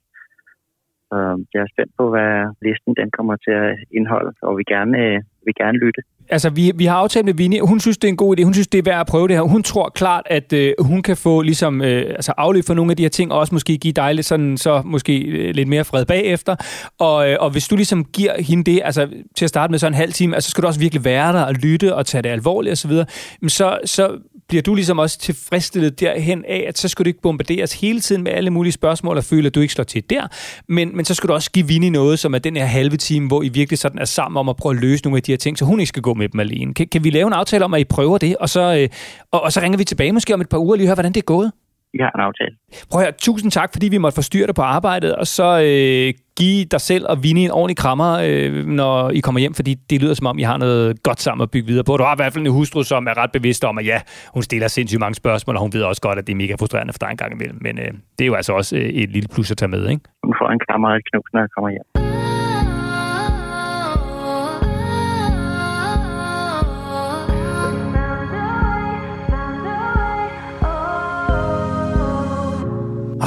Så 1.09 1.17
øhm, 1.17 1.47
jeg 1.55 1.61
er 1.63 1.73
spændt 1.73 1.93
på, 1.99 2.05
hvad 2.15 2.33
listen 2.67 2.93
den 3.01 3.11
kommer 3.17 3.37
til 3.37 3.55
at 3.65 3.79
indeholde, 3.97 4.33
og 4.43 4.53
vi 4.59 4.65
gerne, 4.75 4.95
øh, 5.05 5.23
vil 5.47 5.55
gerne 5.55 5.79
lytte. 5.79 6.01
Altså, 6.29 6.51
vi, 6.51 6.73
vi 6.75 6.85
har 6.85 6.97
aftalt 6.97 7.25
med 7.25 7.35
Vinnie, 7.35 7.61
hun 7.61 7.81
synes, 7.81 7.99
det 7.99 8.09
er 8.09 8.13
en 8.13 8.17
god 8.17 8.39
idé. 8.39 8.45
Hun 8.45 8.55
synes, 8.55 8.67
det 8.67 8.79
er 8.79 8.83
værd 8.83 9.01
at 9.01 9.07
prøve 9.07 9.29
det 9.29 9.37
her. 9.37 9.43
Hun 9.43 9.63
tror 9.63 9.89
klart, 9.89 10.23
at 10.27 10.53
øh, 10.53 10.75
hun 10.81 11.03
kan 11.03 11.17
få 11.17 11.43
ligesom, 11.43 11.83
øh, 11.83 12.07
altså 12.11 12.33
afløb 12.37 12.65
for 12.67 12.75
nogle 12.75 12.91
af 12.91 12.97
de 12.97 13.03
her 13.03 13.11
ting, 13.11 13.33
og 13.33 13.39
også 13.39 13.55
måske 13.55 13.79
give 13.79 13.93
dig 13.93 14.15
lidt, 14.15 14.27
sådan, 14.27 14.57
så 14.57 14.83
måske 14.85 15.19
øh, 15.19 15.55
lidt 15.55 15.69
mere 15.69 15.85
fred 15.85 16.05
bagefter. 16.05 16.57
Og, 16.99 17.31
øh, 17.31 17.37
og 17.41 17.51
hvis 17.51 17.69
du 17.69 17.77
ligesom 17.77 18.05
giver 18.05 18.43
hende 18.43 18.65
det, 18.65 18.81
altså 18.85 19.09
til 19.37 19.45
at 19.45 19.49
starte 19.49 19.71
med 19.71 19.79
så 19.79 19.87
en 19.87 19.95
halv 19.95 20.13
time, 20.13 20.35
altså 20.35 20.49
så 20.49 20.51
skal 20.51 20.63
du 20.63 20.67
også 20.67 20.81
virkelig 20.81 21.05
være 21.05 21.33
der 21.33 21.43
og 21.43 21.55
lytte 21.55 21.95
og 21.95 22.07
tage 22.07 22.23
det 22.23 22.29
alvorligt 22.29 22.73
osv., 22.73 22.91
så, 22.91 23.05
så, 23.49 23.79
så 23.85 24.19
bliver 24.49 24.63
du 24.63 24.75
ligesom 24.75 24.99
også 24.99 25.19
tilfredsstillet 25.19 26.01
derhen 26.01 26.45
af, 26.49 26.65
at 26.69 26.79
så 26.79 26.89
skal 26.89 27.05
du 27.05 27.09
ikke 27.09 27.21
bombarderes 27.21 27.81
hele 27.81 28.01
tiden 28.01 28.23
med 28.23 28.33
alle 28.33 28.51
mulige 28.51 28.73
spørgsmål 28.73 29.17
og 29.17 29.25
føle, 29.25 29.47
at 29.47 29.55
du 29.55 29.61
ikke 29.61 29.75
slår 29.75 29.85
til 29.85 30.11
der, 30.11 30.27
men, 30.69 30.97
men 30.97 31.05
så 31.05 31.15
skal 31.15 31.29
du 31.29 31.35
også 31.35 31.51
give 31.51 31.67
Vinnie 31.67 31.91
noget, 31.91 32.19
som 32.19 32.35
er 32.35 32.39
den 32.39 32.57
her 32.57 32.65
halve 32.65 32.97
time, 32.97 33.27
hvor 33.27 33.43
I 33.43 33.49
virkelig 33.49 33.79
sådan 33.79 33.99
er 33.99 34.05
sammen 34.05 34.39
om 34.39 34.49
at 34.49 34.57
prøve 34.57 34.75
at 34.75 34.81
løse 34.81 35.05
nogle 35.05 35.17
af 35.17 35.23
de 35.23 35.33
her 35.37 35.45
ting, 35.45 35.59
så 35.59 35.65
hun 35.65 35.81
ikke 35.81 35.89
skal 35.95 36.03
gå 36.03 36.15
med 36.15 36.29
dem 36.29 36.41
alene. 36.41 36.75
Kan, 36.75 36.87
kan 36.93 37.05
vi 37.05 37.11
lave 37.11 37.27
en 37.27 37.33
aftale 37.33 37.65
om, 37.65 37.75
at 37.75 37.81
I 37.81 37.85
prøver 37.85 38.19
det, 38.19 38.37
og 38.37 38.49
så, 38.49 38.65
øh, 38.79 38.89
og, 39.33 39.41
og 39.43 39.53
så 39.53 39.61
ringer 39.61 39.79
vi 39.79 39.85
tilbage 39.85 40.13
måske 40.13 40.35
om 40.35 40.41
et 40.41 40.49
par 40.49 40.59
uger 40.59 40.73
og 40.73 40.79
lige 40.79 40.87
høre, 40.87 40.95
hvordan 40.95 41.13
det 41.13 41.21
er 41.21 41.31
gået? 41.37 41.53
Vi 41.93 42.03
har 42.03 42.13
en 42.15 42.21
aftale. 42.21 42.55
Prøv 42.91 43.01
at 43.01 43.07
høre, 43.07 43.15
tusind 43.19 43.51
tak, 43.51 43.69
fordi 43.73 43.89
vi 43.89 43.99
måtte 43.99 44.15
forstyrre 44.15 44.47
dig 44.47 44.55
på 44.55 44.63
arbejdet, 44.63 45.17
og 45.17 45.27
så 45.27 45.49
øh, 45.69 46.15
give 46.41 46.65
dig 46.65 46.81
selv 46.81 47.05
og 47.09 47.23
Vinnie 47.23 47.45
en 47.45 47.51
ordentlig 47.51 47.77
krammer, 47.77 48.11
øh, 48.27 48.67
når 48.67 49.11
I 49.11 49.21
kommer 49.21 49.41
hjem, 49.41 49.55
fordi 49.55 49.75
det 49.91 50.03
lyder 50.03 50.15
som 50.15 50.27
om, 50.27 50.39
I 50.39 50.43
har 50.43 50.57
noget 50.57 51.03
godt 51.03 51.21
sammen 51.21 51.43
at 51.43 51.51
bygge 51.51 51.67
videre 51.67 51.85
på. 51.85 51.97
Du 51.97 52.03
har 52.03 52.15
i 52.15 52.19
hvert 52.19 52.33
fald 52.33 52.47
en 52.47 52.53
hustru, 52.53 52.83
som 52.83 53.07
er 53.07 53.17
ret 53.23 53.33
bevidst 53.33 53.65
om, 53.65 53.79
at 53.79 53.87
ja, 53.87 54.01
hun 54.35 54.43
stiller 54.43 54.69
sindssygt 54.69 55.01
mange 55.01 55.15
spørgsmål, 55.15 55.57
og 55.57 55.63
hun 55.63 55.73
ved 55.73 55.83
også 55.83 56.03
godt, 56.03 56.19
at 56.19 56.27
det 56.27 56.33
er 56.33 56.37
mega 56.37 56.55
frustrerende 56.61 56.93
for 56.93 56.99
dig 56.99 57.11
en 57.11 57.17
gang 57.17 57.33
imellem. 57.33 57.59
Men 57.61 57.79
øh, 57.79 57.93
det 58.19 58.25
er 58.25 58.27
jo 58.27 58.35
altså 58.35 58.53
også 58.53 58.77
øh, 58.77 58.83
et 58.83 59.11
lille 59.11 59.29
plus 59.35 59.51
at 59.51 59.57
tage 59.57 59.69
med, 59.69 59.89
ikke? 59.89 60.03
Hun 60.25 60.35
får 60.41 60.49
en 60.51 60.61
krammer 60.69 60.89
og 60.89 60.97
et 60.97 61.03
knus, 61.11 61.29
når 61.33 61.41
jeg 61.41 61.51
kommer 61.57 61.71
hjem. 61.71 62.06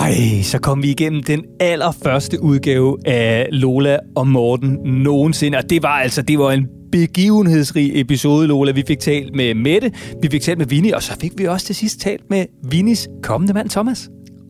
Ej, 0.09 0.41
så 0.41 0.59
kom 0.59 0.83
vi 0.83 0.89
igennem 0.89 1.23
den 1.23 1.43
allerførste 1.59 2.43
udgave 2.43 2.97
af 3.05 3.47
Lola 3.51 3.97
og 4.15 4.27
Morten 4.27 4.69
nogensinde, 4.83 5.57
og 5.57 5.69
det 5.69 5.83
var 5.83 5.99
altså, 5.99 6.21
det 6.21 6.39
var 6.39 6.51
en 6.51 6.67
begivenhedsrig 6.91 8.01
episode, 8.01 8.47
Lola. 8.47 8.71
Vi 8.71 8.83
fik 8.87 8.99
talt 8.99 9.35
med 9.35 9.53
Mette, 9.53 9.91
vi 10.21 10.29
fik 10.29 10.41
talt 10.41 10.57
med 10.57 10.65
Vinnie, 10.65 10.95
og 10.95 11.03
så 11.03 11.17
fik 11.21 11.31
vi 11.37 11.45
også 11.45 11.65
til 11.65 11.75
sidst 11.75 11.99
talt 11.99 12.29
med 12.29 12.45
Vinnies 12.63 13.07
kommende 13.23 13.53
mand, 13.53 13.69
Thomas. 13.69 14.09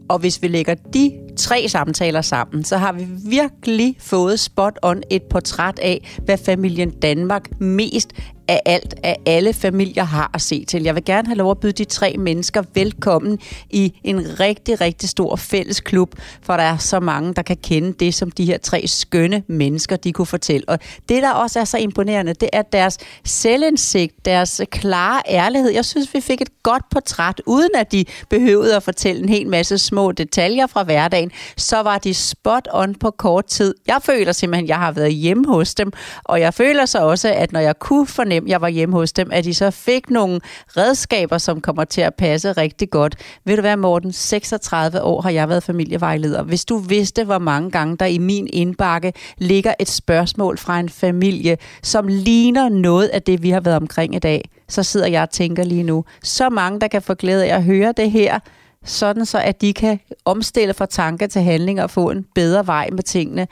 Og 0.09 0.19
hvis 0.19 0.41
vi 0.41 0.47
lægger 0.47 0.75
de 0.93 1.11
tre 1.37 1.67
samtaler 1.67 2.21
sammen, 2.21 2.63
så 2.63 2.77
har 2.77 2.93
vi 2.93 3.07
virkelig 3.29 3.95
fået 3.99 4.39
spot 4.39 4.79
on 4.83 5.03
et 5.11 5.21
portræt 5.29 5.79
af, 5.79 6.17
hvad 6.25 6.37
familien 6.37 6.89
Danmark 6.89 7.61
mest 7.61 8.13
af 8.49 8.61
alt, 8.65 8.95
af 9.03 9.17
alle 9.25 9.53
familier 9.53 10.03
har 10.03 10.31
at 10.33 10.41
se 10.41 10.65
til. 10.65 10.83
Jeg 10.83 10.95
vil 10.95 11.05
gerne 11.05 11.27
have 11.27 11.37
lov 11.37 11.51
at 11.51 11.59
byde 11.59 11.71
de 11.71 11.85
tre 11.85 12.15
mennesker 12.19 12.63
velkommen 12.73 13.39
i 13.69 13.93
en 14.03 14.39
rigtig, 14.39 14.81
rigtig 14.81 15.09
stor 15.09 15.35
fælles 15.35 15.79
klub, 15.79 16.15
for 16.41 16.57
der 16.57 16.63
er 16.63 16.77
så 16.77 16.99
mange, 16.99 17.33
der 17.33 17.41
kan 17.41 17.57
kende 17.63 17.93
det, 17.93 18.13
som 18.13 18.31
de 18.31 18.45
her 18.45 18.57
tre 18.57 18.87
skønne 18.87 19.43
mennesker, 19.47 19.95
de 19.95 20.11
kunne 20.13 20.25
fortælle. 20.25 20.69
Og 20.69 20.79
det, 21.09 21.23
der 21.23 21.31
også 21.31 21.59
er 21.59 21.63
så 21.63 21.77
imponerende, 21.77 22.33
det 22.33 22.49
er 22.53 22.61
deres 22.61 22.97
selvindsigt, 23.25 24.25
deres 24.25 24.61
klare 24.71 25.21
ærlighed. 25.29 25.71
Jeg 25.71 25.85
synes, 25.85 26.13
vi 26.13 26.21
fik 26.21 26.41
et 26.41 26.63
godt 26.63 26.83
portræt, 26.91 27.41
uden 27.45 27.69
at 27.75 27.91
de 27.91 28.05
behøvede 28.29 28.75
at 28.75 28.83
fortælle 28.83 29.23
en 29.23 29.29
hel 29.29 29.47
masse 29.47 29.77
små 29.77 30.11
detaljer 30.11 30.67
fra 30.67 30.83
hverdagen. 30.83 31.31
Så 31.57 31.83
var 31.83 31.97
de 31.97 32.13
spot 32.13 32.67
on 32.73 32.95
på 32.95 33.11
kort 33.11 33.45
tid. 33.45 33.75
Jeg 33.87 33.99
føler 34.03 34.31
simpelthen, 34.31 34.65
at 34.65 34.69
jeg 34.69 34.77
har 34.77 34.91
været 34.91 35.13
hjemme 35.13 35.47
hos 35.47 35.75
dem, 35.75 35.91
og 36.23 36.39
jeg 36.39 36.53
føler 36.53 36.85
så 36.85 36.99
også, 36.99 37.33
at 37.33 37.51
når 37.51 37.59
jeg 37.59 37.79
kunne 37.79 38.07
fornemme, 38.07 38.38
jeg 38.47 38.61
var 38.61 38.67
hjemme 38.67 38.95
hos 38.95 39.13
dem, 39.13 39.29
at 39.31 39.43
de 39.43 39.53
så 39.53 39.71
fik 39.71 40.09
nogle 40.09 40.39
redskaber, 40.67 41.37
som 41.37 41.61
kommer 41.61 41.83
til 41.83 42.01
at 42.01 42.15
passe 42.15 42.51
rigtig 42.51 42.89
godt. 42.89 43.15
Ved 43.45 43.55
du 43.55 43.61
hvad, 43.61 43.77
Morten? 43.77 44.13
36 44.13 45.01
år 45.01 45.21
har 45.21 45.29
jeg 45.29 45.49
været 45.49 45.63
familievejleder. 45.63 46.43
Hvis 46.43 46.65
du 46.65 46.77
vidste, 46.77 47.23
hvor 47.23 47.39
mange 47.39 47.71
gange 47.71 47.97
der 47.97 48.05
i 48.05 48.17
min 48.17 48.47
indbakke 48.53 49.13
ligger 49.37 49.73
et 49.79 49.89
spørgsmål 49.89 50.57
fra 50.57 50.79
en 50.79 50.89
familie, 50.89 51.57
som 51.83 52.07
ligner 52.07 52.69
noget 52.69 53.07
af 53.07 53.21
det, 53.21 53.43
vi 53.43 53.49
har 53.49 53.59
været 53.59 53.77
omkring 53.77 54.15
i 54.15 54.19
dag, 54.19 54.49
så 54.67 54.83
sidder 54.83 55.07
jeg 55.07 55.21
og 55.21 55.29
tænker 55.29 55.63
lige 55.63 55.83
nu. 55.83 56.05
Så 56.23 56.49
mange, 56.49 56.79
der 56.79 56.87
kan 56.87 57.01
få 57.01 57.13
glæde 57.13 57.45
af 57.45 57.55
at 57.55 57.63
høre 57.63 57.93
det 57.97 58.11
her, 58.11 58.39
sådan 58.85 59.25
så 59.25 59.39
at 59.39 59.61
de 59.61 59.73
kan 59.73 59.99
omstille 60.25 60.73
fra 60.73 60.85
tanke 60.85 61.27
til 61.27 61.41
handling 61.41 61.81
og 61.81 61.89
få 61.89 62.09
en 62.09 62.25
bedre 62.35 62.67
vej 62.67 62.89
med 62.91 63.03
tingene. 63.03 63.47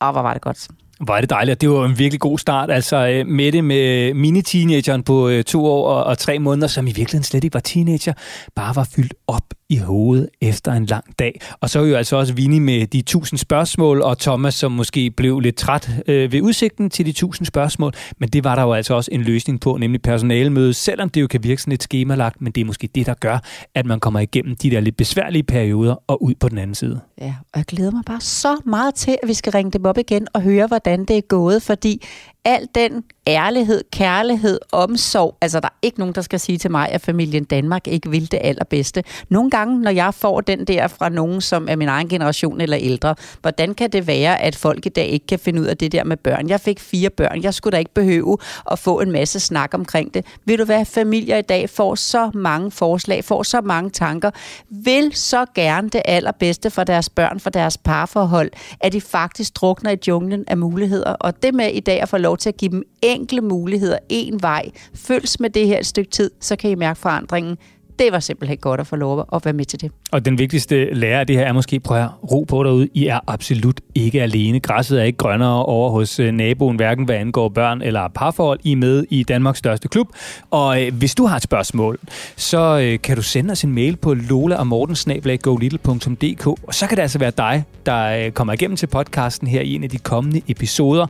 Og 0.00 0.12
hvor 0.12 0.22
var 0.22 0.32
det 0.32 0.42
godt. 0.42 0.68
Hvor 1.04 1.14
er 1.16 1.20
det 1.20 1.30
dejligt, 1.30 1.60
det 1.60 1.70
var 1.70 1.84
en 1.84 1.98
virkelig 1.98 2.20
god 2.20 2.38
start. 2.38 2.70
Altså 2.70 2.96
med 2.96 3.24
Mette 3.24 3.62
med 3.62 4.14
mini-teenageren 4.14 5.02
på 5.02 5.28
øh, 5.28 5.44
to 5.44 5.66
år 5.66 5.88
og, 5.88 6.04
og 6.04 6.18
tre 6.18 6.38
måneder, 6.38 6.68
som 6.68 6.86
i 6.86 6.92
virkeligheden 6.92 7.24
slet 7.24 7.44
ikke 7.44 7.54
var 7.54 7.60
teenager, 7.60 8.12
bare 8.54 8.76
var 8.76 8.88
fyldt 8.96 9.14
op 9.26 9.42
i 9.70 9.76
hovedet 9.76 10.28
efter 10.40 10.72
en 10.72 10.86
lang 10.86 11.04
dag. 11.18 11.40
Og 11.60 11.70
så 11.70 11.80
er 11.80 11.86
jo 11.86 11.96
altså 11.96 12.16
også 12.16 12.34
Vinnie 12.34 12.60
med 12.60 12.86
de 12.86 13.02
tusind 13.02 13.38
spørgsmål, 13.38 14.02
og 14.02 14.18
Thomas, 14.18 14.54
som 14.54 14.72
måske 14.72 15.10
blev 15.10 15.40
lidt 15.40 15.56
træt 15.56 15.90
øh, 16.06 16.32
ved 16.32 16.40
udsigten 16.40 16.90
til 16.90 17.06
de 17.06 17.12
tusind 17.12 17.46
spørgsmål. 17.46 17.92
Men 18.18 18.28
det 18.28 18.44
var 18.44 18.54
der 18.54 18.62
jo 18.62 18.72
altså 18.72 18.94
også 18.94 19.10
en 19.12 19.22
løsning 19.22 19.60
på, 19.60 19.76
nemlig 19.76 20.02
personalemøde, 20.02 20.74
selvom 20.74 21.08
det 21.08 21.20
jo 21.20 21.26
kan 21.26 21.44
virke 21.44 21.62
sådan 21.62 21.70
lidt 21.72 21.82
skemalagt, 21.82 22.40
men 22.40 22.52
det 22.52 22.60
er 22.60 22.64
måske 22.64 22.88
det, 22.94 23.06
der 23.06 23.14
gør, 23.14 23.38
at 23.74 23.86
man 23.86 24.00
kommer 24.00 24.20
igennem 24.20 24.56
de 24.56 24.70
der 24.70 24.80
lidt 24.80 24.96
besværlige 24.96 25.42
perioder 25.42 25.96
og 26.06 26.22
ud 26.22 26.34
på 26.34 26.48
den 26.48 26.58
anden 26.58 26.74
side. 26.74 27.00
Ja, 27.20 27.34
og 27.52 27.56
jeg 27.58 27.64
glæder 27.64 27.90
mig 27.90 28.02
bare 28.06 28.20
så 28.20 28.56
meget 28.66 28.94
til, 28.94 29.16
at 29.22 29.28
vi 29.28 29.34
skal 29.34 29.52
ringe 29.52 29.70
dem 29.70 29.84
op 29.84 29.98
igen 29.98 30.26
og 30.34 30.42
høre, 30.42 30.66
hvordan 30.66 31.04
det 31.04 31.16
er 31.16 31.20
gået, 31.20 31.62
fordi 31.62 32.02
al 32.44 32.68
den 32.74 33.04
ærlighed, 33.26 33.84
kærlighed, 33.92 34.58
omsorg, 34.72 35.36
altså 35.40 35.60
der 35.60 35.68
er 35.68 35.78
ikke 35.82 35.98
nogen, 35.98 36.14
der 36.14 36.20
skal 36.20 36.40
sige 36.40 36.58
til 36.58 36.70
mig, 36.70 36.88
at 36.88 37.00
familien 37.00 37.44
Danmark 37.44 37.88
ikke 37.88 38.10
vil 38.10 38.32
det 38.32 38.38
allerbedste. 38.42 39.04
Nogle 39.28 39.50
gange, 39.50 39.80
når 39.80 39.90
jeg 39.90 40.14
får 40.14 40.40
den 40.40 40.64
der 40.64 40.88
fra 40.88 41.08
nogen, 41.08 41.40
som 41.40 41.68
er 41.68 41.76
min 41.76 41.88
egen 41.88 42.08
generation 42.08 42.60
eller 42.60 42.78
ældre, 42.80 43.14
hvordan 43.40 43.74
kan 43.74 43.90
det 43.90 44.06
være, 44.06 44.40
at 44.40 44.56
folk 44.56 44.86
i 44.86 44.88
dag 44.88 45.06
ikke 45.06 45.26
kan 45.26 45.38
finde 45.38 45.60
ud 45.60 45.66
af 45.66 45.76
det 45.76 45.92
der 45.92 46.04
med 46.04 46.16
børn? 46.16 46.48
Jeg 46.48 46.60
fik 46.60 46.80
fire 46.80 47.10
børn, 47.10 47.42
jeg 47.42 47.54
skulle 47.54 47.72
da 47.72 47.78
ikke 47.78 47.94
behøve 47.94 48.38
at 48.70 48.78
få 48.78 49.00
en 49.00 49.12
masse 49.12 49.40
snak 49.40 49.74
omkring 49.74 50.14
det. 50.14 50.26
Vil 50.44 50.58
du 50.58 50.64
hvad, 50.64 50.84
familier 50.84 51.36
i 51.36 51.42
dag 51.42 51.70
får 51.70 51.94
så 51.94 52.30
mange 52.34 52.70
forslag, 52.70 53.24
får 53.24 53.42
så 53.42 53.60
mange 53.60 53.90
tanker, 53.90 54.30
vil 54.68 55.10
så 55.14 55.46
gerne 55.54 55.88
det 55.88 56.02
allerbedste 56.04 56.70
for 56.70 56.84
deres 56.84 57.08
børn, 57.08 57.40
for 57.40 57.50
deres 57.50 57.78
parforhold, 57.78 58.50
at 58.80 58.92
de 58.92 59.00
faktisk 59.00 59.56
drukner 59.56 59.90
i 59.90 59.96
junglen 60.08 60.44
af 60.48 60.56
muligheder. 60.56 61.12
Og 61.12 61.42
det 61.42 61.54
med 61.54 61.70
i 61.72 61.80
dag 61.80 62.02
at 62.02 62.08
få 62.08 62.18
lov 62.18 62.36
til 62.36 62.48
at 62.48 62.56
give 62.56 62.70
dem 62.70 62.82
enkle 63.10 63.40
muligheder, 63.40 63.98
en 64.08 64.42
vej, 64.42 64.70
Føls 64.94 65.40
med 65.40 65.50
det 65.50 65.66
her 65.66 65.78
et 65.78 65.86
stykke 65.86 66.10
tid, 66.10 66.30
så 66.40 66.56
kan 66.56 66.70
I 66.70 66.74
mærke 66.74 67.00
forandringen. 67.00 67.56
Det 68.00 68.12
var 68.12 68.20
simpelthen 68.20 68.58
godt 68.58 68.80
at 68.80 68.86
få 68.86 68.96
lov 68.96 69.26
at 69.32 69.44
være 69.44 69.54
med 69.54 69.64
til 69.64 69.80
det. 69.80 69.92
Og 70.12 70.24
den 70.24 70.38
vigtigste 70.38 70.94
lære 70.94 71.20
af 71.20 71.26
det 71.26 71.36
her 71.36 71.44
er 71.44 71.52
måske, 71.52 71.80
prøv 71.80 71.98
at 71.98 72.08
ro 72.32 72.44
på 72.48 72.64
derude. 72.64 72.88
I 72.94 73.06
er 73.06 73.20
absolut 73.26 73.80
ikke 73.94 74.22
alene. 74.22 74.60
Græsset 74.60 75.00
er 75.00 75.04
ikke 75.04 75.16
grønnere 75.16 75.64
over 75.64 75.90
hos 75.90 76.20
øh, 76.20 76.32
naboen, 76.32 76.76
hverken 76.76 77.04
hvad 77.04 77.16
angår 77.16 77.48
børn 77.48 77.82
eller 77.82 78.08
parforhold. 78.08 78.60
I 78.62 78.72
er 78.72 78.76
med 78.76 79.04
i 79.10 79.22
Danmarks 79.22 79.58
største 79.58 79.88
klub. 79.88 80.08
Og 80.50 80.82
øh, 80.82 80.94
hvis 80.94 81.14
du 81.14 81.26
har 81.26 81.36
et 81.36 81.42
spørgsmål, 81.42 81.98
så 82.36 82.80
øh, 82.82 83.00
kan 83.02 83.16
du 83.16 83.22
sende 83.22 83.52
os 83.52 83.64
en 83.64 83.72
mail 83.72 83.96
på 83.96 84.14
lola 84.14 84.56
og 84.56 84.66
mortensnablag.golittle.dk 84.66 86.46
og 86.46 86.74
så 86.74 86.86
kan 86.86 86.96
det 86.96 87.02
altså 87.02 87.18
være 87.18 87.32
dig, 87.36 87.64
der 87.86 88.24
øh, 88.24 88.30
kommer 88.30 88.52
igennem 88.52 88.76
til 88.76 88.86
podcasten 88.86 89.48
her 89.48 89.60
i 89.60 89.74
en 89.74 89.84
af 89.84 89.90
de 89.90 89.98
kommende 89.98 90.40
episoder. 90.48 91.06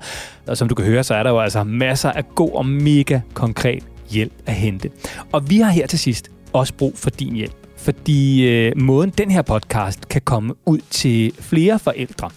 Og 0.46 0.56
som 0.56 0.68
du 0.68 0.74
kan 0.74 0.84
høre, 0.84 1.04
så 1.04 1.14
er 1.14 1.22
der 1.22 1.30
jo 1.30 1.40
altså 1.40 1.64
masser 1.64 2.10
af 2.10 2.34
god 2.34 2.50
og 2.54 2.66
mega 2.66 3.20
konkret 3.34 3.82
hjælp 4.10 4.32
at 4.46 4.54
hente. 4.54 4.90
Og 5.32 5.50
vi 5.50 5.58
har 5.58 5.70
her 5.70 5.86
til 5.86 5.98
sidst 5.98 6.30
også 6.52 6.74
brug 6.74 6.98
for 6.98 7.10
din 7.10 7.34
hjælp. 7.34 7.52
Fordi 7.76 8.48
øh, 8.48 8.72
måden, 8.76 9.10
den 9.18 9.30
her 9.30 9.42
podcast 9.42 10.08
kan 10.08 10.22
komme 10.24 10.54
ud 10.66 10.78
til 10.90 11.32
flere 11.40 11.78
forældre, 11.78 12.30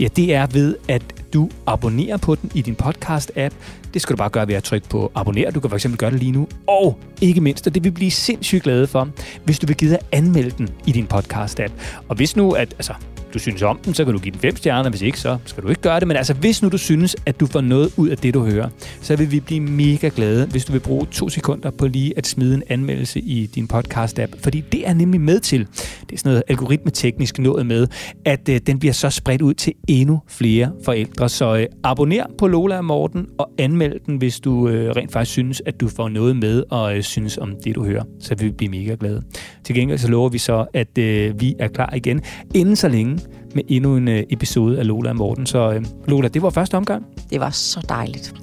ja, 0.00 0.08
det 0.16 0.34
er 0.34 0.46
ved, 0.46 0.76
at 0.88 1.02
du 1.34 1.50
abonnerer 1.66 2.16
på 2.16 2.34
den 2.34 2.50
i 2.54 2.62
din 2.62 2.76
podcast-app. 2.82 3.54
Det 3.94 4.02
skal 4.02 4.16
du 4.16 4.18
bare 4.18 4.28
gøre 4.28 4.48
ved 4.48 4.54
at 4.54 4.64
trykke 4.64 4.88
på 4.88 5.12
abonner. 5.14 5.50
Du 5.50 5.60
kan 5.60 5.70
fx 5.70 5.86
gøre 5.98 6.10
det 6.10 6.18
lige 6.18 6.32
nu. 6.32 6.48
Og 6.66 6.98
ikke 7.20 7.40
mindst, 7.40 7.66
og 7.66 7.74
det 7.74 7.84
vil 7.84 7.90
blive 7.90 8.10
sindssygt 8.10 8.62
glade 8.62 8.86
for, 8.86 9.08
hvis 9.44 9.58
du 9.58 9.66
vil 9.66 9.76
give 9.76 9.94
at 9.94 10.06
anmelde 10.12 10.50
den 10.50 10.68
i 10.86 10.92
din 10.92 11.06
podcast-app. 11.14 11.72
Og 12.08 12.16
hvis 12.16 12.36
nu, 12.36 12.50
at 12.50 12.74
altså, 12.74 12.94
du 13.34 13.38
synes 13.38 13.62
om 13.62 13.78
den, 13.84 13.94
så 13.94 14.04
kan 14.04 14.14
du 14.14 14.18
give 14.18 14.32
den 14.32 14.40
fem 14.40 14.56
stjerner. 14.56 14.90
Hvis 14.90 15.02
ikke, 15.02 15.20
så 15.20 15.38
skal 15.44 15.62
du 15.62 15.68
ikke 15.68 15.80
gøre 15.80 16.00
det. 16.00 16.08
Men 16.08 16.16
altså, 16.16 16.34
hvis 16.34 16.62
nu 16.62 16.68
du 16.68 16.78
synes, 16.78 17.16
at 17.26 17.40
du 17.40 17.46
får 17.46 17.60
noget 17.60 17.92
ud 17.96 18.08
af 18.08 18.16
det, 18.16 18.34
du 18.34 18.44
hører, 18.44 18.68
så 19.00 19.16
vil 19.16 19.30
vi 19.30 19.40
blive 19.40 19.60
mega 19.60 20.10
glade, 20.16 20.46
hvis 20.46 20.64
du 20.64 20.72
vil 20.72 20.80
bruge 20.80 21.06
to 21.06 21.28
sekunder 21.28 21.70
på 21.70 21.86
lige 21.86 22.18
at 22.18 22.26
smide 22.26 22.54
en 22.54 22.62
anmeldelse 22.68 23.20
i 23.20 23.46
din 23.46 23.68
podcast-app. 23.72 24.42
Fordi 24.42 24.60
det 24.72 24.88
er 24.88 24.94
nemlig 24.94 25.20
med 25.20 25.40
til, 25.40 25.60
det 25.60 26.12
er 26.12 26.16
sådan 26.16 26.30
noget 26.30 26.42
algoritmeteknisk 26.48 27.38
noget 27.38 27.66
med, 27.66 27.86
at 28.24 28.48
øh, 28.48 28.60
den 28.66 28.78
bliver 28.78 28.92
så 28.92 29.10
spredt 29.10 29.42
ud 29.42 29.54
til 29.54 29.72
endnu 29.88 30.20
flere 30.28 30.72
forældre. 30.84 31.28
Så 31.28 31.56
øh, 31.56 31.66
abonner 31.84 32.24
på 32.38 32.46
Lola 32.46 32.76
og 32.76 32.84
Morten 32.84 33.26
og 33.38 33.50
anmeld 33.58 34.00
den, 34.06 34.16
hvis 34.16 34.40
du 34.40 34.68
øh, 34.68 34.90
rent 34.96 35.12
faktisk 35.12 35.32
synes, 35.32 35.62
at 35.66 35.80
du 35.80 35.88
får 35.88 36.08
noget 36.08 36.36
med 36.36 36.62
og 36.70 36.96
øh, 36.96 37.02
synes 37.02 37.38
om 37.38 37.54
det, 37.64 37.74
du 37.74 37.84
hører. 37.84 38.04
Så 38.20 38.34
vil 38.34 38.46
vi 38.46 38.52
blive 38.52 38.70
mega 38.70 38.96
glade. 39.00 39.22
Til 39.64 39.74
gengæld 39.74 39.98
så 39.98 40.08
lover 40.08 40.28
vi 40.28 40.38
så, 40.38 40.66
at 40.74 40.98
øh, 40.98 41.40
vi 41.40 41.54
er 41.58 41.68
klar 41.68 41.94
igen 41.94 42.20
inden 42.54 42.76
så 42.76 42.88
længe 42.88 43.18
med 43.54 43.62
endnu 43.68 43.96
en 43.96 44.08
øh, 44.08 44.22
episode 44.30 44.78
af 44.78 44.86
Lola 44.86 45.10
og 45.10 45.16
Morten. 45.16 45.46
Så 45.46 45.72
øh, 45.72 45.84
Lola, 46.08 46.28
det 46.28 46.42
var 46.42 46.50
første 46.50 46.76
omgang. 46.76 47.06
Det 47.30 47.40
var 47.40 47.50
så 47.50 47.86
dejligt. 47.88 48.34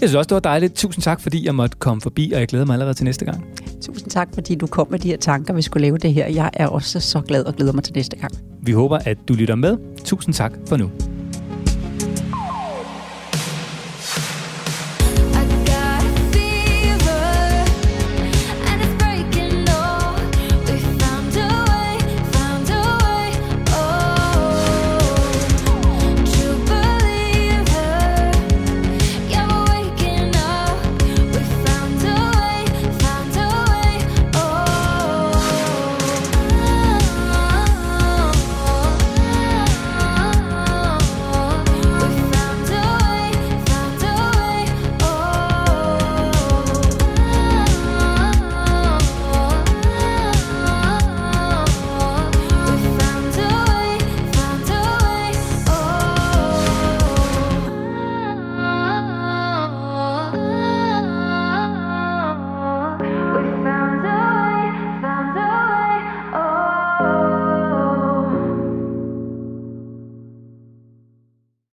Jeg 0.00 0.08
synes 0.08 0.14
også, 0.14 0.28
det 0.28 0.34
var 0.34 0.40
dejligt. 0.40 0.74
Tusind 0.74 1.02
tak, 1.02 1.20
fordi 1.20 1.46
jeg 1.46 1.54
måtte 1.54 1.76
komme 1.76 2.00
forbi, 2.00 2.32
og 2.34 2.40
jeg 2.40 2.48
glæder 2.48 2.66
mig 2.66 2.74
allerede 2.74 2.94
til 2.94 3.04
næste 3.04 3.24
gang. 3.24 3.44
Tusind 3.82 4.10
tak, 4.10 4.28
fordi 4.34 4.54
du 4.54 4.66
kom 4.66 4.86
med 4.90 4.98
de 4.98 5.08
her 5.08 5.16
tanker, 5.16 5.54
vi 5.54 5.62
skulle 5.62 5.82
lave 5.82 5.98
det 5.98 6.14
her. 6.14 6.26
Jeg 6.26 6.50
er 6.52 6.66
også 6.66 7.00
så 7.00 7.20
glad 7.20 7.44
og 7.44 7.54
glæder 7.54 7.72
mig 7.72 7.84
til 7.84 7.94
næste 7.94 8.16
gang. 8.16 8.32
Vi 8.62 8.72
håber, 8.72 8.98
at 8.98 9.18
du 9.28 9.34
lytter 9.34 9.54
med. 9.54 9.76
Tusind 10.04 10.34
tak 10.34 10.52
for 10.68 10.76
nu. 10.76 10.90